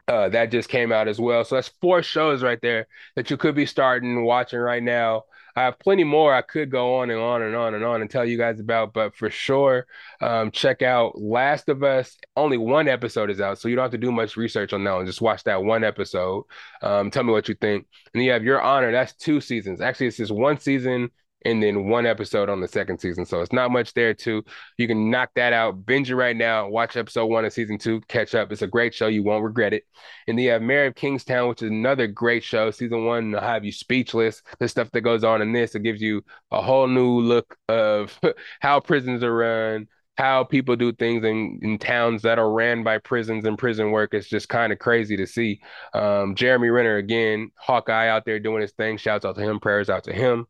Uh, 0.07 0.29
that 0.29 0.51
just 0.51 0.69
came 0.69 0.91
out 0.91 1.07
as 1.07 1.19
well. 1.19 1.43
So 1.43 1.55
that's 1.55 1.71
four 1.81 2.03
shows 2.03 2.43
right 2.43 2.59
there 2.61 2.87
that 3.15 3.29
you 3.29 3.37
could 3.37 3.55
be 3.55 3.65
starting 3.65 4.23
watching 4.23 4.59
right 4.59 4.83
now. 4.83 5.23
I 5.55 5.63
have 5.63 5.79
plenty 5.79 6.03
more 6.03 6.33
I 6.33 6.41
could 6.41 6.69
go 6.69 6.95
on 6.97 7.09
and 7.09 7.19
on 7.19 7.41
and 7.41 7.55
on 7.55 7.75
and 7.75 7.83
on 7.83 8.01
and 8.01 8.09
tell 8.09 8.25
you 8.25 8.37
guys 8.37 8.59
about, 8.59 8.93
but 8.93 9.15
for 9.15 9.29
sure, 9.29 9.87
um, 10.21 10.51
check 10.51 10.81
out 10.81 11.19
Last 11.19 11.69
of 11.69 11.81
Us. 11.83 12.17
Only 12.35 12.57
one 12.57 12.87
episode 12.89 13.29
is 13.29 13.39
out, 13.39 13.57
so 13.59 13.69
you 13.69 13.75
don't 13.75 13.83
have 13.83 13.91
to 13.91 13.97
do 13.97 14.11
much 14.11 14.35
research 14.35 14.73
on 14.73 14.83
that 14.83 14.93
one. 14.93 15.05
Just 15.05 15.21
watch 15.21 15.43
that 15.45 15.63
one 15.63 15.83
episode. 15.83 16.43
Um, 16.81 17.09
tell 17.09 17.23
me 17.23 17.31
what 17.31 17.47
you 17.47 17.55
think. 17.55 17.87
And 18.13 18.23
you 18.23 18.31
have 18.31 18.43
Your 18.43 18.61
Honor. 18.61 18.91
That's 18.91 19.13
two 19.13 19.39
seasons. 19.39 19.79
Actually, 19.79 20.07
it's 20.07 20.17
just 20.17 20.31
one 20.31 20.59
season 20.59 21.09
and 21.45 21.61
then 21.61 21.87
one 21.87 22.05
episode 22.07 22.49
on 22.49 22.59
the 22.59 22.67
second 22.67 22.99
season. 22.99 23.25
So 23.25 23.41
it's 23.41 23.53
not 23.53 23.71
much 23.71 23.93
there 23.93 24.13
too. 24.13 24.43
You 24.77 24.87
can 24.87 25.11
knock 25.11 25.29
that 25.35 25.53
out, 25.53 25.85
binge 25.85 26.09
it 26.09 26.15
right 26.15 26.35
now, 26.35 26.67
watch 26.67 26.97
episode 26.97 27.27
one 27.27 27.45
of 27.45 27.53
season 27.53 27.77
two, 27.77 28.01
catch 28.07 28.33
up. 28.33 28.51
It's 28.51 28.63
a 28.63 28.67
great 28.67 28.93
show. 28.93 29.07
You 29.07 29.23
won't 29.23 29.43
regret 29.43 29.71
it. 29.71 29.83
And 30.27 30.37
then 30.37 30.43
you 30.45 30.51
have 30.51 30.63
Mayor 30.63 30.87
of 30.87 30.95
Kingstown, 30.95 31.47
which 31.47 31.61
is 31.61 31.69
another 31.69 32.07
great 32.07 32.43
show. 32.43 32.71
Season 32.71 33.05
one 33.05 33.31
will 33.31 33.41
have 33.41 33.63
you 33.63 33.71
speechless. 33.71 34.41
The 34.59 34.67
stuff 34.67 34.89
that 34.91 35.01
goes 35.01 35.23
on 35.23 35.41
in 35.41 35.53
this, 35.53 35.75
it 35.75 35.83
gives 35.83 36.01
you 36.01 36.23
a 36.51 36.61
whole 36.61 36.87
new 36.87 37.19
look 37.19 37.55
of 37.69 38.19
how 38.59 38.79
prisons 38.79 39.23
are 39.23 39.35
run, 39.35 39.87
how 40.17 40.43
people 40.43 40.75
do 40.75 40.93
things 40.93 41.23
in, 41.23 41.59
in 41.61 41.77
towns 41.77 42.23
that 42.23 42.39
are 42.39 42.51
ran 42.51 42.83
by 42.83 42.97
prisons 42.97 43.45
and 43.45 43.57
prison 43.57 43.91
work. 43.91 44.15
It's 44.15 44.29
just 44.29 44.49
kind 44.49 44.73
of 44.73 44.79
crazy 44.79 45.15
to 45.17 45.27
see. 45.27 45.59
Um, 45.93 46.33
Jeremy 46.33 46.69
Renner 46.69 46.97
again, 46.97 47.51
Hawkeye 47.55 48.07
out 48.07 48.25
there 48.25 48.39
doing 48.39 48.61
his 48.61 48.71
thing. 48.71 48.97
Shouts 48.97 49.25
out 49.25 49.35
to 49.35 49.41
him, 49.41 49.59
prayers 49.59 49.91
out 49.91 50.05
to 50.05 50.13
him. 50.13 50.47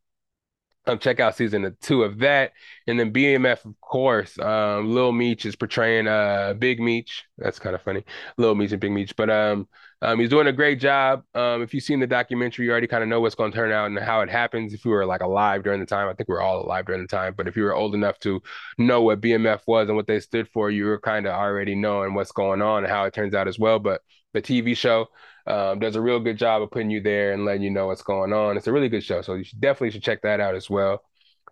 Um, 0.88 1.00
check 1.00 1.20
out 1.20 1.36
season 1.36 1.76
two 1.82 2.04
of 2.04 2.20
that, 2.20 2.54
and 2.88 3.00
then 3.00 3.12
BMF, 3.12 3.66
of 3.66 3.80
course. 3.82 4.38
Um, 4.40 4.94
Lil 4.94 5.12
Meech 5.12 5.46
is 5.46 5.56
portraying 5.56 6.08
uh 6.08 6.54
Big 6.58 6.80
Meech. 6.80 7.26
That's 7.38 7.60
kind 7.60 7.76
of 7.76 7.82
funny, 7.82 8.04
Lil 8.38 8.56
Meech 8.56 8.72
and 8.72 8.82
Big 8.82 8.92
Meech. 8.92 9.16
But 9.16 9.30
um, 9.30 9.68
um, 10.06 10.20
he's 10.20 10.30
doing 10.30 10.46
a 10.46 10.52
great 10.52 10.80
job. 10.80 11.24
Um, 11.34 11.64
if 11.64 11.74
you've 11.74 11.84
seen 11.84 12.00
the 12.00 12.06
documentary, 12.06 12.66
you 12.66 12.72
already 12.72 12.86
kind 12.86 13.02
of 13.02 13.10
know 13.10 13.20
what's 13.22 13.34
going 13.34 13.52
to 13.52 13.56
turn 13.56 13.72
out 13.72 13.88
and 13.88 13.98
how 13.98 14.22
it 14.22 14.30
happens. 14.30 14.72
If 14.72 14.86
you 14.86 14.92
were 14.92 15.04
like 15.04 15.22
alive 15.22 15.64
during 15.64 15.80
the 15.80 15.86
time, 15.88 16.08
I 16.08 16.14
think 16.14 16.30
we 16.30 16.36
are 16.36 16.44
all 16.44 16.64
alive 16.64 16.86
during 16.86 17.02
the 17.02 17.08
time. 17.08 17.34
But 17.36 17.48
if 17.48 17.58
you 17.58 17.64
were 17.64 17.74
old 17.74 17.96
enough 17.96 18.20
to 18.20 18.40
know 18.78 19.02
what 19.02 19.20
BMF 19.20 19.62
was 19.66 19.88
and 19.88 19.96
what 19.98 20.06
they 20.06 20.20
stood 20.20 20.48
for, 20.50 20.70
you 20.70 20.86
were 20.86 21.00
kind 21.00 21.26
of 21.26 21.34
already 21.34 21.74
knowing 21.74 22.14
what's 22.14 22.32
going 22.32 22.62
on 22.62 22.84
and 22.84 22.94
how 22.94 23.06
it 23.06 23.16
turns 23.16 23.34
out 23.34 23.48
as 23.48 23.58
well. 23.58 23.80
But 23.80 24.02
the 24.34 24.44
TV 24.44 24.78
show 24.78 25.08
um, 25.48 25.80
does 25.80 25.96
a 25.96 26.02
real 26.02 26.20
good 26.20 26.38
job 26.38 26.62
of 26.62 26.70
putting 26.70 26.92
you 26.92 27.02
there 27.02 27.34
and 27.34 27.44
letting 27.44 27.64
you 27.64 27.72
know 27.72 27.88
what's 27.88 28.04
going 28.04 28.32
on. 28.32 28.58
It's 28.58 28.68
a 28.68 28.74
really 28.74 28.90
good 28.90 29.04
show, 29.04 29.24
so 29.24 29.34
you 29.34 29.44
should 29.44 29.60
definitely 29.60 29.90
should 29.90 30.04
check 30.04 30.22
that 30.22 30.40
out 30.40 30.54
as 30.54 30.70
well. 30.70 31.02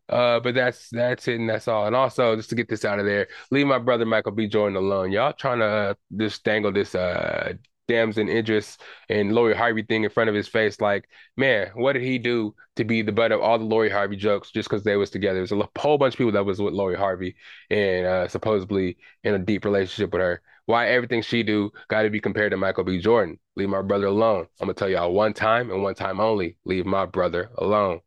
Uh, 0.10 0.40
but 0.42 0.54
that's 0.54 0.90
that's 0.90 1.28
it 1.28 1.40
and 1.40 1.50
that's 1.50 1.68
all. 1.68 1.88
And 1.88 1.96
also, 1.96 2.36
just 2.36 2.50
to 2.50 2.56
get 2.56 2.70
this 2.70 2.86
out 2.86 3.00
of 3.00 3.06
there, 3.06 3.30
leave 3.50 3.66
my 3.66 3.80
brother 3.80 4.06
Michael 4.06 4.34
B. 4.34 4.48
Jordan 4.48 4.76
alone. 4.76 5.12
Y'all 5.12 5.34
trying 5.34 5.60
to 5.60 5.66
uh, 5.66 5.94
just 6.18 6.44
dangle 6.44 6.72
this 6.72 6.94
uh 6.94 7.54
Damson 7.88 8.30
Idris 8.30 8.78
and 9.10 9.34
Lori 9.34 9.56
Harvey 9.56 9.84
thing 9.84 10.04
in 10.04 10.10
front 10.10 10.30
of 10.30 10.36
his 10.36 10.48
face. 10.48 10.80
Like, 10.80 11.10
man, 11.38 11.72
what 11.76 11.94
did 11.94 12.04
he 12.04 12.18
do 12.18 12.56
to 12.76 12.84
be 12.84 13.02
the 13.02 13.12
butt 13.12 13.32
of 13.32 13.42
all 13.42 13.58
the 13.60 13.66
Lori 13.66 13.90
Harvey 13.90 14.16
jokes 14.16 14.52
just 14.52 14.70
because 14.70 14.84
they 14.84 14.96
was 14.96 15.10
together? 15.10 15.40
There's 15.40 15.52
a 15.52 15.68
whole 15.78 15.98
bunch 15.98 16.14
of 16.14 16.18
people 16.18 16.32
that 16.34 16.46
was 16.46 16.62
with 16.62 16.74
Lori 16.74 16.96
Harvey 16.96 17.36
and 17.70 18.06
uh, 18.06 18.28
supposedly 18.28 18.98
in 19.24 19.34
a 19.34 19.40
deep 19.40 19.66
relationship 19.66 20.12
with 20.14 20.22
her. 20.22 20.42
Why 20.66 20.88
everything 20.90 21.22
she 21.22 21.44
do 21.44 21.72
got 21.90 22.04
to 22.04 22.10
be 22.10 22.22
compared 22.22 22.52
to 22.52 22.58
Michael 22.58 22.86
B. 22.86 23.00
Jordan? 23.00 23.38
Leave 23.56 23.70
my 23.70 23.82
brother 23.82 24.08
alone. 24.08 24.48
I'm 24.62 24.68
gonna 24.68 24.74
tell 24.76 24.90
y'all 24.90 25.12
one 25.14 25.34
time 25.34 25.70
and 25.72 25.84
one 25.84 25.96
time 25.96 26.20
only. 26.20 26.58
Leave 26.64 26.86
my 26.86 27.06
brother 27.06 27.50
alone. 27.58 28.00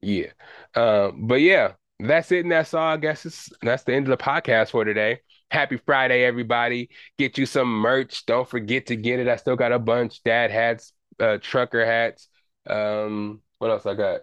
Yeah. 0.00 0.32
Um, 0.74 1.26
but 1.26 1.40
yeah, 1.40 1.72
that's 2.00 2.32
it 2.32 2.40
and 2.40 2.52
that's 2.52 2.74
all. 2.74 2.94
I 2.94 2.96
guess 2.96 3.26
it's 3.26 3.50
that's 3.62 3.84
the 3.84 3.94
end 3.94 4.08
of 4.08 4.16
the 4.18 4.22
podcast 4.22 4.70
for 4.70 4.84
today. 4.84 5.20
Happy 5.52 5.76
Friday, 5.76 6.24
everybody. 6.24 6.88
Get 7.18 7.36
you 7.36 7.44
some 7.44 7.68
merch. 7.68 8.24
Don't 8.24 8.48
forget 8.48 8.86
to 8.86 8.96
get 8.96 9.20
it. 9.20 9.28
I 9.28 9.36
still 9.36 9.54
got 9.54 9.70
a 9.70 9.78
bunch. 9.78 10.22
Dad 10.22 10.50
hats, 10.50 10.94
uh, 11.20 11.36
trucker 11.42 11.84
hats. 11.84 12.28
Um, 12.66 13.42
what 13.58 13.70
else 13.70 13.84
I 13.84 13.92
got? 13.92 14.22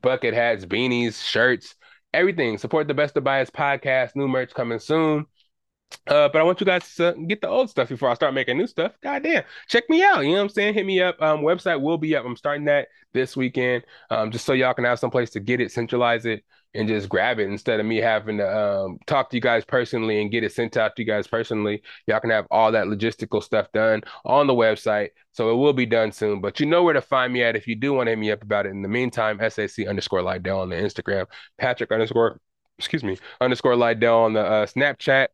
Bucket 0.00 0.34
hats, 0.34 0.66
beanies, 0.66 1.22
shirts, 1.22 1.76
everything. 2.12 2.58
Support 2.58 2.88
the 2.88 2.94
Best 2.94 3.16
of 3.16 3.22
Bias 3.22 3.50
podcast. 3.50 4.16
New 4.16 4.26
merch 4.26 4.52
coming 4.52 4.80
soon. 4.80 5.26
Uh, 6.08 6.28
but 6.28 6.36
I 6.36 6.42
want 6.42 6.58
you 6.58 6.66
guys 6.66 6.92
to 6.96 7.14
get 7.28 7.40
the 7.40 7.48
old 7.48 7.70
stuff 7.70 7.88
before 7.88 8.08
I 8.08 8.14
start 8.14 8.34
making 8.34 8.58
new 8.58 8.66
stuff. 8.66 8.92
God 9.04 9.22
damn. 9.22 9.44
Check 9.68 9.84
me 9.88 10.02
out. 10.02 10.22
You 10.22 10.30
know 10.30 10.38
what 10.38 10.42
I'm 10.42 10.48
saying? 10.48 10.74
Hit 10.74 10.84
me 10.84 11.00
up. 11.00 11.22
Um, 11.22 11.42
website 11.42 11.80
will 11.80 11.98
be 11.98 12.16
up. 12.16 12.24
I'm 12.24 12.36
starting 12.36 12.64
that 12.64 12.88
this 13.12 13.36
weekend. 13.36 13.84
Um, 14.10 14.32
just 14.32 14.46
so 14.46 14.52
y'all 14.52 14.74
can 14.74 14.84
have 14.84 14.98
some 14.98 15.10
place 15.10 15.30
to 15.30 15.40
get 15.40 15.60
it, 15.60 15.70
centralize 15.70 16.26
it, 16.26 16.44
and 16.74 16.88
just 16.88 17.08
grab 17.08 17.38
it 17.38 17.48
instead 17.48 17.80
of 17.80 17.86
me 17.86 17.98
having 17.98 18.38
to 18.38 18.58
um 18.58 18.98
talk 19.06 19.30
to 19.30 19.36
you 19.36 19.40
guys 19.40 19.64
personally 19.64 20.20
and 20.20 20.30
get 20.30 20.44
it 20.44 20.52
sent 20.52 20.76
out 20.76 20.96
to 20.96 21.02
you 21.02 21.06
guys 21.06 21.26
personally. 21.26 21.82
Y'all 22.06 22.20
can 22.20 22.30
have 22.30 22.46
all 22.50 22.72
that 22.72 22.86
logistical 22.86 23.42
stuff 23.42 23.70
done 23.72 24.02
on 24.24 24.46
the 24.46 24.54
website. 24.54 25.10
So 25.32 25.50
it 25.50 25.56
will 25.56 25.72
be 25.72 25.86
done 25.86 26.12
soon. 26.12 26.40
But 26.40 26.60
you 26.60 26.66
know 26.66 26.82
where 26.82 26.94
to 26.94 27.02
find 27.02 27.32
me 27.32 27.42
at 27.42 27.56
if 27.56 27.66
you 27.66 27.76
do 27.76 27.92
want 27.92 28.06
to 28.06 28.12
hit 28.12 28.18
me 28.18 28.30
up 28.30 28.42
about 28.42 28.66
it. 28.66 28.70
In 28.70 28.82
the 28.82 28.88
meantime, 28.88 29.38
SAC 29.38 29.86
underscore 29.86 30.20
Lydell 30.20 30.60
on 30.60 30.68
the 30.68 30.76
Instagram, 30.76 31.26
Patrick 31.58 31.92
underscore 31.92 32.38
excuse 32.78 33.04
me, 33.04 33.16
underscore 33.40 33.74
Lydell 33.74 34.24
on 34.24 34.32
the 34.32 34.40
uh, 34.40 34.66
Snapchat 34.66 35.28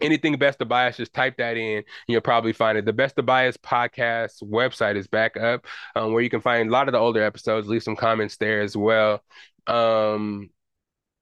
anything 0.00 0.36
best 0.38 0.60
of 0.60 0.68
bias 0.68 0.96
just 0.96 1.12
type 1.14 1.36
that 1.38 1.56
in 1.56 1.78
and 1.78 1.84
you'll 2.08 2.20
probably 2.20 2.52
find 2.52 2.78
it. 2.78 2.84
The 2.84 2.92
best 2.92 3.18
of 3.18 3.26
bias 3.26 3.56
podcast 3.56 4.42
website 4.42 4.96
is 4.96 5.06
back 5.06 5.36
up 5.36 5.66
um, 5.96 6.12
where 6.12 6.22
you 6.22 6.30
can 6.30 6.40
find 6.40 6.68
a 6.68 6.72
lot 6.72 6.88
of 6.88 6.92
the 6.92 6.98
older 6.98 7.22
episodes 7.22 7.68
leave 7.68 7.82
some 7.82 7.96
comments 7.96 8.36
there 8.36 8.60
as 8.60 8.76
well. 8.76 9.22
Um, 9.66 10.50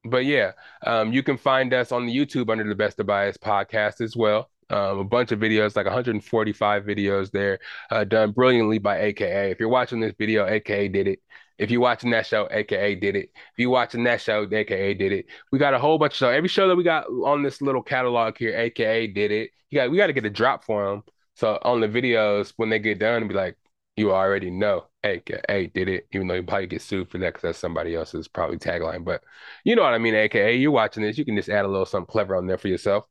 but 0.05 0.25
yeah 0.25 0.53
um, 0.87 1.13
you 1.13 1.23
can 1.23 1.37
find 1.37 1.73
us 1.75 1.93
on 1.93 2.07
the 2.07 2.17
youtube 2.17 2.51
under 2.51 2.65
the 2.65 2.75
best 2.75 2.99
of 3.01 3.07
bias 3.07 3.37
podcast 3.37 4.01
as 4.01 4.17
well 4.17 4.51
um, 4.71 4.99
a 4.99 5.05
bunch 5.05 5.33
of 5.33 5.41
videos, 5.41 5.77
like 5.77 5.87
145 5.87 6.85
videos 6.85 7.31
there, 7.31 7.59
uh, 7.91 8.05
done 8.05 8.33
brilliantly 8.33 8.79
by 8.79 9.01
AKA. 9.01 9.51
If 9.51 9.61
you're 9.61 9.69
watching 9.69 10.01
this 10.01 10.15
video, 10.19 10.47
AKA 10.47 10.89
did 10.89 11.09
it. 11.09 11.21
If 11.59 11.71
you're 11.71 11.81
watching 11.81 12.11
that 12.11 12.27
show, 12.27 12.47
AKA 12.51 12.95
did 12.97 13.17
it. 13.17 13.31
If 13.35 13.59
you're 13.59 13.71
watching 13.71 14.05
that 14.05 14.21
show, 14.21 14.47
AKA 14.51 14.95
did 14.95 15.13
it. 15.13 15.27
We 15.51 15.59
got 15.59 15.75
a 15.75 15.79
whole 15.79 15.99
bunch 15.99 16.13
of 16.13 16.17
show. 16.19 16.29
Every 16.29 16.49
show 16.49 16.69
that 16.69 16.77
we 16.77 16.85
got 16.85 17.07
on 17.07 17.43
this 17.43 17.61
little 17.61 17.83
catalog 17.83 18.39
here, 18.39 18.57
AKA 18.57 19.09
did 19.09 19.33
it. 19.33 19.51
You 19.71 19.81
got 19.81 19.91
we 19.91 19.97
got 19.97 20.07
to 20.07 20.13
get 20.13 20.25
a 20.25 20.31
drop 20.31 20.65
for 20.65 20.89
them. 20.89 21.03
So 21.35 21.59
on 21.63 21.81
the 21.81 21.89
videos, 21.89 22.53
when 22.57 22.69
they 22.69 22.79
get 22.79 22.99
done, 22.99 23.27
be 23.29 23.35
like, 23.35 23.57
you 23.97 24.13
already 24.13 24.51
know, 24.51 24.87
AKA 25.03 25.67
did 25.75 25.89
it. 25.89 26.07
Even 26.13 26.29
though 26.29 26.35
you 26.35 26.43
probably 26.45 26.69
get 26.69 26.83
sued 26.83 27.11
for 27.11 27.19
that 27.19 27.29
because 27.29 27.43
that's 27.43 27.59
somebody 27.59 27.95
else's 27.97 28.29
probably 28.29 28.59
tagline. 28.59 29.05
But 29.05 29.23
you 29.65 29.75
know 29.75 29.83
what 29.83 29.95
I 29.95 29.99
mean, 29.99 30.15
AKA. 30.15 30.57
You're 30.57 30.71
watching 30.71 31.03
this, 31.03 31.19
you 31.19 31.25
can 31.25 31.37
just 31.37 31.49
add 31.49 31.65
a 31.65 31.69
little 31.69 31.87
something 31.87 32.11
clever 32.11 32.37
on 32.37 32.47
there 32.47 32.59
for 32.59 32.69
yourself. 32.69 33.05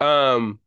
Um, 0.00 0.60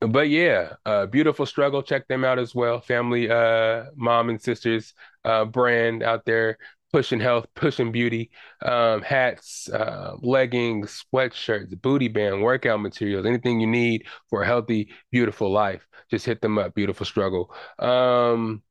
but 0.00 0.28
yeah, 0.28 0.74
uh, 0.86 1.06
beautiful 1.06 1.46
struggle. 1.46 1.82
Check 1.82 2.08
them 2.08 2.24
out 2.24 2.38
as 2.38 2.54
well. 2.54 2.80
Family, 2.80 3.30
uh, 3.30 3.86
mom 3.96 4.30
and 4.30 4.40
sisters, 4.40 4.94
uh, 5.24 5.44
brand 5.44 6.02
out 6.02 6.24
there 6.24 6.58
pushing 6.92 7.20
health, 7.20 7.46
pushing 7.54 7.92
beauty, 7.92 8.30
um, 8.62 9.02
hats, 9.02 9.68
uh, 9.70 10.16
leggings, 10.20 11.04
sweatshirts, 11.12 11.80
booty 11.80 12.08
band, 12.08 12.42
workout 12.42 12.80
materials, 12.80 13.26
anything 13.26 13.60
you 13.60 13.66
need 13.66 14.04
for 14.28 14.42
a 14.42 14.46
healthy, 14.46 14.90
beautiful 15.10 15.50
life. 15.50 15.86
Just 16.10 16.26
hit 16.26 16.40
them 16.40 16.58
up. 16.58 16.74
Beautiful 16.74 17.06
struggle. 17.06 17.54
Um, 17.78 18.62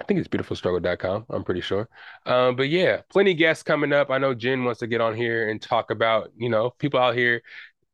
I 0.00 0.04
think 0.04 0.18
it's 0.18 0.28
beautifulstruggle.com. 0.28 1.26
I'm 1.28 1.44
pretty 1.44 1.60
sure. 1.60 1.88
Um, 2.24 2.56
but 2.56 2.68
yeah, 2.70 3.02
plenty 3.10 3.34
guests 3.34 3.62
coming 3.62 3.92
up. 3.92 4.10
I 4.10 4.18
know 4.18 4.32
Jen 4.32 4.64
wants 4.64 4.80
to 4.80 4.86
get 4.86 5.00
on 5.00 5.14
here 5.14 5.50
and 5.50 5.60
talk 5.60 5.90
about, 5.90 6.30
you 6.36 6.48
know, 6.48 6.70
people 6.78 7.00
out 7.00 7.14
here 7.14 7.42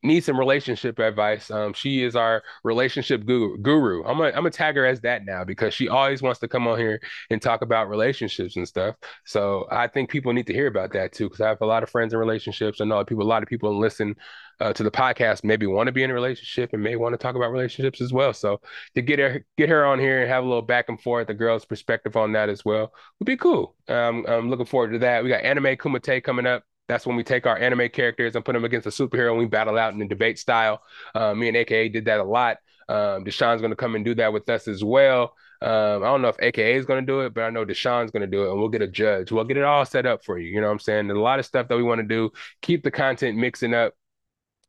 need 0.06 0.24
some 0.24 0.38
relationship 0.38 0.98
advice. 0.98 1.50
Um, 1.50 1.72
she 1.72 2.02
is 2.02 2.16
our 2.16 2.42
relationship 2.64 3.26
guru. 3.26 3.58
guru. 3.58 4.04
I'm 4.04 4.16
gonna 4.18 4.28
I'm 4.28 4.36
gonna 4.36 4.50
tag 4.50 4.76
her 4.76 4.86
as 4.86 5.00
that 5.00 5.24
now 5.24 5.44
because 5.44 5.74
she 5.74 5.88
always 5.88 6.22
wants 6.22 6.40
to 6.40 6.48
come 6.48 6.66
on 6.66 6.78
here 6.78 7.00
and 7.30 7.42
talk 7.42 7.62
about 7.62 7.88
relationships 7.88 8.56
and 8.56 8.66
stuff. 8.66 8.96
So 9.24 9.66
I 9.70 9.88
think 9.88 10.10
people 10.10 10.32
need 10.32 10.46
to 10.46 10.52
hear 10.52 10.68
about 10.68 10.92
that 10.92 11.12
too 11.12 11.24
because 11.24 11.40
I 11.40 11.48
have 11.48 11.60
a 11.60 11.66
lot 11.66 11.82
of 11.82 11.90
friends 11.90 12.12
in 12.12 12.18
relationships. 12.18 12.80
I 12.80 12.84
know 12.84 13.04
people, 13.04 13.24
a 13.24 13.26
lot 13.26 13.42
of 13.42 13.48
people 13.48 13.78
listen 13.78 14.16
uh, 14.60 14.72
to 14.72 14.82
the 14.82 14.90
podcast 14.90 15.44
maybe 15.44 15.66
want 15.66 15.86
to 15.86 15.92
be 15.92 16.02
in 16.02 16.10
a 16.10 16.14
relationship 16.14 16.72
and 16.72 16.82
may 16.82 16.96
want 16.96 17.12
to 17.12 17.18
talk 17.18 17.34
about 17.36 17.52
relationships 17.52 18.00
as 18.00 18.12
well. 18.12 18.32
So 18.32 18.60
to 18.94 19.02
get 19.02 19.18
her 19.18 19.44
get 19.56 19.68
her 19.68 19.84
on 19.84 19.98
here 19.98 20.22
and 20.22 20.30
have 20.30 20.44
a 20.44 20.46
little 20.46 20.62
back 20.62 20.88
and 20.88 21.00
forth, 21.00 21.26
the 21.26 21.34
girl's 21.34 21.64
perspective 21.64 22.16
on 22.16 22.32
that 22.32 22.48
as 22.48 22.64
well 22.64 22.92
would 23.18 23.26
be 23.26 23.36
cool. 23.36 23.74
Um, 23.88 24.24
I'm 24.28 24.50
looking 24.50 24.66
forward 24.66 24.92
to 24.92 24.98
that. 25.00 25.22
We 25.22 25.30
got 25.30 25.42
Anime 25.44 25.76
Kumite 25.76 26.24
coming 26.24 26.46
up 26.46 26.62
that's 26.88 27.06
when 27.06 27.16
we 27.16 27.24
take 27.24 27.46
our 27.46 27.58
anime 27.58 27.88
characters 27.88 28.36
and 28.36 28.44
put 28.44 28.52
them 28.52 28.64
against 28.64 28.86
a 28.86 28.90
superhero 28.90 29.30
and 29.30 29.38
we 29.38 29.46
battle 29.46 29.78
out 29.78 29.94
in 29.94 30.02
a 30.02 30.08
debate 30.08 30.38
style. 30.38 30.82
Uh, 31.14 31.34
me 31.34 31.48
and 31.48 31.56
AKA 31.56 31.88
did 31.88 32.04
that 32.06 32.20
a 32.20 32.24
lot. 32.24 32.58
Um, 32.88 33.24
Deshaun's 33.24 33.60
going 33.60 33.70
to 33.70 33.76
come 33.76 33.96
and 33.96 34.04
do 34.04 34.14
that 34.16 34.32
with 34.32 34.48
us 34.48 34.68
as 34.68 34.84
well. 34.84 35.34
Um, 35.60 36.02
I 36.02 36.06
don't 36.06 36.22
know 36.22 36.28
if 36.28 36.36
AKA 36.38 36.76
is 36.76 36.86
going 36.86 37.04
to 37.04 37.06
do 37.06 37.20
it, 37.20 37.34
but 37.34 37.44
I 37.44 37.50
know 37.50 37.64
Deshaun's 37.64 38.10
going 38.10 38.20
to 38.20 38.26
do 38.26 38.44
it, 38.44 38.50
and 38.50 38.58
we'll 38.58 38.68
get 38.68 38.82
a 38.82 38.86
judge. 38.86 39.32
We'll 39.32 39.44
get 39.44 39.56
it 39.56 39.64
all 39.64 39.84
set 39.84 40.06
up 40.06 40.24
for 40.24 40.38
you. 40.38 40.48
You 40.50 40.60
know 40.60 40.66
what 40.66 40.74
I'm 40.74 40.78
saying? 40.78 41.06
There's 41.06 41.18
a 41.18 41.22
lot 41.22 41.38
of 41.38 41.46
stuff 41.46 41.68
that 41.68 41.76
we 41.76 41.82
want 41.82 42.00
to 42.00 42.06
do. 42.06 42.30
Keep 42.62 42.84
the 42.84 42.90
content 42.90 43.38
mixing 43.38 43.74
up. 43.74 43.94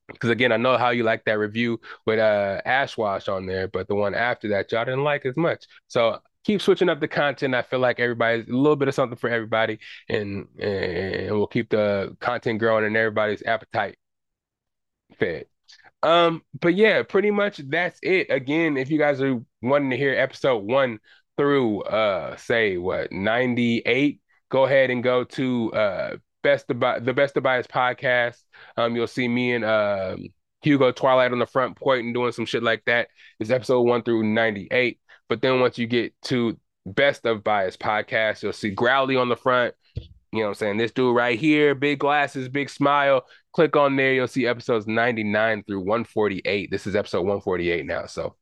Because 0.07 0.29
again, 0.29 0.53
I 0.53 0.57
know 0.57 0.77
how 0.77 0.91
you 0.91 1.03
like 1.03 1.25
that 1.25 1.37
review 1.37 1.81
with 2.05 2.17
uh 2.17 2.61
Ash 2.65 2.97
Wash 2.97 3.27
on 3.27 3.45
there, 3.45 3.67
but 3.67 3.89
the 3.89 3.95
one 3.95 4.15
after 4.15 4.47
that 4.49 4.71
y'all 4.71 4.85
didn't 4.85 5.03
like 5.03 5.25
as 5.25 5.35
much. 5.35 5.65
So 5.87 6.19
keep 6.47 6.61
switching 6.61 6.87
up 6.87 7.01
the 7.01 7.09
content. 7.09 7.53
I 7.53 7.61
feel 7.61 7.79
like 7.79 7.99
everybody's 7.99 8.47
a 8.47 8.53
little 8.53 8.77
bit 8.77 8.87
of 8.87 8.95
something 8.95 9.17
for 9.17 9.29
everybody, 9.29 9.79
and 10.07 10.47
and 10.57 11.35
we'll 11.35 11.45
keep 11.45 11.69
the 11.69 12.15
content 12.21 12.59
growing 12.59 12.85
and 12.85 12.95
everybody's 12.95 13.43
appetite 13.43 13.97
fed. 15.19 15.45
Um, 16.03 16.41
but 16.59 16.73
yeah, 16.75 17.03
pretty 17.03 17.31
much 17.31 17.57
that's 17.57 17.99
it. 18.01 18.27
Again, 18.29 18.77
if 18.77 18.89
you 18.89 18.97
guys 18.97 19.21
are 19.21 19.41
wanting 19.61 19.89
to 19.89 19.97
hear 19.97 20.13
episode 20.13 20.63
one 20.63 20.99
through 21.35 21.81
uh 21.81 22.37
say 22.37 22.77
what 22.77 23.11
98, 23.11 24.21
go 24.49 24.65
ahead 24.65 24.89
and 24.89 25.03
go 25.03 25.25
to 25.25 25.73
uh 25.73 26.17
best 26.43 26.71
of 26.71 26.79
the 27.03 27.13
best 27.13 27.35
of 27.35 27.43
bias 27.43 27.67
podcast. 27.67 28.41
Um, 28.77 28.95
you'll 28.95 29.07
see 29.07 29.27
me 29.27 29.53
and 29.53 29.65
um 29.65 30.27
Hugo 30.61 30.91
Twilight 30.93 31.33
on 31.33 31.39
the 31.39 31.45
front 31.45 31.77
and 31.81 32.13
doing 32.13 32.31
some 32.31 32.45
shit 32.45 32.63
like 32.63 32.85
that. 32.85 33.09
Is 33.39 33.51
episode 33.51 33.81
one 33.81 34.03
through 34.03 34.23
98. 34.23 34.99
But 35.29 35.41
then 35.41 35.59
once 35.59 35.77
you 35.77 35.87
get 35.87 36.13
to 36.23 36.57
best 36.85 37.25
of 37.25 37.43
bias 37.43 37.77
podcast, 37.77 38.43
you'll 38.43 38.53
see 38.53 38.69
Growly 38.71 39.15
on 39.15 39.29
the 39.29 39.35
front. 39.35 39.75
You 40.31 40.39
know 40.39 40.45
what 40.45 40.49
I'm 40.49 40.55
saying? 40.55 40.77
This 40.77 40.91
dude 40.91 41.15
right 41.15 41.39
here, 41.39 41.73
big 41.73 41.99
glasses, 41.99 42.49
big 42.49 42.69
smile. 42.69 43.25
Click 43.53 43.75
on 43.75 43.95
there, 43.95 44.13
you'll 44.13 44.27
see 44.27 44.45
episodes 44.45 44.85
99 44.85 45.63
through 45.63 45.79
148. 45.79 46.69
This 46.69 46.85
is 46.85 46.95
episode 46.95 47.21
148 47.21 47.85
now. 47.85 48.05
So 48.05 48.35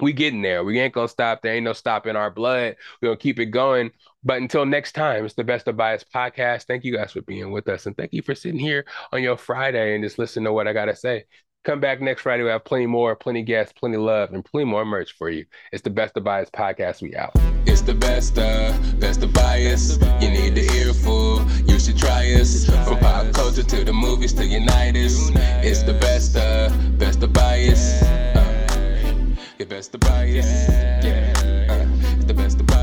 we 0.00 0.12
getting 0.12 0.42
there. 0.42 0.64
We 0.64 0.78
ain't 0.78 0.92
gonna 0.92 1.08
stop. 1.08 1.42
There 1.42 1.54
ain't 1.54 1.64
no 1.64 1.72
stopping 1.72 2.16
our 2.16 2.30
blood. 2.30 2.76
We're 3.00 3.10
gonna 3.10 3.16
keep 3.18 3.38
it 3.38 3.46
going. 3.46 3.92
But 4.24 4.42
until 4.42 4.66
next 4.66 4.92
time, 4.92 5.24
it's 5.24 5.34
the 5.34 5.44
Best 5.44 5.68
of 5.68 5.76
Bias 5.76 6.04
podcast. 6.12 6.64
Thank 6.64 6.84
you 6.84 6.94
guys 6.94 7.12
for 7.12 7.22
being 7.22 7.52
with 7.52 7.68
us. 7.68 7.86
And 7.86 7.96
thank 7.96 8.12
you 8.12 8.22
for 8.22 8.34
sitting 8.34 8.58
here 8.58 8.84
on 9.12 9.22
your 9.22 9.36
Friday 9.36 9.94
and 9.94 10.04
just 10.04 10.18
listening 10.18 10.46
to 10.46 10.52
what 10.52 10.68
I 10.68 10.72
gotta 10.72 10.96
say. 10.96 11.24
Come 11.66 11.80
back 11.80 12.00
next 12.00 12.22
Friday. 12.22 12.44
We 12.44 12.50
have 12.50 12.64
plenty 12.64 12.86
more, 12.86 13.16
plenty 13.16 13.42
guests, 13.42 13.72
plenty 13.76 13.96
love, 13.96 14.32
and 14.32 14.44
plenty 14.44 14.66
more 14.66 14.84
merch 14.84 15.10
for 15.10 15.30
you. 15.30 15.44
It's 15.72 15.82
the 15.82 15.90
Best 15.90 16.16
of 16.16 16.22
Bias 16.22 16.48
podcast. 16.48 17.02
We 17.02 17.16
out. 17.16 17.32
It's 17.66 17.80
the 17.80 17.92
best 17.92 18.38
of, 18.38 19.00
best 19.00 19.24
of 19.24 19.32
bias. 19.32 19.98
You 20.20 20.30
need 20.30 20.54
the 20.54 20.64
earful, 20.76 21.44
you 21.68 21.80
should 21.80 21.98
try 21.98 22.32
us. 22.34 22.66
From 22.66 23.00
pop 23.00 23.32
culture 23.34 23.64
to 23.64 23.82
the 23.84 23.92
movies 23.92 24.32
to 24.34 24.46
Unitas. 24.46 25.32
It's 25.34 25.82
the 25.82 25.94
best 25.94 26.36
of, 26.36 27.00
best 27.00 27.24
of 27.24 27.32
bias. 27.32 28.00
Your 29.58 29.66
best 29.66 29.92
of 29.92 30.02
bias. 30.02 30.46
Yeah. 31.04 31.66
Uh, 31.68 32.26
your 32.28 32.34
best 32.36 32.60
of 32.60 32.66
bias. 32.68 32.75